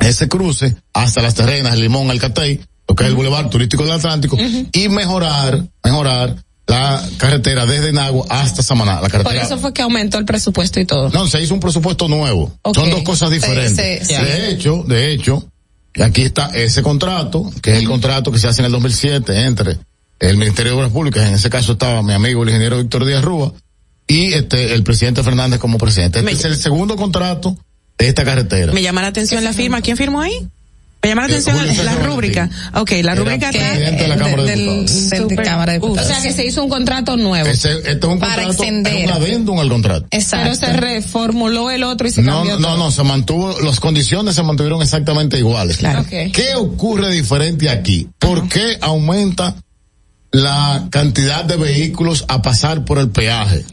ese 0.00 0.28
cruce 0.28 0.76
hasta 0.92 1.22
las 1.22 1.36
terrenas, 1.36 1.74
el 1.74 1.82
Limón, 1.82 2.10
el 2.10 2.18
Catey, 2.20 2.60
lo 2.88 2.96
que 2.96 3.04
es 3.04 3.10
el 3.10 3.14
Boulevard 3.14 3.48
Turístico 3.48 3.84
del 3.84 3.92
Atlántico, 3.92 4.36
y 4.72 4.88
mejorar, 4.88 5.68
mejorar 5.84 6.34
la 6.68 7.02
carretera 7.16 7.66
desde 7.66 7.92
Nagua 7.92 8.26
hasta 8.28 8.62
Samaná. 8.62 8.94
La 8.96 9.00
Por 9.00 9.10
carretera. 9.10 9.42
eso 9.42 9.58
fue 9.58 9.72
que 9.72 9.82
aumentó 9.82 10.18
el 10.18 10.24
presupuesto 10.24 10.78
y 10.80 10.84
todo. 10.84 11.08
No, 11.10 11.26
se 11.26 11.40
hizo 11.42 11.54
un 11.54 11.60
presupuesto 11.60 12.06
nuevo. 12.08 12.52
Son 12.74 12.90
dos 12.90 13.02
cosas 13.02 13.30
diferentes. 13.30 13.74
Sí, 13.76 14.06
sí, 14.06 14.14
sí. 14.14 14.22
De 14.24 14.50
hecho, 14.50 14.84
de 14.86 15.12
hecho, 15.12 15.48
y 15.94 16.02
aquí 16.02 16.22
está 16.22 16.50
ese 16.54 16.82
contrato, 16.82 17.50
que 17.62 17.72
es 17.72 17.78
el 17.78 17.86
contrato 17.88 18.30
que 18.30 18.38
se 18.38 18.46
hace 18.48 18.60
en 18.60 18.66
el 18.66 18.72
2007 18.72 19.44
entre 19.46 19.78
el 20.20 20.36
Ministerio 20.36 20.72
de 20.72 20.78
Obras 20.78 20.92
Públicas, 20.92 21.26
en 21.26 21.34
ese 21.34 21.48
caso 21.48 21.72
estaba 21.72 22.02
mi 22.02 22.12
amigo 22.12 22.42
el 22.42 22.50
ingeniero 22.50 22.78
Víctor 22.78 23.04
Díaz 23.06 23.24
Rúa, 23.24 23.52
y 24.06 24.32
este, 24.34 24.74
el 24.74 24.82
presidente 24.82 25.22
Fernández 25.22 25.58
como 25.60 25.78
presidente. 25.78 26.18
Este 26.20 26.30
Me- 26.32 26.36
es 26.38 26.44
el 26.44 26.56
segundo 26.56 26.96
contrato 26.96 27.56
de 27.98 28.08
esta 28.08 28.24
carretera. 28.24 28.72
Me 28.72 28.82
llama 28.82 29.00
la 29.02 29.08
atención 29.08 29.42
la 29.44 29.52
firma. 29.52 29.80
¿Quién 29.80 29.96
firmó 29.96 30.20
ahí? 30.20 30.46
Me 31.00 31.10
llama 31.10 31.22
la 31.22 31.28
Eh, 31.28 31.30
atención 31.38 31.56
Julio 31.58 31.82
la 31.84 31.94
rúbrica. 31.94 32.50
Ok, 32.74 32.90
la 33.04 33.14
rúbrica 33.14 33.50
está- 33.50 33.58
presidente 33.70 34.02
de 34.02 34.08
la 34.08 34.16
Cámara 34.16 34.42
de 34.42 34.56
Diputados. 34.56 35.10
del- 35.10 35.28
de 35.28 35.36
Cámara 35.36 35.72
de 35.72 35.78
O 35.78 35.82
Diputados. 35.82 36.08
sea 36.12 36.22
que 36.22 36.32
se 36.32 36.44
hizo 36.44 36.64
un 36.64 36.68
contrato 36.68 37.16
nuevo. 37.16 37.48
Ese, 37.48 37.72
este 37.72 37.90
es 37.92 38.04
un 38.04 38.18
Para 38.18 38.32
contrato, 38.42 38.50
extender. 38.64 38.96
es 38.96 39.04
un 39.06 39.12
adendum 39.12 39.60
al 39.60 39.68
contrato. 39.68 40.06
Exacto. 40.10 40.44
Pero 40.60 40.72
se 40.72 40.72
reformuló 40.80 41.70
el 41.70 41.84
otro 41.84 42.08
y 42.08 42.10
se 42.10 42.22
No, 42.22 42.38
cambió 42.38 42.58
no, 42.58 42.68
todo. 42.68 42.78
no, 42.78 42.90
se 42.90 43.04
mantuvo, 43.04 43.60
las 43.60 43.78
condiciones 43.78 44.34
se 44.34 44.42
mantuvieron 44.42 44.82
exactamente 44.82 45.38
iguales. 45.38 45.76
Claro. 45.76 46.00
Ok. 46.00 46.32
¿Qué 46.32 46.54
ocurre 46.56 47.12
diferente 47.12 47.70
aquí? 47.70 48.08
¿Por 48.18 48.48
qué 48.48 48.76
aumenta 48.80 49.54
la 50.32 50.88
cantidad 50.90 51.44
de 51.44 51.56
vehículos 51.56 52.24
a 52.28 52.42
pasar 52.42 52.84
por 52.84 52.98
el 52.98 53.08
peaje? 53.10 53.64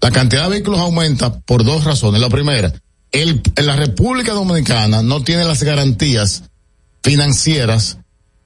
La 0.00 0.10
cantidad 0.10 0.44
de 0.44 0.50
vehículos 0.50 0.78
aumenta 0.80 1.40
por 1.40 1.64
dos 1.64 1.84
razones. 1.84 2.20
La 2.20 2.28
primera, 2.28 2.72
el, 3.14 3.40
la 3.56 3.76
República 3.76 4.32
Dominicana 4.32 5.02
no 5.02 5.22
tiene 5.24 5.44
las 5.44 5.62
garantías 5.62 6.42
financieras 7.02 7.98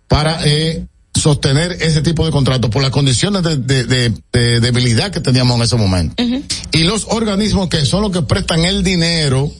para 0.08 0.40
eh, 0.46 0.86
sostener 1.14 1.72
ese 1.80 2.02
tipo 2.02 2.24
de 2.24 2.32
contratos 2.32 2.70
por 2.70 2.82
las 2.82 2.90
condiciones 2.90 3.42
de, 3.42 3.56
de- 3.56 3.84
de- 3.84 4.14
de 4.32 4.60
debilidad 4.60 5.10
que 5.10 5.20
teníamos 5.20 5.56
en 5.56 5.62
ese 5.62 5.76
momento. 5.76 6.22
Y 6.72 6.84
los 6.84 7.06
organismos 7.10 7.68
que 7.68 7.84
son 7.84 8.02
los 8.02 8.12
que 8.12 8.22
prestan 8.22 8.64
el 8.64 8.82
dinero 8.82 9.50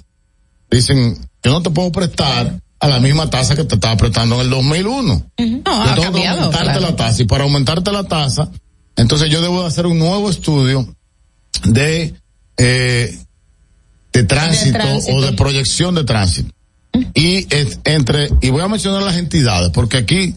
dicen, 0.70 1.18
yo 1.42 1.52
no 1.52 1.62
te 1.62 1.70
puedo 1.70 1.90
prestar 1.92 2.60
a 2.80 2.88
la 2.88 3.00
misma 3.00 3.28
tasa 3.30 3.56
que 3.56 3.64
te 3.64 3.74
estaba 3.74 3.96
prestando 3.96 4.36
en 4.36 4.40
el 4.42 4.50
2001. 4.50 5.04
No, 5.04 5.24
Yo 5.38 5.62
tengo 5.64 5.94
que 5.96 6.02
cambiado. 6.02 6.40
aumentarte 6.44 6.64
claro. 6.72 6.80
la 6.80 6.96
tasa 6.96 7.22
y 7.22 7.26
para 7.26 7.44
aumentarte 7.44 7.92
la 7.92 8.04
tasa, 8.04 8.50
entonces 8.96 9.30
yo 9.30 9.40
debo 9.42 9.62
de 9.62 9.68
hacer 9.68 9.86
un 9.86 9.98
nuevo 9.98 10.30
estudio 10.30 10.86
de 11.64 12.14
eh, 12.56 13.18
de 14.22 14.24
tránsito, 14.24 14.78
De 14.78 14.84
tránsito. 14.84 15.16
o 15.16 15.20
de 15.22 15.32
proyección 15.32 15.94
de 15.94 16.04
tránsito. 16.04 16.50
Y 17.14 17.46
es- 17.54 17.78
entre 17.84 18.30
y 18.40 18.50
voy 18.50 18.62
a 18.62 18.68
mencionar 18.68 19.02
las 19.02 19.16
entidades 19.16 19.70
porque 19.70 19.98
aquí 19.98 20.34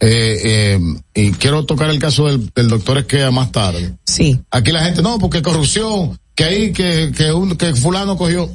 eh, 0.00 0.40
eh, 0.44 0.80
y 1.14 1.30
quiero 1.32 1.64
tocar 1.64 1.88
el 1.90 1.98
caso 2.00 2.26
del, 2.26 2.50
del 2.54 2.68
doctor 2.68 2.98
Esquea 2.98 3.30
más 3.30 3.52
tarde. 3.52 3.92
Sí. 4.04 4.40
Aquí 4.50 4.72
la 4.72 4.84
gente 4.84 5.00
no 5.02 5.18
porque 5.18 5.42
corrupción 5.42 6.18
que 6.34 6.44
ahí 6.44 6.72
que 6.72 7.12
que 7.16 7.32
un 7.32 7.56
que 7.56 7.74
fulano 7.74 8.16
cogió 8.16 8.50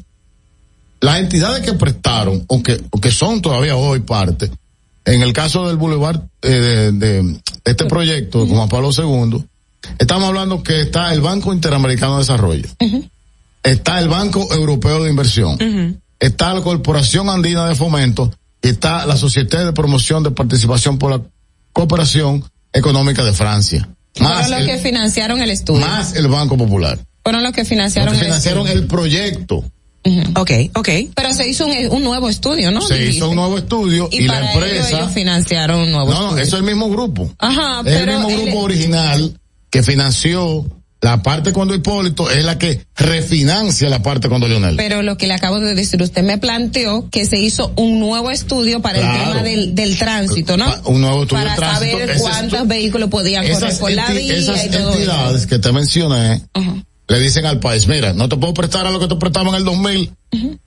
las 1.00 1.20
entidades 1.20 1.64
que 1.64 1.74
prestaron 1.74 2.44
o 2.48 2.62
que, 2.64 2.82
o 2.90 3.00
que 3.00 3.12
son 3.12 3.42
todavía 3.42 3.76
hoy 3.76 4.00
parte, 4.00 4.52
en 5.06 5.22
el 5.22 5.32
caso 5.32 5.68
del 5.68 5.78
Boulevard 5.78 6.22
eh, 6.42 6.50
de, 6.50 6.92
de 6.92 7.40
este 7.66 7.86
proyecto 7.86 8.46
de 8.46 8.54
Juan 8.54 8.68
Pablo 8.68 8.90
II, 8.92 9.44
estamos 10.00 10.28
hablando 10.28 10.64
que 10.64 10.82
está 10.82 11.14
el 11.14 11.22
Banco 11.22 11.54
Interamericano 11.54 12.14
de 12.14 12.20
Desarrollo, 12.20 12.68
está 13.72 14.00
el 14.00 14.10
Banco 14.10 14.48
Europeo 14.54 15.04
de 15.04 15.10
Inversión, 15.10 15.58
está 16.20 16.54
la 16.54 16.62
Corporación 16.62 17.30
Andina 17.30 17.68
de 17.68 17.76
Fomento, 17.76 18.32
y 18.62 18.70
está 18.70 19.06
la 19.06 19.16
Sociedad 19.18 19.66
de 19.66 19.74
Promoción 19.74 20.24
de 20.24 20.32
Participación 20.32 20.98
por 20.98 21.12
la 21.12 21.22
Cooperación 21.74 22.44
Económica 22.74 23.24
de 23.24 23.34
Francia. 23.34 23.88
Más 24.20 24.48
Fueron 24.48 24.52
los 24.52 24.60
el, 24.62 24.66
que 24.68 24.78
financiaron 24.82 25.42
el 25.42 25.52
estudio. 25.52 25.86
más 25.86 26.16
el 26.16 26.28
Banco 26.28 26.58
Popular. 26.58 26.98
Fueron 27.24 27.44
los 27.44 27.52
que 27.54 27.66
financiaron 27.66 28.12
Los 28.14 28.20
que 28.20 28.26
financiaron 28.26 28.68
el 28.68 28.88
proyecto. 28.88 29.64
Ok, 30.36 30.52
ok. 30.74 30.90
Pero 31.16 31.34
se 31.34 31.48
hizo 31.50 31.66
un, 31.68 31.74
un 31.92 32.02
nuevo 32.04 32.30
estudio, 32.30 32.72
¿no? 32.72 32.82
Se 32.82 32.94
Dijiste. 32.96 33.18
hizo 33.18 33.30
un 33.30 33.36
nuevo 33.36 33.58
estudio 33.58 34.08
y, 34.12 34.22
la 34.22 34.34
para 34.36 34.52
ello 34.54 34.66
empresa. 34.66 34.98
ellos 35.00 35.12
financiaron 35.12 35.80
un 35.82 35.92
nuevo 35.92 36.10
No, 36.12 36.18
no, 36.20 36.24
estudio. 36.30 36.44
eso 36.44 36.56
es 36.56 36.60
el 36.62 36.66
mismo 36.66 36.90
grupo. 36.90 37.30
Ajá, 37.38 37.82
es 37.86 37.94
el 37.94 38.06
pero 38.06 38.20
mismo 38.20 38.30
el- 38.30 38.42
grupo 38.46 38.60
original 38.64 39.40
que 39.70 39.84
financió 39.84 40.66
la 41.02 41.22
parte 41.22 41.54
cuando 41.54 41.76
Hipólito 41.76 42.30
es 42.30 42.44
la 42.44 42.58
que 42.58 42.86
refinancia 42.96 43.90
la 43.90 44.02
parte 44.02 44.30
cuando 44.30 44.48
Leonel. 44.48 44.76
Pero 44.78 45.04
lo 45.04 45.18
que 45.18 45.28
le 45.28 45.34
acabo 45.34 45.60
de 45.60 45.76
decir, 45.76 46.02
usted 46.02 46.24
me 46.24 46.38
planteó 46.38 47.10
que 47.10 47.26
se 47.26 47.38
hizo 47.38 47.72
un 47.76 48.00
nuevo 48.00 48.32
estudio 48.32 48.82
para 48.82 49.00
el 49.00 49.24
tema 49.24 49.44
del, 49.44 49.76
del 49.76 49.98
tránsito, 49.98 50.58
¿no? 50.58 50.66
Un 50.86 51.02
nuevo 51.02 51.24
estudio 51.24 51.44
para 51.44 51.52
de 51.52 51.58
tránsito. 51.58 51.98
saber 52.00 52.18
cuántos 52.20 52.68
vehículos 52.68 53.10
podían 53.10 53.48
correr 53.48 53.78
por 53.78 53.92
la 53.92 54.10
vía 54.12 54.38
esas 54.38 54.66
y 54.66 54.70
todo 54.70 54.90
eso. 54.90 54.94
entidades 54.94 55.48
que 55.48 55.60
te 55.60 55.72
mencioné 55.72 56.42
le 57.08 57.20
dicen 57.20 57.46
al 57.46 57.60
país, 57.60 57.88
mira, 57.88 58.14
no 58.14 58.28
te 58.28 58.36
puedo 58.36 58.54
prestar 58.54 58.86
a 58.86 58.92
lo 58.92 59.00
que 59.00 59.08
te 59.08 59.16
prestaba 59.16 59.50
en 59.50 59.56
el 59.56 59.64
2000, 59.64 60.12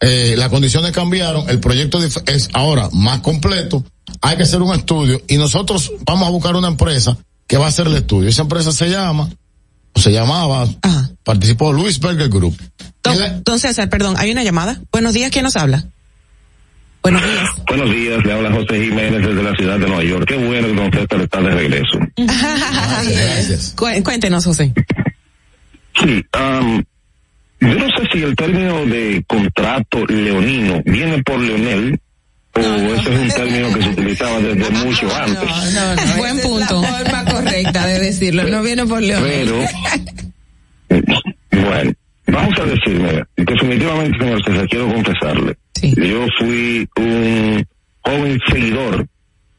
eh, 0.00 0.34
las 0.38 0.48
condiciones 0.48 0.90
cambiaron, 0.92 1.48
el 1.50 1.60
proyecto 1.60 1.98
es 2.02 2.48
ahora 2.54 2.88
más 2.92 3.20
completo, 3.20 3.84
hay 4.22 4.36
que 4.36 4.44
hacer 4.44 4.62
un 4.62 4.74
estudio 4.74 5.20
y 5.28 5.36
nosotros 5.36 5.92
vamos 6.06 6.26
a 6.26 6.30
buscar 6.30 6.56
una 6.56 6.68
empresa 6.68 7.18
que 7.46 7.58
va 7.58 7.66
a 7.66 7.68
hacer 7.68 7.88
el 7.88 7.96
estudio. 7.96 8.28
Esa 8.28 8.42
empresa 8.42 8.72
se 8.72 8.88
llama, 8.88 9.28
se 9.94 10.10
llamaba, 10.12 10.66
participó 11.24 11.72
Luis 11.72 11.98
Berger 12.00 12.28
Group. 12.28 12.56
Don, 13.02 13.16
don 13.44 13.58
César, 13.58 13.88
perdón, 13.88 14.14
hay 14.18 14.30
una 14.30 14.42
llamada. 14.42 14.80
Buenos 14.92 15.14
días, 15.14 15.30
¿quién 15.30 15.44
nos 15.44 15.56
habla? 15.56 15.84
Buenos 17.02 17.22
días. 17.22 17.50
Buenos 17.66 17.90
días, 17.90 18.24
le 18.26 18.32
habla 18.32 18.50
José 18.52 18.84
Jiménez 18.84 19.26
desde 19.26 19.42
la 19.42 19.54
ciudad 19.56 19.78
de 19.78 19.86
Nueva 19.86 20.04
York. 20.04 20.24
Qué 20.28 20.36
bueno 20.36 20.68
que 20.68 20.74
don 20.74 20.90
César 20.92 21.20
está 21.22 21.40
de 21.40 21.50
regreso. 21.50 21.98
Gracias. 22.16 23.74
Cu- 23.76 24.02
Cuéntenos, 24.04 24.44
José. 24.44 24.72
Sí, 25.98 26.24
am, 26.32 26.84
yo 27.60 27.74
no 27.74 27.86
sé 27.96 28.06
si 28.12 28.22
el 28.22 28.36
término 28.36 28.84
de 28.86 29.24
contrato 29.26 30.04
leonino 30.06 30.82
viene 30.84 31.22
por 31.22 31.38
Leonel 31.40 31.98
o 32.54 32.60
ese 32.60 33.14
es 33.14 33.20
un 33.20 33.28
término 33.28 33.74
que 33.74 33.82
se 33.82 33.88
utilizaba 33.90 34.38
desde 34.40 34.70
mucho 34.70 35.08
antes. 35.16 36.16
Buen 36.16 36.40
punto. 36.40 36.82
La 36.82 36.88
forma 36.88 37.24
correcta 37.24 37.86
de 37.86 38.00
decirlo, 38.00 38.44
no 38.44 38.62
viene 38.62 38.86
por 38.86 39.02
León. 39.02 39.22
Pero, 39.22 39.54
bueno, 41.50 41.92
vamos 42.26 42.58
a 42.58 42.64
decir, 42.64 42.98
mira, 42.98 43.26
definitivamente, 43.36 44.18
señor 44.18 44.44
César, 44.44 44.68
quiero 44.68 44.92
confesarle. 44.92 45.56
Yo 45.82 46.26
fui 46.38 46.88
un 46.96 47.66
joven 48.00 48.38
seguidor 48.48 49.06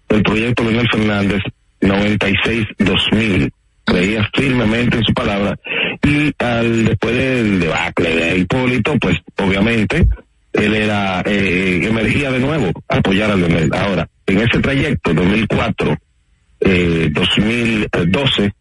del 0.09 0.23
proyecto 0.23 0.63
Leonel 0.63 0.89
Fernández 0.91 1.41
96-2000. 1.81 3.51
Creía 3.83 4.29
firmemente 4.33 4.97
en 4.97 5.03
su 5.03 5.13
palabra. 5.13 5.57
Y 6.03 6.31
al 6.43 6.85
después 6.85 7.15
del 7.15 7.59
debacle 7.59 8.15
de 8.15 8.37
Hipólito, 8.37 8.97
pues 8.99 9.17
obviamente 9.37 10.07
él 10.53 10.75
era 10.75 11.21
eh, 11.25 11.81
emergía 11.83 12.31
de 12.31 12.39
nuevo 12.39 12.71
apoyar 12.87 13.31
a 13.31 13.35
Leonel. 13.35 13.71
Ahora, 13.73 14.07
en 14.25 14.39
ese 14.39 14.59
trayecto 14.59 15.13
2004 15.13 15.97
eh, 16.61 17.09
2012 17.11 18.53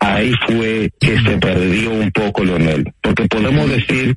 ahí 0.00 0.32
fue 0.46 0.90
que 1.00 1.20
se 1.20 1.38
perdió 1.38 1.90
un 1.90 2.10
poco 2.10 2.44
Leonel, 2.44 2.92
porque 3.00 3.26
podemos 3.26 3.68
decir 3.68 4.14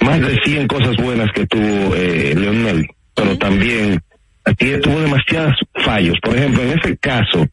más 0.00 0.20
de 0.20 0.38
100 0.44 0.68
cosas 0.68 0.96
buenas 0.96 1.30
que 1.32 1.46
tuvo 1.46 1.94
eh, 1.94 2.34
Leonel, 2.36 2.86
pero 3.14 3.36
también 3.38 4.00
aquí 4.44 4.72
tuvo 4.82 5.00
demasiados 5.00 5.56
fallos. 5.84 6.16
Por 6.22 6.36
ejemplo, 6.36 6.62
en 6.62 6.78
ese 6.78 6.96
caso 6.98 7.46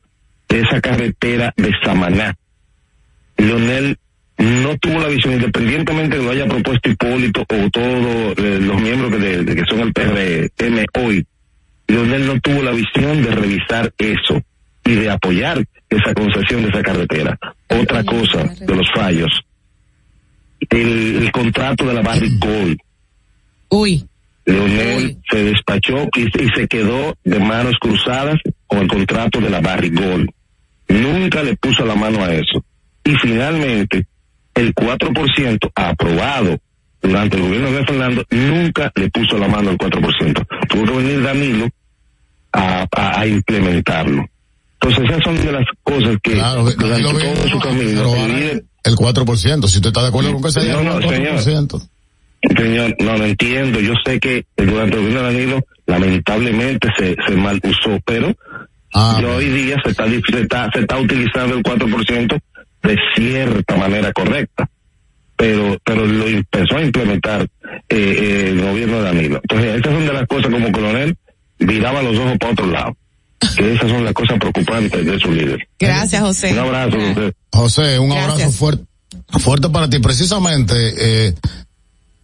de 0.50 0.60
esa 0.60 0.82
carretera 0.82 1.54
de 1.58 1.72
Samaná, 1.84 2.36
Leonel 3.38 3.98
no 4.38 4.78
tuvo 4.78 5.00
la 5.00 5.08
visión, 5.08 5.34
independientemente 5.34 6.16
de 6.16 6.22
que 6.22 6.26
lo 6.26 6.32
haya 6.32 6.48
propuesto 6.48 6.90
Hipólito 6.90 7.42
o 7.42 7.70
todos 7.70 8.38
eh, 8.38 8.60
los 8.62 8.82
miembros 8.82 9.12
que, 9.12 9.18
de- 9.20 9.44
de 9.44 9.56
que 9.56 9.64
son 9.66 9.80
el 9.82 9.94
PRM 9.94 10.86
hoy, 11.04 11.26
Leonel 11.88 12.26
no 12.28 12.40
tuvo 12.40 12.64
la 12.64 12.72
visión 12.72 13.22
de 13.24 13.32
revisar 13.32 13.94
eso 13.98 14.42
y 14.86 14.94
de 14.96 15.10
apoyar 15.10 15.64
esa 15.90 16.14
concesión 16.14 16.64
de 16.64 16.70
esa 16.70 16.82
carretera. 16.82 17.38
Otra 17.70 18.04
cosa 18.04 18.44
de 18.60 18.76
los 18.76 18.88
fallos, 18.94 19.32
el, 20.70 21.24
el 21.24 21.32
contrato 21.32 21.86
de 21.86 21.94
la 21.94 22.02
Barrick 22.02 22.40
Gold. 22.40 22.78
Uy. 23.70 24.06
Leonel 24.46 25.18
se 25.30 25.44
despachó 25.44 26.10
y, 26.16 26.24
y 26.24 26.50
se 26.56 26.68
quedó 26.68 27.16
de 27.24 27.40
manos 27.40 27.76
cruzadas 27.80 28.40
con 28.68 28.80
el 28.80 28.88
contrato 28.88 29.40
de 29.40 29.50
la 29.50 29.62
Barrick 29.62 29.94
Gold. 29.98 30.30
Nunca 30.90 31.44
le 31.44 31.56
puso 31.56 31.86
la 31.86 31.96
mano 31.96 32.24
a 32.24 32.34
eso. 32.34 32.64
Y 33.06 33.16
finalmente, 33.16 34.06
el 34.56 34.74
4% 34.76 35.72
aprobado 35.76 36.58
durante 37.02 37.38
el 37.38 37.44
gobierno 37.44 37.72
de 37.72 37.86
Fernando 37.86 38.24
nunca 38.30 38.92
le 38.96 39.10
puso 39.10 39.38
la 39.38 39.48
mano 39.48 39.72
al 39.72 39.78
4%. 39.78 40.46
Tuvo 40.70 40.86
que 40.86 40.92
venir 40.92 41.22
Danilo 41.24 41.70
a, 42.52 42.86
a- 42.92 43.20
a 43.20 43.28
implementarlo. 43.28 44.26
Entonces 44.80 45.10
esas 45.10 45.24
son 45.24 45.36
de 45.46 45.52
las 45.52 45.66
cosas 45.84 46.18
que 46.22 46.36
durante 46.78 47.02
todo 47.04 47.48
su 47.50 47.60
camino 47.60 48.16
el 48.16 48.66
el 48.86 48.96
4%, 48.96 49.68
si 49.68 49.78
usted 49.78 49.88
está 49.88 50.02
de 50.02 50.08
acuerdo 50.10 50.34
con 50.34 50.44
que 50.44 50.52
se 50.52 50.68
No, 50.72 50.84
no, 50.84 50.98
el 51.00 51.06
4%. 51.06 51.88
Señor, 52.58 52.96
no 53.00 53.18
lo 53.18 53.26
entiendo. 53.26 53.80
Yo 53.80 53.94
sé 54.06 54.20
que 54.20 54.46
durante 54.58 54.98
el 54.98 55.04
gobierno 55.04 55.22
de 55.24 55.34
Danilo 55.34 55.66
lamentablemente 55.86 56.90
se, 56.98 57.16
se 57.26 57.36
mal 57.36 57.60
usó, 57.64 58.00
pero 58.06 58.34
Ah, 58.96 59.20
hoy 59.38 59.50
día 59.50 59.76
se 59.84 59.90
está, 59.90 60.06
se 60.08 60.42
está 60.42 60.70
se 60.72 60.82
está 60.82 60.98
utilizando 61.00 61.56
el 61.56 61.64
4% 61.64 62.40
de 62.84 62.98
cierta 63.16 63.76
manera 63.76 64.12
correcta. 64.14 64.70
Pero 65.36 65.78
pero 65.84 66.06
lo 66.06 66.28
empezó 66.28 66.78
a 66.78 66.82
implementar 66.84 67.42
eh, 67.42 67.48
eh, 67.90 68.50
el 68.50 68.62
gobierno 68.62 68.98
de 68.98 69.04
Danilo. 69.04 69.40
Entonces, 69.42 69.80
esas 69.80 69.94
son 69.94 70.06
de 70.06 70.14
las 70.14 70.28
cosas 70.28 70.52
como 70.52 70.72
coronel 70.72 71.18
viraba 71.60 72.02
los 72.02 72.18
ojos 72.18 72.38
para 72.38 72.52
otro 72.52 72.68
lado. 72.68 72.98
Que 73.58 73.74
esas 73.74 73.90
son 73.90 74.06
las 74.06 74.14
cosas 74.14 74.40
preocupantes 74.40 75.06
de 75.06 75.20
su 75.20 75.32
líder. 75.32 75.68
Gracias, 75.80 76.22
José. 76.22 76.54
Un 76.54 76.60
abrazo. 76.60 76.98
José. 76.98 77.34
José, 77.52 78.00
un 78.00 78.12
abrazo 78.12 78.52
fuerte, 78.52 78.84
fuerte 79.40 79.70
para 79.70 79.90
ti. 79.90 80.00
Precisamente, 80.00 80.74
eh, 81.28 81.36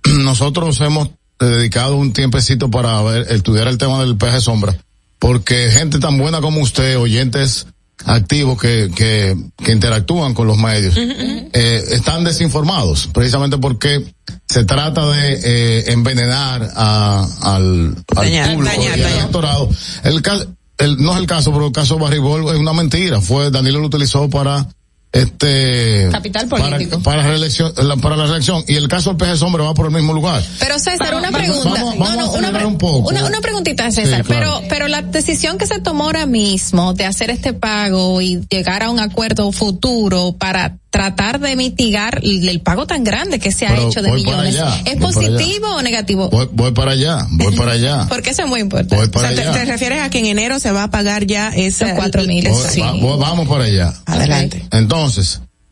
nosotros 0.23 0.79
hemos 0.81 1.09
dedicado 1.39 1.95
un 1.95 2.13
tiempecito 2.13 2.69
para 2.69 3.01
ver, 3.01 3.25
estudiar 3.31 3.67
el 3.67 3.77
tema 3.77 3.99
del 4.01 4.17
peje 4.17 4.39
sombra, 4.39 4.75
porque 5.19 5.69
gente 5.71 5.99
tan 5.99 6.17
buena 6.17 6.41
como 6.41 6.61
usted, 6.61 6.97
oyentes 6.97 7.67
activos 8.05 8.59
que, 8.59 8.89
que, 8.95 9.35
que 9.57 9.71
interactúan 9.71 10.33
con 10.33 10.47
los 10.47 10.57
medios, 10.57 10.95
eh, 10.97 11.83
están 11.91 12.23
desinformados, 12.23 13.07
precisamente 13.13 13.57
porque 13.57 14.05
se 14.47 14.63
trata 14.63 15.05
de 15.07 15.39
eh, 15.43 15.91
envenenar 15.91 16.69
a, 16.75 17.27
al, 17.41 17.95
al 18.15 18.55
público 18.55 18.75
dañar, 18.75 18.99
y 18.99 19.03
al 19.03 19.11
electorado. 19.11 19.69
El, 20.03 20.97
no 20.97 21.13
es 21.13 21.19
el 21.19 21.27
caso, 21.27 21.51
pero 21.51 21.67
el 21.67 21.71
caso 21.73 21.99
Barribol 21.99 22.47
es 22.53 22.59
una 22.59 22.73
mentira. 22.73 23.19
Fue, 23.19 23.51
Danilo 23.51 23.79
lo 23.79 23.87
utilizó 23.87 24.29
para, 24.29 24.65
este, 25.11 26.07
Capital 26.11 26.47
para, 26.47 26.69
político. 26.69 27.01
para, 27.01 27.23
reelección, 27.23 27.73
la- 27.77 27.95
para 27.97 28.15
la 28.15 28.25
reelección. 28.25 28.63
Y 28.67 28.75
el 28.75 28.87
caso 28.87 29.09
del 29.11 29.17
peje 29.17 29.35
sombra 29.37 29.63
va 29.63 29.73
por 29.73 29.87
el 29.87 29.91
mismo 29.91 30.13
lugar. 30.13 30.43
Pero 30.59 30.77
César, 30.79 31.15
una 31.15 31.31
pregunta. 31.31 31.69
vamos- 31.69 31.95
no, 31.95 31.99
vamos 32.05 32.15
no, 32.17 32.25
a 32.35 32.37
una, 32.37 32.51
pre- 32.51 32.65
un 32.65 32.77
poco. 32.77 33.09
una, 33.09 33.25
una 33.25 33.41
preguntita, 33.41 33.91
César. 33.91 34.17
Sí, 34.21 34.23
claro. 34.23 34.57
Pero, 34.59 34.69
pero 34.69 34.87
la 34.87 35.01
decisión 35.01 35.57
que 35.57 35.65
se 35.67 35.79
tomó 35.79 36.05
ahora 36.05 36.25
mismo 36.25 36.93
de 36.93 37.05
hacer 37.05 37.29
este 37.31 37.53
pago 37.53 38.21
y 38.21 38.39
llegar 38.49 38.83
a 38.83 38.89
un 38.89 38.99
acuerdo 38.99 39.51
futuro 39.51 40.35
para 40.37 40.77
tratar 40.91 41.39
de 41.39 41.55
mitigar 41.55 42.19
el, 42.23 42.49
el 42.49 42.61
pago 42.61 42.87
tan 42.87 43.03
grande 43.03 43.37
que 43.37 43.51
se 43.51 43.67
ha 43.67 43.69
Pero 43.69 43.89
hecho 43.89 44.01
de 44.01 44.09
para 44.09 44.15
millones, 44.21 44.55
allá, 44.55 44.75
¿es 44.85 44.95
para 44.95 44.99
positivo 45.11 45.67
o 45.75 45.81
negativo? 45.83 46.29
Voy, 46.29 46.49
voy 46.51 46.71
para 46.71 46.91
allá, 46.93 47.27
voy 47.31 47.55
para 47.55 47.73
allá. 47.73 48.05
Porque 48.09 48.31
eso 48.31 48.41
es 48.43 48.47
muy 48.47 48.59
importante. 48.59 48.95
Voy 48.95 49.05
O 49.07 49.11
para 49.11 49.31
sea, 49.31 49.51
allá. 49.51 49.51
te 49.59 49.65
refieres 49.65 50.01
a 50.01 50.09
que 50.09 50.17
en 50.19 50.25
enero 50.25 50.59
se 50.59 50.71
va 50.71 50.83
a 50.83 50.89
pagar 50.89 51.25
ya 51.27 51.49
ese 51.49 51.85
Los 51.85 51.93
cuatro 51.93 52.23
mil, 52.23 52.43
va- 52.47 53.15
vamos 53.17 53.47
para 53.47 53.65
allá. 53.65 53.93
Adelante. 54.07 54.65
Entonces, 54.71 54.98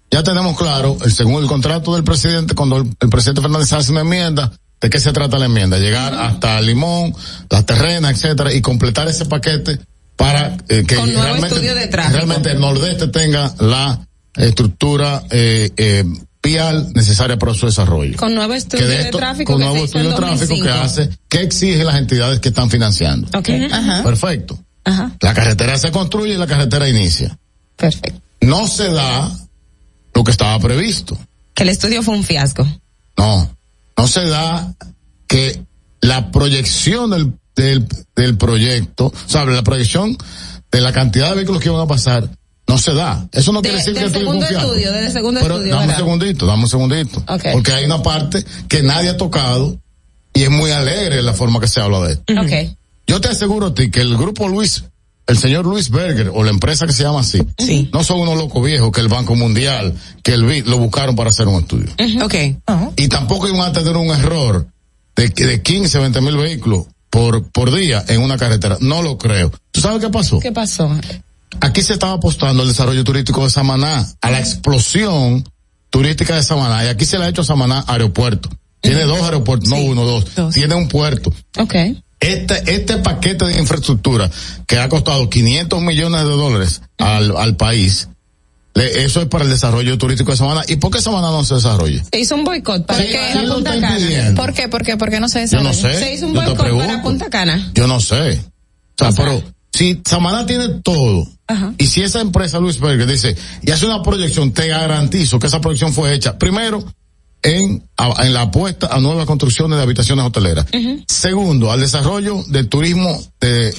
ya 0.10 0.24
tenemos 0.24 0.58
claro, 0.58 0.98
el, 1.04 1.12
según 1.12 1.44
el 1.44 1.49
contrato 1.49 1.94
del 1.94 2.04
presidente, 2.04 2.56
cuando 2.56 2.78
el, 2.78 2.90
el 2.99 3.10
presidente 3.10 3.41
Fernández 3.41 3.74
hace 3.74 3.91
una 3.91 4.02
enmienda, 4.02 4.52
¿de 4.80 4.90
qué 4.90 4.99
se 4.99 5.12
trata 5.12 5.38
la 5.38 5.45
enmienda? 5.45 5.78
Llegar 5.78 6.14
hasta 6.14 6.62
Limón, 6.62 7.14
las 7.49 7.66
terrenas, 7.66 8.14
etcétera, 8.14 8.54
y 8.54 8.62
completar 8.62 9.08
ese 9.08 9.26
paquete 9.26 9.80
para 10.16 10.58
eh, 10.70 10.84
que 10.88 10.95
Con 10.95 11.14
realmente, 11.14 11.60
de 11.60 12.52
el 12.52 12.60
nordeste 12.60 13.08
tenga 13.08 13.54
la 13.60 14.08
estructura 14.36 15.24
eh, 15.30 15.72
eh, 15.78 16.04
vial 16.41 16.91
necesaria 16.94 17.38
para 17.38 17.54
su 17.54 17.66
desarrollo. 17.66 18.18
Con 18.18 18.34
nuevo 18.34 18.54
estudio 18.54 18.88
de 18.88 19.06
tráfico 19.06 19.54
con 19.54 19.62
nuevo 19.62 19.86
estudio 19.86 20.10
de 20.10 20.16
tráfico 20.16 20.56
que 20.56 20.70
2005. 20.70 20.84
hace, 20.84 21.10
que 21.28 21.41
exige 21.41 21.84
las 21.84 21.98
entidades 21.98 22.40
que 22.40 22.49
están 22.49 22.70
financiando. 22.70 23.28
Ok. 23.38 23.49
Ajá. 23.72 24.04
Perfecto. 24.04 24.58
Ajá. 24.86 25.12
La 25.20 25.34
carretera 25.34 25.78
se 25.78 25.91
construye 25.91 26.34
y 26.34 26.38
la 26.38 26.48
carretera 26.48 26.88
inicia. 26.88 27.38
Perfecto. 27.76 28.27
No 28.48 28.68
se 28.68 28.90
da 28.90 29.30
lo 30.14 30.24
que 30.24 30.32
estaba 30.32 30.57
previsto. 30.60 31.18
Que 31.53 31.64
el 31.64 31.69
estudio 31.69 32.02
fue 32.02 32.15
un 32.15 32.24
fiasco. 32.24 32.65
No. 33.18 33.49
No 33.98 34.07
se 34.07 34.26
da 34.28 34.74
que 35.28 35.64
la 36.02 36.32
proyección 36.32 37.10
del, 37.10 37.34
del, 37.56 37.86
del 38.15 38.38
proyecto, 38.38 39.11
¿sabe? 39.26 39.53
La 39.53 39.64
proyección 39.64 40.18
de 40.72 40.82
la 40.82 40.94
cantidad 40.94 41.30
de 41.30 41.36
vehículos 41.36 41.61
que 41.61 41.69
van 41.69 41.82
a 41.82 41.88
pasar, 41.88 42.30
no 42.68 42.78
se 42.78 42.94
da. 42.94 43.28
Eso 43.32 43.52
no 43.52 43.61
De- 43.61 43.69
quiere 43.69 43.78
decir 43.80 43.94
que 43.94 43.99
del 44.02 44.10
el 44.10 44.15
estudio 44.15 44.32
segundo 44.32 44.45
estudio, 44.48 44.91
del 44.94 45.11
segundo 45.11 45.40
Pero 45.41 45.56
estudio, 45.56 45.76
dame 45.76 45.88
un 45.88 45.95
segundito, 45.95 46.45
dame 46.45 46.64
un 46.64 46.69
segundito. 46.69 47.24
Porque 47.52 47.72
hay 47.74 47.86
una 47.86 48.02
parte 48.02 48.45
que 48.69 48.82
nadie 48.84 49.10
ha 49.10 49.18
tocado 49.18 49.78
y 50.34 50.44
es 50.44 50.49
muy 50.49 50.72
alegre 50.72 51.22
la 51.22 51.34
forma 51.34 51.60
que 51.60 51.68
se 51.68 51.82
habla 51.82 51.99
de 52.02 52.14
esto. 52.14 52.34
Yo 53.07 53.19
te 53.22 53.28
aseguro 53.30 53.68
a 53.68 53.74
ti 53.74 53.90
que 53.90 54.02
el 54.02 54.15
grupo 54.15 54.48
Luis 54.48 54.84
el 55.28 55.38
señor 55.38 55.66
Luis 55.66 55.90
Berger 55.90 56.32
o 56.34 56.44
la 56.44 56.49
empresa 56.52 56.88
que 56.88 56.94
se 56.94 57.04
llama 57.04 57.20
así, 57.20 57.41
no 57.91 58.04
son 58.04 58.20
unos 58.22 58.38
locos 58.38 58.64
viejos 58.66 58.91
que 58.91 59.02
el 59.02 59.08
Banco 59.10 59.36
Mundial, 59.36 59.94
que 60.24 60.34
el 60.34 60.45
BID 60.45 60.66
lo 60.68 60.78
buscaron 60.78 61.16
para 61.16 61.30
hacer 61.30 61.48
un 61.48 61.62
estudio. 61.62 61.90
Ok. 62.24 62.36
Y 62.95 63.08
tampoco 63.10 63.48
iban 63.48 63.62
a 63.62 63.72
tener 63.74 63.95
un 63.98 64.08
error 64.08 64.68
de, 65.16 65.32
que- 65.34 65.45
de 65.45 65.62
15, 65.62 65.99
20 65.99 66.22
mil 66.22 66.38
vehículos 66.38 66.86
por, 67.10 67.49
por 67.52 67.74
día 67.76 68.04
en 68.08 68.22
una 68.22 68.38
carretera. 68.38 68.78
No 68.80 69.02
lo 69.02 69.18
creo. 69.18 69.52
¿Tú 69.72 69.82
sabes 69.82 69.99
qué 70.02 70.10
pasó? 70.10 70.40
¿Qué 70.40 70.52
pasó? 70.52 70.90
Aquí 71.62 71.82
se 71.82 71.94
estaba 71.94 72.14
apostando 72.14 72.62
al 72.62 72.68
desarrollo 72.70 73.04
turístico 73.04 73.44
de 73.44 73.49
Samaná, 73.49 74.06
a 74.22 74.32
la 74.32 74.40
explosión 74.40 75.44
turística 75.90 76.36
de 76.36 76.44
Samaná. 76.44 76.86
Y 76.86 76.88
aquí 76.88 77.06
se 77.06 77.18
le 77.18 77.26
ha 77.26 77.30
hecho 77.30 77.41
a 77.41 77.45
Samaná 77.45 77.84
aeropuerto. 77.88 78.49
Tiene 78.82 79.04
dos 79.04 79.22
aeropuertos, 79.24 79.70
no 79.70 79.78
uno, 79.78 80.04
dos. 80.06 80.26
Tiene 80.54 80.76
un 80.76 80.88
puerto. 80.88 81.34
Ok. 81.58 81.74
Este, 82.19 82.73
este 82.73 82.98
paquete 82.98 83.45
de 83.45 83.60
infraestructura 83.60 84.30
que 84.65 84.80
ha 84.80 84.89
costado 84.89 85.30
500 85.30 85.81
millones 85.81 86.22
de 86.22 86.30
dólares 86.30 86.81
al, 86.98 87.35
al 87.38 87.56
país, 87.56 88.10
le- 88.73 89.03
eso 89.06 89.22
es 89.22 89.27
para 89.27 89.44
el 89.44 89.52
desarrollo 89.52 89.98
turístico 89.99 90.31
de 90.31 90.38
Samaná. 90.38 90.64
¿Y 90.68 90.77
por 90.77 90.89
qué 90.91 90.99
Samaná 90.99 91.30
no 91.30 91.44
se 91.44 91.56
desarrolla? 91.56 92.03
Se 92.11 92.19
hizo 92.19 92.34
un 92.35 92.44
boicot 92.44 92.85
para 92.88 93.02
Sí, 93.02 93.07
que 93.10 93.30
¿quién 93.34 93.48
lo 93.48 93.56
Punta 93.56 93.72
Cana. 93.80 93.99
impidiendo? 93.99 94.41
¿Por 94.41 94.53
qué? 94.53 94.68
¿Por 94.68 94.84
qué? 94.84 94.98
¿Por 94.98 95.10
qué 95.11 95.19
no 95.19 95.30
se 95.30 95.48
Yo 95.48 95.61
no 95.61 95.69
desarrolla? 95.69 95.99
sé. 95.99 96.06
Se 96.06 96.14
hizo 96.15 96.26
un 96.27 96.34
boicot 96.34 96.57
para. 96.57 97.02
Punta 97.03 97.30
Cana. 97.30 97.72
Yo 97.76 97.85
no 97.88 97.99
sé. 97.99 98.41
O 98.99 99.03
sea, 99.03 99.11
pero 99.15 99.44
si 99.72 100.02
Samaná 100.03 100.45
tiene 100.48 100.69
todo, 100.84 101.27
y 101.77 101.85
si 101.85 102.02
esa 102.02 102.19
empresa 102.19 102.60
Luis 102.60 102.80
Berger 102.80 103.06
dice, 103.06 103.35
y 103.61 103.69
hace 103.69 103.85
una 103.85 104.02
proyección, 104.02 104.52
te 104.53 104.68
garantizo 104.68 105.38
que 105.38 105.45
esa 105.45 105.61
proyección 105.61 105.94
fue 105.94 106.15
hecha, 106.15 106.38
primero, 106.39 106.84
en, 107.48 107.88
a- 107.98 108.26
en 108.26 108.34
la 108.34 108.41
apuesta 108.41 108.88
a 108.88 108.99
nuevas 108.99 109.26
construcciones 109.26 109.78
de 109.78 109.84
habitaciones 109.84 110.26
hoteleras. 110.26 110.65
Segundo, 111.07 111.72
al 111.72 111.80
desarrollo 111.80 112.44
del 112.48 112.68
turismo 112.69 113.19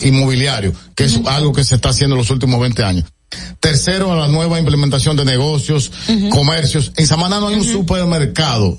inmobiliario, 0.03 0.73
que 0.95 1.05
es 1.05 1.21
algo 1.27 1.53
que 1.53 1.65
se 1.65 1.75
está 1.77 1.91
haciendo 1.91 2.15
en 2.17 2.19
los 2.19 2.31
últimos 2.31 2.61
20 2.61 2.83
años. 2.85 3.05
Tercero, 3.61 4.13
a 4.13 4.17
la 4.17 4.29
nueva 4.29 4.59
implementación 4.59 5.17
de 5.17 5.25
negocios, 5.25 5.93
comercios. 6.31 6.93
En 6.97 7.07
Samaná 7.07 7.41
no 7.41 7.49
hay 7.49 7.57
un 7.57 7.65
supermercado. 7.65 8.79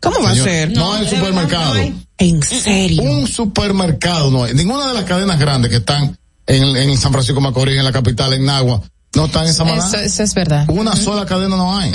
¿Cómo 0.00 0.20
va 0.22 0.30
Señor, 0.30 0.48
a 0.48 0.50
ser? 0.50 0.70
No, 0.72 0.92
hay 0.94 1.08
supermercado. 1.08 1.74
¿En 2.18 2.42
serio? 2.42 3.02
Un 3.02 3.26
supermercado 3.28 4.30
no 4.30 4.44
hay. 4.44 4.54
Ninguna 4.54 4.88
de 4.88 4.94
las 4.94 5.04
cadenas 5.04 5.38
grandes 5.38 5.70
que 5.70 5.76
están 5.78 6.18
en, 6.46 6.76
en 6.76 6.96
San 6.98 7.12
Francisco 7.12 7.36
de 7.40 7.42
Macorís, 7.44 7.76
en 7.78 7.84
la 7.84 7.92
capital, 7.92 8.32
en 8.32 8.44
Nagua, 8.44 8.82
no 9.14 9.26
están 9.26 9.46
en 9.46 9.54
Samaná. 9.54 9.86
Eso, 9.86 9.98
eso 9.98 10.22
es 10.22 10.34
verdad. 10.34 10.64
Una 10.68 10.96
sola 10.96 11.26
cadena 11.26 11.56
no 11.56 11.76
hay. 11.78 11.92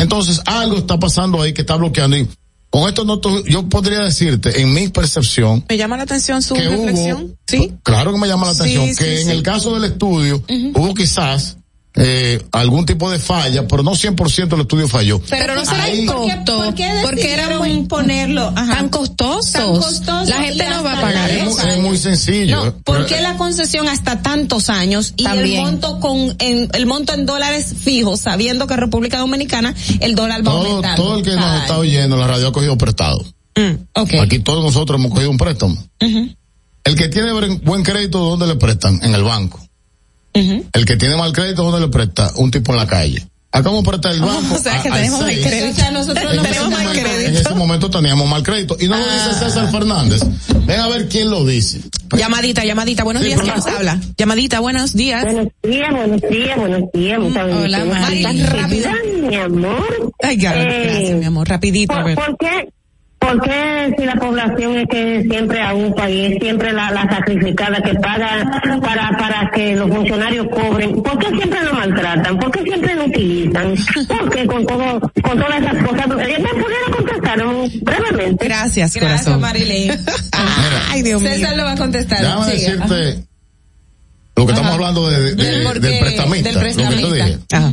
Entonces, 0.00 0.40
algo 0.46 0.76
está 0.78 0.98
pasando 0.98 1.40
ahí 1.42 1.52
que 1.52 1.62
está 1.62 1.76
bloqueando. 1.76 2.16
Y 2.16 2.28
con 2.70 2.86
esto 2.88 3.04
no, 3.04 3.20
yo 3.46 3.68
podría 3.68 4.00
decirte, 4.00 4.60
en 4.60 4.72
mi 4.74 4.88
percepción, 4.88 5.64
Me 5.68 5.76
llama 5.76 5.96
la 5.96 6.02
atención 6.02 6.42
su 6.42 6.54
reflexión. 6.54 7.22
hubo, 7.28 7.36
Sí. 7.46 7.72
claro 7.82 8.12
que 8.12 8.18
me 8.18 8.28
llama 8.28 8.46
la 8.46 8.52
atención, 8.52 8.88
sí, 8.88 8.94
que 8.96 9.20
en 9.20 9.26
sí. 9.26 9.32
el 9.32 9.42
caso 9.42 9.74
del 9.74 9.90
estudio 9.92 10.42
hubo 10.74 10.94
quizás 10.94 11.56
eh, 12.00 12.42
algún 12.52 12.86
tipo 12.86 13.10
de 13.10 13.18
falla, 13.18 13.66
pero 13.66 13.82
no 13.82 13.92
100% 13.92 14.54
el 14.54 14.60
estudio 14.60 14.86
falló. 14.88 15.20
Pero 15.28 15.54
no 15.54 15.64
será 15.64 15.82
Ahí- 15.84 16.00
el 16.02 16.06
costo, 16.06 16.56
¿Por 16.64 16.74
qué 16.74 16.90
porque 17.02 17.32
era 17.32 17.42
decidieron 17.48 17.58
muy 17.78 17.86
ponerlo 17.88 18.52
ajá, 18.54 18.76
tan 18.76 18.88
costosos. 18.88 19.52
tan 19.52 19.72
costoso 19.74 20.24
La 20.30 20.42
gente 20.42 20.68
no 20.68 20.82
va 20.84 20.92
a 20.98 21.00
pagar 21.00 21.30
es, 21.30 21.42
eso. 21.48 21.58
muy, 21.64 21.70
es 21.72 21.78
muy 21.80 21.98
sencillo. 21.98 22.64
No, 22.66 22.74
¿por 22.84 23.06
qué 23.06 23.20
la 23.20 23.36
concesión 23.36 23.88
hasta 23.88 24.22
tantos 24.22 24.70
años 24.70 25.14
y 25.16 25.24
También. 25.24 25.56
el 25.56 25.62
monto 25.64 25.98
con 26.00 26.36
en, 26.38 26.68
el 26.72 26.86
monto 26.86 27.14
en 27.14 27.26
dólares 27.26 27.74
fijos, 27.82 28.20
sabiendo 28.20 28.66
que 28.66 28.74
en 28.74 28.80
República 28.80 29.18
Dominicana 29.18 29.74
el 30.00 30.14
dólar 30.14 30.40
va 30.40 30.52
todo, 30.52 30.66
aumentando? 30.66 31.02
todo 31.02 31.18
el 31.18 31.24
que 31.24 31.34
nos 31.34 31.62
está 31.62 31.78
oyendo, 31.78 32.16
la 32.16 32.26
radio 32.28 32.48
ha 32.48 32.52
cogido 32.52 32.78
prestado. 32.78 33.24
Okay. 33.92 34.20
Aquí 34.20 34.38
todos 34.38 34.62
nosotros 34.62 35.00
hemos 35.00 35.10
cogido 35.10 35.30
un 35.32 35.36
préstamo. 35.38 35.76
El 35.98 36.94
que 36.96 37.08
tiene 37.08 37.32
buen- 37.32 37.60
buen 37.64 37.82
crédito, 37.82 38.18
¿dónde 38.20 38.46
le 38.46 38.54
prestan? 38.54 39.00
En 39.02 39.14
el 39.14 39.24
banco. 39.24 39.60
El 40.72 40.84
que 40.84 40.96
tiene 40.96 41.16
mal 41.16 41.32
crédito, 41.32 41.62
¿dónde 41.64 41.80
le 41.80 41.88
presta? 41.88 42.30
Un 42.36 42.50
tipo 42.50 42.72
en 42.72 42.78
la 42.78 42.86
calle. 42.86 43.26
Acá 43.50 43.70
vamos 43.70 43.82
a 43.86 43.90
prestar 43.90 44.12
el 44.12 44.20
banco. 44.20 44.54
O 44.54 44.58
sea, 44.58 44.82
que 44.82 44.88
a- 44.90 44.92
tenemos 44.94 45.20
mal 45.20 45.30
crédito. 45.34 45.70
O 45.70 45.74
sea, 45.74 45.90
nosotros 45.90 46.32
En 46.34 46.38
ese, 46.40 46.48
tenemos 46.48 46.70
mal 46.70 46.82
momento, 46.84 47.02
crédito. 47.08 47.28
en 47.30 47.36
ese 47.36 47.54
momento 47.54 47.90
teníamos 47.90 48.28
mal 48.28 48.42
crédito. 48.42 48.76
Y 48.78 48.88
no 48.88 48.96
lo 48.98 49.04
dice 49.04 49.24
Ah. 49.30 49.38
César 49.38 49.70
Fernández. 49.70 50.20
Ven 50.66 50.80
a 50.80 50.88
ver 50.88 51.08
quién 51.08 51.30
lo 51.30 51.44
dice. 51.46 51.80
Llamadita, 52.14 52.64
llamadita. 52.64 53.04
Buenos 53.04 53.22
Sí, 53.22 53.28
días, 53.28 53.40
¿quién 53.40 53.54
nos 53.54 53.66
habla? 53.66 54.00
Llamadita, 54.18 54.60
buenos 54.60 54.92
días. 54.92 55.24
Buenos 55.24 55.48
días, 55.62 55.90
buenos 55.90 56.20
días, 56.30 56.56
buenos 56.58 56.82
días. 56.92 57.18
Muchas 57.20 57.44
Hola. 57.54 57.84
Mari. 57.86 58.22
Tan 58.22 58.46
Rápido. 58.46 58.90
Mi 59.28 59.34
amor. 59.36 60.12
Ay, 60.22 60.36
gracias, 60.36 60.66
Eh, 60.66 60.82
gracias, 60.84 61.18
mi 61.18 61.24
amor. 61.24 61.48
Rapidito, 61.48 61.94
a 61.94 61.96
¿Por, 61.96 62.04
ver. 62.04 62.14
por 62.16 62.36
qué? 62.38 62.68
¿Por 63.28 63.42
qué 63.42 63.94
si 63.98 64.04
la 64.04 64.14
población 64.14 64.76
es 64.78 64.86
que 64.88 65.22
siempre 65.30 65.60
a 65.62 65.74
un 65.74 65.94
país, 65.94 66.36
siempre 66.40 66.72
la, 66.72 66.90
la 66.90 67.02
sacrificada 67.08 67.80
que 67.82 67.94
paga 67.96 68.60
para, 68.80 69.10
para 69.18 69.50
que 69.54 69.76
los 69.76 69.88
funcionarios 69.90 70.46
cobren? 70.50 71.02
¿Por 71.02 71.18
qué 71.18 71.26
siempre 71.36 71.62
lo 71.64 71.74
maltratan? 71.74 72.38
¿Por 72.38 72.50
qué 72.50 72.62
siempre 72.62 72.94
lo 72.94 73.04
utilizan? 73.04 73.74
¿Por 74.08 74.30
qué 74.30 74.46
con 74.46 74.66
todo, 74.66 75.00
con 75.22 75.38
todas 75.38 75.60
esas 75.60 75.84
cosas? 75.86 76.06
Eh, 76.06 76.38
¿Me 76.42 76.62
pudieron 76.62 76.92
contestar 76.96 77.38
brevemente? 77.82 78.44
Gracias, 78.46 78.94
Gracias, 78.94 79.04
corazón. 79.24 79.40
Marilyn. 79.40 79.92
Ay, 80.90 81.02
Dios 81.02 81.20
mío. 81.20 81.30
César 81.32 81.56
lo 81.56 81.64
va 81.64 81.72
a 81.72 81.76
contestar. 81.76 82.20
Déjame 82.20 82.52
Sigue. 82.52 82.70
decirte 82.76 83.24
lo 84.36 84.46
que 84.46 84.52
estamos 84.52 84.72
hablando 84.74 85.08
de, 85.10 85.34
de- 85.34 85.44
Del 85.44 85.64
prestamista. 86.00 86.48
del 86.48 86.54
Lo 86.54 86.60
que 86.62 86.68
te 86.68 86.74
prestamista. 86.76 87.24
dije. 87.26 87.38
Ajá. 87.52 87.72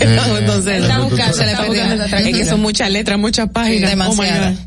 Eh, 0.00 0.18
Entonces, 0.38 0.82
Está 0.82 0.98
buscando, 1.00 1.36
Se 1.36 1.44
le 1.44 1.52
está 1.52 1.62
perdió. 1.64 2.30
es 2.30 2.36
que 2.38 2.46
son 2.46 2.60
muchas 2.60 2.90
letras, 2.90 3.18
muchas 3.18 3.48
páginas. 3.50 3.90
Demasiado. 3.90 4.48
Oh 4.48 4.50
God. 4.52 4.58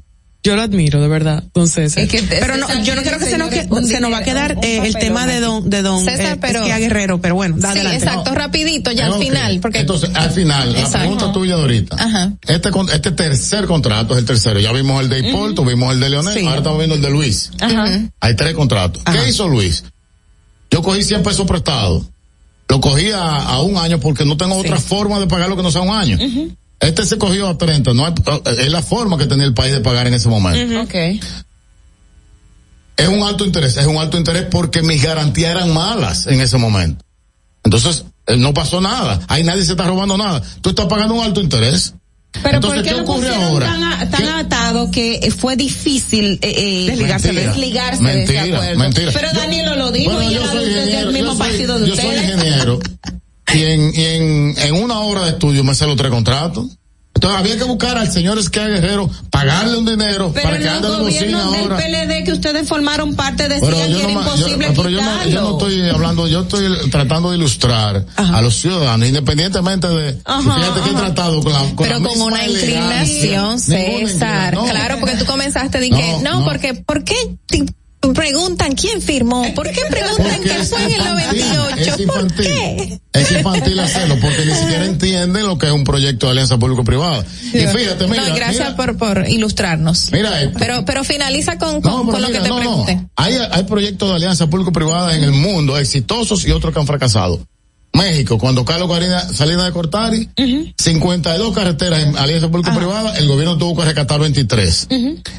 Yo 0.43 0.55
lo 0.55 0.61
admiro, 0.61 1.01
de 1.01 1.09
verdad, 1.09 1.43
don 1.53 1.67
César. 1.67 2.03
Es 2.03 2.09
que 2.09 2.21
pero 2.23 2.55
no, 2.55 2.67
César 2.67 2.83
yo 2.83 2.95
no 2.95 3.01
quiero 3.01 3.19
que 3.19 3.25
se 3.25 3.37
nos, 3.37 3.49
que- 3.49 3.67
se 3.85 3.99
nos 3.99 4.13
va 4.13 4.19
a 4.19 4.23
quedar 4.23 4.55
un 4.55 4.63
eh, 4.63 4.77
el 4.85 4.95
tema 4.95 5.27
de 5.27 5.41
don, 5.41 5.69
de 5.69 5.81
don 5.81 6.05
César, 6.05 6.35
eh, 6.35 6.37
pero- 6.39 6.59
Esquia 6.59 6.77
Guerrero, 6.77 7.19
pero 7.19 7.35
bueno, 7.35 7.55
da 7.57 7.73
Sí, 7.73 7.79
adelante. 7.79 8.05
exacto, 8.05 8.33
rapidito, 8.33 8.91
ya 8.91 9.07
al 9.07 9.15
final, 9.19 9.59
porque 9.59 9.79
Entonces, 9.79 10.09
al 10.13 10.31
final, 10.31 10.71
la 10.71 10.79
Exacto. 10.79 10.99
pregunta 10.99 11.31
tuya 11.33 11.55
de 11.57 11.61
ahorita. 11.63 11.95
Ajá. 11.99 12.31
Este, 12.47 12.69
este 12.93 13.11
tercer 13.11 13.65
contrato 13.65 14.13
es 14.13 14.19
el 14.19 14.25
tercero. 14.25 14.59
Ya 14.61 14.71
vimos 14.71 15.01
el 15.03 15.09
de 15.09 15.19
Hipólito, 15.27 15.65
vimos 15.65 15.91
el 15.93 15.99
de 15.99 16.09
Leonel, 16.11 16.33
Sí. 16.33 16.45
ahora 16.45 16.57
estamos 16.57 16.77
viendo 16.77 16.95
el 16.95 17.01
de 17.01 17.09
Luis. 17.09 17.51
Ajá. 17.59 17.99
Hay 18.21 18.35
tres 18.35 18.53
contratos. 18.53 19.01
Ajá. 19.03 19.21
¿Qué 19.23 19.29
hizo 19.29 19.49
Luis? 19.49 19.83
Yo 20.71 20.81
cogí 20.81 21.03
100 21.03 21.23
pesos 21.23 21.45
prestados. 21.45 22.03
Lo 22.69 22.81
cogí 22.81 23.11
a, 23.13 23.61
un 23.61 23.77
año 23.77 23.99
porque 23.99 24.25
no 24.25 24.35
tengo 24.37 24.55
otra 24.55 24.77
forma 24.79 25.19
de 25.19 25.27
pagarlo 25.27 25.55
que 25.55 25.63
no 25.63 25.71
sea 25.71 25.81
un 25.81 25.89
año. 25.95 26.17
Este 26.79 27.05
se 27.05 27.17
cogió 27.17 27.47
a 27.47 27.57
30. 27.57 27.93
No 27.93 28.05
hay- 28.05 28.13
es 28.59 28.71
la 28.71 28.81
forma 28.83 29.17
que 29.17 29.25
tenía 29.25 29.45
el 29.45 29.53
país 29.53 29.73
de 29.73 29.79
pagar 29.79 30.05
en 30.07 30.13
ese 30.13 30.27
momento. 30.29 30.59
Ok. 30.81 30.95
Es 32.97 33.07
un 33.07 33.21
alto 33.23 33.45
interés. 33.45 33.77
Es 33.77 33.85
un 33.85 33.97
alto 33.97 34.17
interés 34.17 34.45
porque 34.49 34.81
mis 34.81 35.01
garantías 35.03 35.51
eran 35.51 35.73
malas 35.73 36.27
en 36.27 36.41
ese 36.41 36.57
momento. 36.57 37.03
Entonces, 37.63 38.05
eh, 38.25 38.37
no 38.37 38.53
pasó 38.53 38.81
nada. 38.81 39.19
Ahí 39.27 39.43
nadie 39.43 39.63
se 39.65 39.71
está 39.71 39.85
robando 39.85 40.17
nada. 40.17 40.41
Tú 40.61 40.69
estás 40.69 40.87
pagando 40.87 41.13
un 41.15 41.23
alto 41.23 41.41
interés. 41.41 41.93
Pero 42.43 42.55
Entonces, 42.57 42.77
¿por 42.79 42.83
qué 42.83 42.89
¿qué 42.89 42.95
lo 42.95 43.03
ocurre 43.03 43.35
ahora? 43.35 43.65
tan, 43.65 44.11
tan 44.11 44.21
¿Qué- 44.23 44.29
atado 44.29 44.91
que 44.91 45.15
eh, 45.15 45.31
fue 45.31 45.55
difícil 45.55 46.39
eh, 46.41 46.53
eh, 46.57 46.85
Desligarse 46.89 47.33
de- 47.33 47.47
desligarse 47.47 48.03
de 48.03 48.13
Mentira, 48.13 48.45
ese 48.45 48.53
acuerdo? 48.55 48.79
mentira. 48.79 49.11
Pero 49.13 49.27
Danielo 49.33 49.75
lo 49.75 49.91
dijo 49.91 50.13
Bueno, 50.13 50.31
y 50.31 50.35
yo 50.35 50.45
soy 50.45 50.65
de 50.65 50.69
ustedes, 50.79 50.95
del 51.05 51.13
mismo 51.13 51.31
yo 51.31 51.37
soy- 51.37 51.47
partido 51.47 51.79
de 51.79 51.87
yo 51.89 51.95
soy 51.95 52.05
ustedes. 52.05 52.23
ingeniero 52.35 52.79
y 53.53 53.63
en, 53.63 53.91
y 53.95 54.03
en, 54.05 54.55
en 54.57 54.73
una 54.83 54.99
hora 54.99 55.23
de 55.23 55.29
estudio 55.31 55.63
me 55.63 55.73
sé 55.73 55.85
los 55.87 55.95
tres 55.95 56.11
contratos. 56.11 56.76
Entonces 57.17 57.39
había 57.39 57.57
que 57.57 57.63
buscar 57.63 57.97
al 57.97 58.11
señor 58.11 58.37
Esquia 58.37 58.67
Guerrero, 58.67 59.09
pagarle 59.31 59.75
un 59.75 59.85
dinero 59.87 60.31
Pero 60.35 60.43
para 60.49 60.59
que 60.59 60.69
ande 60.69 60.87
los 60.87 60.97
de 60.99 61.03
bocina 61.03 61.43
gobiernos 61.45 61.79
del. 61.79 62.07
PLD 62.07 62.23
que 62.25 62.31
ustedes 62.31 62.67
formaron 62.67 63.15
parte 63.15 63.47
decían 63.49 63.71
Pero 63.71 63.87
yo 63.87 63.97
era 63.99 64.07
no, 64.07 64.13
yo, 64.13 64.19
imposible 64.19 64.67
pero 64.75 64.89
yo 64.89 65.01
no, 65.01 65.11
quitarlo. 65.13 65.31
yo 65.31 65.41
no 65.41 65.51
estoy 65.57 65.89
hablando, 65.89 66.27
yo 66.27 66.41
estoy 66.41 66.89
tratando 66.91 67.31
de 67.31 67.37
ilustrar 67.37 68.05
a 68.15 68.41
los 68.43 68.55
ciudadanos, 68.55 69.07
independientemente 69.07 69.87
de, 69.87 70.21
Ajá, 70.25 70.59
fíjate 70.59 70.81
que 70.81 70.89
he 70.91 70.93
tratado 70.93 71.41
con 71.41 71.53
la, 71.53 71.59
con 71.73 71.87
pero 71.87 71.99
la 71.99 72.07
con 72.07 72.21
una 72.21 72.45
inclinación, 72.47 73.59
César. 73.59 74.53
No. 74.53 74.65
Claro, 74.65 74.97
porque 74.99 75.15
tú 75.15 75.25
comenzaste 75.25 75.79
de 75.79 75.89
que, 75.89 75.95
No, 75.95 76.21
no, 76.21 76.39
no. 76.41 76.45
porque, 76.45 76.75
¿por 76.75 77.03
qué 77.03 77.15
preguntan 78.13 78.73
quién 78.75 79.01
firmó? 79.01 79.53
¿Por 79.53 79.69
qué 79.71 79.81
preguntan 79.89 80.41
es 80.43 80.69
fue 80.69 80.79
en 80.83 80.91
el 80.91 80.97
infantil, 80.97 81.39
98? 81.43 81.75
es 81.79 81.89
¿Por 81.91 82.01
infantil. 82.01 82.45
qué? 82.45 82.99
Es 83.13 83.31
infantil 83.31 83.79
hacerlo 83.79 84.15
porque 84.21 84.45
ni 84.45 84.53
siquiera 84.53 84.85
entienden 84.85 85.45
lo 85.47 85.57
que 85.57 85.65
es 85.67 85.71
un 85.71 85.83
proyecto 85.83 86.27
de 86.27 86.31
alianza 86.33 86.57
público-privada. 86.57 87.25
Y 87.53 87.59
fíjate, 87.59 88.07
mira, 88.07 88.27
no, 88.27 88.35
gracias 88.35 88.71
mira, 88.71 88.75
por, 88.75 88.97
por 88.97 89.27
ilustrarnos. 89.27 90.11
mira 90.11 90.41
esto. 90.41 90.59
Pero, 90.59 90.85
pero 90.85 91.03
finaliza 91.03 91.57
con, 91.57 91.81
con, 91.81 91.91
No, 91.91 91.99
pero 92.05 92.11
con 92.13 92.21
lo 92.21 92.27
que 92.27 92.39
te 92.39 92.47
no, 92.49 92.55
no. 92.55 92.59
pregunté. 92.85 93.07
Hay, 93.15 93.35
hay 93.51 93.63
proyectos 93.63 94.09
de 94.09 94.15
alianza 94.15 94.47
público-privada 94.47 95.15
en 95.15 95.23
el 95.23 95.31
mundo 95.31 95.77
exitosos 95.77 96.45
y 96.45 96.51
otros 96.51 96.73
que 96.73 96.79
han 96.79 96.87
fracasado. 96.87 97.39
México, 97.97 98.37
cuando 98.37 98.63
Carlos 98.63 98.89
Salinas 99.33 99.65
de 99.65 99.71
Cortari, 99.71 100.29
52 100.77 101.53
carreteras 101.53 102.03
en 102.03 102.17
alianza 102.17 102.49
público-privada, 102.49 103.17
el 103.17 103.27
gobierno 103.27 103.57
tuvo 103.57 103.75
que 103.77 103.85
rescatar 103.85 104.19
23. 104.19 104.87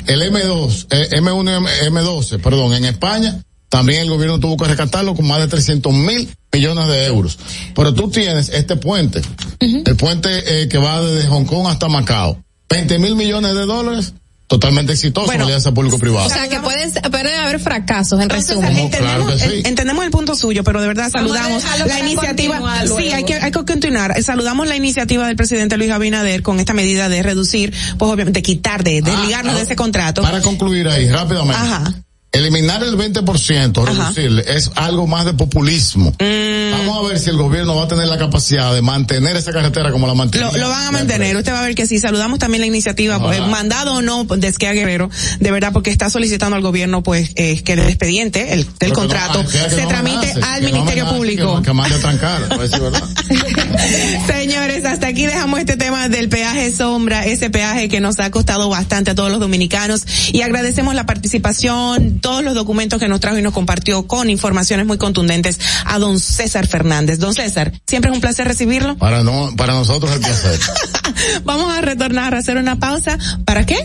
El 0.07 0.23
M2, 0.23 0.87
eh, 0.91 1.09
M1 1.21 1.51
y 1.51 1.55
M- 1.55 2.01
M12, 2.01 2.41
perdón, 2.41 2.73
en 2.75 2.85
España, 2.85 3.43
también 3.69 4.03
el 4.03 4.11
gobierno 4.11 4.41
tuvo 4.41 4.57
que 4.57 4.65
rescatarlo 4.67 5.15
con 5.15 5.27
más 5.27 5.41
de 5.41 5.49
300 5.49 5.93
mil 5.93 6.29
millones 6.53 6.89
de 6.89 7.07
euros. 7.07 7.39
Pero 7.75 7.93
tú 7.95 8.11
tienes 8.11 8.49
este 8.51 8.77
puente, 8.77 9.21
el 9.61 9.97
puente 9.97 10.63
eh, 10.63 10.69
que 10.69 10.79
va 10.79 11.01
desde 11.03 11.29
Hong 11.29 11.45
Kong 11.45 11.67
hasta 11.69 11.89
Macao, 11.89 12.43
20 12.71 12.99
mil 12.99 13.15
millones 13.15 13.55
de 13.55 13.67
dólares 13.67 14.13
totalmente 14.49 14.95
exitoso 14.95 15.33
en 15.33 15.43
alianza 15.43 15.73
público-privada. 15.73 16.27
O 16.27 16.31
sea, 16.31 16.49
que 16.49 16.59
pueden, 16.59 16.91
pueden 17.11 17.41
haber 17.41 17.61
fracasos, 17.61 18.21
en 18.21 18.29
resumen. 18.31 18.77
Entendemos, 18.77 19.43
en- 19.43 19.67
entendemos 19.67 20.05
el 20.05 20.11
punto 20.11 20.35
suyo, 20.35 20.65
pero 20.65 20.81
de 20.81 20.89
verdad 20.89 21.11
saludamos 21.11 21.63
la 21.87 21.99
iniciativa. 22.01 22.59
Sí, 22.87 23.13
hay 23.13 23.25
que, 23.25 23.35
hay 23.35 23.51
que 23.53 23.65
continuar. 23.65 24.21
Saludamos 24.23 24.67
la 24.67 24.75
iniciativa 24.77 25.27
del 25.27 25.37
presidente 25.37 25.77
Luis 25.77 25.91
Abinader 25.91 26.43
con 26.43 26.59
esta 26.61 26.73
medida 26.75 27.09
de 27.09 27.23
reducir, 27.23 27.73
pues 27.99 28.11
obviamente 28.11 28.43
quitar, 28.43 28.83
de 28.83 29.03
desligarnos 29.03 29.55
de 29.55 29.63
ese 29.63 29.77
contrato. 29.77 30.23
Para 30.23 30.41
concluir 30.41 30.89
ahí, 30.89 31.09
rápidamente. 31.11 31.55
Ajá. 31.57 31.95
Eliminar 32.31 32.83
el 32.83 32.97
20%, 32.97 33.85
reducirle, 33.87 34.45
es 34.47 34.71
algo 34.75 35.07
más 35.07 35.25
de 35.25 35.33
populismo. 35.33 36.11
Mm. 36.21 36.71
Vamos 36.73 36.99
a 37.05 37.09
ver 37.09 37.19
si 37.19 37.31
el 37.31 37.37
gobierno 37.39 37.75
va 37.75 37.85
a 37.85 37.89
tener 37.89 38.07
la 38.07 38.19
capacidad 38.19 38.75
de 38.75 38.83
mantener 38.83 39.35
esa 39.37 39.51
carretera 39.51 39.91
como 39.91 40.07
la 40.07 40.15
mantiene. 40.15 40.47
Lo, 40.53 40.59
lo 40.59 40.69
van 40.69 40.89
a 40.89 40.91
mantener. 40.91 41.37
Usted 41.37 41.53
va 41.53 41.61
a 41.61 41.63
ver 41.63 41.75
que 41.75 41.87
sí. 41.87 41.99
Saludamos 41.99 42.39
también 42.39 42.61
la 42.61 42.67
iniciativa, 42.67 43.19
pues, 43.19 43.41
mandado 43.47 43.95
o 43.95 44.03
no 44.03 44.25
de 44.25 44.47
Esquea 44.47 44.73
Guerrero, 44.73 45.09
de 45.41 45.51
verdad, 45.51 45.73
porque 45.73 45.91
está 45.91 46.11
solicitando 46.11 46.55
al 46.57 46.63
gobierno, 46.63 47.03
pues, 47.03 47.31
eh, 47.37 47.63
que 47.63 47.73
el 47.73 47.81
expediente, 47.81 48.53
el, 48.53 48.67
del 48.79 48.91
no- 48.91 48.95
contrato, 48.95 49.45
se 49.49 49.83
no 49.83 49.89
tramite 49.89 50.31
amenace, 50.33 50.41
al 50.43 50.63
no 50.63 50.69
Ministerio 50.71 51.09
Público. 51.09 51.63
Que, 51.63 51.73
que 51.73 51.99
trancar. 51.99 52.43
Señores, 54.27 54.85
hasta 54.85 55.07
aquí 55.09 55.27
dejamos 55.27 55.61
este 55.61 55.77
tema 55.77 56.09
del 56.09 56.29
peaje 56.29 56.71
sombra, 56.75 57.25
ese 57.25 57.51
peaje 57.51 57.89
que 57.89 58.01
nos 58.01 58.19
ha 58.21 58.31
costado 58.31 58.69
bastante 58.69 59.13
a 59.13 59.15
todos 59.15 59.31
los 59.31 59.41
dominicanos 59.41 60.05
y 60.33 60.43
agradecemos 60.43 60.95
la 60.95 61.07
participación, 61.07 62.18
todos 62.19 62.43
los 62.43 62.55
documentos 62.55 63.01
que 63.01 63.09
nos 63.09 63.21
trajo 63.21 63.39
y 63.39 63.43
nos 63.43 63.53
compartió 63.53 64.07
con 64.07 64.31
informaciones 64.31 64.87
muy 64.87 64.99
contundentes 64.99 65.59
a 65.85 65.99
don 65.99 66.21
César 66.21 66.67
Fernández. 66.67 67.19
Don 67.19 67.35
César, 67.35 67.73
siempre 67.87 68.11
es 68.11 68.15
un 68.15 68.21
placer 68.21 68.47
recibirlo. 68.47 68.97
Para 68.97 69.23
no, 69.23 69.51
para 69.57 69.73
nosotros 69.75 70.13
el 70.13 70.21
placer. 70.21 70.59
Vamos 71.45 71.73
a 71.73 71.81
retornar 71.81 72.35
a 72.35 72.39
hacer 72.39 72.57
una 72.57 72.79
pausa. 72.79 73.19
¿Para 73.45 73.65
qué? 73.67 73.77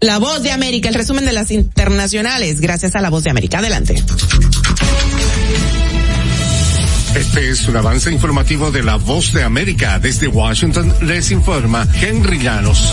La 0.00 0.18
voz 0.18 0.42
de 0.42 0.52
América, 0.52 0.88
el 0.88 0.94
resumen 0.94 1.24
de 1.24 1.32
las 1.32 1.50
internacionales, 1.50 2.60
gracias 2.60 2.94
a 2.94 3.00
la 3.00 3.10
voz 3.10 3.24
de 3.24 3.30
América. 3.30 3.58
Adelante. 3.58 4.02
Este 7.16 7.48
es 7.48 7.66
un 7.66 7.76
avance 7.78 8.12
informativo 8.12 8.70
de 8.70 8.82
la 8.82 8.96
Voz 8.96 9.32
de 9.32 9.42
América. 9.42 9.98
Desde 9.98 10.28
Washington 10.28 10.92
les 11.00 11.30
informa 11.30 11.88
Henry 11.98 12.38
Llanos. 12.38 12.92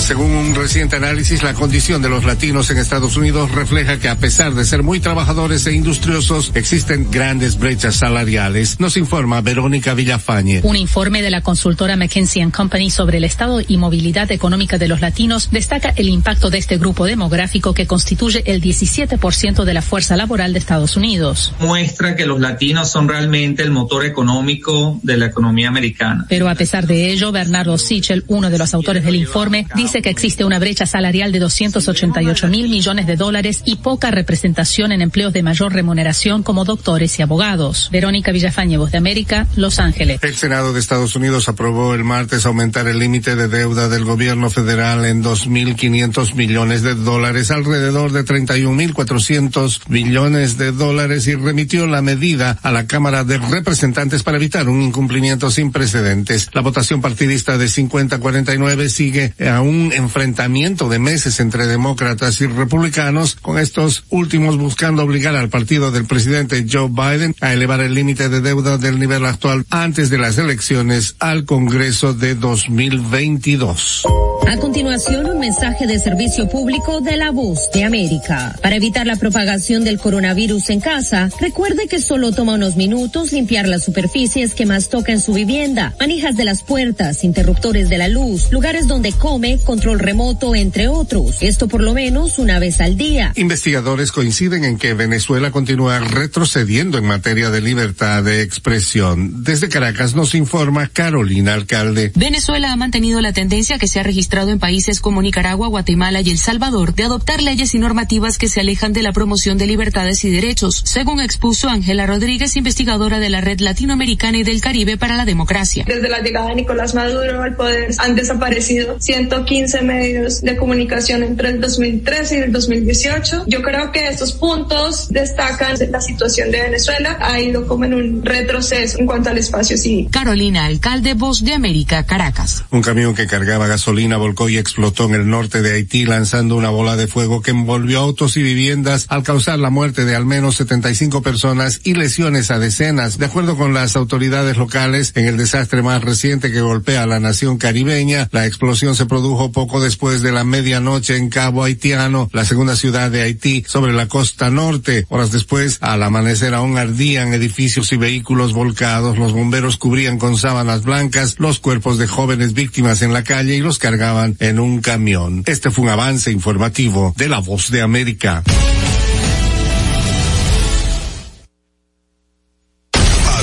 Según 0.00 0.32
un 0.32 0.54
reciente 0.54 0.96
análisis, 0.96 1.42
la 1.42 1.54
condición 1.54 2.02
de 2.02 2.08
los 2.08 2.24
latinos 2.24 2.68
en 2.70 2.78
Estados 2.78 3.16
Unidos 3.16 3.52
refleja 3.52 4.00
que 4.00 4.08
a 4.08 4.16
pesar 4.16 4.54
de 4.54 4.64
ser 4.64 4.82
muy 4.82 4.98
trabajadores 4.98 5.66
e 5.66 5.72
industriosos, 5.72 6.50
existen 6.54 7.10
grandes 7.10 7.58
brechas 7.58 7.96
salariales. 7.96 8.80
Nos 8.80 8.96
informa 8.96 9.40
Verónica 9.40 9.94
Villafañe. 9.94 10.62
Un 10.64 10.76
informe 10.76 11.22
de 11.22 11.30
la 11.30 11.42
consultora 11.42 11.96
McKinsey 11.96 12.50
Company 12.50 12.90
sobre 12.90 13.18
el 13.18 13.24
estado 13.24 13.60
y 13.66 13.76
movilidad 13.76 14.32
económica 14.32 14.78
de 14.78 14.88
los 14.88 15.00
latinos 15.00 15.50
destaca 15.50 15.92
el 15.94 16.08
impacto 16.08 16.50
de 16.50 16.58
este 16.58 16.78
grupo 16.78 17.04
demográfico 17.04 17.74
que 17.74 17.86
constituye 17.86 18.42
el 18.46 18.62
17% 18.62 19.64
de 19.64 19.74
la 19.74 19.82
fuerza 19.82 20.16
laboral 20.16 20.54
de 20.54 20.58
Estados 20.58 20.96
Unidos. 20.96 21.52
muestra 21.60 22.16
que 22.16 22.26
los 22.26 22.40
latinos 22.40 22.90
son 22.90 23.08
realmente 23.08 23.62
el 23.62 23.70
motor 23.70 24.06
económico 24.06 24.98
de 25.02 25.18
la 25.18 25.26
economía 25.26 25.68
americana. 25.68 26.26
Pero 26.28 26.48
a 26.48 26.54
pesar 26.54 26.86
de 26.86 27.10
ello, 27.12 27.30
Bernardo 27.32 27.76
Sichel, 27.78 28.24
uno 28.28 28.48
de 28.50 28.58
los 28.58 28.72
autores 28.74 29.04
del 29.04 29.16
informe, 29.16 29.66
dice 29.76 29.89
que 29.90 30.08
existe 30.08 30.44
una 30.44 30.60
brecha 30.60 30.86
salarial 30.86 31.32
de 31.32 31.40
288 31.40 32.46
mil 32.46 32.68
millones 32.68 33.08
de 33.08 33.16
dólares 33.16 33.62
y 33.64 33.76
poca 33.76 34.12
representación 34.12 34.92
en 34.92 35.02
empleos 35.02 35.32
de 35.32 35.42
mayor 35.42 35.72
remuneración 35.72 36.44
como 36.44 36.64
doctores 36.64 37.18
y 37.18 37.22
abogados. 37.22 37.88
Verónica 37.90 38.30
Villafañe, 38.30 38.78
Voz 38.78 38.92
de 38.92 38.98
América, 38.98 39.48
Los 39.56 39.80
Ángeles. 39.80 40.20
El 40.22 40.36
Senado 40.36 40.72
de 40.72 40.78
Estados 40.78 41.16
Unidos 41.16 41.48
aprobó 41.48 41.92
el 41.94 42.04
martes 42.04 42.46
aumentar 42.46 42.86
el 42.86 43.00
límite 43.00 43.34
de 43.34 43.48
deuda 43.48 43.88
del 43.88 44.04
gobierno 44.04 44.48
federal 44.48 45.04
en 45.04 45.24
2.500 45.24 46.34
millones 46.34 46.82
de 46.82 46.94
dólares, 46.94 47.50
alrededor 47.50 48.12
de 48.12 48.24
31.400 48.24 49.88
millones 49.88 50.56
de 50.56 50.70
dólares 50.70 51.26
y 51.26 51.34
remitió 51.34 51.88
la 51.88 52.00
medida 52.00 52.56
a 52.62 52.70
la 52.70 52.86
Cámara 52.86 53.24
de 53.24 53.38
Representantes 53.38 54.22
para 54.22 54.36
evitar 54.36 54.68
un 54.68 54.82
incumplimiento 54.82 55.50
sin 55.50 55.72
precedentes. 55.72 56.48
La 56.52 56.60
votación 56.60 57.00
partidista 57.00 57.58
de 57.58 57.66
50-49 57.66 58.88
sigue 58.88 59.34
a 59.48 59.60
un 59.80 59.92
enfrentamiento 59.92 60.88
de 60.88 60.98
meses 60.98 61.40
entre 61.40 61.66
demócratas 61.66 62.40
y 62.40 62.46
republicanos, 62.46 63.36
con 63.36 63.58
estos 63.58 64.04
últimos 64.10 64.58
buscando 64.58 65.02
obligar 65.02 65.36
al 65.36 65.48
partido 65.48 65.90
del 65.90 66.06
presidente 66.06 66.66
Joe 66.70 66.88
Biden 66.88 67.34
a 67.40 67.52
elevar 67.52 67.80
el 67.80 67.94
límite 67.94 68.28
de 68.28 68.40
deuda 68.40 68.78
del 68.78 68.98
nivel 68.98 69.24
actual 69.24 69.64
antes 69.70 70.10
de 70.10 70.18
las 70.18 70.38
elecciones 70.38 71.16
al 71.18 71.44
Congreso 71.44 72.14
de 72.14 72.34
2022. 72.34 74.06
A 74.48 74.56
continuación, 74.56 75.26
un 75.26 75.38
mensaje 75.38 75.86
de 75.86 75.98
servicio 75.98 76.48
público 76.48 77.00
de 77.00 77.16
la 77.16 77.30
voz 77.30 77.70
de 77.72 77.84
América. 77.84 78.56
Para 78.60 78.76
evitar 78.76 79.06
la 79.06 79.16
propagación 79.16 79.84
del 79.84 79.98
coronavirus 79.98 80.70
en 80.70 80.80
casa, 80.80 81.28
recuerde 81.40 81.86
que 81.86 82.00
solo 82.00 82.32
toma 82.32 82.54
unos 82.54 82.76
minutos 82.76 83.32
limpiar 83.32 83.68
las 83.68 83.84
superficies 83.84 84.54
que 84.54 84.66
más 84.66 84.88
toca 84.88 85.12
en 85.12 85.20
su 85.20 85.34
vivienda, 85.34 85.94
manijas 86.00 86.36
de 86.36 86.44
las 86.44 86.62
puertas, 86.62 87.22
interruptores 87.22 87.88
de 87.88 87.98
la 87.98 88.08
luz, 88.08 88.50
lugares 88.50 88.88
donde 88.88 89.12
come, 89.12 89.58
control 89.70 90.00
remoto, 90.00 90.56
entre 90.56 90.88
otros. 90.88 91.36
Esto 91.42 91.68
por 91.68 91.80
lo 91.80 91.94
menos 91.94 92.40
una 92.40 92.58
vez 92.58 92.80
al 92.80 92.96
día. 92.96 93.32
Investigadores 93.36 94.10
coinciden 94.10 94.64
en 94.64 94.78
que 94.78 94.94
Venezuela 94.94 95.52
continúa 95.52 96.00
retrocediendo 96.00 96.98
en 96.98 97.04
materia 97.04 97.50
de 97.50 97.60
libertad 97.60 98.24
de 98.24 98.42
expresión. 98.42 99.44
Desde 99.44 99.68
Caracas 99.68 100.16
nos 100.16 100.34
informa 100.34 100.88
Carolina 100.88 101.54
Alcalde. 101.54 102.10
Venezuela 102.16 102.72
ha 102.72 102.76
mantenido 102.76 103.20
la 103.20 103.32
tendencia 103.32 103.78
que 103.78 103.86
se 103.86 104.00
ha 104.00 104.02
registrado 104.02 104.50
en 104.50 104.58
países 104.58 104.98
como 104.98 105.22
Nicaragua, 105.22 105.68
Guatemala 105.68 106.20
y 106.20 106.30
El 106.30 106.38
Salvador 106.38 106.96
de 106.96 107.04
adoptar 107.04 107.40
leyes 107.40 107.72
y 107.76 107.78
normativas 107.78 108.38
que 108.38 108.48
se 108.48 108.58
alejan 108.58 108.92
de 108.92 109.04
la 109.04 109.12
promoción 109.12 109.56
de 109.56 109.68
libertades 109.68 110.24
y 110.24 110.30
derechos, 110.30 110.82
según 110.84 111.20
expuso 111.20 111.68
Ángela 111.68 112.06
Rodríguez, 112.06 112.56
investigadora 112.56 113.20
de 113.20 113.30
la 113.30 113.40
Red 113.40 113.60
Latinoamericana 113.60 114.38
y 114.38 114.42
del 114.42 114.60
Caribe 114.60 114.96
para 114.96 115.16
la 115.16 115.24
Democracia. 115.24 115.84
Desde 115.86 116.08
la 116.08 116.18
llegada 116.18 116.48
de 116.48 116.56
Nicolás 116.56 116.92
Maduro 116.92 117.40
al 117.40 117.54
poder 117.54 117.92
han 117.98 118.16
desaparecido 118.16 118.96
115 118.98 119.59
medios 119.82 120.40
de 120.42 120.56
comunicación 120.56 121.22
entre 121.22 121.50
el 121.50 121.60
2013 121.60 122.36
y 122.36 122.38
el 122.42 122.52
2018. 122.52 123.44
Yo 123.46 123.62
creo 123.62 123.92
que 123.92 124.08
estos 124.08 124.32
puntos 124.32 125.08
destacan 125.08 125.76
la 125.90 126.00
situación 126.00 126.50
de 126.50 126.62
Venezuela. 126.62 127.18
Ha 127.20 127.40
ido 127.40 127.66
como 127.66 127.84
en 127.84 127.94
un 127.94 128.24
retroceso 128.24 128.98
en 128.98 129.06
cuanto 129.06 129.30
al 129.30 129.38
espacio 129.38 129.76
cívico. 129.76 130.10
Carolina 130.12 130.66
Alcalde, 130.66 131.14
Voz 131.14 131.44
de 131.44 131.54
América, 131.54 132.04
Caracas. 132.04 132.64
Un 132.70 132.82
camión 132.82 133.14
que 133.14 133.26
cargaba 133.26 133.66
gasolina 133.66 134.16
volcó 134.16 134.48
y 134.48 134.58
explotó 134.58 135.06
en 135.06 135.14
el 135.14 135.28
norte 135.28 135.62
de 135.62 135.72
Haití 135.74 136.04
lanzando 136.04 136.56
una 136.56 136.70
bola 136.70 136.96
de 136.96 137.06
fuego 137.06 137.42
que 137.42 137.50
envolvió 137.50 138.00
autos 138.00 138.36
y 138.36 138.42
viviendas 138.42 139.06
al 139.08 139.22
causar 139.22 139.58
la 139.58 139.70
muerte 139.70 140.04
de 140.04 140.16
al 140.16 140.26
menos 140.26 140.56
75 140.56 141.22
personas 141.22 141.80
y 141.84 141.94
lesiones 141.94 142.50
a 142.50 142.58
decenas. 142.58 143.18
De 143.18 143.26
acuerdo 143.26 143.56
con 143.56 143.74
las 143.74 143.96
autoridades 143.96 144.56
locales, 144.56 145.12
en 145.14 145.26
el 145.26 145.36
desastre 145.36 145.82
más 145.82 146.02
reciente 146.02 146.52
que 146.52 146.60
golpea 146.60 147.02
a 147.02 147.06
la 147.06 147.20
nación 147.20 147.58
caribeña, 147.58 148.28
la 148.32 148.46
explosión 148.46 148.94
se 148.94 149.06
produjo 149.06 149.49
poco 149.52 149.80
después 149.80 150.22
de 150.22 150.32
la 150.32 150.44
medianoche 150.44 151.16
en 151.16 151.28
Cabo 151.28 151.64
Haitiano, 151.64 152.28
la 152.32 152.44
segunda 152.44 152.76
ciudad 152.76 153.10
de 153.10 153.22
Haití, 153.22 153.64
sobre 153.66 153.92
la 153.92 154.08
costa 154.08 154.50
norte. 154.50 155.06
Horas 155.08 155.32
después, 155.32 155.78
al 155.80 156.02
amanecer 156.02 156.54
aún 156.54 156.78
ardían 156.78 157.32
edificios 157.32 157.92
y 157.92 157.96
vehículos 157.96 158.52
volcados, 158.52 159.18
los 159.18 159.32
bomberos 159.32 159.76
cubrían 159.76 160.18
con 160.18 160.36
sábanas 160.36 160.84
blancas 160.84 161.36
los 161.38 161.58
cuerpos 161.58 161.98
de 161.98 162.06
jóvenes 162.06 162.54
víctimas 162.54 163.02
en 163.02 163.12
la 163.12 163.24
calle 163.24 163.54
y 163.56 163.60
los 163.60 163.78
cargaban 163.78 164.36
en 164.40 164.58
un 164.58 164.80
camión. 164.80 165.42
Este 165.46 165.70
fue 165.70 165.84
un 165.84 165.90
avance 165.90 166.30
informativo 166.30 167.14
de 167.16 167.28
La 167.28 167.40
Voz 167.40 167.70
de 167.70 167.82
América. 167.82 168.42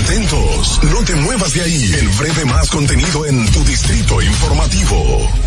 Atentos, 0.07 0.79
no 0.83 1.03
te 1.03 1.15
muevas 1.15 1.53
de 1.53 1.61
ahí. 1.61 1.93
El 1.99 2.07
breve 2.09 2.45
más 2.45 2.69
contenido 2.69 3.25
en 3.25 3.45
tu 3.51 3.63
distrito 3.65 4.21
informativo. 4.21 5.46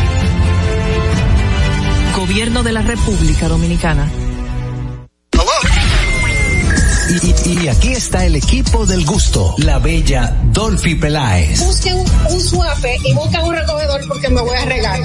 Gobierno 2.15 2.63
de 2.63 2.71
la 2.73 2.81
República 2.81 3.47
Dominicana. 3.47 4.09
Y, 7.09 7.63
y, 7.63 7.67
aquí 7.67 7.89
está 7.89 8.25
el 8.25 8.35
equipo 8.35 8.85
del 8.85 9.05
gusto, 9.05 9.55
la 9.57 9.79
bella 9.79 10.33
Dolphy 10.45 10.95
Peláez. 10.95 11.59
Busquen 11.59 11.95
un, 11.95 12.07
un 12.29 12.39
suape 12.39 12.97
y 13.03 13.13
busquen 13.13 13.41
un 13.41 13.53
recogedor 13.53 14.07
porque 14.07 14.29
me 14.29 14.41
voy 14.41 14.57
a 14.57 14.65
regar. 14.65 14.99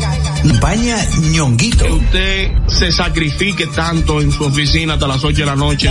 Paña 0.61 0.97
ñonguito. 1.33 1.85
Que 1.85 1.93
usted 1.93 2.53
se 2.69 2.93
sacrifique 2.93 3.67
tanto 3.69 4.21
en 4.21 4.31
su 4.31 4.45
oficina 4.45 4.95
hasta 4.95 5.09
las 5.09 5.25
8 5.25 5.37
de 5.37 5.47
la 5.47 5.57
noche. 5.57 5.91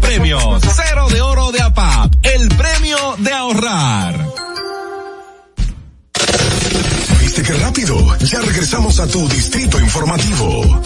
premios. 0.00 0.62
Cero 0.74 1.08
de 1.10 1.20
oro 1.20 1.52
de 1.52 1.60
APAP. 1.60 2.14
El 2.22 2.48
premio 2.48 3.16
de 3.18 3.32
ahorrar. 3.32 4.26
¿Viste 7.20 7.42
qué 7.42 7.52
rápido? 7.54 8.18
Ya 8.18 8.40
regresamos 8.40 8.98
a 9.00 9.06
tu 9.06 9.28
Distrito 9.28 9.80
Informativo. 9.80 10.82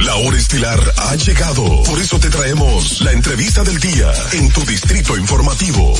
La 0.00 0.14
hora 0.16 0.36
estilar 0.36 0.80
ha 0.96 1.14
llegado. 1.16 1.82
Por 1.84 2.00
eso 2.00 2.18
te 2.18 2.28
traemos 2.28 3.00
la 3.00 3.12
entrevista 3.12 3.62
del 3.64 3.78
día 3.80 4.12
en 4.32 4.50
tu 4.50 4.64
Distrito 4.64 5.16
Informativo. 5.16 5.94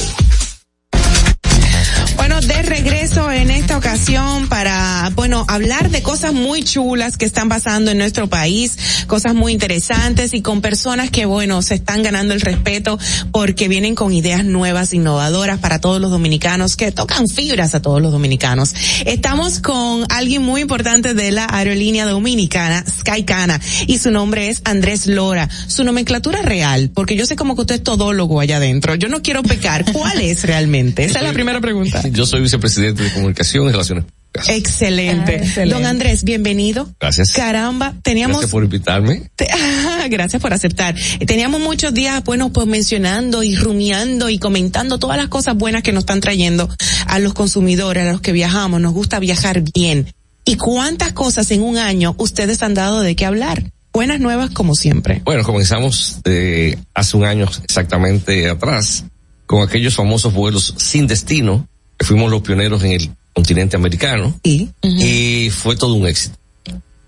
Bueno, 2.16 2.40
de 2.40 2.62
regreso 2.62 2.93
en 3.14 3.50
esta 3.50 3.78
ocasión 3.78 4.48
para, 4.48 5.12
bueno, 5.14 5.44
hablar 5.46 5.90
de 5.90 6.02
cosas 6.02 6.32
muy 6.32 6.64
chulas 6.64 7.16
que 7.16 7.24
están 7.24 7.48
pasando 7.48 7.92
en 7.92 7.98
nuestro 7.98 8.28
país, 8.28 8.76
cosas 9.06 9.34
muy 9.34 9.52
interesantes 9.52 10.34
y 10.34 10.42
con 10.42 10.60
personas 10.60 11.10
que, 11.10 11.24
bueno, 11.24 11.62
se 11.62 11.76
están 11.76 12.02
ganando 12.02 12.34
el 12.34 12.40
respeto 12.40 12.98
porque 13.30 13.68
vienen 13.68 13.94
con 13.94 14.12
ideas 14.12 14.44
nuevas, 14.44 14.92
innovadoras 14.92 15.60
para 15.60 15.80
todos 15.80 16.00
los 16.00 16.10
dominicanos, 16.10 16.76
que 16.76 16.90
tocan 16.90 17.28
fibras 17.28 17.76
a 17.76 17.82
todos 17.82 18.02
los 18.02 18.10
dominicanos. 18.10 18.74
Estamos 19.06 19.60
con 19.60 20.06
alguien 20.10 20.42
muy 20.42 20.62
importante 20.62 21.14
de 21.14 21.30
la 21.30 21.46
aerolínea 21.48 22.06
dominicana, 22.06 22.84
Skycana, 22.88 23.60
y 23.86 23.98
su 23.98 24.10
nombre 24.10 24.48
es 24.48 24.60
Andrés 24.64 25.06
Lora. 25.06 25.48
Su 25.68 25.84
nomenclatura 25.84 26.42
real, 26.42 26.90
porque 26.92 27.14
yo 27.14 27.26
sé 27.26 27.36
como 27.36 27.54
que 27.54 27.60
usted 27.60 27.76
es 27.76 27.82
todólogo 27.84 28.40
allá 28.40 28.56
adentro. 28.56 28.96
Yo 28.96 29.08
no 29.08 29.22
quiero 29.22 29.44
pecar. 29.44 29.84
¿Cuál 29.92 30.20
es 30.20 30.42
realmente? 30.42 31.04
Esa 31.04 31.20
es 31.20 31.24
la 31.24 31.32
primera 31.32 31.60
pregunta. 31.60 32.02
Yo 32.08 32.26
soy 32.26 32.40
vicepresidente 32.40 33.03
de 33.04 33.12
Comunicación 33.12 33.68
y 33.68 33.72
Relaciones 33.72 34.04
Excelente. 34.48 35.36
Ah, 35.36 35.44
excelente. 35.44 35.74
Don 35.74 35.86
Andrés, 35.86 36.24
bienvenido. 36.24 36.88
Gracias. 37.00 37.32
Caramba, 37.32 37.94
teníamos... 38.02 38.38
Gracias 38.38 38.50
por 38.50 38.64
invitarme. 38.64 39.30
Te- 39.36 39.48
Gracias 40.10 40.42
por 40.42 40.52
aceptar. 40.52 40.96
Eh, 41.20 41.26
Teníamos 41.26 41.60
muchos 41.60 41.94
días, 41.94 42.22
bueno, 42.24 42.52
pues 42.52 42.66
mencionando 42.66 43.42
y 43.44 43.54
rumiando 43.54 44.28
y 44.30 44.38
comentando 44.38 44.98
todas 44.98 45.16
las 45.16 45.28
cosas 45.28 45.56
buenas 45.56 45.82
que 45.82 45.92
nos 45.92 46.02
están 46.02 46.20
trayendo 46.20 46.68
a 47.06 47.18
los 47.20 47.32
consumidores, 47.32 48.08
a 48.08 48.12
los 48.12 48.20
que 48.20 48.32
viajamos. 48.32 48.80
Nos 48.80 48.92
gusta 48.92 49.20
viajar 49.20 49.62
bien. 49.72 50.12
¿Y 50.44 50.56
cuántas 50.56 51.12
cosas 51.12 51.50
en 51.52 51.62
un 51.62 51.78
año 51.78 52.14
ustedes 52.18 52.62
han 52.62 52.74
dado 52.74 53.00
de 53.02 53.14
qué 53.14 53.24
hablar? 53.26 53.70
Buenas 53.92 54.18
nuevas 54.18 54.50
como 54.50 54.74
siempre. 54.74 55.22
Bueno, 55.24 55.44
comenzamos 55.44 56.18
de 56.24 56.76
hace 56.92 57.16
un 57.16 57.24
año 57.24 57.48
exactamente 57.62 58.50
atrás 58.50 59.04
con 59.46 59.62
aquellos 59.62 59.94
famosos 59.94 60.34
vuelos 60.34 60.74
sin 60.78 61.06
destino, 61.06 61.68
fuimos 62.00 62.30
los 62.30 62.42
pioneros 62.42 62.82
en 62.84 62.92
el 62.92 63.10
continente 63.32 63.76
americano. 63.76 64.38
Y, 64.42 64.70
y 64.82 65.50
fue 65.50 65.76
todo 65.76 65.94
un 65.94 66.06
éxito. 66.06 66.36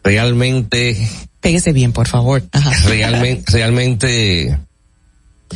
Realmente, 0.02 1.08
Pégese 1.40 1.72
bien, 1.72 1.92
por 1.92 2.08
favor. 2.08 2.42
Ajá. 2.52 2.72
realmente, 2.88 3.52
realmente, 3.52 4.58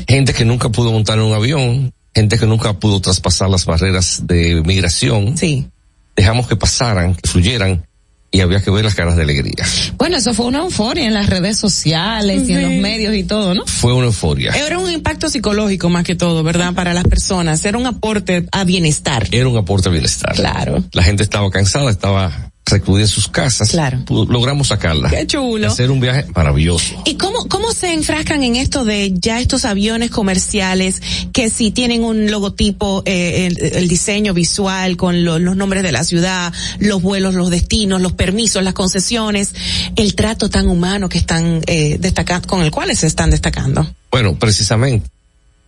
gente 0.07 0.32
que 0.32 0.44
nunca 0.44 0.69
pudo 0.69 0.93
montar 0.93 1.19
en 1.19 1.24
un 1.24 1.35
avión, 1.35 1.93
gente 2.15 2.39
que 2.39 2.47
nunca 2.47 2.74
pudo 2.74 3.01
traspasar 3.01 3.51
las 3.51 3.65
barreras 3.66 4.27
de 4.27 4.62
migración. 4.65 5.36
Sí. 5.36 5.66
Dejamos 6.15 6.47
que 6.47 6.57
pasaran, 6.57 7.15
que 7.15 7.28
fluyeran, 7.28 7.86
y 8.32 8.40
había 8.40 8.62
que 8.62 8.70
ver 8.70 8.85
las 8.85 8.94
caras 8.94 9.16
de 9.16 9.23
alegría. 9.23 9.65
Bueno, 9.97 10.16
eso 10.16 10.32
fue 10.35 10.47
una 10.47 10.59
euforia 10.61 11.07
en 11.07 11.15
las 11.15 11.28
redes 11.28 11.59
sociales 11.59 12.48
y 12.48 12.52
en 12.52 12.62
los 12.62 12.73
medios 12.73 13.15
y 13.15 13.24
todo, 13.24 13.55
¿no? 13.55 13.66
Fue 13.66 13.93
una 13.93 14.07
euforia. 14.07 14.52
Era 14.52 14.78
un 14.78 14.90
impacto 14.90 15.28
psicológico 15.28 15.89
más 15.89 16.05
que 16.05 16.15
todo, 16.15 16.43
¿verdad? 16.43 16.73
Para 16.74 16.94
las 16.94 17.05
personas. 17.05 17.65
Era 17.65 17.78
un 17.78 17.86
aporte 17.86 18.47
a 18.52 18.65
bienestar. 18.65 19.27
Era 19.32 19.48
un 19.48 19.57
aporte 19.57 19.89
a 19.89 19.93
bienestar. 19.93 20.35
Claro. 20.35 20.85
La 20.93 21.02
gente 21.02 21.23
estaba 21.23 21.51
cansada, 21.51 21.90
estaba 21.90 22.52
en 22.73 23.09
sus 23.09 23.29
casas, 23.29 23.71
Claro. 23.71 23.99
logramos 24.09 24.69
sacarla. 24.69 25.11
Qué 25.11 25.27
chulo. 25.27 25.69
Hacer 25.69 25.91
un 25.91 26.01
viaje 26.01 26.27
maravilloso. 26.35 27.03
¿Y 27.05 27.15
cómo, 27.17 27.47
cómo 27.49 27.73
se 27.73 27.93
enfrascan 27.93 28.43
en 28.43 28.57
esto 28.57 28.85
de 28.85 29.13
ya 29.15 29.41
estos 29.41 29.65
aviones 29.65 30.11
comerciales 30.11 31.03
que 31.33 31.51
si 31.51 31.71
tienen 31.71 32.05
un 32.05 32.31
logotipo, 32.31 33.03
eh, 33.07 33.47
el, 33.47 33.59
el 33.77 33.89
diseño 33.89 34.35
visual 34.35 34.97
con 34.97 35.25
lo- 35.25 35.39
los 35.39 35.57
nombres 35.57 35.83
de 35.83 35.93
la 35.93 36.05
ciudad, 36.05 36.53
los 36.79 37.03
vuelos, 37.03 37.35
los 37.35 37.51
destinos, 37.51 38.01
los 38.01 38.13
permisos, 38.13 38.63
las 38.63 38.75
concesiones, 38.75 39.53
el 39.97 40.15
trato 40.15 40.49
tan 40.51 40.69
humano 40.69 41.09
que 41.09 41.19
están 41.19 41.61
eh, 41.67 41.97
destacando, 42.01 42.47
con 42.49 42.63
el 42.63 42.71
cual 42.71 42.95
se 42.97 43.07
están 43.07 43.31
destacando? 43.31 43.87
Bueno, 44.11 44.35
precisamente. 44.37 45.09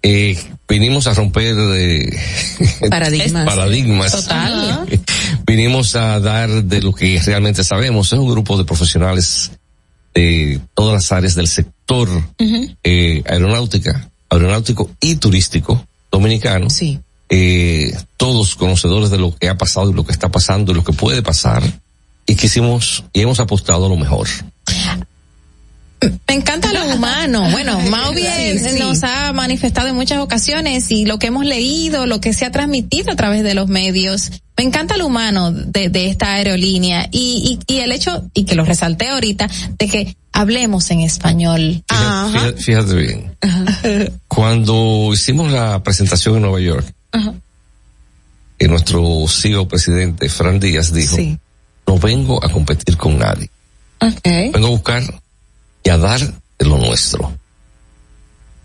Eh, 0.04 0.36
vinimos 0.68 1.06
a 1.06 1.14
romper 1.14 1.54
eh, 1.56 2.10
Paradigmas. 2.90 3.44
paradigmas. 3.54 4.10
Total. 4.12 4.86
Vinimos 5.52 5.94
a 5.96 6.18
dar 6.18 6.64
de 6.64 6.80
lo 6.80 6.94
que 6.94 7.20
realmente 7.20 7.62
sabemos. 7.62 8.10
Es 8.10 8.18
un 8.18 8.26
grupo 8.26 8.56
de 8.56 8.64
profesionales 8.64 9.50
de 10.14 10.58
todas 10.72 10.94
las 10.94 11.12
áreas 11.12 11.34
del 11.34 11.46
sector 11.46 12.08
eh, 12.82 13.22
aeronáutica, 13.26 14.10
aeronáutico 14.30 14.88
y 14.98 15.16
turístico 15.16 15.86
dominicano. 16.10 16.70
Sí. 16.70 17.00
Eh, 17.28 17.94
todos 18.16 18.56
conocedores 18.56 19.10
de 19.10 19.18
lo 19.18 19.36
que 19.36 19.50
ha 19.50 19.58
pasado 19.58 19.90
y 19.90 19.92
lo 19.92 20.06
que 20.06 20.12
está 20.12 20.30
pasando 20.30 20.72
y 20.72 20.74
lo 20.74 20.84
que 20.84 20.94
puede 20.94 21.20
pasar. 21.20 21.62
Y 22.24 22.34
quisimos 22.34 23.04
y 23.12 23.20
hemos 23.20 23.38
apostado 23.38 23.84
a 23.84 23.88
lo 23.90 23.98
mejor. 23.98 24.28
Me 26.28 26.34
encanta 26.34 26.72
lo 26.72 26.94
humano. 26.94 27.50
Bueno, 27.50 27.78
Mau 27.90 28.14
bien 28.14 28.58
Sí, 28.58 28.70
sí. 28.70 28.78
nos 28.78 29.04
ha 29.04 29.34
manifestado 29.34 29.88
en 29.88 29.96
muchas 29.96 30.18
ocasiones 30.18 30.90
y 30.90 31.04
lo 31.04 31.18
que 31.18 31.26
hemos 31.26 31.44
leído, 31.44 32.06
lo 32.06 32.22
que 32.22 32.32
se 32.32 32.46
ha 32.46 32.50
transmitido 32.50 33.12
a 33.12 33.16
través 33.16 33.44
de 33.44 33.54
los 33.54 33.68
medios. 33.68 34.30
Me 34.62 34.68
encanta 34.68 34.96
lo 34.96 35.08
humano 35.08 35.50
de, 35.50 35.88
de 35.88 36.06
esta 36.06 36.34
aerolínea 36.34 37.08
y, 37.10 37.58
y, 37.66 37.74
y 37.74 37.80
el 37.80 37.90
hecho, 37.90 38.30
y 38.32 38.44
que 38.44 38.54
lo 38.54 38.64
resalté 38.64 39.08
ahorita, 39.08 39.50
de 39.76 39.88
que 39.88 40.16
hablemos 40.30 40.88
en 40.92 41.00
español. 41.00 41.82
Fíjate, 41.88 42.62
fíjate 42.62 42.94
bien. 42.94 43.36
Cuando 44.28 45.10
hicimos 45.12 45.50
la 45.50 45.82
presentación 45.82 46.36
en 46.36 46.42
Nueva 46.42 46.60
York, 46.60 46.94
que 48.56 48.68
nuestro 48.68 49.26
CEO 49.26 49.66
presidente, 49.66 50.28
Fran 50.28 50.60
Díaz, 50.60 50.92
dijo, 50.92 51.16
no 51.88 51.98
vengo 51.98 52.44
a 52.44 52.48
competir 52.48 52.96
con 52.96 53.18
nadie. 53.18 53.50
Vengo 54.22 54.68
a 54.68 54.70
buscar 54.70 55.02
y 55.82 55.90
a 55.90 55.98
dar 55.98 56.20
de 56.20 56.66
lo 56.66 56.78
nuestro. 56.78 57.36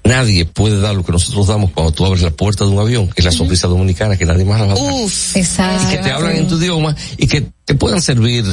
Nadie 0.08 0.46
puede 0.46 0.80
dar 0.80 0.96
lo 0.96 1.04
que 1.04 1.12
nosotros 1.12 1.48
damos 1.48 1.72
cuando 1.72 1.92
tú 1.92 2.06
abres 2.06 2.22
la 2.24 2.32
puerta 2.32 2.64
de 2.66 2.72
un 2.72 2.80
avión, 2.80 3.08
que 3.08 3.16
es 3.22 3.26
la 3.26 3.32
sonrisa 3.32 3.68
dominicana, 3.68 4.16
que 4.18 4.26
nadie 4.26 4.46
más 4.46 4.60
la 4.62 4.68
va 4.68 4.74
a 4.74 4.76
dar. 4.76 4.84
Uf, 5.04 5.36
exacto. 5.36 5.84
Y 5.88 5.96
que 5.98 6.04
te 6.04 6.12
hablan 6.12 6.36
en 6.36 6.48
tu 6.48 6.58
idioma 6.58 6.96
y 7.18 7.28
que 7.28 7.46
te 7.66 7.76
puedan 7.76 8.02
servir 8.02 8.46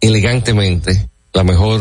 elegantemente 0.00 1.08
la 1.32 1.44
mejor 1.44 1.80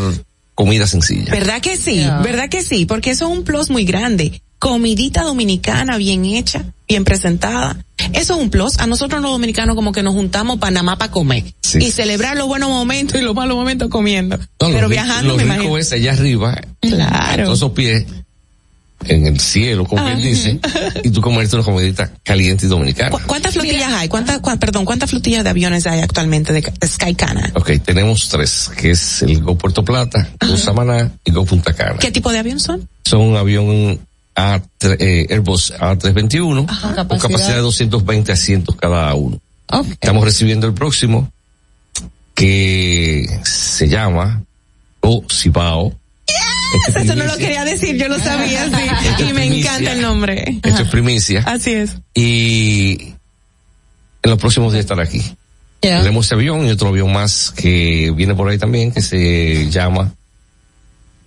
comida 0.53 0.87
sencilla. 0.87 1.31
¿Verdad 1.31 1.61
que 1.61 1.77
sí? 1.77 2.05
¿Verdad 2.23 2.49
que 2.49 2.63
sí? 2.63 2.85
Porque 2.85 3.11
eso 3.11 3.25
es 3.31 3.37
un 3.37 3.43
plus 3.43 3.69
muy 3.69 3.85
grande. 3.85 4.41
Comidita 4.57 5.23
dominicana 5.23 5.97
bien 5.97 6.25
hecha, 6.25 6.63
bien 6.87 7.03
presentada. 7.03 7.77
Eso 8.13 8.35
es 8.35 8.39
un 8.41 8.49
plus. 8.49 8.79
A 8.79 8.87
nosotros 8.87 9.21
los 9.21 9.31
dominicanos 9.31 9.75
como 9.75 9.91
que 9.91 10.01
nos 10.01 10.13
juntamos 10.13 10.57
Panamá 10.59 10.97
para 10.97 11.11
comer. 11.11 11.43
Y 11.79 11.91
celebrar 11.91 12.37
los 12.37 12.47
buenos 12.47 12.69
momentos 12.69 13.19
y 13.19 13.23
los 13.23 13.35
malos 13.35 13.55
momentos 13.57 13.89
comiendo. 13.89 14.37
No, 14.37 14.45
Pero 14.69 14.81
lo 14.83 14.89
viajando 14.89 15.31
lo 15.33 15.37
me 15.37 15.43
rico 15.43 15.55
imagino. 15.55 15.77
es 15.77 15.91
allá 15.91 16.13
arriba, 16.13 16.61
Claro. 16.79 17.43
todos 17.43 17.59
esos 17.59 17.71
pies 17.73 18.05
en 19.07 19.27
el 19.27 19.39
cielo, 19.39 19.85
como 19.85 20.03
quien 20.05 20.21
dice, 20.21 20.59
y 21.03 21.09
tú 21.09 21.21
comerte 21.21 21.55
una 21.55 21.63
comidita 21.65 22.11
caliente 22.23 22.65
y 22.65 22.69
dominicana. 22.69 23.09
¿Cu- 23.11 23.21
¿Cuántas 23.25 23.53
flotillas 23.53 23.91
hay? 23.93 24.07
¿Cuántas, 24.07 24.39
perdón, 24.59 24.85
cuántas 24.85 25.09
flotillas 25.09 25.43
de 25.43 25.49
aviones 25.49 25.85
hay 25.87 25.99
actualmente 26.01 26.53
de 26.53 26.61
Ca- 26.61 26.73
Skycana? 26.85 27.51
Ok, 27.55 27.71
tenemos 27.83 28.27
tres, 28.29 28.69
que 28.77 28.91
es 28.91 29.21
el 29.21 29.41
Go 29.41 29.55
Puerto 29.57 29.83
Plata, 29.85 30.29
Go 30.47 30.57
Samaná 30.57 31.11
y 31.23 31.31
Go 31.31 31.45
Punta 31.45 31.73
Cana. 31.73 31.97
¿Qué 31.99 32.11
tipo 32.11 32.31
de 32.31 32.39
avión 32.39 32.59
son? 32.59 32.87
Son 33.05 33.21
un 33.21 33.35
avión 33.37 33.99
A, 34.35 34.61
eh, 34.99 35.27
Airbus 35.29 35.73
A321 35.79 36.65
con 36.65 36.93
capacidad. 36.95 37.19
capacidad 37.19 37.55
de 37.55 37.61
220 37.61 38.31
asientos 38.31 38.75
cada 38.75 39.13
uno. 39.15 39.39
Estamos 39.91 40.23
recibiendo 40.23 40.67
el 40.67 40.73
próximo 40.73 41.31
que 42.33 43.27
se 43.43 43.87
llama 43.87 44.43
Go 45.01 45.23
Cibao. 45.31 45.93
Este 46.27 46.33
Eso 46.95 47.15
no 47.15 47.25
lo 47.25 47.37
quería 47.37 47.63
decir, 47.63 47.97
yo 47.97 48.07
lo 48.07 48.19
sabía, 48.19 48.65
sí. 48.69 49.23
Y 49.29 49.33
me 49.33 49.45
encanta 49.45 49.91
el 49.91 50.01
nombre. 50.01 50.59
Esto 50.63 50.83
es 50.83 50.89
primicia. 50.89 51.43
Así 51.45 51.73
es. 51.73 51.95
Y 52.13 53.13
en 54.23 54.29
los 54.29 54.39
próximos 54.39 54.73
días 54.73 54.85
estará 54.85 55.03
aquí. 55.03 55.21
Tenemos 55.79 56.25
ese 56.25 56.35
avión 56.35 56.65
y 56.65 56.71
otro 56.71 56.89
avión 56.89 57.13
más 57.13 57.53
que 57.55 58.11
viene 58.15 58.33
por 58.33 58.49
ahí 58.49 58.57
también 58.57 58.91
que 58.91 59.01
se 59.01 59.69
llama 59.69 60.13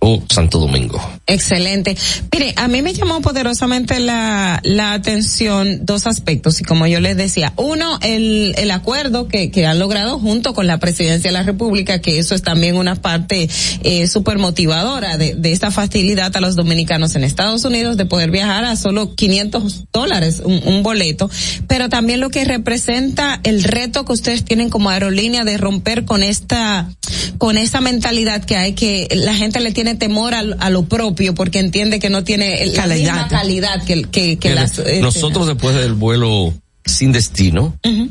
O 0.01 0.23
Santo 0.29 0.59
Domingo. 0.59 1.01
Excelente. 1.27 1.95
Mire, 2.31 2.53
a 2.55 2.69
mí 2.69 2.81
me 2.81 2.93
llamó 2.93 3.21
poderosamente 3.21 3.99
la, 3.99 4.61
la 4.63 4.93
atención 4.93 5.85
dos 5.85 6.07
aspectos 6.07 6.61
y 6.61 6.63
como 6.63 6.87
yo 6.87 7.01
les 7.01 7.17
decía, 7.17 7.51
uno, 7.57 7.99
el, 8.01 8.55
el 8.57 8.71
acuerdo 8.71 9.27
que, 9.27 9.51
que 9.51 9.65
han 9.65 9.77
logrado 9.77 10.17
junto 10.17 10.53
con 10.53 10.67
la 10.67 10.77
presidencia 10.77 11.29
de 11.29 11.33
la 11.33 11.43
República, 11.43 11.99
que 11.99 12.17
eso 12.17 12.33
es 12.33 12.41
también 12.41 12.77
una 12.77 12.95
parte 12.95 13.49
eh, 13.83 14.07
súper 14.07 14.37
motivadora 14.37 15.17
de, 15.17 15.35
de 15.35 15.51
esta 15.51 15.69
facilidad 15.69 16.35
a 16.35 16.39
los 16.39 16.55
dominicanos 16.55 17.15
en 17.15 17.25
Estados 17.25 17.65
Unidos 17.65 17.97
de 17.97 18.05
poder 18.05 18.31
viajar 18.31 18.63
a 18.63 18.77
solo 18.77 19.15
500 19.15 19.87
dólares 19.91 20.41
un, 20.43 20.61
un 20.65 20.81
boleto, 20.81 21.29
pero 21.67 21.89
también 21.89 22.21
lo 22.21 22.29
que 22.29 22.45
representa 22.45 23.41
el 23.43 23.63
reto 23.63 24.05
que 24.05 24.13
ustedes 24.13 24.45
tienen 24.45 24.69
como 24.69 24.89
aerolínea 24.89 25.43
de 25.43 25.57
romper 25.57 26.05
con 26.05 26.23
esta, 26.23 26.89
con 27.37 27.57
esa 27.57 27.81
mentalidad 27.81 28.45
que 28.45 28.55
hay 28.55 28.73
que 28.73 29.07
la 29.11 29.35
gente 29.35 29.59
le 29.59 29.71
tiene 29.71 29.88
temor 29.95 30.33
a, 30.33 30.39
a 30.39 30.69
lo 30.69 30.83
propio 30.85 31.33
porque 31.35 31.59
entiende 31.59 31.99
que 31.99 32.09
no 32.09 32.23
tiene 32.23 32.65
la 32.67 32.83
Calidad. 32.83 33.13
misma 33.13 33.27
calidad 33.27 33.83
que, 33.83 34.03
que, 34.03 34.37
que 34.37 34.53
las 34.55 34.77
eh, 34.79 34.99
Nosotros 35.01 35.47
después 35.47 35.75
del 35.75 35.93
vuelo 35.93 36.53
sin 36.85 37.11
destino, 37.11 37.77
Ujú. 37.85 38.09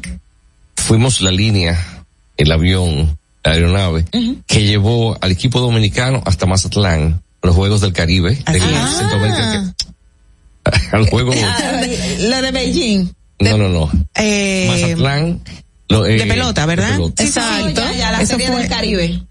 fuimos 0.76 1.20
la 1.20 1.30
línea, 1.30 2.04
el 2.36 2.52
avión, 2.52 3.18
la 3.44 3.52
aeronave, 3.52 4.04
que 4.46 4.64
llevó 4.64 5.16
al 5.20 5.30
equipo 5.32 5.60
dominicano 5.60 6.22
hasta 6.26 6.46
Mazatlán, 6.46 7.22
los 7.42 7.54
Juegos 7.54 7.80
del 7.80 7.92
Caribe, 7.92 8.34
del 8.46 8.60
Centroamérica, 8.62 9.74
que- 9.74 9.88
al 10.92 11.08
juego, 11.08 11.32
Ah, 11.34 11.80
la 12.20 12.42
de 12.42 12.50
Beijing. 12.52 13.08
no, 13.40 13.56
no, 13.58 13.68
no, 13.68 13.90
Eh, 14.14 14.66
Mazatlán, 14.70 15.40
lo, 15.88 16.04
eh, 16.06 16.18
de 16.18 16.26
pelota, 16.26 16.66
¿verdad? 16.66 16.88
de 16.90 16.94
pelota. 16.94 17.22
Exacto. 17.24 17.80
Ya, 17.80 17.92
ya, 17.94 18.12
la 18.12 18.20
Eso 18.22 18.32
serie 18.32 18.48
fue- 18.48 18.60
del 18.60 18.68
Caribe. 18.68 19.22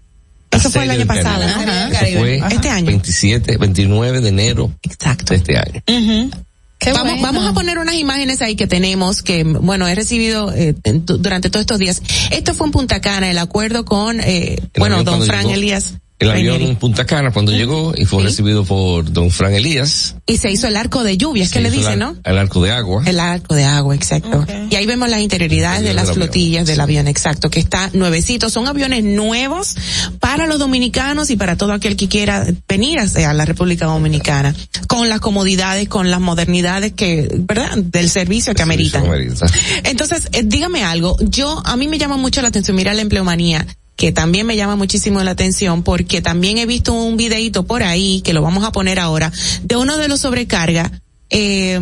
Eso 0.50 0.70
fue 0.70 0.84
el 0.84 0.90
año 0.90 1.06
pasado. 1.06 1.44
Ajá. 1.44 1.88
Eso 1.88 2.18
fue 2.18 2.40
Este 2.50 2.68
año. 2.70 2.86
27, 2.86 3.56
29 3.58 4.20
de 4.20 4.28
enero 4.28 4.72
Exacto. 4.82 5.32
de 5.34 5.36
este 5.36 5.56
año. 5.58 5.82
vamos, 5.86 7.02
bueno. 7.02 7.22
vamos 7.22 7.46
a 7.46 7.52
poner 7.54 7.78
unas 7.78 7.94
imágenes 7.94 8.40
ahí 8.42 8.56
que 8.56 8.66
tenemos 8.66 9.22
que, 9.22 9.44
bueno, 9.44 9.86
he 9.88 9.94
recibido 9.94 10.52
eh, 10.54 10.74
durante 10.84 11.50
todos 11.50 11.62
estos 11.62 11.78
días. 11.78 12.02
Esto 12.30 12.54
fue 12.54 12.66
en 12.66 12.72
Punta 12.72 13.00
Cana, 13.00 13.30
el 13.30 13.38
acuerdo 13.38 13.84
con, 13.84 14.20
eh, 14.20 14.56
El 14.74 14.80
bueno, 14.80 15.02
don 15.04 15.22
Fran 15.22 15.42
llegó- 15.44 15.54
Elías. 15.54 15.94
El 16.18 16.30
avión 16.32 16.60
en 16.62 16.74
Punta 16.74 17.06
Cana 17.06 17.30
cuando 17.30 17.52
llegó 17.52 17.92
y 17.96 18.04
fue 18.04 18.24
recibido 18.24 18.64
por 18.64 19.12
don 19.12 19.30
Fran 19.30 19.54
Elías. 19.54 20.16
Y 20.26 20.38
se 20.38 20.50
hizo 20.50 20.66
el 20.66 20.76
arco 20.76 21.04
de 21.04 21.16
lluvias, 21.16 21.52
que 21.52 21.60
le 21.60 21.70
dicen, 21.70 22.00
¿no? 22.00 22.16
El 22.24 22.38
arco 22.38 22.60
de 22.60 22.72
agua. 22.72 23.04
El 23.06 23.20
arco 23.20 23.54
de 23.54 23.62
agua, 23.64 23.94
exacto. 23.94 24.44
Y 24.68 24.74
ahí 24.74 24.84
vemos 24.84 25.08
las 25.08 25.20
interioridades 25.20 25.82
de 25.82 25.88
Del 25.88 25.96
las 25.96 26.08
avión. 26.08 26.16
flotillas 26.16 26.66
del 26.66 26.80
avión, 26.80 27.06
exacto, 27.06 27.50
que 27.50 27.60
está 27.60 27.90
nuevecito. 27.92 28.50
Son 28.50 28.66
aviones 28.66 29.04
nuevos 29.04 29.76
para 30.18 30.48
los 30.48 30.58
dominicanos 30.58 31.30
y 31.30 31.36
para 31.36 31.56
todo 31.56 31.72
aquel 31.72 31.94
que 31.94 32.08
quiera 32.08 32.44
venir 32.68 32.98
hacia 32.98 33.32
la 33.32 33.44
República 33.44 33.86
Dominicana, 33.86 34.56
con 34.88 35.08
las 35.08 35.20
comodidades, 35.20 35.88
con 35.88 36.10
las 36.10 36.20
modernidades 36.20 36.94
que, 36.94 37.28
¿verdad? 37.32 37.78
Del 37.78 38.10
servicio 38.10 38.54
que 38.54 38.62
ameritan. 38.62 39.04
Amerita. 39.06 39.46
Entonces, 39.84 40.28
eh, 40.32 40.42
dígame 40.44 40.82
algo. 40.82 41.16
Yo, 41.20 41.62
a 41.64 41.76
mí 41.76 41.86
me 41.86 41.96
llama 41.96 42.16
mucho 42.16 42.42
la 42.42 42.48
atención, 42.48 42.76
mira 42.76 42.92
la 42.92 43.02
empleomanía, 43.02 43.64
que 43.98 44.12
también 44.12 44.46
me 44.46 44.56
llama 44.56 44.76
muchísimo 44.76 45.20
la 45.24 45.32
atención 45.32 45.82
porque 45.82 46.22
también 46.22 46.56
he 46.56 46.66
visto 46.66 46.94
un 46.94 47.16
videito 47.16 47.64
por 47.64 47.82
ahí, 47.82 48.20
que 48.22 48.32
lo 48.32 48.42
vamos 48.42 48.62
a 48.62 48.70
poner 48.70 49.00
ahora, 49.00 49.32
de 49.64 49.76
uno 49.76 49.98
de 49.98 50.06
los 50.06 50.20
sobrecarga, 50.20 51.02
eh, 51.30 51.80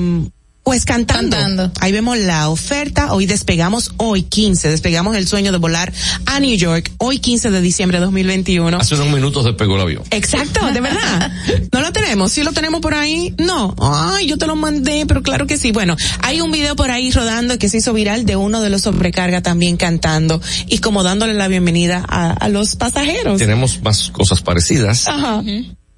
pues 0.67 0.85
cantando. 0.85 1.37
Cantando. 1.37 1.73
Ahí 1.81 1.93
vemos 1.93 2.19
la 2.19 2.49
oferta. 2.49 3.13
Hoy 3.13 3.27
despegamos, 3.27 3.93
hoy 3.99 4.25
15, 4.25 4.69
despegamos 4.69 5.15
el 5.15 5.29
sueño 5.29 5.53
de 5.53 5.59
volar 5.59 5.93
a 6.27 6.41
New 6.41 6.57
York, 6.57 6.91
hoy 6.99 7.21
15 7.21 7.53
de 7.53 7.61
diciembre 7.61 8.01
de 8.01 8.05
2021. 8.07 8.77
Hace 8.77 8.97
unos 8.97 9.11
minutos 9.11 9.45
despegó 9.45 9.77
el 9.77 9.83
avión. 9.83 10.03
Exacto, 10.11 10.67
de 10.73 10.81
verdad. 10.81 11.31
No 11.73 11.83
lo 11.83 11.93
tenemos. 11.93 12.33
Si 12.33 12.43
lo 12.43 12.53
tenemos 12.53 12.81
por 12.81 12.95
ahí, 12.95 13.35
no. 13.39 13.77
Ay, 13.79 14.27
yo 14.27 14.39
te 14.39 14.47
lo 14.47 14.57
mandé, 14.57 15.05
pero 15.07 15.23
claro 15.23 15.47
que 15.47 15.59
sí. 15.59 15.73
Bueno, 15.73 15.97
hay 16.21 16.41
un 16.41 16.51
video 16.51 16.75
por 16.75 16.91
ahí 16.91 17.13
rodando 17.13 17.59
que 17.59 17.69
se 17.69 17.77
hizo 17.77 17.93
viral 17.93 18.25
de 18.25 18.35
uno 18.35 18.61
de 18.61 18.71
los 18.71 18.83
sobrecarga 18.83 19.43
también 19.43 19.77
cantando 19.77 20.41
y 20.67 20.79
como 20.79 21.03
dándole 21.03 21.35
la 21.35 21.49
bienvenida 21.49 22.05
a, 22.09 22.33
a 22.33 22.49
los 22.49 22.75
pasajeros. 22.77 23.39
Tenemos 23.39 23.83
más 23.83 24.11
cosas 24.11 24.43
parecidas. 24.43 25.07
Ajá. 25.07 25.43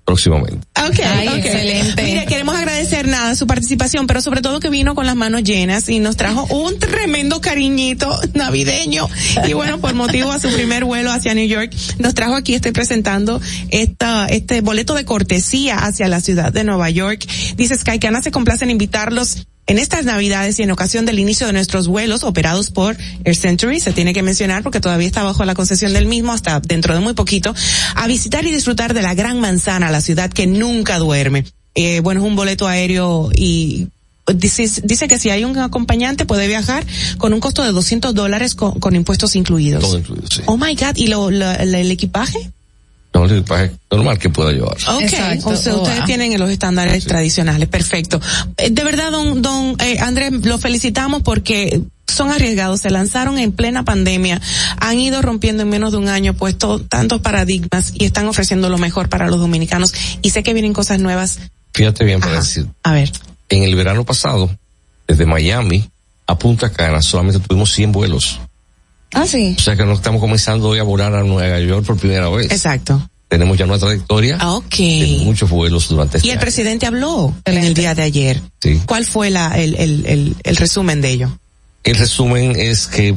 Próximamente. 0.08 0.66
Ok, 0.86 1.00
excelente. 1.36 2.02
Mire, 2.02 2.24
queremos 2.24 2.56
agradecer 2.56 3.06
nada 3.06 3.34
su 3.34 3.46
participación, 3.46 4.06
pero 4.06 4.22
sobre 4.22 4.40
todo 4.40 4.58
que 4.58 4.70
vino 4.70 4.94
con 4.94 5.04
las 5.04 5.16
manos 5.16 5.44
llenas 5.44 5.86
y 5.90 5.98
nos 5.98 6.16
trajo 6.16 6.46
un 6.46 6.78
tremendo 6.78 7.42
cariñito 7.42 8.08
navideño. 8.32 9.06
Y 9.46 9.52
bueno, 9.52 9.80
por 9.80 9.92
motivo 9.92 10.32
a 10.32 10.40
su 10.40 10.50
primer 10.50 10.86
vuelo 10.86 11.12
hacia 11.12 11.34
New 11.34 11.46
York, 11.46 11.74
nos 11.98 12.14
trajo 12.14 12.36
aquí, 12.36 12.54
estoy 12.54 12.72
presentando 12.72 13.38
esta, 13.68 14.24
este 14.28 14.62
boleto 14.62 14.94
de 14.94 15.04
cortesía 15.04 15.76
hacia 15.76 16.08
la 16.08 16.22
ciudad 16.22 16.54
de 16.54 16.64
Nueva 16.64 16.88
York. 16.88 17.26
Dice 17.58 17.76
Skycana 17.76 18.22
se 18.22 18.30
complace 18.30 18.64
en 18.64 18.70
invitarlos 18.70 19.46
en 19.68 19.78
estas 19.78 20.04
navidades 20.04 20.58
y 20.58 20.62
en 20.62 20.70
ocasión 20.70 21.04
del 21.04 21.18
inicio 21.18 21.46
de 21.46 21.52
nuestros 21.52 21.86
vuelos 21.88 22.24
operados 22.24 22.70
por 22.70 22.96
Air 23.24 23.36
Century, 23.36 23.80
se 23.80 23.92
tiene 23.92 24.14
que 24.14 24.22
mencionar 24.22 24.62
porque 24.62 24.80
todavía 24.80 25.06
está 25.06 25.22
bajo 25.22 25.44
la 25.44 25.54
concesión 25.54 25.92
del 25.92 26.06
mismo 26.06 26.32
hasta 26.32 26.58
dentro 26.60 26.94
de 26.94 27.00
muy 27.00 27.12
poquito, 27.12 27.54
a 27.94 28.06
visitar 28.06 28.44
y 28.46 28.50
disfrutar 28.50 28.94
de 28.94 29.02
la 29.02 29.14
gran 29.14 29.40
manzana, 29.40 29.90
la 29.90 30.00
ciudad 30.00 30.32
que 30.32 30.46
nunca 30.46 30.98
duerme. 30.98 31.44
Eh, 31.74 32.00
bueno, 32.00 32.22
es 32.22 32.26
un 32.26 32.34
boleto 32.34 32.66
aéreo 32.66 33.30
y 33.34 33.88
Dice, 34.34 34.68
dice, 34.84 35.08
que 35.08 35.18
si 35.18 35.30
hay 35.30 35.44
un 35.44 35.56
acompañante 35.56 36.26
puede 36.26 36.46
viajar 36.48 36.84
con 37.16 37.32
un 37.32 37.40
costo 37.40 37.64
de 37.64 37.72
200 37.72 38.14
dólares 38.14 38.54
con, 38.54 38.94
impuestos 38.94 39.34
incluidos. 39.36 39.82
Todo 39.82 39.98
incluido, 39.98 40.26
sí. 40.28 40.42
Oh 40.44 40.58
my 40.58 40.74
God, 40.74 40.96
¿y 40.96 41.06
lo, 41.06 41.30
el 41.30 41.90
equipaje? 41.90 42.50
No, 43.14 43.24
el 43.24 43.38
equipaje 43.38 43.72
normal 43.90 44.18
que 44.18 44.28
pueda 44.28 44.52
llevar. 44.52 44.74
Ok, 44.74 45.44
o 45.44 45.56
sea, 45.56 45.76
ustedes 45.76 46.04
tienen 46.04 46.38
los 46.38 46.50
estándares 46.50 47.04
tradicionales, 47.04 47.68
perfecto. 47.68 48.20
Eh, 48.56 48.70
de 48.70 48.84
verdad, 48.84 49.10
don, 49.10 49.40
don 49.40 49.76
eh, 49.80 49.98
Andrés, 49.98 50.32
lo 50.44 50.58
felicitamos 50.58 51.22
porque 51.22 51.80
son 52.06 52.30
arriesgados, 52.30 52.80
se 52.80 52.90
lanzaron 52.90 53.38
en 53.38 53.52
plena 53.52 53.84
pandemia, 53.84 54.40
han 54.78 54.98
ido 54.98 55.22
rompiendo 55.22 55.62
en 55.62 55.68
menos 55.68 55.92
de 55.92 55.98
un 55.98 56.08
año 56.08 56.34
pues 56.34 56.56
tantos 56.58 57.20
paradigmas 57.20 57.92
y 57.94 58.04
están 58.04 58.26
ofreciendo 58.26 58.68
lo 58.68 58.78
mejor 58.78 59.08
para 59.08 59.28
los 59.28 59.40
dominicanos 59.40 59.94
y 60.22 60.30
sé 60.30 60.42
que 60.42 60.52
vienen 60.52 60.72
cosas 60.72 61.00
nuevas. 61.00 61.38
Fíjate 61.72 62.04
bien 62.04 62.20
para 62.20 62.36
decir. 62.36 62.66
A 62.82 62.92
ver. 62.92 63.12
En 63.48 63.62
el 63.62 63.74
verano 63.74 64.04
pasado, 64.04 64.50
desde 65.06 65.26
Miami 65.26 65.88
a 66.26 66.38
Punta 66.38 66.70
Cana 66.70 67.02
solamente 67.02 67.40
tuvimos 67.40 67.72
100 67.72 67.92
vuelos. 67.92 68.40
Ah, 69.12 69.26
sí. 69.26 69.54
O 69.58 69.60
sea 69.60 69.76
que 69.76 69.84
no 69.84 69.92
estamos 69.92 70.20
comenzando 70.20 70.68
hoy 70.68 70.78
a 70.78 70.82
volar 70.82 71.14
a 71.14 71.22
Nueva 71.22 71.60
York 71.60 71.86
por 71.86 71.96
primera 71.96 72.28
vez. 72.28 72.50
Exacto. 72.50 73.08
Tenemos 73.28 73.58
ya 73.58 73.66
una 73.66 73.78
trayectoria 73.78 74.38
ah, 74.40 74.54
okay. 74.54 75.18
de 75.18 75.24
muchos 75.24 75.50
vuelos 75.50 75.88
durante 75.88 76.16
este 76.16 76.28
Y 76.28 76.30
el 76.30 76.38
presidente 76.38 76.86
habló 76.86 77.34
en 77.44 77.58
el 77.58 77.74
día 77.74 77.94
de 77.94 78.02
ayer. 78.02 78.40
Sí. 78.60 78.80
¿Cuál 78.86 79.04
fue 79.04 79.30
la, 79.30 79.58
el, 79.58 79.74
el, 79.74 80.06
el, 80.06 80.36
el 80.42 80.56
resumen 80.56 81.02
de 81.02 81.10
ello? 81.10 81.38
El 81.84 81.96
resumen 81.96 82.56
es 82.56 82.86
que 82.86 83.16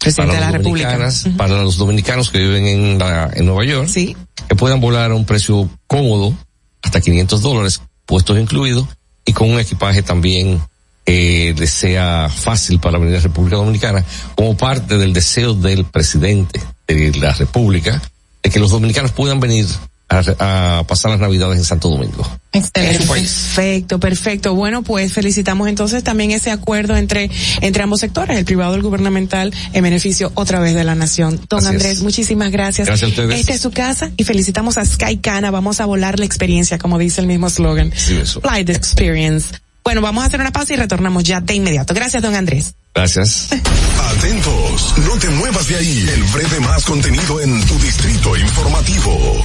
Presidente 0.00 0.32
para, 0.32 0.46
de 0.46 0.52
la 0.52 0.58
República. 0.58 1.10
para 1.36 1.62
los 1.62 1.76
dominicanos 1.76 2.30
que 2.30 2.38
viven 2.38 2.66
en, 2.66 2.98
la, 2.98 3.30
en 3.34 3.44
Nueva 3.44 3.66
York, 3.66 3.86
sí. 3.86 4.16
que 4.48 4.54
puedan 4.56 4.80
volar 4.80 5.10
a 5.10 5.14
un 5.14 5.26
precio 5.26 5.68
cómodo, 5.86 6.34
hasta 6.80 7.02
500 7.02 7.42
dólares, 7.42 7.82
puestos 8.06 8.38
incluidos, 8.38 8.86
y 9.26 9.34
con 9.34 9.50
un 9.50 9.60
equipaje 9.60 10.02
también 10.02 10.58
eh, 11.12 11.54
les 11.58 11.70
sea 11.70 12.28
fácil 12.28 12.78
para 12.78 12.96
venir 12.96 13.14
a 13.14 13.16
la 13.16 13.22
República 13.24 13.56
Dominicana, 13.56 14.04
como 14.36 14.56
parte 14.56 14.96
del 14.96 15.12
deseo 15.12 15.54
del 15.54 15.84
presidente 15.84 16.60
de 16.86 17.12
la 17.18 17.32
República 17.32 18.00
de 18.44 18.50
que 18.50 18.60
los 18.60 18.70
dominicanos 18.70 19.10
puedan 19.10 19.40
venir 19.40 19.66
a, 20.08 20.84
pasar 20.86 21.10
las 21.10 21.20
navidades 21.20 21.58
en 21.58 21.64
Santo 21.64 21.88
Domingo. 21.88 22.24
Excelente. 22.52 23.06
Perfecto, 23.06 23.98
perfecto. 23.98 24.54
Bueno, 24.54 24.82
pues 24.82 25.12
felicitamos 25.12 25.68
entonces 25.68 26.04
también 26.04 26.30
ese 26.30 26.52
acuerdo 26.52 26.96
entre, 26.96 27.28
entre 27.60 27.82
ambos 27.82 27.98
sectores, 27.98 28.38
el 28.38 28.44
privado 28.44 28.74
y 28.74 28.76
el 28.76 28.82
gubernamental, 28.82 29.52
en 29.72 29.82
beneficio 29.82 30.30
otra 30.34 30.60
vez 30.60 30.76
de 30.76 30.84
la 30.84 30.94
nación. 30.94 31.40
Don 31.48 31.66
Andrés, 31.66 32.02
muchísimas 32.02 32.52
gracias. 32.52 32.86
Gracias 32.86 33.08
a 33.08 33.10
ustedes. 33.10 33.40
Esta 33.40 33.54
es 33.54 33.60
su 33.60 33.72
casa 33.72 34.12
y 34.16 34.22
felicitamos 34.22 34.78
a 34.78 34.84
Skycana. 34.84 35.50
Vamos 35.50 35.80
a 35.80 35.86
volar 35.86 36.20
la 36.20 36.24
experiencia, 36.24 36.78
como 36.78 36.98
dice 36.98 37.20
el 37.20 37.26
mismo 37.26 37.50
slogan. 37.50 37.92
Sí, 37.96 38.16
eso. 38.16 38.40
Fly 38.40 38.64
the 38.64 38.72
experience. 38.74 39.58
Bueno, 39.84 40.00
vamos 40.00 40.24
a 40.24 40.26
hacer 40.26 40.40
una 40.40 40.52
pausa 40.52 40.74
y 40.74 40.76
retornamos 40.76 41.24
ya 41.24 41.40
de 41.40 41.54
inmediato. 41.54 41.94
Gracias, 41.94 42.22
don 42.22 42.34
Andrés. 42.34 42.74
Gracias. 42.94 43.48
Atentos, 44.16 44.94
no 44.98 45.16
te 45.18 45.28
muevas 45.30 45.68
de 45.68 45.76
ahí. 45.76 46.08
El 46.12 46.22
breve 46.24 46.60
más 46.60 46.84
contenido 46.84 47.40
en 47.40 47.66
tu 47.66 47.78
distrito 47.78 48.36
informativo. 48.36 49.44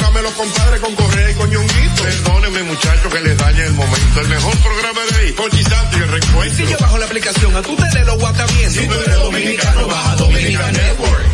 programa 0.01 0.21
los 0.21 0.33
compadres 0.33 0.81
con 0.81 0.95
Correa 0.95 1.31
y 1.31 1.33
con 1.35 1.49
Ñonguito. 1.49 2.03
Perdóneme 2.03 2.63
muchacho 2.63 3.09
que 3.09 3.19
les 3.21 3.37
dañe 3.37 3.65
el 3.65 3.73
momento. 3.73 4.21
El 4.21 4.27
mejor 4.29 4.57
programa 4.57 5.01
de 5.11 5.17
ahí, 5.17 5.31
Pochi 5.33 5.63
Santo 5.63 5.97
y 5.97 6.01
el 6.01 6.07
recuento. 6.07 6.55
Si 6.55 6.65
yo 6.65 6.77
bajo 6.79 6.97
la 6.97 7.05
aplicación, 7.05 7.55
a 7.55 7.61
tu 7.61 7.75
tele 7.75 8.05
lo 8.05 8.17
guata 8.17 8.45
bien. 8.47 8.71
Si 8.71 8.87
tú 8.87 8.93
eres 8.93 9.19
dominicano, 9.19 9.87
baja 9.87 10.15
Dominican 10.15 10.73
Network. 10.73 11.25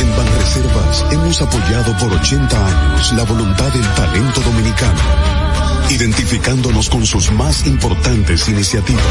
En 0.00 0.16
Banreservas 0.16 1.04
hemos 1.12 1.42
apoyado 1.42 1.96
por 1.98 2.12
80 2.12 2.66
años 2.66 3.12
la 3.12 3.22
voluntad 3.22 3.72
del 3.72 3.94
talento 3.94 4.40
dominicano, 4.42 5.00
identificándonos 5.90 6.90
con 6.90 7.06
sus 7.06 7.30
más 7.32 7.66
importantes 7.66 8.48
iniciativas, 8.48 9.04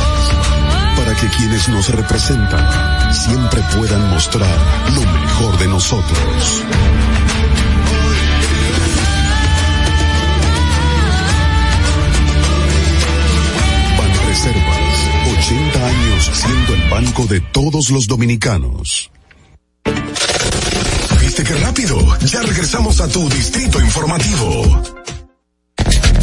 para 0.96 1.16
que 1.16 1.28
quienes 1.38 1.68
nos 1.70 1.90
representan 1.90 3.14
siempre 3.14 3.62
puedan 3.76 4.10
mostrar 4.10 4.58
lo 4.94 5.02
mejor 5.02 5.58
de 5.58 5.68
nosotros. 5.68 6.64
Siendo 16.34 16.74
el 16.74 16.90
banco 16.90 17.26
de 17.28 17.40
todos 17.42 17.90
los 17.90 18.08
dominicanos. 18.08 19.12
¿Viste 21.22 21.44
qué 21.44 21.54
rápido? 21.56 21.98
Ya 22.26 22.42
regresamos 22.42 23.02
a 23.02 23.08
tu 23.08 23.28
Distrito 23.30 23.80
Informativo. 23.82 24.84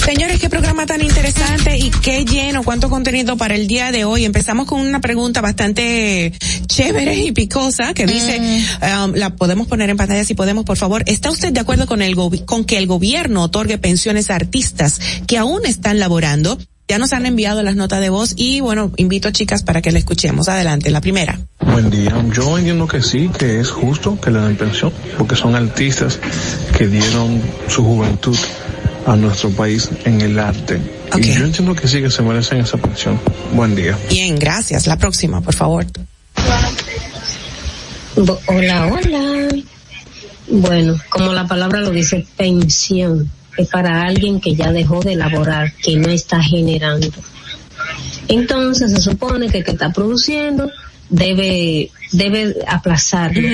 Señores, 0.04 0.40
qué 0.40 0.50
programa 0.50 0.84
tan 0.84 1.00
interesante 1.00 1.78
y 1.78 1.88
qué 1.90 2.24
lleno, 2.24 2.64
cuánto 2.64 2.90
contenido 2.90 3.36
para 3.36 3.54
el 3.54 3.68
día 3.68 3.92
de 3.92 4.04
hoy. 4.04 4.24
Empezamos 4.24 4.66
con 4.66 4.80
una 4.80 5.00
pregunta 5.00 5.40
bastante 5.40 6.32
chévere 6.66 7.14
y 7.16 7.30
picosa 7.32 7.94
que 7.94 8.06
dice, 8.06 8.40
um, 8.82 9.12
la 9.14 9.36
podemos 9.36 9.68
poner 9.68 9.90
en 9.90 9.96
pantalla 9.96 10.24
si 10.24 10.34
podemos, 10.34 10.64
por 10.64 10.76
favor. 10.76 11.04
¿Está 11.06 11.30
usted 11.30 11.52
de 11.52 11.60
acuerdo 11.60 11.86
con 11.86 12.02
el 12.02 12.16
gobi- 12.16 12.44
con 12.44 12.64
que 12.64 12.78
el 12.78 12.88
gobierno 12.88 13.42
otorgue 13.44 13.78
pensiones 13.78 14.28
a 14.30 14.34
artistas 14.34 15.00
que 15.28 15.38
aún 15.38 15.64
están 15.66 16.00
laborando? 16.00 16.58
Ya 16.92 16.98
nos 16.98 17.14
han 17.14 17.24
enviado 17.24 17.62
las 17.62 17.74
notas 17.74 18.02
de 18.02 18.10
voz 18.10 18.34
y 18.36 18.60
bueno, 18.60 18.92
invito 18.98 19.28
a 19.28 19.32
chicas 19.32 19.62
para 19.62 19.80
que 19.80 19.90
la 19.92 19.98
escuchemos. 19.98 20.50
Adelante, 20.50 20.90
la 20.90 21.00
primera. 21.00 21.40
Buen 21.60 21.88
día. 21.88 22.14
Yo 22.34 22.58
entiendo 22.58 22.86
que 22.86 23.00
sí, 23.00 23.30
que 23.30 23.60
es 23.60 23.70
justo 23.70 24.20
que 24.20 24.30
le 24.30 24.40
den 24.40 24.58
pensión, 24.58 24.92
porque 25.16 25.34
son 25.34 25.54
artistas 25.54 26.20
que 26.76 26.88
dieron 26.88 27.40
su 27.66 27.82
juventud 27.82 28.36
a 29.06 29.16
nuestro 29.16 29.48
país 29.52 29.88
en 30.04 30.20
el 30.20 30.38
arte. 30.38 30.82
Y 31.16 31.32
yo 31.32 31.46
entiendo 31.46 31.74
que 31.74 31.88
sí, 31.88 32.02
que 32.02 32.10
se 32.10 32.20
merecen 32.20 32.60
esa 32.60 32.76
pensión. 32.76 33.18
Buen 33.54 33.74
día. 33.74 33.98
Bien, 34.10 34.38
gracias. 34.38 34.86
La 34.86 34.98
próxima, 34.98 35.40
por 35.40 35.54
favor. 35.54 35.86
Hola, 38.48 38.92
hola. 38.92 39.48
Bueno, 40.46 41.00
como 41.08 41.32
la 41.32 41.46
palabra 41.46 41.80
lo 41.80 41.88
dice, 41.88 42.26
pensión 42.36 43.30
es 43.56 43.68
para 43.68 44.02
alguien 44.02 44.40
que 44.40 44.54
ya 44.54 44.72
dejó 44.72 45.00
de 45.00 45.16
laborar, 45.16 45.72
que 45.74 45.96
no 45.96 46.08
está 46.08 46.42
generando. 46.42 47.08
Entonces 48.28 48.92
se 48.92 49.00
supone 49.00 49.48
que 49.48 49.58
el 49.58 49.64
que 49.64 49.72
está 49.72 49.92
produciendo 49.92 50.70
debe, 51.08 51.90
debe 52.12 52.56
aplazarlo 52.66 53.48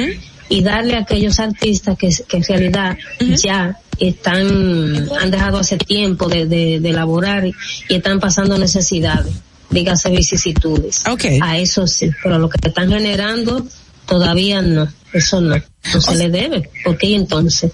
y 0.49 0.63
darle 0.63 0.95
a 0.95 1.01
aquellos 1.01 1.41
artistas 1.41 1.97
que, 1.99 2.11
que 2.27 2.37
en 2.39 2.45
realidad 2.45 2.99
ya 3.21 3.79
están, 3.99 5.09
han 5.21 5.31
dejado 5.31 5.59
hace 5.59 5.77
tiempo 5.77 6.29
de, 6.29 6.47
de, 6.47 6.81
de 6.81 6.93
laborar 6.93 7.47
y 7.47 7.55
están 7.89 8.21
pasando 8.21 8.57
necesidades, 8.59 9.35
dígase 9.71 10.11
vicisitudes. 10.11 11.07
A 11.43 11.59
eso 11.59 11.87
sí, 11.87 12.11
pero 12.23 12.39
lo 12.39 12.49
que 12.49 12.69
están 12.69 12.91
generando 12.91 13.67
todavía 14.07 14.63
no, 14.63 14.89
eso 15.13 15.41
no, 15.41 15.57
no 15.57 16.01
se 16.01 16.17
le 16.17 16.31
debe. 16.31 16.71
¿Por 16.85 16.97
qué 16.97 17.15
entonces? 17.15 17.73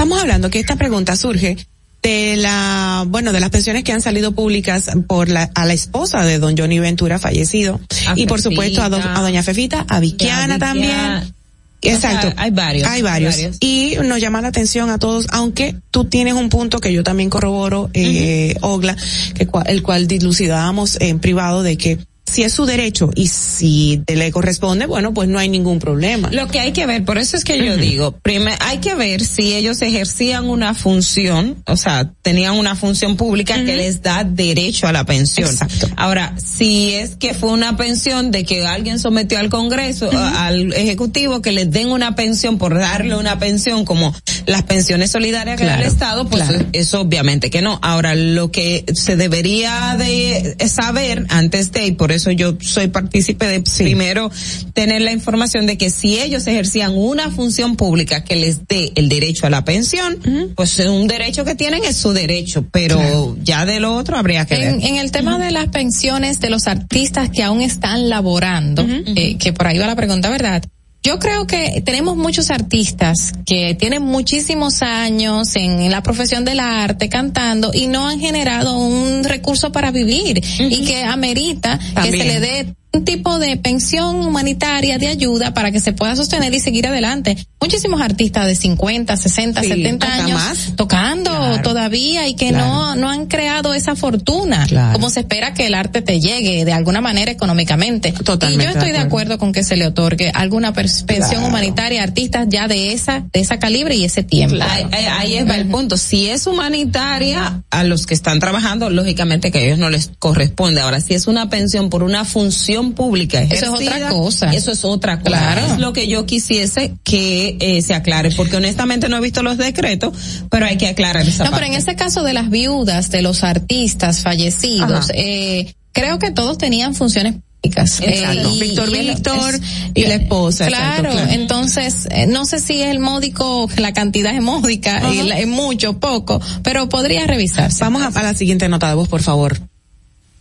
Estamos 0.00 0.22
hablando 0.22 0.48
que 0.48 0.58
esta 0.60 0.76
pregunta 0.76 1.14
surge 1.14 1.58
de 2.02 2.36
la, 2.38 3.04
bueno, 3.06 3.34
de 3.34 3.40
las 3.40 3.50
pensiones 3.50 3.84
que 3.84 3.92
han 3.92 4.00
salido 4.00 4.32
públicas 4.32 4.86
por 5.06 5.28
la, 5.28 5.50
a 5.54 5.66
la 5.66 5.74
esposa 5.74 6.24
de 6.24 6.38
don 6.38 6.56
Johnny 6.56 6.78
Ventura 6.78 7.18
fallecido. 7.18 7.78
A 8.08 8.14
y 8.18 8.24
por 8.24 8.40
supuesto 8.40 8.82
a, 8.82 8.88
do- 8.88 8.96
a 8.96 9.20
doña 9.20 9.42
Fefita, 9.42 9.84
a 9.90 10.00
Viquiana 10.00 10.58
también. 10.58 11.34
Exacto. 11.82 12.28
O 12.28 12.30
sea, 12.30 12.42
hay 12.42 12.50
varios, 12.50 12.88
Hay 12.88 13.02
varios. 13.02 13.34
hay 13.36 13.42
varios. 13.42 13.58
Y 13.60 13.96
nos 14.02 14.18
llama 14.22 14.40
la 14.40 14.48
atención 14.48 14.88
a 14.88 14.96
todos, 14.98 15.26
aunque 15.32 15.76
tú 15.90 16.06
tienes 16.06 16.32
un 16.32 16.48
punto 16.48 16.78
que 16.78 16.94
yo 16.94 17.02
también 17.04 17.28
corroboro, 17.28 17.90
eh, 17.92 18.56
Ogla, 18.62 18.96
que 19.34 19.46
el 19.66 19.82
cual 19.82 20.06
dilucidábamos 20.08 20.96
en 21.02 21.20
privado 21.20 21.62
de 21.62 21.76
que 21.76 21.98
si 22.30 22.44
es 22.44 22.52
su 22.52 22.64
derecho 22.64 23.10
y 23.14 23.26
si 23.26 24.02
te 24.06 24.14
le 24.14 24.30
corresponde, 24.30 24.86
bueno, 24.86 25.12
pues 25.12 25.28
no 25.28 25.38
hay 25.38 25.48
ningún 25.48 25.78
problema. 25.78 26.30
Lo 26.30 26.46
que 26.46 26.60
hay 26.60 26.72
que 26.72 26.86
ver, 26.86 27.04
por 27.04 27.18
eso 27.18 27.36
es 27.36 27.44
que 27.44 27.64
yo 27.64 27.76
digo, 27.76 28.12
primero 28.12 28.56
hay 28.60 28.78
que 28.78 28.94
ver 28.94 29.24
si 29.24 29.54
ellos 29.54 29.82
ejercían 29.82 30.48
una 30.48 30.74
función, 30.74 31.62
o 31.66 31.76
sea, 31.76 32.12
tenían 32.22 32.54
una 32.54 32.76
función 32.76 33.16
pública 33.16 33.56
que 33.64 33.76
les 33.76 34.02
da 34.02 34.24
derecho 34.24 34.86
a 34.86 34.92
la 34.92 35.04
pensión. 35.04 35.50
Ahora, 35.96 36.34
si 36.38 36.94
es 36.94 37.16
que 37.16 37.34
fue 37.34 37.50
una 37.50 37.76
pensión 37.76 38.30
de 38.30 38.44
que 38.44 38.64
alguien 38.64 38.98
sometió 38.98 39.38
al 39.38 39.50
Congreso, 39.50 40.10
al 40.12 40.72
Ejecutivo, 40.72 41.42
que 41.42 41.52
les 41.52 41.70
den 41.70 41.88
una 41.88 42.14
pensión 42.14 42.58
por 42.58 42.78
darle 42.78 43.16
una 43.16 43.38
pensión 43.38 43.84
como 43.84 44.14
las 44.46 44.62
pensiones 44.64 45.10
solidarias 45.10 45.58
que 45.58 45.66
da 45.66 45.76
el 45.76 45.82
Estado, 45.82 46.28
pues 46.28 46.44
claro. 46.44 46.66
eso 46.72 47.00
obviamente 47.00 47.50
que 47.50 47.62
no. 47.62 47.78
Ahora, 47.82 48.14
lo 48.14 48.50
que 48.50 48.84
se 48.94 49.16
debería 49.16 49.96
de 49.98 50.56
saber 50.68 51.26
antes 51.28 51.72
de, 51.72 51.86
y 51.86 51.92
por 51.92 52.12
eso 52.12 52.30
yo 52.30 52.56
soy 52.60 52.88
partícipe 52.88 53.46
de 53.46 53.60
primero 53.78 54.30
tener 54.72 55.02
la 55.02 55.12
información 55.12 55.66
de 55.66 55.78
que 55.78 55.90
si 55.90 56.18
ellos 56.18 56.46
ejercían 56.46 56.92
una 56.94 57.30
función 57.30 57.76
pública 57.76 58.24
que 58.24 58.36
les 58.36 58.66
dé 58.66 58.92
el 58.94 59.08
derecho 59.08 59.46
a 59.46 59.50
la 59.50 59.64
pensión, 59.64 60.18
pues 60.54 60.78
es 60.78 60.86
un 60.86 61.06
derecho 61.06 61.44
que 61.44 61.54
tienen 61.54 61.84
es 61.84 61.96
su 61.96 62.12
derecho, 62.12 62.64
pero 62.70 63.36
ya 63.42 63.64
de 63.66 63.80
lo 63.80 63.94
otro 63.96 64.16
habría 64.16 64.44
que 64.46 64.54
En, 64.54 64.78
ver. 64.78 64.88
en 64.88 64.96
el 64.96 65.10
tema 65.10 65.38
de 65.38 65.50
las 65.50 65.68
pensiones 65.68 66.40
de 66.40 66.50
los 66.50 66.66
artistas 66.66 67.30
que 67.30 67.42
aún 67.42 67.60
están 67.60 68.08
laborando, 68.08 68.86
eh, 69.16 69.36
que 69.38 69.52
por 69.52 69.66
ahí 69.66 69.78
va 69.78 69.86
la 69.86 69.96
pregunta, 69.96 70.30
¿verdad? 70.30 70.62
Yo 71.02 71.18
creo 71.18 71.46
que 71.46 71.82
tenemos 71.84 72.16
muchos 72.16 72.50
artistas 72.50 73.32
que 73.46 73.74
tienen 73.74 74.02
muchísimos 74.02 74.82
años 74.82 75.56
en, 75.56 75.90
la 75.90 76.02
profesión 76.02 76.44
del 76.44 76.60
arte 76.60 77.08
cantando 77.08 77.70
y 77.72 77.86
no 77.86 78.06
han 78.06 78.20
generado 78.20 78.76
un 78.76 79.24
recurso 79.24 79.72
para 79.72 79.90
vivir 79.90 80.42
y 80.58 80.84
que 80.84 81.04
amerita 81.04 81.78
que 82.02 82.10
se 82.10 82.24
le 82.24 82.40
dé 82.40 82.74
un 82.92 83.04
tipo 83.04 83.38
de 83.38 83.56
pensión 83.56 84.16
humanitaria 84.16 84.98
de 84.98 85.08
ayuda 85.08 85.54
para 85.54 85.70
que 85.70 85.80
se 85.80 85.92
pueda 85.92 86.16
sostener 86.16 86.52
y 86.52 86.60
seguir 86.60 86.86
adelante. 86.86 87.36
Muchísimos 87.60 88.00
artistas 88.00 88.46
de 88.46 88.56
50, 88.56 89.16
60, 89.16 89.62
Sí, 89.62 89.68
70 89.68 90.06
hasta 90.06 90.24
años 90.24 90.40
más. 90.40 90.72
tocando 90.76 91.29
todavía 91.58 92.26
y 92.28 92.34
que 92.34 92.48
Claro. 92.50 92.66
no 92.66 92.96
no 92.96 93.10
han 93.10 93.26
creado 93.26 93.74
esa 93.74 93.94
fortuna 93.96 94.66
Claro. 94.66 94.92
como 94.94 95.10
se 95.10 95.20
espera 95.20 95.54
que 95.54 95.66
el 95.66 95.74
arte 95.74 96.02
te 96.02 96.20
llegue 96.20 96.64
de 96.64 96.72
alguna 96.72 97.00
manera 97.00 97.30
económicamente. 97.30 98.12
Totalmente 98.12 98.64
y 98.64 98.66
yo 98.66 98.72
estoy 98.72 98.92
de 98.92 98.98
de 98.98 99.04
acuerdo 99.04 99.38
con 99.38 99.52
que 99.52 99.64
se 99.64 99.76
le 99.76 99.86
otorgue 99.86 100.30
alguna 100.34 100.72
pensión 100.72 101.06
Claro. 101.16 101.46
humanitaria 101.46 102.00
a 102.00 102.04
artistas 102.04 102.46
ya 102.50 102.68
de 102.68 102.92
esa 102.92 103.24
de 103.32 103.40
esa 103.40 103.58
calibre 103.58 103.94
y 103.96 104.04
ese 104.04 104.22
tiempo. 104.22 104.56
Ahí, 104.60 104.84
ahí- 104.90 105.04
ahí 105.06 105.34
es 105.36 105.48
va 105.48 105.56
el 105.56 105.66
punto. 105.68 105.96
Si 105.96 106.28
es 106.28 106.46
humanitaria, 106.46 107.62
a 107.70 107.84
los 107.84 108.06
que 108.06 108.14
están 108.14 108.40
trabajando, 108.40 108.90
lógicamente 108.90 109.50
que 109.50 109.58
a 109.58 109.62
ellos 109.62 109.78
no 109.78 109.90
les 109.90 110.10
corresponde. 110.18 110.80
Ahora, 110.80 111.00
si 111.00 111.14
es 111.14 111.26
una 111.26 111.48
pensión 111.50 111.90
por 111.90 112.02
una 112.02 112.24
función 112.24 112.92
pública 112.92 113.40
Eso 113.42 113.66
es 113.74 113.80
otra 113.88 114.08
cosa. 114.08 114.50
Eso 114.52 114.72
es 114.72 114.84
otra 114.84 115.18
cosa. 115.18 115.28
Claro. 115.28 115.66
Es 115.74 115.78
lo 115.78 115.92
que 115.92 116.08
yo 116.08 116.26
quisiese 116.26 116.94
que 117.04 117.56
eh, 117.60 117.82
se 117.82 117.94
aclare, 117.94 118.30
porque 118.32 118.56
honestamente 118.56 119.08
no 119.08 119.16
he 119.16 119.20
visto 119.20 119.42
los 119.42 119.56
decretos, 119.56 120.14
pero 120.50 120.66
hay 120.66 120.76
que 120.76 120.88
aclarar 120.88 121.26
esa 121.40 121.44
No, 121.44 121.50
parte. 121.50 121.64
pero 121.64 121.72
en 121.72 121.78
ese 121.78 121.96
caso 121.96 122.22
de 122.22 122.32
las 122.32 122.50
viudas, 122.50 123.10
de 123.10 123.22
los 123.22 123.42
artistas 123.44 124.22
fallecidos, 124.22 125.10
eh, 125.14 125.74
creo 125.92 126.18
que 126.18 126.30
todos 126.30 126.58
tenían 126.58 126.94
funciones 126.94 127.36
Exacto. 127.62 128.04
Eh, 128.06 128.58
Víctor 128.58 128.90
Víctor 128.90 129.54
y, 129.92 130.06
la 130.06 130.14
esposa. 130.14 130.66
Claro, 130.66 131.12
entonces 131.28 132.08
eh, 132.10 132.26
no 132.26 132.46
sé 132.46 132.58
si 132.58 132.80
es 132.80 132.88
el 132.90 133.00
módico, 133.00 133.68
la 133.76 133.92
cantidad 133.92 134.34
es 134.34 134.42
módica, 134.42 135.02
y 135.12 135.30
es 135.30 135.46
mucho, 135.46 135.98
poco, 135.98 136.40
pero 136.62 136.88
podría 136.88 137.26
revisarse. 137.26 137.84
Vamos 137.84 138.02
a, 138.02 138.18
a 138.18 138.22
la 138.22 138.34
siguiente 138.34 138.68
nota 138.68 138.88
de 138.88 138.94
voz, 138.94 139.08
por 139.08 139.20
favor. 139.20 139.60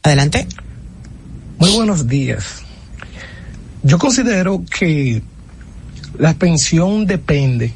Adelante. 0.01 0.47
Muy 1.57 1.71
buenos 1.71 2.07
días. 2.07 2.63
Yo 3.83 3.97
considero 3.97 4.63
que 4.65 5.21
la 6.17 6.33
pensión 6.33 7.05
depende. 7.05 7.73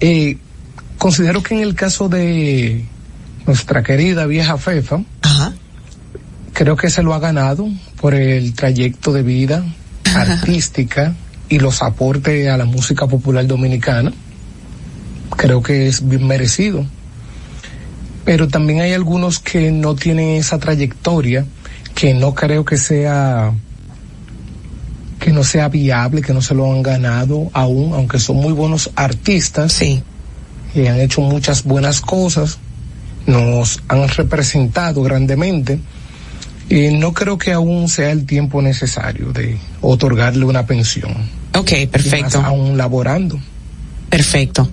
Eh, 0.00 0.36
considero 0.98 1.42
que 1.42 1.54
en 1.54 1.60
el 1.60 1.74
caso 1.74 2.08
de 2.08 2.84
nuestra 3.46 3.82
querida 3.82 4.26
vieja 4.26 4.58
Fefa, 4.58 5.00
creo 6.52 6.76
que 6.76 6.90
se 6.90 7.02
lo 7.02 7.14
ha 7.14 7.18
ganado 7.18 7.68
por 8.00 8.14
el 8.14 8.54
trayecto 8.54 9.12
de 9.12 9.22
vida 9.22 9.64
artística 10.14 11.14
y 11.48 11.58
los 11.58 11.82
aportes 11.82 12.48
a 12.48 12.56
la 12.56 12.64
música 12.64 13.06
popular 13.06 13.46
dominicana. 13.46 14.12
Creo 15.36 15.62
que 15.62 15.86
es 15.86 16.06
bien 16.06 16.26
merecido. 16.26 16.84
Pero 18.24 18.48
también 18.48 18.80
hay 18.80 18.92
algunos 18.92 19.38
que 19.38 19.70
no 19.70 19.94
tienen 19.94 20.30
esa 20.30 20.58
trayectoria, 20.58 21.44
que 21.94 22.14
no 22.14 22.34
creo 22.34 22.64
que 22.64 22.76
sea 22.76 23.52
que 25.20 25.32
no 25.32 25.42
sea 25.44 25.68
viable, 25.68 26.22
que 26.22 26.32
no 26.32 26.40
se 26.40 26.54
lo 26.54 26.72
han 26.72 26.82
ganado 26.82 27.50
aún, 27.52 27.94
aunque 27.94 28.18
son 28.18 28.36
muy 28.36 28.52
buenos 28.52 28.90
artistas. 28.94 29.72
Sí. 29.72 30.02
Y 30.76 30.86
han 30.88 31.00
hecho 31.00 31.22
muchas 31.22 31.64
buenas 31.64 32.02
cosas, 32.02 32.58
nos 33.26 33.80
han 33.88 34.06
representado 34.08 35.02
grandemente. 35.02 35.80
Y 36.68 36.88
no 36.90 37.12
creo 37.14 37.38
que 37.38 37.52
aún 37.52 37.88
sea 37.88 38.10
el 38.10 38.26
tiempo 38.26 38.60
necesario 38.60 39.32
de 39.32 39.56
otorgarle 39.80 40.44
una 40.44 40.66
pensión. 40.66 41.14
Ok, 41.54 41.72
perfecto. 41.90 42.42
aún 42.44 42.76
laborando. 42.76 43.40
Perfecto. 44.10 44.70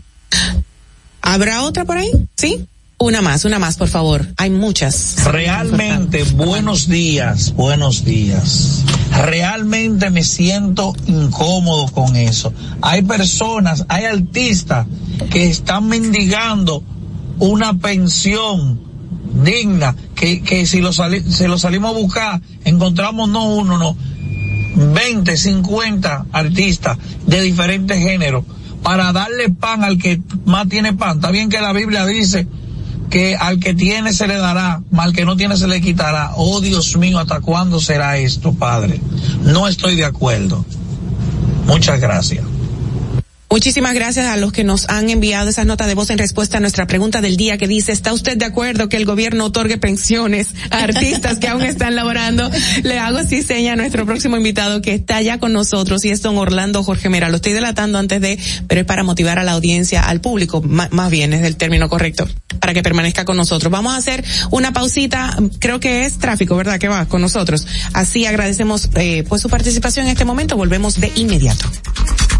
¿Habrá 1.21 1.63
otra 1.63 1.85
por 1.85 1.97
ahí? 1.97 2.11
¿Sí? 2.35 2.67
Una 3.03 3.21
más, 3.21 3.43
una 3.43 3.59
más, 3.59 3.75
por 3.75 3.89
favor. 3.89 4.25
Hay 4.37 4.49
muchas. 4.49 5.25
Realmente, 5.25 6.23
buenos 6.23 6.87
días, 6.87 7.53
buenos 7.53 8.05
días. 8.05 8.85
Realmente 9.25 10.09
me 10.09 10.23
siento 10.23 10.95
incómodo 11.05 11.91
con 11.91 12.15
eso. 12.15 12.53
Hay 12.81 13.01
personas, 13.01 13.83
hay 13.89 14.05
artistas 14.05 14.87
que 15.29 15.49
están 15.49 15.89
mendigando 15.89 16.81
una 17.39 17.73
pensión 17.73 18.79
digna, 19.43 19.97
que, 20.15 20.41
que 20.41 20.65
si 20.65 20.79
lo, 20.79 20.93
sali, 20.93 21.29
si 21.29 21.45
lo 21.47 21.57
salimos 21.57 21.93
a 21.93 21.99
buscar, 21.99 22.41
encontramos 22.63 23.27
no 23.27 23.49
uno, 23.49 23.77
no, 23.77 23.97
20, 24.93 25.35
50 25.35 26.27
artistas 26.31 26.97
de 27.27 27.41
diferentes 27.41 27.99
géneros 27.99 28.45
para 28.81 29.11
darle 29.11 29.49
pan 29.49 29.83
al 29.83 29.97
que 29.97 30.21
más 30.45 30.69
tiene 30.69 30.93
pan. 30.93 31.17
Está 31.17 31.31
bien 31.31 31.49
que 31.49 31.59
la 31.59 31.73
Biblia 31.73 32.05
dice 32.05 32.47
que 33.13 33.35
al 33.35 33.59
que 33.59 33.75
tiene 33.75 34.11
se 34.11 34.25
le 34.25 34.37
dará, 34.37 34.81
mal 34.89 35.13
que 35.13 35.23
no 35.23 35.37
tiene 35.37 35.55
se 35.55 35.67
le 35.67 35.81
quitará. 35.81 36.31
Oh 36.35 36.61
Dios 36.61 36.97
mío, 36.97 37.19
¿hasta 37.19 37.41
cuándo 37.41 37.79
será 37.79 38.17
esto, 38.17 38.55
Padre? 38.55 38.99
No 39.43 39.67
estoy 39.67 39.95
de 39.95 40.03
acuerdo. 40.03 40.65
Muchas 41.67 42.01
gracias. 42.01 42.43
Muchísimas 43.53 43.93
gracias 43.93 44.25
a 44.25 44.35
los 44.35 44.51
que 44.51 44.63
nos 44.63 44.89
han 44.89 45.11
enviado 45.11 45.47
esas 45.47 45.67
notas 45.67 45.85
de 45.85 45.93
voz 45.93 46.09
en 46.09 46.17
respuesta 46.17 46.57
a 46.57 46.59
nuestra 46.59 46.87
pregunta 46.87 47.21
del 47.21 47.37
día 47.37 47.55
que 47.55 47.67
dice, 47.67 47.91
¿está 47.91 48.11
usted 48.11 48.35
de 48.35 48.45
acuerdo 48.45 48.89
que 48.89 48.97
el 48.97 49.05
gobierno 49.05 49.45
otorgue 49.45 49.77
pensiones 49.77 50.47
a 50.71 50.79
artistas 50.79 51.37
que 51.37 51.49
aún 51.49 51.61
están 51.61 51.95
laborando? 51.95 52.49
Le 52.81 52.97
hago 52.97 53.19
así 53.19 53.43
seña 53.43 53.73
a 53.73 53.75
nuestro 53.75 54.07
próximo 54.07 54.37
invitado 54.37 54.81
que 54.81 54.95
está 54.95 55.21
ya 55.21 55.37
con 55.37 55.53
nosotros 55.53 56.03
y 56.03 56.09
es 56.09 56.23
don 56.23 56.35
Orlando 56.39 56.81
Jorge 56.81 57.09
Mera. 57.09 57.29
Lo 57.29 57.35
estoy 57.35 57.53
delatando 57.53 57.99
antes 57.99 58.19
de, 58.21 58.39
pero 58.67 58.81
es 58.81 58.87
para 58.87 59.03
motivar 59.03 59.37
a 59.37 59.43
la 59.43 59.51
audiencia, 59.51 60.01
al 60.01 60.19
público, 60.19 60.63
más 60.63 61.11
bien 61.11 61.31
es 61.33 61.45
el 61.45 61.55
término 61.55 61.89
correcto, 61.89 62.27
para 62.59 62.73
que 62.73 62.81
permanezca 62.81 63.23
con 63.23 63.37
nosotros. 63.37 63.71
Vamos 63.71 63.93
a 63.93 63.97
hacer 63.97 64.25
una 64.49 64.73
pausita, 64.73 65.37
creo 65.59 65.79
que 65.79 66.05
es 66.05 66.17
tráfico, 66.17 66.55
¿verdad? 66.55 66.79
Que 66.79 66.87
va 66.87 67.05
con 67.05 67.21
nosotros. 67.21 67.67
Así 67.93 68.25
agradecemos 68.25 68.89
eh, 68.95 69.23
pues 69.29 69.43
su 69.43 69.49
participación 69.49 70.07
en 70.07 70.13
este 70.13 70.25
momento. 70.25 70.57
Volvemos 70.57 70.99
de 70.99 71.11
inmediato. 71.13 71.69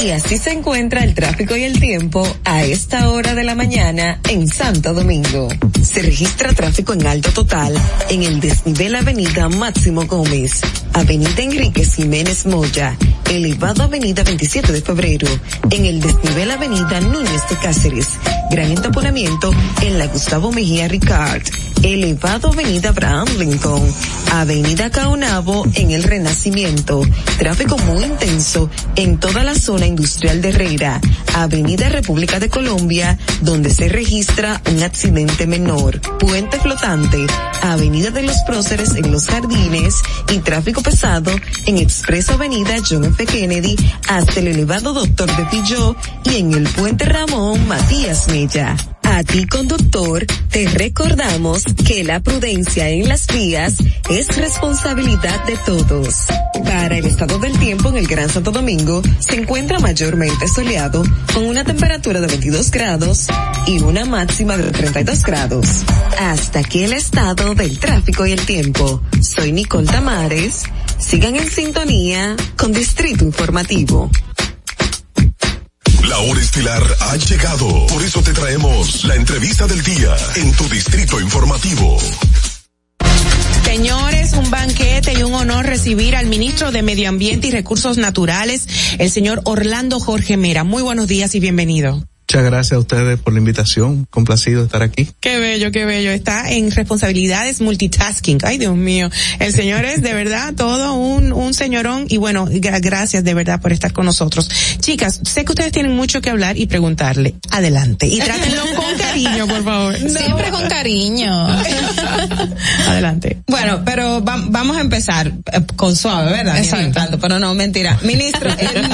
Y 0.00 0.10
así 0.10 0.38
se 0.38 0.50
encuentra 0.50 1.04
el 1.04 1.14
tráfico 1.14 1.54
y 1.56 1.64
el 1.64 1.78
tiempo 1.78 2.26
a 2.44 2.64
esta 2.64 3.10
hora 3.10 3.34
de 3.34 3.44
la 3.44 3.54
mañana 3.54 4.20
en 4.28 4.48
Santo 4.48 4.94
Domingo. 4.94 5.48
Se 5.82 6.02
registra 6.02 6.52
tráfico 6.54 6.92
en 6.92 7.06
alto 7.06 7.30
total 7.32 7.74
en 8.08 8.22
el 8.22 8.40
desnivel 8.40 8.94
Avenida 8.94 9.48
Máximo 9.48 10.06
Gómez, 10.06 10.60
Avenida 10.94 11.42
Enríquez 11.42 11.94
Jiménez 11.94 12.46
Moya, 12.46 12.96
elevado 13.30 13.84
Avenida 13.84 14.22
27 14.22 14.72
de 14.72 14.82
Febrero, 14.82 15.28
en 15.70 15.84
el 15.84 16.00
desnivel 16.00 16.50
Avenida 16.50 17.00
Núñez 17.00 17.42
de 17.48 17.56
Cáceres, 17.56 18.08
gran 18.50 18.70
entaponamiento 18.70 19.52
en 19.82 19.98
la 19.98 20.06
Gustavo 20.06 20.52
Mejía 20.52 20.88
Ricard, 20.88 21.42
elevado 21.82 22.52
Avenida 22.52 22.90
Abraham 22.90 23.28
Lincoln, 23.38 23.82
Avenida 24.32 24.90
Caonabo 24.90 25.66
en 25.74 25.90
el 25.90 26.02
Renacimiento, 26.02 27.02
tráfico 27.38 27.76
muy 27.78 28.04
intenso 28.04 28.70
en 28.96 29.18
toda 29.18 29.44
la 29.44 29.54
zona 29.54 29.81
industrial 29.86 30.42
de 30.42 30.50
Herrera, 30.50 31.00
Avenida 31.34 31.88
República 31.88 32.38
de 32.38 32.48
Colombia, 32.48 33.18
donde 33.40 33.70
se 33.70 33.88
registra 33.88 34.60
un 34.70 34.82
accidente 34.82 35.46
menor, 35.46 36.00
puente 36.18 36.58
flotante, 36.58 37.26
Avenida 37.62 38.10
de 38.10 38.22
los 38.22 38.36
Próceres 38.46 38.94
en 38.96 39.10
Los 39.10 39.26
Jardines 39.26 39.94
y 40.30 40.38
tráfico 40.38 40.82
pesado 40.82 41.32
en 41.66 41.78
Expreso 41.78 42.34
Avenida 42.34 42.76
John 42.88 43.04
F. 43.04 43.24
Kennedy 43.26 43.76
hasta 44.08 44.40
el 44.40 44.48
elevado 44.48 44.92
Doctor 44.92 45.34
de 45.36 45.44
Pilló 45.46 45.96
y 46.24 46.36
en 46.36 46.52
el 46.52 46.68
puente 46.68 47.04
Ramón 47.04 47.66
Matías 47.66 48.28
Mella. 48.28 48.76
A 49.12 49.22
ti 49.24 49.46
conductor, 49.46 50.24
te 50.48 50.66
recordamos 50.70 51.64
que 51.86 52.02
la 52.02 52.20
prudencia 52.20 52.88
en 52.88 53.10
las 53.10 53.26
vías 53.26 53.74
es 54.08 54.34
responsabilidad 54.38 55.44
de 55.44 55.58
todos. 55.66 56.24
Para 56.64 56.96
el 56.96 57.04
estado 57.04 57.38
del 57.38 57.58
tiempo 57.58 57.90
en 57.90 57.98
el 57.98 58.06
Gran 58.06 58.30
Santo 58.30 58.52
Domingo 58.52 59.02
se 59.18 59.36
encuentra 59.36 59.78
mayormente 59.80 60.48
soleado 60.48 61.04
con 61.34 61.44
una 61.44 61.62
temperatura 61.62 62.22
de 62.22 62.26
22 62.26 62.70
grados 62.70 63.26
y 63.66 63.80
una 63.80 64.06
máxima 64.06 64.56
de 64.56 64.70
32 64.70 65.22
grados. 65.24 65.66
Hasta 66.18 66.60
aquí 66.60 66.84
el 66.84 66.94
estado 66.94 67.54
del 67.54 67.78
tráfico 67.78 68.26
y 68.26 68.32
el 68.32 68.46
tiempo. 68.46 69.02
Soy 69.20 69.52
Nicole 69.52 69.88
Tamares. 69.88 70.62
Sigan 70.98 71.36
en 71.36 71.50
sintonía 71.50 72.34
con 72.56 72.72
Distrito 72.72 73.26
Informativo. 73.26 74.10
La 76.08 76.18
hora 76.18 76.40
estilar 76.40 76.82
ha 77.00 77.16
llegado. 77.16 77.86
Por 77.86 78.02
eso 78.02 78.22
te 78.22 78.32
traemos 78.32 79.04
la 79.04 79.14
entrevista 79.14 79.66
del 79.66 79.82
día 79.82 80.16
en 80.36 80.52
tu 80.52 80.68
distrito 80.68 81.20
informativo. 81.20 81.96
Señores, 83.64 84.32
un 84.32 84.50
banquete 84.50 85.14
y 85.18 85.22
un 85.22 85.34
honor 85.34 85.64
recibir 85.64 86.16
al 86.16 86.26
ministro 86.26 86.72
de 86.72 86.82
Medio 86.82 87.08
Ambiente 87.08 87.46
y 87.46 87.50
Recursos 87.52 87.98
Naturales, 87.98 88.66
el 88.98 89.10
señor 89.10 89.42
Orlando 89.44 90.00
Jorge 90.00 90.36
Mera. 90.36 90.64
Muy 90.64 90.82
buenos 90.82 91.06
días 91.06 91.34
y 91.34 91.40
bienvenido. 91.40 92.02
Muchas 92.32 92.50
gracias 92.50 92.72
a 92.72 92.78
ustedes 92.78 93.20
por 93.20 93.34
la 93.34 93.40
invitación. 93.40 94.06
Complacido 94.08 94.60
de 94.60 94.64
estar 94.64 94.82
aquí. 94.82 95.06
Qué 95.20 95.38
bello, 95.38 95.70
qué 95.70 95.84
bello. 95.84 96.12
Está 96.12 96.50
en 96.50 96.70
responsabilidades 96.70 97.60
multitasking. 97.60 98.38
Ay, 98.42 98.56
Dios 98.56 98.74
mío. 98.74 99.10
El 99.38 99.52
señor 99.52 99.84
es 99.84 100.00
de 100.00 100.14
verdad 100.14 100.54
todo 100.54 100.94
un, 100.94 101.34
un 101.34 101.52
señorón 101.52 102.06
y 102.08 102.16
bueno, 102.16 102.48
gracias 102.50 103.22
de 103.22 103.34
verdad 103.34 103.60
por 103.60 103.70
estar 103.70 103.92
con 103.92 104.06
nosotros. 104.06 104.48
Chicas, 104.80 105.20
sé 105.24 105.44
que 105.44 105.52
ustedes 105.52 105.72
tienen 105.72 105.94
mucho 105.94 106.22
que 106.22 106.30
hablar 106.30 106.56
y 106.56 106.64
preguntarle. 106.64 107.34
Adelante. 107.50 108.06
Y 108.06 108.18
trátenlo 108.18 108.62
con 108.76 108.96
cariño, 108.98 109.46
por 109.46 109.62
favor. 109.62 109.96
Siempre 109.98 110.50
con 110.50 110.66
cariño. 110.70 111.48
Adelante. 112.88 113.42
Bueno, 113.46 113.82
pero 113.84 114.22
vamos 114.22 114.78
a 114.78 114.80
empezar 114.80 115.26
eh, 115.52 115.60
con 115.76 115.94
suave, 115.94 116.32
¿verdad? 116.32 116.56
Exacto. 116.56 117.18
pero 117.20 117.38
no, 117.38 117.54
mentira. 117.54 117.98
Ministro, 118.04 118.48
el, 118.48 118.90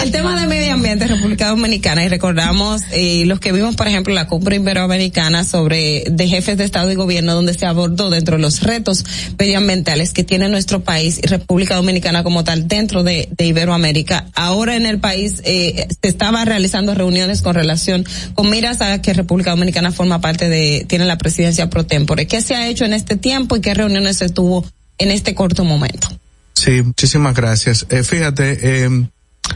el 0.04 0.12
tema 0.12 0.40
de 0.40 0.46
medio 0.46 0.74
ambiente, 0.74 1.08
República 1.08 1.48
Dominicana 1.48 1.63
Dominicana 1.64 2.04
y 2.04 2.08
recordamos 2.08 2.82
eh, 2.92 3.24
los 3.24 3.40
que 3.40 3.50
vimos, 3.50 3.74
por 3.74 3.88
ejemplo, 3.88 4.12
la 4.12 4.26
cumbre 4.26 4.56
iberoamericana 4.56 5.44
sobre 5.44 6.04
de 6.10 6.28
jefes 6.28 6.58
de 6.58 6.64
Estado 6.64 6.92
y 6.92 6.94
Gobierno, 6.94 7.34
donde 7.34 7.54
se 7.54 7.64
abordó 7.64 8.10
dentro 8.10 8.36
de 8.36 8.42
los 8.42 8.60
retos 8.60 9.02
medioambientales 9.38 10.12
que 10.12 10.24
tiene 10.24 10.50
nuestro 10.50 10.80
país 10.80 11.18
y 11.22 11.26
República 11.26 11.76
Dominicana 11.76 12.22
como 12.22 12.44
tal 12.44 12.68
dentro 12.68 13.02
de, 13.02 13.30
Iberoamérica. 13.38 14.26
Ahora 14.34 14.76
en 14.76 14.84
el 14.84 15.00
país 15.00 15.40
eh, 15.46 15.88
se 16.02 16.08
estaba 16.08 16.44
realizando 16.44 16.94
reuniones 16.94 17.40
con 17.40 17.54
relación, 17.54 18.04
con 18.34 18.50
miras 18.50 18.82
a 18.82 19.00
que 19.00 19.14
República 19.14 19.52
Dominicana 19.52 19.90
forma 19.90 20.20
parte 20.20 20.50
de, 20.50 20.84
tiene 20.86 21.06
la 21.06 21.16
presidencia 21.16 21.70
pro 21.70 21.86
tempore. 21.86 22.26
¿Qué 22.26 22.42
se 22.42 22.56
ha 22.56 22.68
hecho 22.68 22.84
en 22.84 22.92
este 22.92 23.16
tiempo 23.16 23.56
y 23.56 23.62
qué 23.62 23.72
reuniones 23.72 24.18
se 24.18 24.28
tuvo 24.28 24.66
en 24.98 25.10
este 25.10 25.34
corto 25.34 25.64
momento? 25.64 26.08
Sí, 26.52 26.82
muchísimas 26.82 27.34
gracias. 27.34 27.86
Eh, 27.88 28.02
fíjate, 28.02 28.84
eh, 28.84 29.06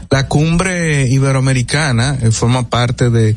La 0.09 0.27
cumbre 0.27 1.07
iberoamericana 1.07 2.17
eh, 2.21 2.31
forma 2.31 2.69
parte 2.69 3.09
de 3.09 3.35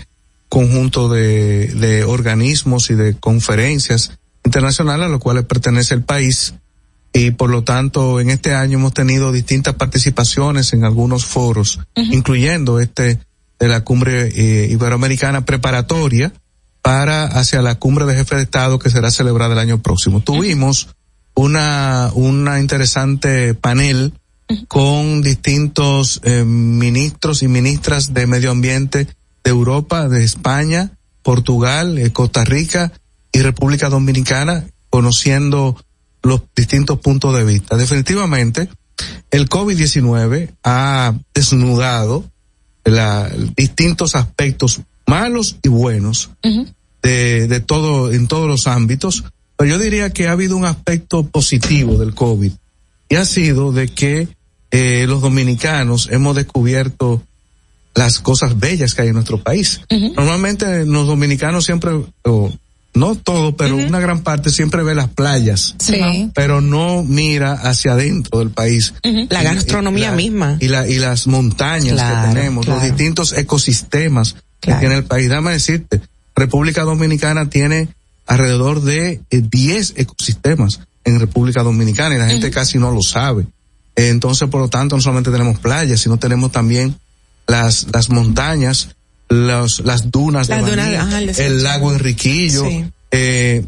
conjunto 0.48 1.08
de, 1.08 1.68
de 1.68 2.04
organismos 2.04 2.90
y 2.90 2.94
de 2.94 3.14
conferencias 3.14 4.18
internacionales 4.44 5.06
a 5.06 5.10
los 5.10 5.20
cuales 5.20 5.44
pertenece 5.44 5.94
el 5.94 6.02
país. 6.02 6.54
Y 7.12 7.32
por 7.32 7.50
lo 7.50 7.62
tanto 7.62 8.20
en 8.20 8.30
este 8.30 8.54
año 8.54 8.78
hemos 8.78 8.94
tenido 8.94 9.32
distintas 9.32 9.74
participaciones 9.74 10.72
en 10.72 10.84
algunos 10.84 11.26
foros, 11.26 11.80
incluyendo 11.94 12.80
este 12.80 13.18
de 13.58 13.68
la 13.68 13.82
cumbre 13.84 14.28
eh, 14.34 14.68
iberoamericana 14.70 15.44
preparatoria 15.44 16.32
para 16.80 17.26
hacia 17.26 17.62
la 17.62 17.76
cumbre 17.76 18.06
de 18.06 18.14
jefes 18.14 18.38
de 18.38 18.42
Estado 18.44 18.78
que 18.78 18.90
será 18.90 19.10
celebrada 19.10 19.52
el 19.52 19.60
año 19.60 19.80
próximo. 19.80 20.20
Tuvimos 20.20 20.88
una, 21.34 22.10
una 22.14 22.60
interesante 22.60 23.54
panel 23.54 24.14
con 24.68 25.22
distintos 25.22 26.20
eh, 26.24 26.44
ministros 26.44 27.42
y 27.42 27.48
ministras 27.48 28.14
de 28.14 28.26
medio 28.26 28.50
ambiente 28.50 29.06
de 29.44 29.50
Europa, 29.50 30.08
de 30.08 30.24
España, 30.24 30.92
Portugal, 31.22 31.98
eh, 31.98 32.12
Costa 32.12 32.44
Rica 32.44 32.92
y 33.32 33.40
República 33.40 33.88
Dominicana, 33.88 34.64
conociendo 34.90 35.76
los 36.22 36.42
distintos 36.54 37.00
puntos 37.00 37.34
de 37.34 37.44
vista. 37.44 37.76
Definitivamente, 37.76 38.68
el 39.30 39.48
COVID-19 39.48 40.50
ha 40.62 41.14
desnudado 41.34 42.24
la, 42.84 43.30
distintos 43.56 44.14
aspectos 44.14 44.82
malos 45.06 45.56
y 45.62 45.68
buenos 45.68 46.30
de, 47.02 47.48
de 47.48 47.60
todo, 47.60 48.12
en 48.12 48.28
todos 48.28 48.48
los 48.48 48.66
ámbitos, 48.66 49.24
pero 49.56 49.70
yo 49.70 49.78
diría 49.78 50.10
que 50.10 50.28
ha 50.28 50.32
habido 50.32 50.56
un 50.56 50.64
aspecto 50.64 51.24
positivo 51.24 51.96
del 51.96 52.14
COVID 52.14 52.52
y 53.08 53.16
ha 53.16 53.24
sido 53.24 53.72
de 53.72 53.88
que 53.88 54.28
eh, 54.72 55.04
los 55.06 55.20
dominicanos 55.20 56.08
hemos 56.10 56.34
descubierto 56.34 57.22
las 57.94 58.20
cosas 58.20 58.58
bellas 58.58 58.94
que 58.94 59.02
hay 59.02 59.08
en 59.08 59.14
nuestro 59.14 59.42
país. 59.42 59.82
Normalmente 60.16 60.86
los 60.86 61.06
dominicanos 61.06 61.66
siempre, 61.66 61.92
no 62.94 63.14
todo, 63.16 63.54
pero 63.54 63.76
una 63.76 64.00
gran 64.00 64.22
parte 64.22 64.50
siempre 64.50 64.82
ve 64.82 64.94
las 64.94 65.08
playas, 65.08 65.76
pero 66.34 66.62
no 66.62 67.04
mira 67.04 67.52
hacia 67.52 67.92
adentro 67.92 68.38
del 68.38 68.48
país. 68.48 68.94
La 69.28 69.42
gastronomía 69.42 70.12
misma. 70.12 70.56
Y, 70.58 70.68
la, 70.68 70.88
y 70.88 70.98
las 70.98 71.26
montañas 71.26 72.00
que 72.00 72.28
tenemos, 72.34 72.66
los 72.66 72.82
distintos 72.82 73.34
ecosistemas 73.34 74.36
que 74.58 74.72
tiene 74.74 74.96
el 74.96 75.04
país. 75.04 75.28
Dame 75.28 75.52
decirte, 75.52 76.00
República 76.34 76.84
Dominicana 76.84 77.50
tiene 77.50 77.88
alrededor 78.26 78.80
de 78.80 79.20
10 79.30 79.90
eh, 79.90 79.94
ecosistemas 79.98 80.80
en 81.04 81.20
República 81.20 81.62
Dominicana 81.62 82.14
y 82.14 82.18
la 82.18 82.28
gente 82.28 82.50
casi 82.50 82.78
no 82.78 82.90
lo 82.90 83.02
sabe. 83.02 83.46
Entonces, 83.96 84.48
por 84.48 84.60
lo 84.60 84.68
tanto, 84.68 84.96
no 84.96 85.02
solamente 85.02 85.30
tenemos 85.30 85.58
playas, 85.58 86.00
sino 86.00 86.18
tenemos 86.18 86.52
también 86.52 86.96
las, 87.46 87.86
las 87.92 88.10
montañas, 88.10 88.96
los, 89.28 89.80
las 89.80 90.10
dunas 90.10 90.48
de 90.48 91.34
el, 91.38 91.62
lago 91.62 91.92
Enriquillo. 91.92 92.64
Eh, 93.10 93.66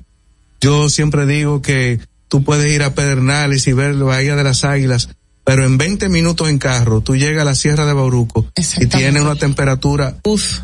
yo 0.60 0.88
siempre 0.88 1.26
digo 1.26 1.60
que 1.60 2.00
tú 2.28 2.42
puedes 2.42 2.72
ir 2.72 2.82
a 2.82 2.94
Pedernales 2.94 3.66
y 3.66 3.72
ver 3.72 3.94
la 3.94 4.04
Bahía 4.04 4.36
de 4.36 4.44
las 4.44 4.64
Águilas, 4.64 5.10
pero 5.44 5.64
en 5.64 5.76
20 5.76 6.08
minutos 6.08 6.48
en 6.48 6.58
carro 6.58 7.02
tú 7.02 7.16
llegas 7.16 7.42
a 7.42 7.44
la 7.44 7.54
Sierra 7.54 7.84
de 7.84 7.92
Bauruco 7.92 8.50
y 8.78 8.86
tiene 8.86 9.20
una 9.20 9.36
temperatura 9.36 10.16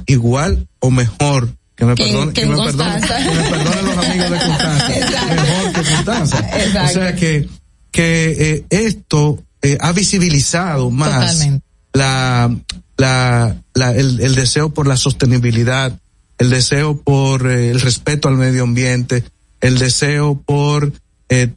igual 0.07 0.67
o 0.79 0.91
mejor. 0.91 1.55
Que 1.77 1.87
me 1.87 1.95
perdone, 1.95 2.33
que, 2.35 2.45
me 2.45 2.57
perdone, 2.57 3.01
que 3.01 3.31
me 3.31 3.51
perdone 3.51 3.83
los 3.83 4.05
amigos 4.05 4.31
de 4.31 4.39
Constanza, 4.39 4.89
mejor 5.35 5.73
que 5.73 5.91
Constanza. 5.91 6.51
O 6.85 6.89
sea 6.89 7.17
que, 7.17 7.49
que 7.91 8.37
eh, 8.39 8.65
esto 8.69 9.43
eh, 9.63 9.79
ha 9.81 9.93
visibilizado 9.93 10.91
más 10.91 11.47
la, 11.93 12.57
la, 12.97 13.57
la 13.75 13.91
el, 13.95 14.21
el, 14.21 14.35
deseo 14.35 14.71
por 14.71 14.87
la 14.87 14.97
sostenibilidad, 14.97 15.99
el 16.39 16.51
deseo 16.51 17.01
por 17.01 17.47
eh, 17.51 17.71
el 17.71 17.81
respeto 17.81 18.29
al 18.29 18.37
medio 18.37 18.63
ambiente, 18.63 19.25
el 19.61 19.79
deseo 19.79 20.41
por, 20.41 20.93
eh, 21.29 21.55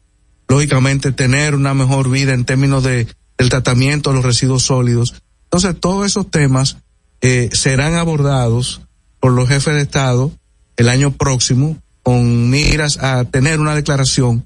lógicamente, 0.47 1.11
tener 1.11 1.55
una 1.55 1.73
mejor 1.73 2.09
vida 2.09 2.33
en 2.33 2.45
términos 2.45 2.83
de, 2.83 3.07
del 3.37 3.49
tratamiento 3.49 4.09
de 4.09 4.17
los 4.17 4.25
residuos 4.25 4.63
sólidos. 4.63 5.15
Entonces, 5.45 5.79
todos 5.79 6.05
esos 6.05 6.29
temas 6.29 6.77
eh, 7.21 7.49
serán 7.53 7.95
abordados 7.95 8.81
por 9.19 9.31
los 9.31 9.47
jefes 9.47 9.75
de 9.75 9.81
Estado 9.81 10.31
el 10.75 10.89
año 10.89 11.11
próximo 11.11 11.77
con 12.01 12.49
miras 12.49 12.97
a 12.97 13.23
tener 13.23 13.61
una 13.61 13.75
declaración 13.75 14.45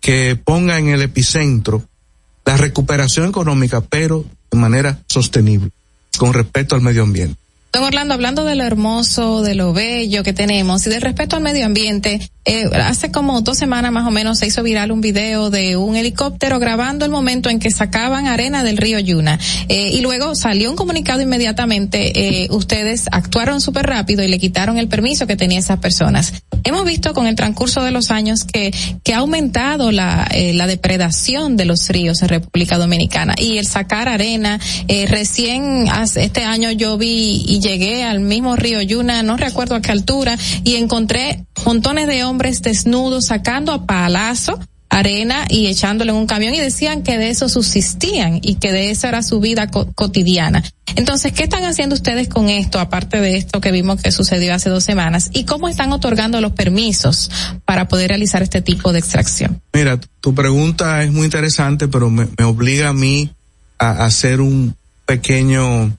que 0.00 0.36
ponga 0.36 0.78
en 0.78 0.88
el 0.88 1.00
epicentro 1.00 1.82
la 2.48 2.56
recuperación 2.56 3.28
económica, 3.28 3.82
pero 3.82 4.24
de 4.50 4.58
manera 4.58 4.98
sostenible, 5.06 5.68
con 6.16 6.32
respecto 6.32 6.74
al 6.74 6.80
medio 6.80 7.02
ambiente. 7.02 7.38
Don 7.70 7.84
Orlando, 7.84 8.14
hablando 8.14 8.44
de 8.44 8.54
lo 8.54 8.64
hermoso, 8.64 9.42
de 9.42 9.54
lo 9.54 9.74
bello 9.74 10.22
que 10.22 10.32
tenemos 10.32 10.86
y 10.86 10.90
del 10.90 11.02
respeto 11.02 11.36
al 11.36 11.42
medio 11.42 11.66
ambiente, 11.66 12.18
eh, 12.46 12.64
hace 12.72 13.10
como 13.10 13.42
dos 13.42 13.58
semanas 13.58 13.92
más 13.92 14.06
o 14.06 14.10
menos 14.10 14.38
se 14.38 14.46
hizo 14.46 14.62
viral 14.62 14.90
un 14.90 15.02
video 15.02 15.50
de 15.50 15.76
un 15.76 15.94
helicóptero 15.94 16.58
grabando 16.58 17.04
el 17.04 17.10
momento 17.10 17.50
en 17.50 17.58
que 17.58 17.70
sacaban 17.70 18.26
arena 18.26 18.64
del 18.64 18.78
río 18.78 18.98
Yuna. 18.98 19.38
Eh, 19.68 19.90
y 19.92 20.00
luego 20.00 20.34
salió 20.34 20.70
un 20.70 20.76
comunicado 20.76 21.20
inmediatamente, 21.20 22.44
eh, 22.44 22.48
ustedes 22.50 23.04
actuaron 23.12 23.60
súper 23.60 23.86
rápido 23.86 24.22
y 24.22 24.28
le 24.28 24.38
quitaron 24.38 24.78
el 24.78 24.88
permiso 24.88 25.26
que 25.26 25.36
tenían 25.36 25.60
esas 25.60 25.78
personas. 25.78 26.32
Hemos 26.64 26.84
visto 26.84 27.14
con 27.14 27.26
el 27.26 27.34
transcurso 27.34 27.82
de 27.82 27.90
los 27.90 28.10
años 28.10 28.44
que, 28.44 28.74
que 29.04 29.14
ha 29.14 29.18
aumentado 29.18 29.92
la, 29.92 30.26
eh, 30.32 30.52
la 30.54 30.66
depredación 30.66 31.56
de 31.56 31.64
los 31.64 31.88
ríos 31.88 32.22
en 32.22 32.28
República 32.28 32.78
Dominicana 32.78 33.34
y 33.38 33.58
el 33.58 33.66
sacar 33.66 34.08
arena. 34.08 34.58
Eh, 34.88 35.06
recién 35.08 35.86
este 36.16 36.44
año 36.44 36.70
yo 36.72 36.98
vi 36.98 37.44
y 37.46 37.57
llegué 37.60 38.04
al 38.04 38.20
mismo 38.20 38.56
río 38.56 38.82
Yuna, 38.82 39.22
no 39.22 39.36
recuerdo 39.36 39.74
a 39.74 39.80
qué 39.80 39.92
altura, 39.92 40.36
y 40.64 40.76
encontré 40.76 41.44
montones 41.64 42.06
de 42.06 42.24
hombres 42.24 42.62
desnudos 42.62 43.26
sacando 43.26 43.72
a 43.72 43.86
palazo 43.86 44.58
arena 44.90 45.44
y 45.48 45.66
echándole 45.66 46.10
en 46.10 46.16
un 46.16 46.26
camión 46.26 46.54
y 46.54 46.60
decían 46.60 47.02
que 47.02 47.18
de 47.18 47.30
eso 47.30 47.48
subsistían 47.48 48.40
y 48.42 48.56
que 48.56 48.72
de 48.72 48.90
eso 48.90 49.06
era 49.06 49.22
su 49.22 49.40
vida 49.40 49.68
cotidiana. 49.68 50.62
Entonces, 50.96 51.32
¿qué 51.32 51.44
están 51.44 51.64
haciendo 51.64 51.94
ustedes 51.94 52.28
con 52.28 52.48
esto, 52.48 52.80
aparte 52.80 53.20
de 53.20 53.36
esto 53.36 53.60
que 53.60 53.70
vimos 53.70 54.02
que 54.02 54.10
sucedió 54.10 54.54
hace 54.54 54.70
dos 54.70 54.84
semanas? 54.84 55.30
¿Y 55.32 55.44
cómo 55.44 55.68
están 55.68 55.92
otorgando 55.92 56.40
los 56.40 56.52
permisos 56.52 57.30
para 57.64 57.86
poder 57.86 58.08
realizar 58.08 58.42
este 58.42 58.62
tipo 58.62 58.92
de 58.92 58.98
extracción? 58.98 59.60
Mira, 59.72 60.00
tu 60.20 60.34
pregunta 60.34 61.02
es 61.02 61.12
muy 61.12 61.26
interesante, 61.26 61.88
pero 61.88 62.10
me, 62.10 62.26
me 62.36 62.44
obliga 62.44 62.88
a 62.88 62.94
mí 62.94 63.30
a 63.78 64.04
hacer 64.04 64.40
un 64.40 64.74
pequeño 65.06 65.96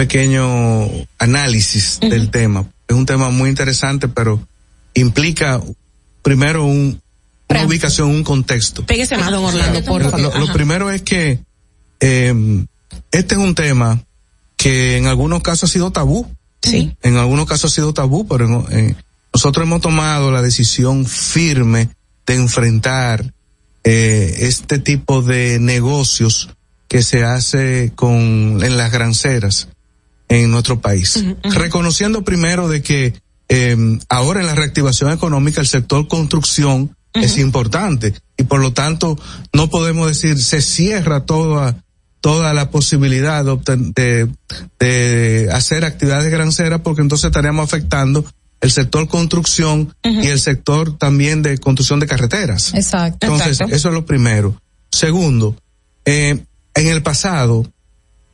pequeño 0.00 0.88
análisis 1.18 2.00
del 2.00 2.30
tema. 2.30 2.64
Es 2.88 2.96
un 2.96 3.04
tema 3.04 3.28
muy 3.28 3.50
interesante, 3.50 4.08
pero 4.08 4.40
implica 4.94 5.60
primero 6.22 6.64
un, 6.64 6.98
una 7.50 7.66
ubicación, 7.66 8.08
un 8.08 8.24
contexto. 8.24 8.86
Pégese 8.86 9.18
más, 9.18 9.30
don 9.30 9.44
Orlando, 9.44 9.84
por 9.84 10.10
favor. 10.10 10.40
Lo, 10.40 10.50
primero 10.54 10.90
es 10.90 11.02
que 11.02 11.40
eh, 12.00 12.64
este 13.12 13.34
es 13.34 13.38
un 13.38 13.54
tema 13.54 14.02
que 14.56 14.96
en 14.96 15.06
algunos 15.06 15.42
casos 15.42 15.68
ha 15.68 15.72
sido 15.74 15.90
tabú. 15.90 16.26
Sí. 16.62 16.96
En 17.02 17.18
algunos 17.18 17.44
casos 17.44 17.70
ha 17.70 17.74
sido 17.74 17.92
tabú, 17.92 18.26
pero 18.26 18.66
eh, 18.70 18.94
nosotros 19.34 19.66
hemos 19.66 19.82
tomado 19.82 20.32
la 20.32 20.40
decisión 20.40 21.04
firme 21.04 21.90
de 22.26 22.36
enfrentar 22.36 23.34
eh, 23.84 24.34
este 24.38 24.78
tipo 24.78 25.20
de 25.20 25.58
negocios 25.60 26.48
que 26.88 27.02
se 27.02 27.22
hace 27.22 27.92
con 27.94 28.60
en 28.64 28.78
las 28.78 28.90
granceras 28.92 29.68
en 30.30 30.50
nuestro 30.50 30.80
país. 30.80 31.22
Reconociendo 31.42 32.24
primero 32.24 32.68
de 32.68 32.82
que 32.82 33.12
eh, 33.48 33.76
ahora 34.08 34.40
en 34.40 34.46
la 34.46 34.54
reactivación 34.54 35.12
económica 35.12 35.60
el 35.60 35.66
sector 35.66 36.08
construcción 36.08 36.96
es 37.12 37.36
importante 37.38 38.14
y 38.36 38.44
por 38.44 38.60
lo 38.60 38.72
tanto 38.72 39.18
no 39.52 39.68
podemos 39.68 40.06
decir 40.06 40.40
se 40.40 40.62
cierra 40.62 41.26
toda 41.26 41.82
toda 42.20 42.54
la 42.54 42.70
posibilidad 42.70 43.44
de, 43.44 44.28
de, 44.78 45.48
hacer 45.52 45.84
actividades 45.84 46.30
granceras 46.30 46.82
porque 46.82 47.02
entonces 47.02 47.26
estaríamos 47.26 47.64
afectando 47.64 48.24
el 48.60 48.70
sector 48.70 49.08
construcción 49.08 49.92
y 50.04 50.26
el 50.26 50.38
sector 50.38 50.96
también 50.98 51.42
de 51.42 51.56
construcción 51.58 51.98
de 51.98 52.06
carreteras. 52.06 52.74
Exacto. 52.74 53.26
Entonces, 53.26 53.60
eso 53.72 53.88
es 53.88 53.94
lo 53.94 54.04
primero. 54.04 54.60
Segundo, 54.92 55.56
eh, 56.04 56.44
en 56.74 56.86
el 56.88 57.02
pasado, 57.02 57.66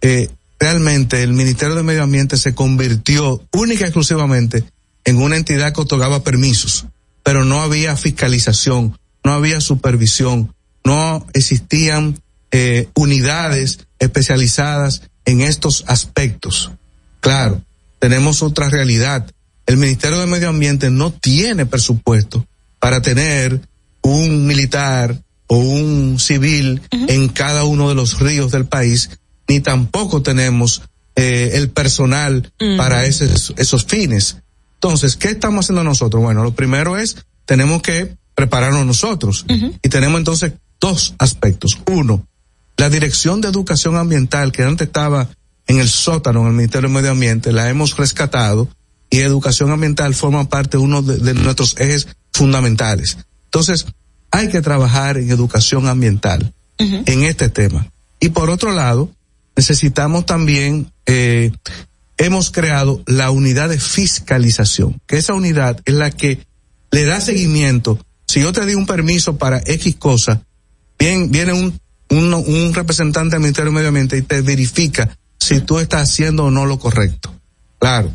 eh, 0.01 0.29
realmente 0.59 1.23
el 1.23 1.33
Ministerio 1.33 1.75
de 1.75 1.83
Medio 1.83 2.03
Ambiente 2.03 2.37
se 2.37 2.55
convirtió 2.55 3.43
única 3.53 3.83
y 3.83 3.85
exclusivamente 3.85 4.65
en 5.05 5.19
una 5.19 5.37
entidad 5.37 5.73
que 5.73 5.81
otorgaba 5.81 6.23
permisos, 6.25 6.87
pero 7.23 7.45
no 7.45 7.61
había 7.61 7.97
fiscalización, 7.97 8.99
no 9.25 9.33
había 9.33 9.61
supervisión, 9.61 10.55
no 10.85 11.27
existían 11.33 12.21
eh, 12.51 12.89
unidades 12.95 13.81
especializadas 13.99 15.03
en 15.25 15.41
estos 15.41 15.85
aspectos. 15.87 16.73
Claro, 17.21 17.61
tenemos 17.99 18.43
otra 18.43 18.69
realidad. 18.69 19.31
El 19.67 19.77
Ministerio 19.77 20.19
de 20.19 20.27
Medio 20.27 20.49
Ambiente 20.49 20.91
no 20.91 21.13
tiene 21.13 21.67
presupuesto 21.67 22.47
para 22.79 23.03
tener 23.03 23.61
un 24.03 24.47
militar 24.47 25.21
o 25.49 25.59
un 25.59 26.19
civil 26.19 26.83
en 26.91 27.29
cada 27.29 27.65
uno 27.65 27.89
de 27.89 27.95
los 27.95 28.21
ríos 28.21 28.53
del 28.53 28.67
país 28.67 29.11
ni 29.49 29.61
tampoco 29.61 30.23
tenemos 30.23 30.83
eh, 31.15 31.53
el 31.55 31.71
personal 31.71 32.53
para 32.77 33.05
esos, 33.07 33.55
esos 33.57 33.85
fines. 33.85 34.39
Entonces, 34.75 35.17
¿qué 35.17 35.29
estamos 35.29 35.65
haciendo 35.65 35.85
nosotros? 35.85 36.23
Bueno, 36.23 36.45
lo 36.45 36.55
primero 36.55 36.99
es, 36.99 37.17
tenemos 37.45 37.83
que 37.83 38.17
prepararnos 38.35 38.85
nosotros. 38.85 39.47
Y 39.49 39.89
tenemos 39.89 40.19
entonces 40.19 40.53
dos 40.79 41.15
aspectos. 41.19 41.79
Uno, 41.87 42.27
la 42.77 42.91
Dirección 42.91 43.41
de 43.41 43.49
Educación 43.49 43.97
Ambiental, 43.97 44.53
que 44.53 44.63
antes 44.63 44.89
estaba 44.89 45.29
en 45.67 45.81
el 45.81 45.89
sótano 45.89 46.43
en 46.43 46.49
el 46.49 46.53
Ministerio 46.53 46.89
de 46.89 46.95
Medio 46.95 47.11
Ambiente, 47.13 47.51
la 47.51 47.69
hemos 47.71 47.97
rescatado 47.97 48.69
y 49.09 49.21
educación 49.21 49.71
ambiental 49.71 50.15
forma 50.15 50.49
parte 50.49 50.77
de 50.77 50.83
uno 50.85 51.01
de, 51.01 51.35
nuestros 51.35 51.77
ejes 51.79 52.09
fundamentales. 52.33 53.17
Entonces, 53.45 53.87
hay 54.31 54.49
que 54.49 54.61
trabajar 54.61 55.17
en 55.17 55.31
educación 55.31 55.89
ambiental 55.89 56.53
en 56.79 57.25
este 57.25 57.49
tema. 57.49 57.91
Y 58.21 58.29
por 58.29 58.51
otro 58.51 58.73
lado, 58.73 59.11
necesitamos 59.57 60.27
también, 60.27 60.93
eh, 61.07 61.51
hemos 62.19 62.51
creado 62.51 63.03
la 63.07 63.31
unidad 63.31 63.69
de 63.71 63.81
fiscalización, 63.81 65.01
que 65.07 65.17
esa 65.17 65.35
unidad 65.35 65.81
es 65.85 65.95
la 65.95 66.11
que 66.11 66.47
le 66.91 67.05
da 67.05 67.21
seguimiento. 67.21 67.99
Si 68.27 68.41
yo 68.41 68.53
te 68.53 68.67
di 68.67 68.75
un 68.75 68.87
permiso 68.87 69.37
para 69.37 69.63
X 69.65 69.97
cosa, 69.97 70.43
bien, 70.99 71.31
viene 71.31 71.53
un, 71.53 71.81
un, 72.11 72.35
un 72.35 72.75
representante 72.75 73.37
del 73.37 73.41
Ministerio 73.41 73.71
de 73.71 73.75
Medio 73.75 73.89
Ambiente 73.89 74.19
y 74.19 74.23
te 74.23 74.41
verifica 74.43 75.17
si 75.39 75.61
tú 75.61 75.79
estás 75.79 76.11
haciendo 76.11 76.45
o 76.45 76.51
no 76.51 76.67
lo 76.67 76.79
correcto. 76.79 77.35
Claro, 77.79 78.13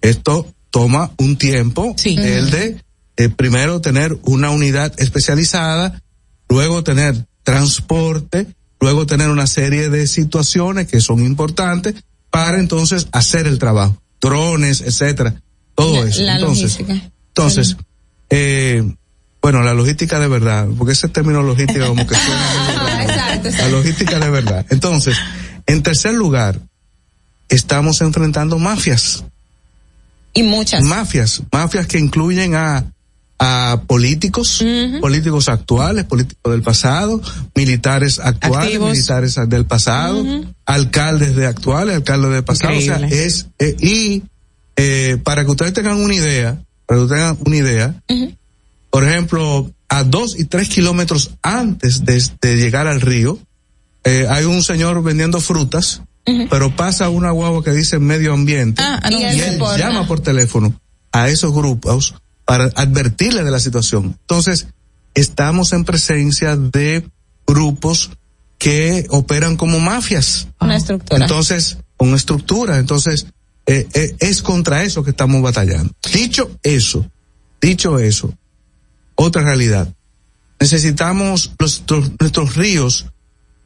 esto 0.00 0.52
toma 0.70 1.10
un 1.18 1.36
tiempo, 1.36 1.94
el 2.04 2.50
de 2.50 2.82
eh, 3.16 3.28
primero 3.28 3.80
tener 3.80 4.18
una 4.22 4.50
unidad 4.50 4.92
especializada, 4.98 6.02
luego 6.48 6.84
tener 6.84 7.26
transporte, 7.42 8.46
luego 8.86 9.04
tener 9.04 9.30
una 9.30 9.48
serie 9.48 9.90
de 9.90 10.06
situaciones 10.06 10.86
que 10.86 11.00
son 11.00 11.18
importantes 11.26 11.96
para 12.30 12.60
entonces 12.60 13.08
hacer 13.10 13.48
el 13.48 13.58
trabajo, 13.58 14.00
drones, 14.20 14.80
etcétera, 14.80 15.42
todo 15.74 16.06
eso. 16.06 16.22
entonces, 16.22 16.78
entonces, 17.28 17.76
eh, 18.30 18.88
bueno, 19.42 19.64
la 19.64 19.74
logística 19.74 20.20
de 20.20 20.28
verdad, 20.28 20.68
porque 20.78 20.92
ese 20.92 21.08
término 21.08 21.42
logística 21.42 21.84
como 21.88 22.06
que 22.06 22.14
suena 22.14 23.40
la 23.58 23.68
logística 23.70 24.20
de 24.20 24.30
verdad. 24.30 24.64
Entonces, 24.70 25.16
en 25.66 25.82
tercer 25.82 26.14
lugar, 26.14 26.60
estamos 27.48 28.00
enfrentando 28.02 28.56
mafias. 28.56 29.24
Y 30.32 30.44
muchas. 30.44 30.84
Mafias, 30.84 31.42
mafias 31.50 31.88
que 31.88 31.98
incluyen 31.98 32.54
a, 32.54 32.84
a 33.38 33.82
políticos, 33.86 34.64
políticos 35.00 35.48
actuales, 35.48 36.04
políticos 36.04 36.52
del 36.52 36.62
pasado, 36.62 37.20
militares 37.54 38.18
actuales, 38.18 38.80
militares 38.80 39.38
del 39.48 39.66
pasado, 39.66 40.24
alcaldes 40.64 41.36
de 41.36 41.46
actuales, 41.46 41.96
alcaldes 41.96 42.30
del 42.30 42.44
pasado. 42.44 42.78
O 42.78 42.80
sea, 42.80 42.96
es, 42.98 43.48
eh, 43.58 43.76
y 43.78 44.22
eh, 44.76 45.18
para 45.22 45.44
que 45.44 45.50
ustedes 45.50 45.74
tengan 45.74 45.98
una 45.98 46.14
idea, 46.14 46.62
para 46.86 47.00
que 47.02 47.08
tengan 47.08 47.38
una 47.44 47.56
idea, 47.56 47.94
por 48.90 49.04
ejemplo, 49.04 49.70
a 49.88 50.04
dos 50.04 50.38
y 50.38 50.44
tres 50.46 50.68
kilómetros 50.68 51.32
antes 51.42 52.04
de, 52.04 52.22
de 52.40 52.56
llegar 52.56 52.86
al 52.86 53.00
río, 53.00 53.38
eh, 54.04 54.26
hay 54.30 54.44
un 54.44 54.62
señor 54.62 55.02
vendiendo 55.02 55.40
frutas, 55.40 56.02
pero 56.50 56.74
pasa 56.74 57.08
una 57.08 57.30
guagua 57.30 57.62
que 57.62 57.70
dice 57.70 58.00
medio 58.00 58.32
ambiente 58.32 58.82
ah, 58.82 59.00
y, 59.10 59.22
él 59.22 59.60
llama 59.78 60.08
por 60.08 60.18
teléfono 60.18 60.74
a 61.12 61.28
esos 61.28 61.52
grupos 61.52 62.14
para 62.46 62.70
advertirle 62.74 63.44
de 63.44 63.50
la 63.50 63.60
situación. 63.60 64.16
Entonces, 64.22 64.68
estamos 65.14 65.74
en 65.74 65.84
presencia 65.84 66.56
de 66.56 67.06
grupos 67.46 68.12
que 68.56 69.06
operan 69.10 69.56
como 69.56 69.78
mafias. 69.78 70.48
Una 70.60 70.76
estructura. 70.76 71.22
Entonces, 71.22 71.78
con 71.98 72.14
estructura. 72.14 72.78
Entonces, 72.78 73.26
eh, 73.66 73.86
eh, 73.92 74.16
es 74.20 74.40
contra 74.40 74.82
eso 74.82 75.04
que 75.04 75.10
estamos 75.10 75.42
batallando. 75.42 75.92
Dicho 76.10 76.50
eso, 76.62 77.04
dicho 77.60 77.98
eso, 77.98 78.32
otra 79.14 79.42
realidad. 79.42 79.92
Necesitamos 80.58 81.52
nuestros 81.58 82.56
ríos 82.56 83.06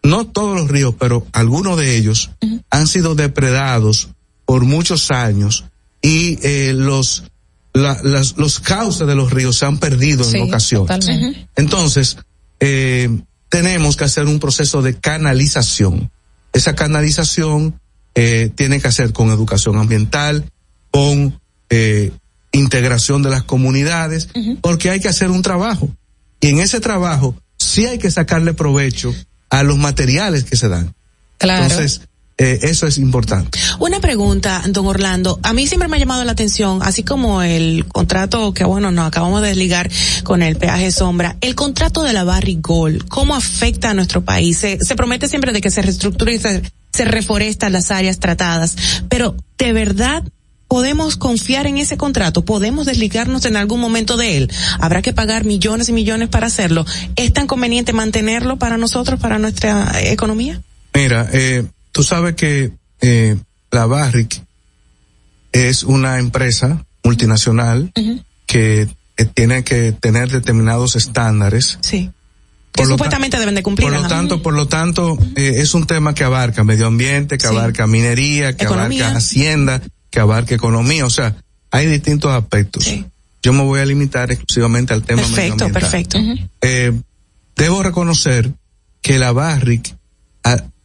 no 0.02 0.26
todos 0.26 0.58
los 0.58 0.68
ríos, 0.68 0.94
pero 0.98 1.26
algunos 1.32 1.76
de 1.76 1.96
ellos 1.96 2.30
han 2.70 2.86
sido 2.86 3.14
depredados 3.14 4.08
por 4.44 4.64
muchos 4.64 5.10
años 5.10 5.64
y 6.02 6.38
eh, 6.42 6.72
los 6.72 7.24
los 7.72 8.60
cauces 8.60 9.06
de 9.06 9.14
los 9.14 9.30
ríos 9.30 9.56
se 9.56 9.66
han 9.66 9.78
perdido 9.78 10.28
en 10.30 10.42
ocasiones. 10.42 11.08
Entonces, 11.56 12.16
eh, 12.58 13.08
tenemos 13.48 13.96
que 13.96 14.04
hacer 14.04 14.26
un 14.26 14.38
proceso 14.40 14.82
de 14.82 14.94
canalización. 14.98 16.10
Esa 16.52 16.74
canalización 16.74 17.80
eh, 18.14 18.50
tiene 18.54 18.80
que 18.80 18.88
hacer 18.88 19.12
con 19.12 19.30
educación 19.30 19.78
ambiental, 19.78 20.44
con 20.90 21.40
integración 22.52 23.22
de 23.22 23.30
las 23.30 23.44
comunidades, 23.44 24.28
porque 24.60 24.90
hay 24.90 25.00
que 25.00 25.08
hacer 25.08 25.30
un 25.30 25.42
trabajo. 25.42 25.88
Y 26.40 26.48
en 26.48 26.58
ese 26.58 26.80
trabajo 26.80 27.36
sí 27.56 27.86
hay 27.86 27.98
que 27.98 28.10
sacarle 28.10 28.54
provecho 28.54 29.14
a 29.50 29.62
los 29.62 29.78
materiales 29.78 30.44
que 30.44 30.56
se 30.56 30.68
dan. 30.68 30.94
Claro. 31.38 31.64
Entonces, 31.64 32.02
eh, 32.42 32.58
eso 32.62 32.86
es 32.86 32.96
importante. 32.96 33.58
Una 33.80 34.00
pregunta, 34.00 34.62
don 34.66 34.86
Orlando. 34.86 35.38
A 35.42 35.52
mí 35.52 35.66
siempre 35.66 35.88
me 35.88 35.96
ha 35.98 36.00
llamado 36.00 36.24
la 36.24 36.32
atención, 36.32 36.78
así 36.82 37.02
como 37.02 37.42
el 37.42 37.84
contrato 37.84 38.54
que, 38.54 38.64
bueno, 38.64 38.90
nos 38.90 39.08
acabamos 39.08 39.42
de 39.42 39.48
desligar 39.48 39.90
con 40.24 40.40
el 40.42 40.56
peaje 40.56 40.90
sombra, 40.90 41.36
el 41.42 41.54
contrato 41.54 42.02
de 42.02 42.14
la 42.14 42.24
Barrigol, 42.24 43.04
¿cómo 43.08 43.34
afecta 43.34 43.90
a 43.90 43.94
nuestro 43.94 44.24
país? 44.24 44.56
Se, 44.56 44.78
promete 44.96 45.28
siempre 45.28 45.52
de 45.52 45.60
que 45.60 45.70
se 45.70 45.82
reestructura 45.82 46.32
y 46.32 46.38
se, 46.38 46.62
se 46.94 47.04
reforestan 47.04 47.74
las 47.74 47.90
áreas 47.90 48.18
tratadas, 48.18 48.74
pero 49.10 49.36
¿de 49.58 49.74
verdad 49.74 50.24
podemos 50.66 51.18
confiar 51.18 51.66
en 51.66 51.76
ese 51.76 51.98
contrato, 51.98 52.46
podemos 52.46 52.86
desligarnos 52.86 53.44
en 53.44 53.56
algún 53.56 53.80
momento 53.80 54.16
de 54.16 54.38
él. 54.38 54.52
Habrá 54.78 55.02
que 55.02 55.12
pagar 55.12 55.44
millones 55.44 55.90
y 55.90 55.92
millones 55.92 56.30
para 56.30 56.46
hacerlo. 56.46 56.86
¿Es 57.16 57.34
tan 57.34 57.46
conveniente 57.46 57.92
mantenerlo 57.92 58.56
para 58.56 58.78
nosotros, 58.78 59.20
para 59.20 59.38
nuestra 59.38 59.92
economía? 60.00 60.62
Mira, 60.94 61.28
eh, 61.32 61.64
tú 61.92 62.02
sabes 62.02 62.34
que 62.34 62.72
eh, 63.00 63.36
la 63.70 63.86
Barrick 63.86 64.42
es 65.52 65.82
una 65.82 66.18
empresa 66.18 66.84
multinacional 67.02 67.92
que 68.46 68.88
tiene 69.34 69.64
que 69.64 69.92
tener 69.92 70.30
determinados 70.30 70.96
estándares. 70.96 71.78
Sí. 71.80 72.10
Que 72.72 72.86
supuestamente 72.86 73.38
deben 73.38 73.54
de 73.54 73.62
cumplir. 73.62 73.88
Por 73.88 74.00
lo 74.00 74.08
tanto, 74.08 74.42
por 74.42 74.54
lo 74.54 74.68
tanto, 74.68 75.18
eh, 75.36 75.54
es 75.56 75.74
un 75.74 75.86
tema 75.86 76.14
que 76.14 76.24
abarca 76.24 76.62
medio 76.64 76.86
ambiente, 76.86 77.36
que 77.36 77.46
abarca 77.46 77.86
minería, 77.86 78.56
que 78.56 78.66
abarca 78.66 79.16
hacienda, 79.16 79.82
que 80.10 80.20
abarque 80.20 80.54
economía, 80.54 81.04
o 81.04 81.10
sea, 81.10 81.36
hay 81.70 81.86
distintos 81.86 82.32
aspectos. 82.32 82.86
Yo 83.42 83.52
me 83.52 83.62
voy 83.62 83.80
a 83.80 83.84
limitar 83.84 84.30
exclusivamente 84.30 84.92
al 84.92 85.02
tema 85.02 85.22
Perfecto, 85.22 85.68
perfecto. 85.72 86.18
Eh, 86.60 86.92
debo 87.56 87.82
reconocer 87.82 88.52
que 89.00 89.18
la 89.18 89.32
Barrick, 89.32 89.96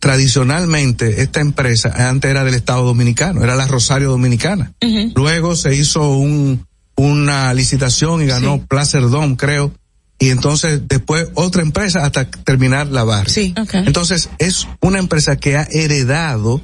tradicionalmente, 0.06 1.24
esta 1.24 1.40
empresa 1.40 1.92
antes 2.10 2.30
era 2.30 2.44
del 2.44 2.54
Estado 2.54 2.86
Dominicano, 2.86 3.44
era 3.44 3.56
la 3.56 3.66
Rosario 3.66 4.12
Dominicana. 4.12 4.72
Luego 5.16 5.56
se 5.56 5.74
hizo 5.74 6.12
un, 6.12 6.64
una 6.96 7.52
licitación 7.56 8.22
y 8.22 8.28
ganó 8.28 8.64
Placer 8.68 9.10
Dome, 9.10 9.36
creo. 9.36 9.74
Y 10.20 10.30
entonces 10.30 10.82
después 10.88 11.30
otra 11.34 11.64
empresa 11.64 12.06
hasta 12.06 12.30
terminar 12.30 12.86
la 12.86 13.04
Barrick. 13.04 13.34
Sí. 13.34 13.56
Entonces 13.74 14.30
es 14.38 14.68
una 14.80 15.00
empresa 15.00 15.38
que 15.38 15.58
ha 15.58 15.68
heredado 15.72 16.62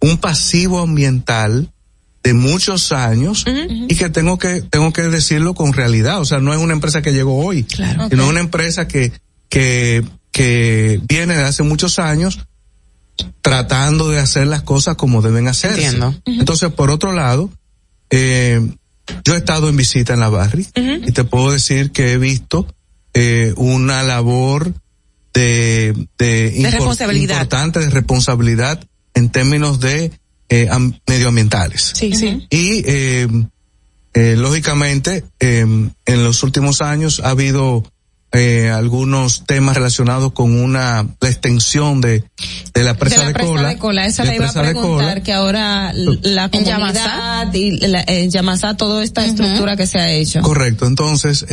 un 0.00 0.18
pasivo 0.18 0.80
ambiental 0.80 1.72
de 2.22 2.34
muchos 2.34 2.92
años 2.92 3.46
y 3.88 3.94
que 3.96 4.10
tengo 4.10 4.36
que 4.36 4.60
tengo 4.60 4.92
que 4.92 5.00
decirlo 5.04 5.54
con 5.54 5.72
realidad, 5.72 6.20
o 6.20 6.26
sea, 6.26 6.40
no 6.40 6.52
es 6.52 6.60
una 6.60 6.74
empresa 6.74 7.00
que 7.00 7.14
llegó 7.14 7.42
hoy, 7.42 7.64
claro. 7.64 8.10
sino 8.10 8.28
una 8.28 8.40
empresa 8.40 8.86
que 8.86 9.12
que 9.48 10.04
que 10.30 11.00
viene 11.08 11.36
de 11.36 11.44
hace 11.44 11.62
muchos 11.62 11.98
años 11.98 12.38
tratando 13.40 14.08
de 14.08 14.18
hacer 14.18 14.46
las 14.46 14.62
cosas 14.62 14.96
como 14.96 15.22
deben 15.22 15.48
hacerse. 15.48 15.84
Entiendo. 15.84 16.14
Entonces, 16.26 16.72
por 16.72 16.90
otro 16.90 17.12
lado, 17.12 17.50
eh, 18.10 18.60
yo 19.24 19.34
he 19.34 19.38
estado 19.38 19.68
en 19.68 19.76
visita 19.76 20.14
en 20.14 20.20
la 20.20 20.28
Barri 20.28 20.66
y 20.74 21.12
te 21.12 21.24
puedo 21.24 21.50
decir 21.50 21.92
que 21.92 22.12
he 22.12 22.18
visto 22.18 22.66
eh, 23.14 23.52
una 23.56 24.02
labor 24.02 24.72
de, 25.34 25.94
de, 26.18 26.68
responsabilidad. 26.70 27.36
importante 27.36 27.80
de 27.80 27.90
responsabilidad 27.90 28.86
en 29.14 29.30
términos 29.30 29.80
de 29.80 30.12
eh, 30.48 30.68
medioambientales. 31.06 31.92
Sí, 31.94 32.14
sí. 32.14 32.46
Y 32.50 32.82
eh, 32.86 33.28
eh, 34.14 34.36
lógicamente 34.36 35.24
en 35.40 35.94
los 36.06 36.42
últimos 36.42 36.82
años 36.82 37.20
ha 37.24 37.30
habido 37.30 37.84
algunos 38.32 39.44
temas 39.44 39.76
relacionados 39.76 40.32
con 40.32 40.58
una 40.58 41.06
la 41.20 41.28
extensión 41.28 42.00
de, 42.00 42.24
de 42.72 42.82
la 42.82 42.94
presa 42.94 43.26
de, 43.26 43.34
cola. 43.34 43.68
De 43.68 43.78
cola. 43.78 44.06
Esa 44.06 44.24
le 44.24 44.36
iba 44.36 44.48
a 44.48 44.52
preguntar 44.52 45.22
que 45.22 45.32
ahora 45.32 45.92
la 45.94 46.48
comunidad 46.48 47.52
y 47.52 47.72
la, 47.86 48.02
en 48.06 48.30
Yamasá 48.30 48.76
toda 48.76 49.02
esta 49.02 49.24
estructura 49.26 49.76
que 49.76 49.86
se 49.86 49.98
ha 49.98 50.10
hecho. 50.10 50.40
Correcto. 50.40 50.86
Entonces, 50.86 51.44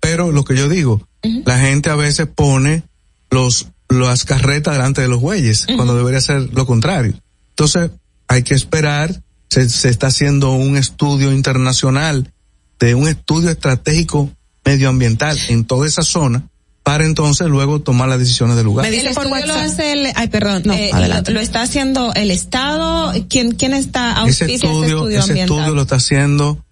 pero 0.00 0.30
lo 0.30 0.44
que 0.44 0.54
yo 0.54 0.68
digo, 0.68 1.06
la 1.22 1.58
gente 1.58 1.88
a 1.88 1.96
veces 1.96 2.26
pone 2.26 2.82
los 3.30 3.68
las 3.88 4.24
carretas 4.24 4.74
delante 4.74 5.00
de 5.00 5.08
los 5.08 5.20
bueyes, 5.20 5.66
cuando 5.74 5.96
debería 5.96 6.20
ser 6.20 6.50
lo 6.52 6.66
contrario. 6.66 7.14
Entonces, 7.50 7.90
hay 8.28 8.42
que 8.42 8.54
esperar, 8.54 9.22
se, 9.48 9.68
se 9.68 9.88
está 9.88 10.08
haciendo 10.08 10.52
un 10.52 10.76
estudio 10.76 11.32
internacional 11.32 12.30
de 12.78 12.94
un 12.94 13.08
estudio 13.08 13.50
estratégico 13.50 14.30
medioambiental 14.68 15.38
en 15.48 15.64
toda 15.64 15.86
esa 15.86 16.02
zona 16.02 16.42
para 16.82 17.04
entonces 17.04 17.46
luego 17.48 17.80
tomar 17.80 18.08
las 18.08 18.18
decisiones 18.18 18.56
del 18.56 18.64
lugar. 18.64 18.86
Me 18.86 18.90
dice 18.90 19.12
por 19.12 19.26
WhatsApp. 19.26 19.48
Lo 19.48 19.54
hace 19.54 19.92
el, 19.92 20.08
ay, 20.14 20.28
perdón, 20.28 20.62
no, 20.64 20.72
eh, 20.72 20.90
lo, 20.92 21.32
lo, 21.34 21.40
está 21.40 21.60
haciendo 21.62 22.14
el 22.14 22.30
Estado. 22.30 23.12
¿Quién, 23.28 23.52
quién 23.52 23.74
está 23.74 24.24
ese 24.26 24.46
estudio, 24.54 24.56
ese 24.56 24.86
estudio, 24.86 25.18
ese 25.18 25.40
estudio 25.42 25.74
lo 25.74 25.82
está 25.82 25.96
haciendo 25.96 26.64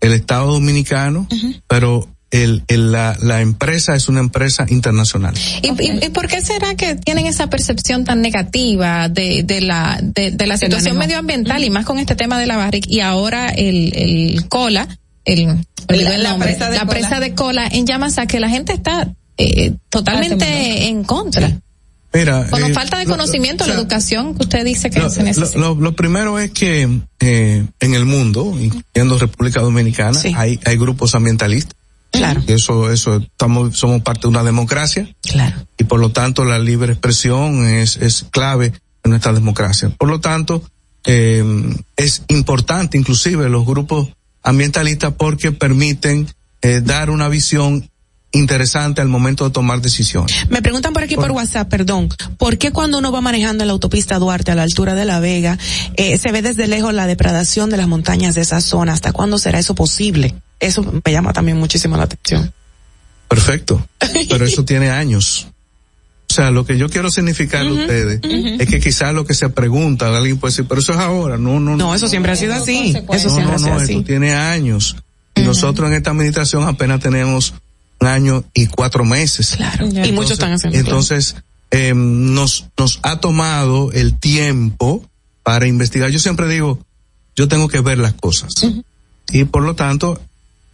el 0.00 0.12
Estado 0.12 0.52
Dominicano, 0.52 1.26
uh 1.30 1.34
-huh. 1.34 1.62
pero 1.66 2.08
el, 2.30 2.62
el, 2.68 2.92
la, 2.92 3.16
la, 3.20 3.40
empresa 3.40 3.94
es 3.94 4.08
una 4.08 4.20
empresa 4.20 4.64
internacional. 4.68 5.34
¿Y, 5.62 5.70
okay. 5.70 5.98
y, 6.00 6.06
y, 6.06 6.08
por 6.10 6.28
qué 6.28 6.40
será 6.40 6.74
que 6.74 6.94
tienen 6.94 7.26
esa 7.26 7.48
percepción 7.48 8.04
tan 8.04 8.22
negativa 8.22 9.08
de, 9.08 9.42
de 9.42 9.60
la, 9.60 9.98
de, 10.02 10.30
de 10.30 10.46
la 10.46 10.56
situación 10.56 10.96
medioambiental 10.96 11.58
uh 11.58 11.62
-huh. 11.62 11.66
y 11.66 11.70
más 11.70 11.84
con 11.84 11.98
este 11.98 12.14
tema 12.14 12.38
de 12.38 12.46
la 12.46 12.56
barrica 12.56 12.88
y 12.90 13.00
ahora 13.00 13.48
el, 13.48 13.92
el 13.94 14.48
cola, 14.48 14.88
el, 15.28 15.64
el, 15.88 16.04
la, 16.04 16.18
la, 16.18 16.38
presa 16.38 16.70
de, 16.70 16.76
la 16.76 16.86
presa 16.86 17.20
de 17.20 17.34
cola 17.34 17.68
en 17.70 17.86
llamas 17.86 18.18
a 18.18 18.26
que 18.26 18.40
la 18.40 18.48
gente 18.48 18.72
está 18.72 19.14
eh, 19.36 19.74
totalmente 19.88 20.88
en 20.88 21.04
contra. 21.04 21.60
Mira, 22.12 22.46
Cuando 22.48 22.68
eh, 22.68 22.72
falta 22.72 22.98
de 22.98 23.04
conocimiento, 23.04 23.66
la 23.66 23.74
educación 23.74 24.34
que 24.34 24.42
usted 24.44 24.64
dice 24.64 24.90
que 24.90 24.98
lo, 24.98 25.10
se 25.10 25.22
necesita. 25.22 25.58
Lo, 25.58 25.74
lo, 25.74 25.92
primero 25.92 26.38
es 26.38 26.50
que 26.52 26.88
eh, 27.20 27.66
en 27.80 27.94
el 27.94 28.06
mundo, 28.06 28.56
incluyendo 28.58 29.18
República 29.18 29.60
Dominicana, 29.60 30.18
sí. 30.18 30.32
hay, 30.34 30.58
hay 30.64 30.76
grupos 30.76 31.14
ambientalistas. 31.14 31.76
Claro. 32.10 32.42
Y 32.46 32.52
eso, 32.52 32.90
eso, 32.90 33.16
estamos, 33.16 33.76
somos 33.76 34.00
parte 34.00 34.22
de 34.22 34.28
una 34.28 34.42
democracia. 34.42 35.14
Claro. 35.20 35.56
Y 35.76 35.84
por 35.84 36.00
lo 36.00 36.10
tanto, 36.10 36.44
la 36.44 36.58
libre 36.58 36.92
expresión 36.94 37.66
es, 37.66 37.96
es 37.98 38.24
clave 38.30 38.72
en 39.04 39.10
nuestra 39.10 39.34
democracia. 39.34 39.90
Por 39.90 40.08
lo 40.08 40.18
tanto, 40.18 40.62
eh, 41.04 41.44
es 41.96 42.22
importante 42.28 42.96
inclusive 42.96 43.48
los 43.50 43.66
grupos 43.66 44.08
ambientalistas 44.48 45.12
porque 45.16 45.52
permiten 45.52 46.26
eh, 46.62 46.80
dar 46.82 47.10
una 47.10 47.28
visión 47.28 47.88
interesante 48.32 49.00
al 49.00 49.08
momento 49.08 49.44
de 49.44 49.50
tomar 49.50 49.80
decisiones. 49.80 50.34
Me 50.50 50.62
preguntan 50.62 50.92
por 50.92 51.02
aquí 51.02 51.14
por, 51.14 51.28
por, 51.28 51.36
WhatsApp, 51.36 51.68
perdón, 51.68 52.08
¿por 52.36 52.58
qué 52.58 52.72
cuando 52.72 52.98
uno 52.98 53.12
va 53.12 53.20
manejando 53.20 53.64
en 53.64 53.68
la 53.68 53.72
autopista 53.72 54.18
Duarte 54.18 54.50
a 54.50 54.54
la 54.54 54.62
altura 54.62 54.94
de 54.94 55.04
La 55.04 55.20
Vega, 55.20 55.58
eh, 55.96 56.18
se 56.18 56.32
ve 56.32 56.42
desde 56.42 56.66
lejos 56.66 56.92
la 56.94 57.06
depredación 57.06 57.70
de 57.70 57.76
las 57.76 57.88
montañas 57.88 58.34
de 58.34 58.42
esa 58.42 58.60
zona? 58.60 58.92
¿Hasta 58.92 59.12
cuándo 59.12 59.38
será 59.38 59.58
eso 59.58 59.74
posible? 59.74 60.34
Eso 60.60 60.82
me 61.04 61.12
llama 61.12 61.32
también 61.32 61.58
muchísimo 61.58 61.96
la 61.96 62.04
atención. 62.04 62.52
Perfecto, 63.28 63.86
pero 64.28 64.46
eso 64.46 64.64
tiene 64.64 64.90
años. 64.90 65.46
O 66.30 66.34
sea, 66.34 66.50
lo 66.50 66.66
que 66.66 66.76
yo 66.76 66.90
quiero 66.90 67.10
significar 67.10 67.64
uh 67.64 67.70
-huh, 67.70 67.78
a 67.78 67.80
ustedes 67.80 68.20
uh 68.22 68.28
-huh. 68.28 68.60
es 68.60 68.68
que 68.68 68.80
quizás 68.80 69.14
lo 69.14 69.24
que 69.24 69.34
se 69.34 69.48
pregunta, 69.48 70.14
alguien 70.14 70.38
puede 70.38 70.52
decir, 70.52 70.66
pero 70.68 70.80
eso 70.80 70.92
es 70.92 70.98
ahora, 70.98 71.38
no, 71.38 71.58
no, 71.58 71.70
no. 71.70 71.76
No, 71.76 71.94
eso 71.94 72.06
siempre 72.08 72.32
ha 72.32 72.36
sido 72.36 72.54
así. 72.54 72.94
Eso 73.12 73.28
no, 73.28 73.34
siempre 73.34 73.44
no, 73.44 73.52
ha 73.54 73.58
sido 73.58 73.74
no, 73.74 73.80
así. 73.80 73.92
Esto 73.92 74.04
tiene 74.04 74.34
años. 74.34 74.96
Y 75.34 75.40
nosotros 75.42 75.88
en 75.88 75.94
esta 75.96 76.10
administración 76.10 76.64
apenas 76.64 77.00
tenemos 77.00 77.54
un 78.00 78.06
año 78.08 78.44
y 78.52 78.66
cuatro 78.66 79.04
meses. 79.04 79.54
Claro. 79.56 79.86
y 79.86 79.88
entonces, 79.88 80.12
muchos 80.12 80.32
están 80.32 80.52
haciendo. 80.52 80.78
Entonces, 80.78 81.36
eh, 81.70 81.92
nos, 81.94 82.66
nos 82.76 83.00
ha 83.02 83.20
tomado 83.20 83.92
el 83.92 84.18
tiempo 84.18 85.04
para 85.42 85.66
investigar. 85.66 86.10
Yo 86.10 86.18
siempre 86.18 86.46
digo, 86.48 86.78
yo 87.36 87.48
tengo 87.48 87.68
que 87.68 87.80
ver 87.80 87.98
las 87.98 88.12
cosas. 88.12 88.50
Uh 88.62 88.66
-huh. 88.66 88.84
Y 89.32 89.44
por 89.44 89.62
lo 89.62 89.74
tanto, 89.74 90.20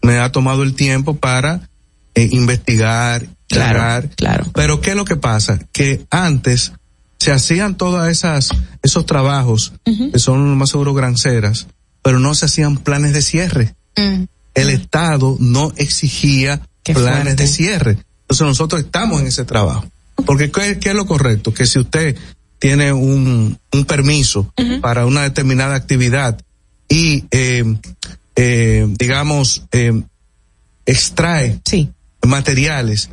me 0.02 0.18
ha 0.18 0.30
tomado 0.32 0.62
el 0.62 0.74
tiempo 0.74 1.16
para 1.16 1.68
eh, 2.14 2.28
investigar, 2.32 3.26
claro, 3.48 4.08
claro. 4.16 4.44
Pero 4.54 4.80
¿qué 4.80 4.90
es 4.90 4.96
lo 4.96 5.04
que 5.04 5.16
pasa? 5.16 5.58
Que 5.72 6.06
antes 6.10 6.72
se 7.18 7.32
hacían 7.32 7.76
todas 7.76 8.10
esas, 8.10 8.50
esos 8.82 9.06
trabajos, 9.06 9.72
uh 9.86 9.90
-huh. 9.90 10.12
que 10.12 10.18
son 10.18 10.56
más 10.58 10.70
seguro 10.70 10.92
granceras, 10.94 11.66
pero 12.02 12.18
no 12.18 12.34
se 12.34 12.46
hacían 12.46 12.76
planes 12.78 13.12
de 13.12 13.22
cierre. 13.22 13.74
Uh 13.96 14.00
-huh. 14.00 14.28
El 14.54 14.68
Estado 14.70 15.36
no 15.40 15.72
exigía 15.76 16.60
Qué 16.82 16.92
planes 16.94 17.22
fuerte. 17.22 17.42
de 17.42 17.48
cierre. 17.48 17.98
Entonces 18.22 18.46
nosotros 18.46 18.82
estamos 18.82 19.20
en 19.20 19.26
ese 19.28 19.44
trabajo. 19.44 19.84
Porque 20.26 20.50
¿qué, 20.50 20.78
qué 20.78 20.90
es 20.90 20.94
lo 20.94 21.06
correcto? 21.06 21.52
Que 21.52 21.66
si 21.66 21.78
usted 21.78 22.16
tiene 22.58 22.92
un, 22.92 23.58
un 23.72 23.84
permiso 23.84 24.40
uh 24.56 24.62
-huh. 24.62 24.80
para 24.80 25.06
una 25.06 25.22
determinada 25.22 25.74
actividad 25.74 26.38
y, 26.88 27.24
eh, 27.30 27.64
eh, 28.36 28.86
digamos, 28.98 29.62
eh, 29.72 30.02
extrae 30.86 31.60
sí. 31.64 31.90
materiales, 32.26 33.10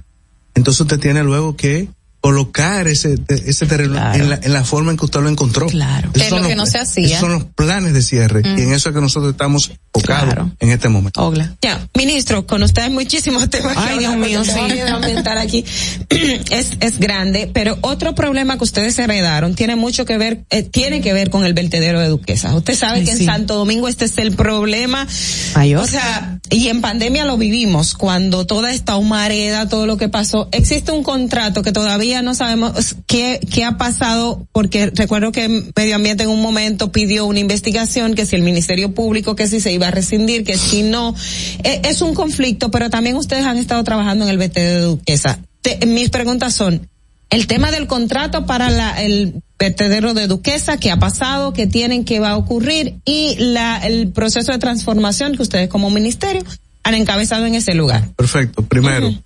entonces 0.61 0.81
usted 0.81 0.99
tiene 0.99 1.23
luego 1.23 1.56
que 1.56 1.88
colocar 2.22 2.88
ese, 2.88 3.16
ese 3.27 3.66
terreno 3.66 3.93
claro. 3.93 4.24
en, 4.24 4.30
la, 4.30 4.40
en, 4.41 4.53
la, 4.53 4.64
forma 4.64 4.91
en 4.91 4.98
que 4.98 5.06
usted 5.06 5.22
lo 5.22 5.30
encontró. 5.30 5.66
Claro. 5.67 6.11
Es 6.14 6.30
lo 6.30 6.48
que 6.48 6.56
no 6.56 6.67
se 6.67 6.77
hacía. 6.77 7.08
Esos 7.08 7.19
son 7.19 7.32
los 7.32 7.43
planes 7.45 7.93
de 7.93 8.03
cierre 8.03 8.41
mm. 8.41 8.59
y 8.59 8.61
en 8.61 8.74
eso 8.74 8.90
es 8.90 8.95
que 8.95 9.01
nosotros 9.01 9.32
estamos 9.32 9.72
enfocados 9.93 10.33
claro. 10.33 10.51
en 10.59 10.69
este 10.69 10.88
momento. 10.88 11.19
Ogla. 11.19 11.56
Ya, 11.64 11.88
ministro, 11.98 12.45
con 12.45 12.61
ustedes 12.61 12.91
muchísimos 12.91 13.50
temas. 13.50 13.75
Ay, 13.75 13.98
Dios 13.98 14.16
mío, 14.17 14.43
sí. 14.45 14.51
aumentar 14.82 15.40
aquí. 15.40 15.66
es, 16.09 16.77
es 16.80 17.00
grande, 17.00 17.50
pero 17.51 17.80
otro 17.82 18.14
problema 18.14 18.56
que 18.58 18.66
ustedes 18.66 19.00
heredaron 19.00 19.56
tiene 19.56 19.75
mucho 19.75 20.06
que 20.06 20.19
ver, 20.19 20.45
eh, 20.51 20.61
tiene 20.61 21.01
que 21.01 21.14
ver 21.14 21.32
con 21.32 21.43
el 21.43 21.56
vertedero 21.56 22.00
de 22.00 22.08
Duquesa. 22.08 22.56
Usted 22.56 22.75
sabe 22.75 23.00
Ay, 23.00 23.06
que 23.06 23.16
sí. 23.16 23.24
en 23.24 23.25
Santo 23.25 23.56
Domingo 23.56 23.88
este 23.88 24.06
es 24.06 24.19
el 24.19 24.35
problema. 24.35 25.08
Mayor. 25.56 25.83
O 25.83 25.88
sea, 25.88 26.40
y 26.51 26.67
en 26.67 26.82
pandemia 26.82 27.25
lo 27.25 27.38
vivimos, 27.38 27.95
cuando 27.95 28.45
toda 28.45 28.72
esta 28.72 28.95
humareda, 28.95 29.67
todo 29.67 29.88
lo 29.88 29.98
que 29.98 30.08
pasó, 30.08 30.50
existe 30.51 30.91
un 30.91 31.01
contrato 31.01 31.64
que 31.64 31.72
todavía 31.72 32.10
no 32.22 32.35
sabemos 32.35 32.95
qué, 33.07 33.40
qué 33.51 33.64
ha 33.64 33.77
pasado, 33.77 34.45
porque 34.51 34.91
recuerdo 34.93 35.31
que 35.31 35.48
Medio 35.75 35.95
Ambiente 35.95 36.23
en 36.23 36.30
un 36.30 36.41
momento 36.41 36.91
pidió 36.91 37.25
una 37.25 37.40
investigación, 37.40 38.14
que 38.14 38.25
si 38.25 38.35
el 38.35 38.41
Ministerio 38.41 38.93
Público, 38.93 39.35
que 39.35 39.48
si 39.48 39.61
se 39.61 39.72
iba 39.72 39.88
a 39.88 39.91
rescindir, 39.91 40.43
que 40.43 40.57
si 40.57 40.83
no. 40.83 41.15
Eh, 41.64 41.81
es 41.85 42.01
un 42.01 42.14
conflicto, 42.14 42.69
pero 42.72 42.90
también 42.90 43.15
ustedes 43.15 43.45
han 43.45 43.57
estado 43.57 43.83
trabajando 43.83 44.25
en 44.25 44.31
el 44.31 44.38
BT 44.38 44.56
de 44.56 44.80
Duquesa. 44.81 45.40
Te, 45.61 45.85
mis 45.85 46.09
preguntas 46.09 46.53
son, 46.53 46.90
el 47.30 47.48
tema 47.48 47.72
del 47.72 47.88
contrato 47.88 48.45
para 48.45 48.69
la, 48.69 49.01
el 49.01 49.41
vertedero 49.57 50.14
de 50.14 50.27
Duquesa, 50.27 50.77
qué 50.77 50.91
ha 50.91 50.98
pasado, 50.98 51.53
qué 51.53 51.67
tienen, 51.67 52.03
qué 52.03 52.19
va 52.19 52.31
a 52.31 52.38
ocurrir 52.38 52.95
y 53.06 53.35
la, 53.38 53.77
el 53.77 54.11
proceso 54.11 54.51
de 54.51 54.57
transformación 54.59 55.35
que 55.35 55.43
ustedes 55.43 55.69
como 55.69 55.90
ministerio 55.90 56.43
han 56.83 56.95
encabezado 56.95 57.45
en 57.45 57.56
ese 57.56 57.73
lugar. 57.73 58.09
Perfecto. 58.15 58.64
Primero, 58.64 59.07
uh 59.07 59.11
-huh 59.11 59.23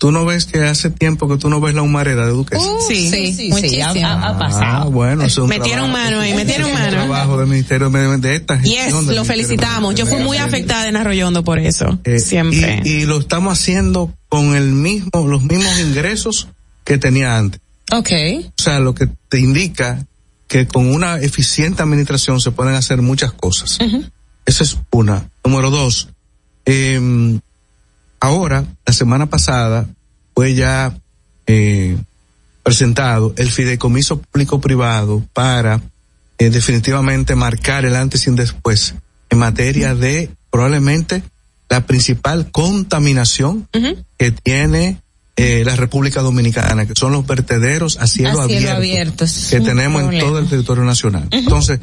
tú 0.00 0.10
no 0.12 0.24
ves 0.24 0.46
que 0.46 0.60
hace 0.64 0.88
tiempo 0.88 1.28
que 1.28 1.36
tú 1.36 1.50
no 1.50 1.60
ves 1.60 1.74
la 1.74 1.82
humareda 1.82 2.24
de 2.24 2.32
Duques. 2.32 2.58
Uh, 2.58 2.80
sí, 2.88 3.10
sí, 3.10 3.34
sí, 3.34 3.52
sí 3.52 3.80
ha, 3.82 3.90
ha, 3.90 4.38
pasado. 4.38 4.64
Ah, 4.64 4.84
bueno, 4.86 5.24
es 5.24 5.36
un 5.36 5.46
metieron 5.46 5.90
trabajo, 5.90 6.10
mano 6.10 6.20
ahí, 6.20 6.32
metieron 6.32 6.72
mano. 6.72 6.90
trabajo 6.90 7.36
del 7.36 7.48
Ministerio 7.48 7.90
de, 7.90 8.16
de 8.16 8.34
esta. 8.34 8.62
Yes, 8.62 8.94
lo 8.94 9.24
felicitamos. 9.26 9.94
Yo 9.94 10.06
fui 10.06 10.20
muy 10.20 10.38
afectada 10.38 10.88
en 10.88 10.96
Arroyondo 10.96 11.44
por 11.44 11.58
eso. 11.58 11.98
Eh, 12.04 12.18
siempre. 12.18 12.80
Y, 12.82 12.90
y, 12.90 13.04
lo 13.04 13.18
estamos 13.18 13.52
haciendo 13.52 14.10
con 14.30 14.56
el 14.56 14.72
mismo, 14.72 15.26
los 15.28 15.42
mismos 15.42 15.78
ingresos 15.78 16.48
que 16.84 16.96
tenía 16.96 17.36
antes. 17.36 17.60
Okay. 17.92 18.50
O 18.58 18.62
sea, 18.62 18.80
lo 18.80 18.94
que 18.94 19.06
te 19.28 19.38
indica 19.38 20.06
que 20.48 20.66
con 20.66 20.90
una 20.90 21.20
eficiente 21.20 21.82
administración 21.82 22.40
se 22.40 22.52
pueden 22.52 22.74
hacer 22.74 23.02
muchas 23.02 23.34
cosas. 23.34 23.78
Uh 23.78 23.84
-huh. 23.84 24.10
Esa 24.46 24.64
es 24.64 24.78
una. 24.92 25.28
Número 25.44 25.70
dos, 25.70 26.08
eh, 26.64 27.38
Ahora, 28.20 28.66
la 28.86 28.92
semana 28.92 29.26
pasada, 29.26 29.88
fue 30.34 30.54
ya 30.54 30.94
eh, 31.46 31.96
presentado 32.62 33.32
el 33.36 33.50
fideicomiso 33.50 34.20
público-privado 34.20 35.24
para 35.32 35.80
eh, 36.38 36.50
definitivamente 36.50 37.34
marcar 37.34 37.86
el 37.86 37.96
antes 37.96 38.26
y 38.26 38.30
un 38.30 38.36
después 38.36 38.94
en 39.30 39.38
materia 39.38 39.94
de 39.94 40.30
probablemente 40.50 41.22
la 41.68 41.86
principal 41.86 42.50
contaminación 42.50 43.68
uh 43.74 43.78
-huh. 43.78 44.04
que 44.18 44.32
tiene 44.32 45.00
eh, 45.36 45.62
la 45.64 45.76
República 45.76 46.20
Dominicana, 46.20 46.86
que 46.86 46.94
son 46.94 47.12
los 47.12 47.26
vertederos 47.26 47.96
a 47.98 48.06
cielo, 48.06 48.40
a 48.42 48.46
cielo 48.46 48.72
abierto 48.72 49.24
que 49.48 49.60
tenemos 49.60 50.02
problema. 50.02 50.12
en 50.12 50.28
todo 50.28 50.38
el 50.38 50.48
territorio 50.48 50.84
nacional. 50.84 51.24
Uh 51.24 51.30
-huh. 51.30 51.38
Entonces, 51.38 51.80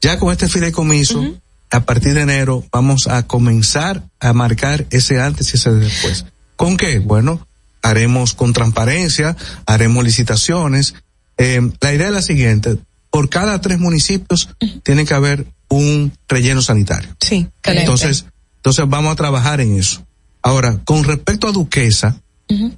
ya 0.00 0.18
con 0.18 0.32
este 0.32 0.48
fideicomiso, 0.48 1.20
uh 1.20 1.24
-huh 1.24 1.40
a 1.70 1.84
partir 1.84 2.14
de 2.14 2.22
enero 2.22 2.64
vamos 2.70 3.06
a 3.08 3.26
comenzar 3.26 4.02
a 4.20 4.32
marcar 4.32 4.86
ese 4.90 5.20
antes 5.20 5.52
y 5.52 5.56
ese 5.56 5.72
después. 5.72 6.24
¿Con 6.56 6.76
qué? 6.76 6.98
Bueno, 6.98 7.46
haremos 7.82 8.34
con 8.34 8.52
transparencia, 8.52 9.36
haremos 9.66 10.04
licitaciones. 10.04 10.94
Eh, 11.38 11.60
la 11.80 11.92
idea 11.92 12.08
es 12.08 12.12
la 12.14 12.22
siguiente, 12.22 12.78
por 13.10 13.28
cada 13.28 13.60
tres 13.60 13.78
municipios 13.78 14.48
uh 14.60 14.66
-huh. 14.66 14.82
tiene 14.82 15.04
que 15.04 15.14
haber 15.14 15.46
un 15.68 16.12
relleno 16.28 16.62
sanitario. 16.62 17.10
Sí. 17.20 17.48
Entonces, 17.64 18.24
entonces 18.56 18.84
vamos 18.88 19.12
a 19.12 19.16
trabajar 19.16 19.60
en 19.60 19.76
eso. 19.76 20.04
Ahora, 20.42 20.78
con 20.84 21.04
respecto 21.04 21.48
a 21.48 21.52
Duquesa, 21.52 22.16
uh 22.48 22.54
-huh. 22.54 22.76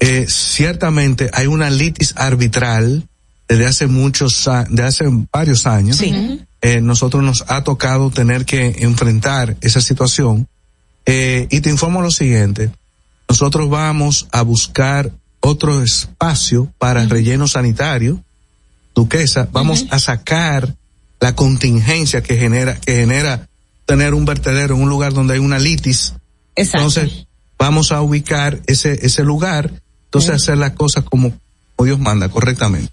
eh, 0.00 0.26
ciertamente 0.28 1.30
hay 1.32 1.46
una 1.46 1.70
litis 1.70 2.14
arbitral 2.16 3.08
desde 3.48 3.66
hace 3.66 3.86
muchos, 3.86 4.48
de 4.68 4.82
hace 4.82 5.04
varios 5.32 5.66
años. 5.66 5.96
Sí. 5.96 6.10
Uh 6.10 6.14
-huh 6.14 6.46
eh, 6.60 6.80
nosotros 6.80 7.22
nos 7.22 7.44
ha 7.48 7.62
tocado 7.64 8.10
tener 8.10 8.44
que 8.44 8.76
enfrentar 8.80 9.56
esa 9.60 9.80
situación. 9.80 10.48
Eh, 11.04 11.46
y 11.50 11.60
te 11.60 11.70
informo 11.70 12.02
lo 12.02 12.10
siguiente, 12.10 12.70
nosotros 13.28 13.68
vamos 13.70 14.26
a 14.32 14.42
buscar 14.42 15.12
otro 15.40 15.82
espacio 15.82 16.72
para 16.78 17.04
relleno 17.06 17.46
sanitario, 17.46 18.22
duquesa, 18.94 19.48
vamos 19.52 19.86
a 19.90 19.98
sacar 19.98 20.74
la 21.20 21.34
contingencia 21.34 22.22
que 22.22 22.36
genera, 22.36 22.80
que 22.80 22.96
genera 22.96 23.48
tener 23.84 24.14
un 24.14 24.24
vertedero 24.24 24.74
en 24.74 24.82
un 24.82 24.88
lugar 24.88 25.12
donde 25.12 25.34
hay 25.34 25.40
una 25.40 25.58
litis. 25.58 26.14
Entonces, 26.56 27.26
vamos 27.58 27.92
a 27.92 28.02
ubicar 28.02 28.60
ese, 28.66 29.06
ese 29.06 29.22
lugar, 29.22 29.82
entonces 30.06 30.34
hacer 30.34 30.58
las 30.58 30.72
cosas 30.72 31.04
como 31.04 31.32
Dios 31.84 31.98
manda 31.98 32.28
correctamente. 32.28 32.90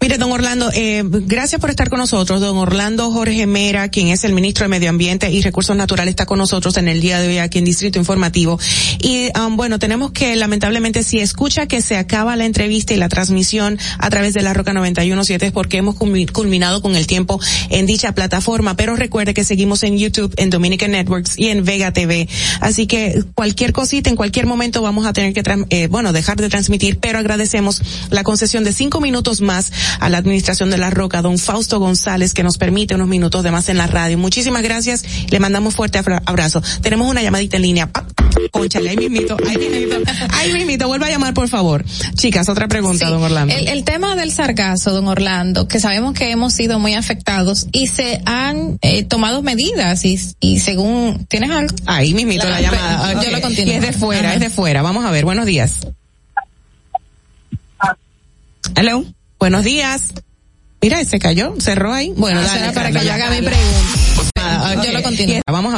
Mire, 0.00 0.16
don 0.16 0.30
Orlando, 0.30 0.70
eh, 0.72 1.02
gracias 1.04 1.60
por 1.60 1.70
estar 1.70 1.90
con 1.90 1.98
nosotros. 1.98 2.40
Don 2.40 2.56
Orlando 2.56 3.10
Jorge 3.10 3.46
Mera, 3.46 3.88
quien 3.88 4.08
es 4.08 4.24
el 4.24 4.32
ministro 4.32 4.64
de 4.64 4.68
Medio 4.68 4.88
Ambiente 4.88 5.30
y 5.30 5.42
Recursos 5.42 5.76
Naturales, 5.76 6.12
está 6.12 6.26
con 6.26 6.38
nosotros 6.38 6.76
en 6.76 6.88
el 6.88 7.00
día 7.00 7.20
de 7.20 7.28
hoy 7.28 7.38
aquí 7.38 7.58
en 7.58 7.64
Distrito 7.64 7.98
Informativo. 7.98 8.58
Y 9.02 9.30
um, 9.38 9.56
bueno, 9.56 9.78
tenemos 9.78 10.12
que 10.12 10.36
lamentablemente 10.36 11.02
si 11.02 11.18
escucha 11.18 11.66
que 11.66 11.82
se 11.82 11.96
acaba 11.96 12.36
la 12.36 12.44
entrevista 12.44 12.94
y 12.94 12.96
la 12.96 13.08
transmisión 13.08 13.78
a 13.98 14.10
través 14.10 14.32
de 14.32 14.42
la 14.42 14.54
Roca 14.54 14.72
917 14.72 15.46
es 15.46 15.52
porque 15.52 15.78
hemos 15.78 15.96
culminado 15.96 16.82
con 16.82 16.96
el 16.96 17.06
tiempo 17.06 17.40
en 17.68 17.86
dicha 17.86 18.12
plataforma, 18.12 18.76
pero 18.76 18.96
recuerde 18.96 19.34
que 19.34 19.44
seguimos 19.44 19.82
en 19.82 19.98
YouTube, 19.98 20.32
en 20.36 20.50
Dominican 20.50 20.92
Networks 20.92 21.36
y 21.36 21.48
en 21.48 21.64
Vega 21.64 21.92
TV. 21.92 22.28
Así 22.60 22.86
que 22.86 23.22
cualquier 23.34 23.72
cosita, 23.72 24.08
en 24.08 24.16
cualquier 24.16 24.46
momento 24.46 24.82
vamos 24.82 25.04
a 25.06 25.12
tener 25.12 25.32
que, 25.34 25.42
eh, 25.70 25.88
bueno, 25.88 26.12
dejar 26.12 26.36
de 26.36 26.48
transmitir, 26.48 26.98
pero 26.98 27.18
agradecemos 27.18 27.82
la 28.10 28.19
concesión 28.24 28.64
de 28.64 28.72
cinco 28.72 29.00
minutos 29.00 29.40
más 29.40 29.72
a 29.98 30.08
la 30.08 30.18
administración 30.18 30.70
de 30.70 30.78
La 30.78 30.90
Roca, 30.90 31.22
don 31.22 31.38
Fausto 31.38 31.78
González, 31.78 32.34
que 32.34 32.42
nos 32.42 32.58
permite 32.58 32.94
unos 32.94 33.08
minutos 33.08 33.42
de 33.42 33.50
más 33.50 33.68
en 33.68 33.78
la 33.78 33.86
radio. 33.86 34.18
Muchísimas 34.18 34.62
gracias. 34.62 35.04
Le 35.30 35.40
mandamos 35.40 35.74
fuerte 35.74 36.00
abrazo. 36.26 36.62
Tenemos 36.82 37.08
una 37.08 37.22
llamadita 37.22 37.56
en 37.56 37.62
línea. 37.62 37.90
Conchale, 38.50 38.90
ahí 38.90 38.96
mismito, 38.96 39.36
ahí 39.48 39.56
mismito, 39.56 39.96
ahí 40.32 40.52
mismito, 40.52 40.88
vuelva 40.88 41.06
a 41.06 41.10
llamar 41.10 41.34
por 41.34 41.48
favor. 41.48 41.84
Chicas, 42.14 42.48
otra 42.48 42.68
pregunta, 42.68 43.08
don 43.08 43.22
Orlando. 43.22 43.54
El, 43.54 43.84
tema 43.84 44.16
del 44.16 44.32
sargazo, 44.32 44.92
don 44.92 45.08
Orlando, 45.08 45.68
que 45.68 45.80
sabemos 45.80 46.14
que 46.14 46.30
hemos 46.30 46.52
sido 46.52 46.78
muy 46.78 46.94
afectados 46.94 47.66
y 47.72 47.88
se 47.88 48.22
han 48.24 48.78
eh, 48.82 49.04
tomado 49.04 49.42
medidas 49.42 50.04
y, 50.04 50.18
y 50.40 50.60
según, 50.60 51.26
¿tienes 51.28 51.50
algo? 51.50 51.74
Ahí 51.86 52.14
mismito 52.14 52.48
la, 52.48 52.60
llamada. 52.60 53.22
Yo 53.22 53.30
lo 53.30 53.40
continúo. 53.40 53.72
Y 53.72 53.76
es 53.76 53.82
de 53.82 53.92
fuera, 53.92 54.34
es 54.34 54.40
de 54.40 54.50
fuera. 54.50 54.82
Vamos 54.82 55.04
a 55.04 55.10
ver, 55.10 55.24
buenos 55.24 55.46
días. 55.46 55.80
Hello. 58.76 59.04
Buenos 59.38 59.64
días. 59.64 60.12
Mira, 60.82 61.04
se 61.04 61.18
cayó, 61.18 61.54
cerró 61.60 61.92
ahí. 61.92 62.12
Bueno, 62.16 62.40
ah, 62.40 62.44
dale, 62.44 62.72
para 62.72 62.90
que 62.90 63.04
yo 63.04 63.12
haga 63.12 63.30
mi 63.30 63.42
pregunta. 63.42 64.82
yo 64.84 64.92
lo 64.92 65.02
continúo. 65.02 65.40
Vamos 65.46 65.64
a 65.64 65.68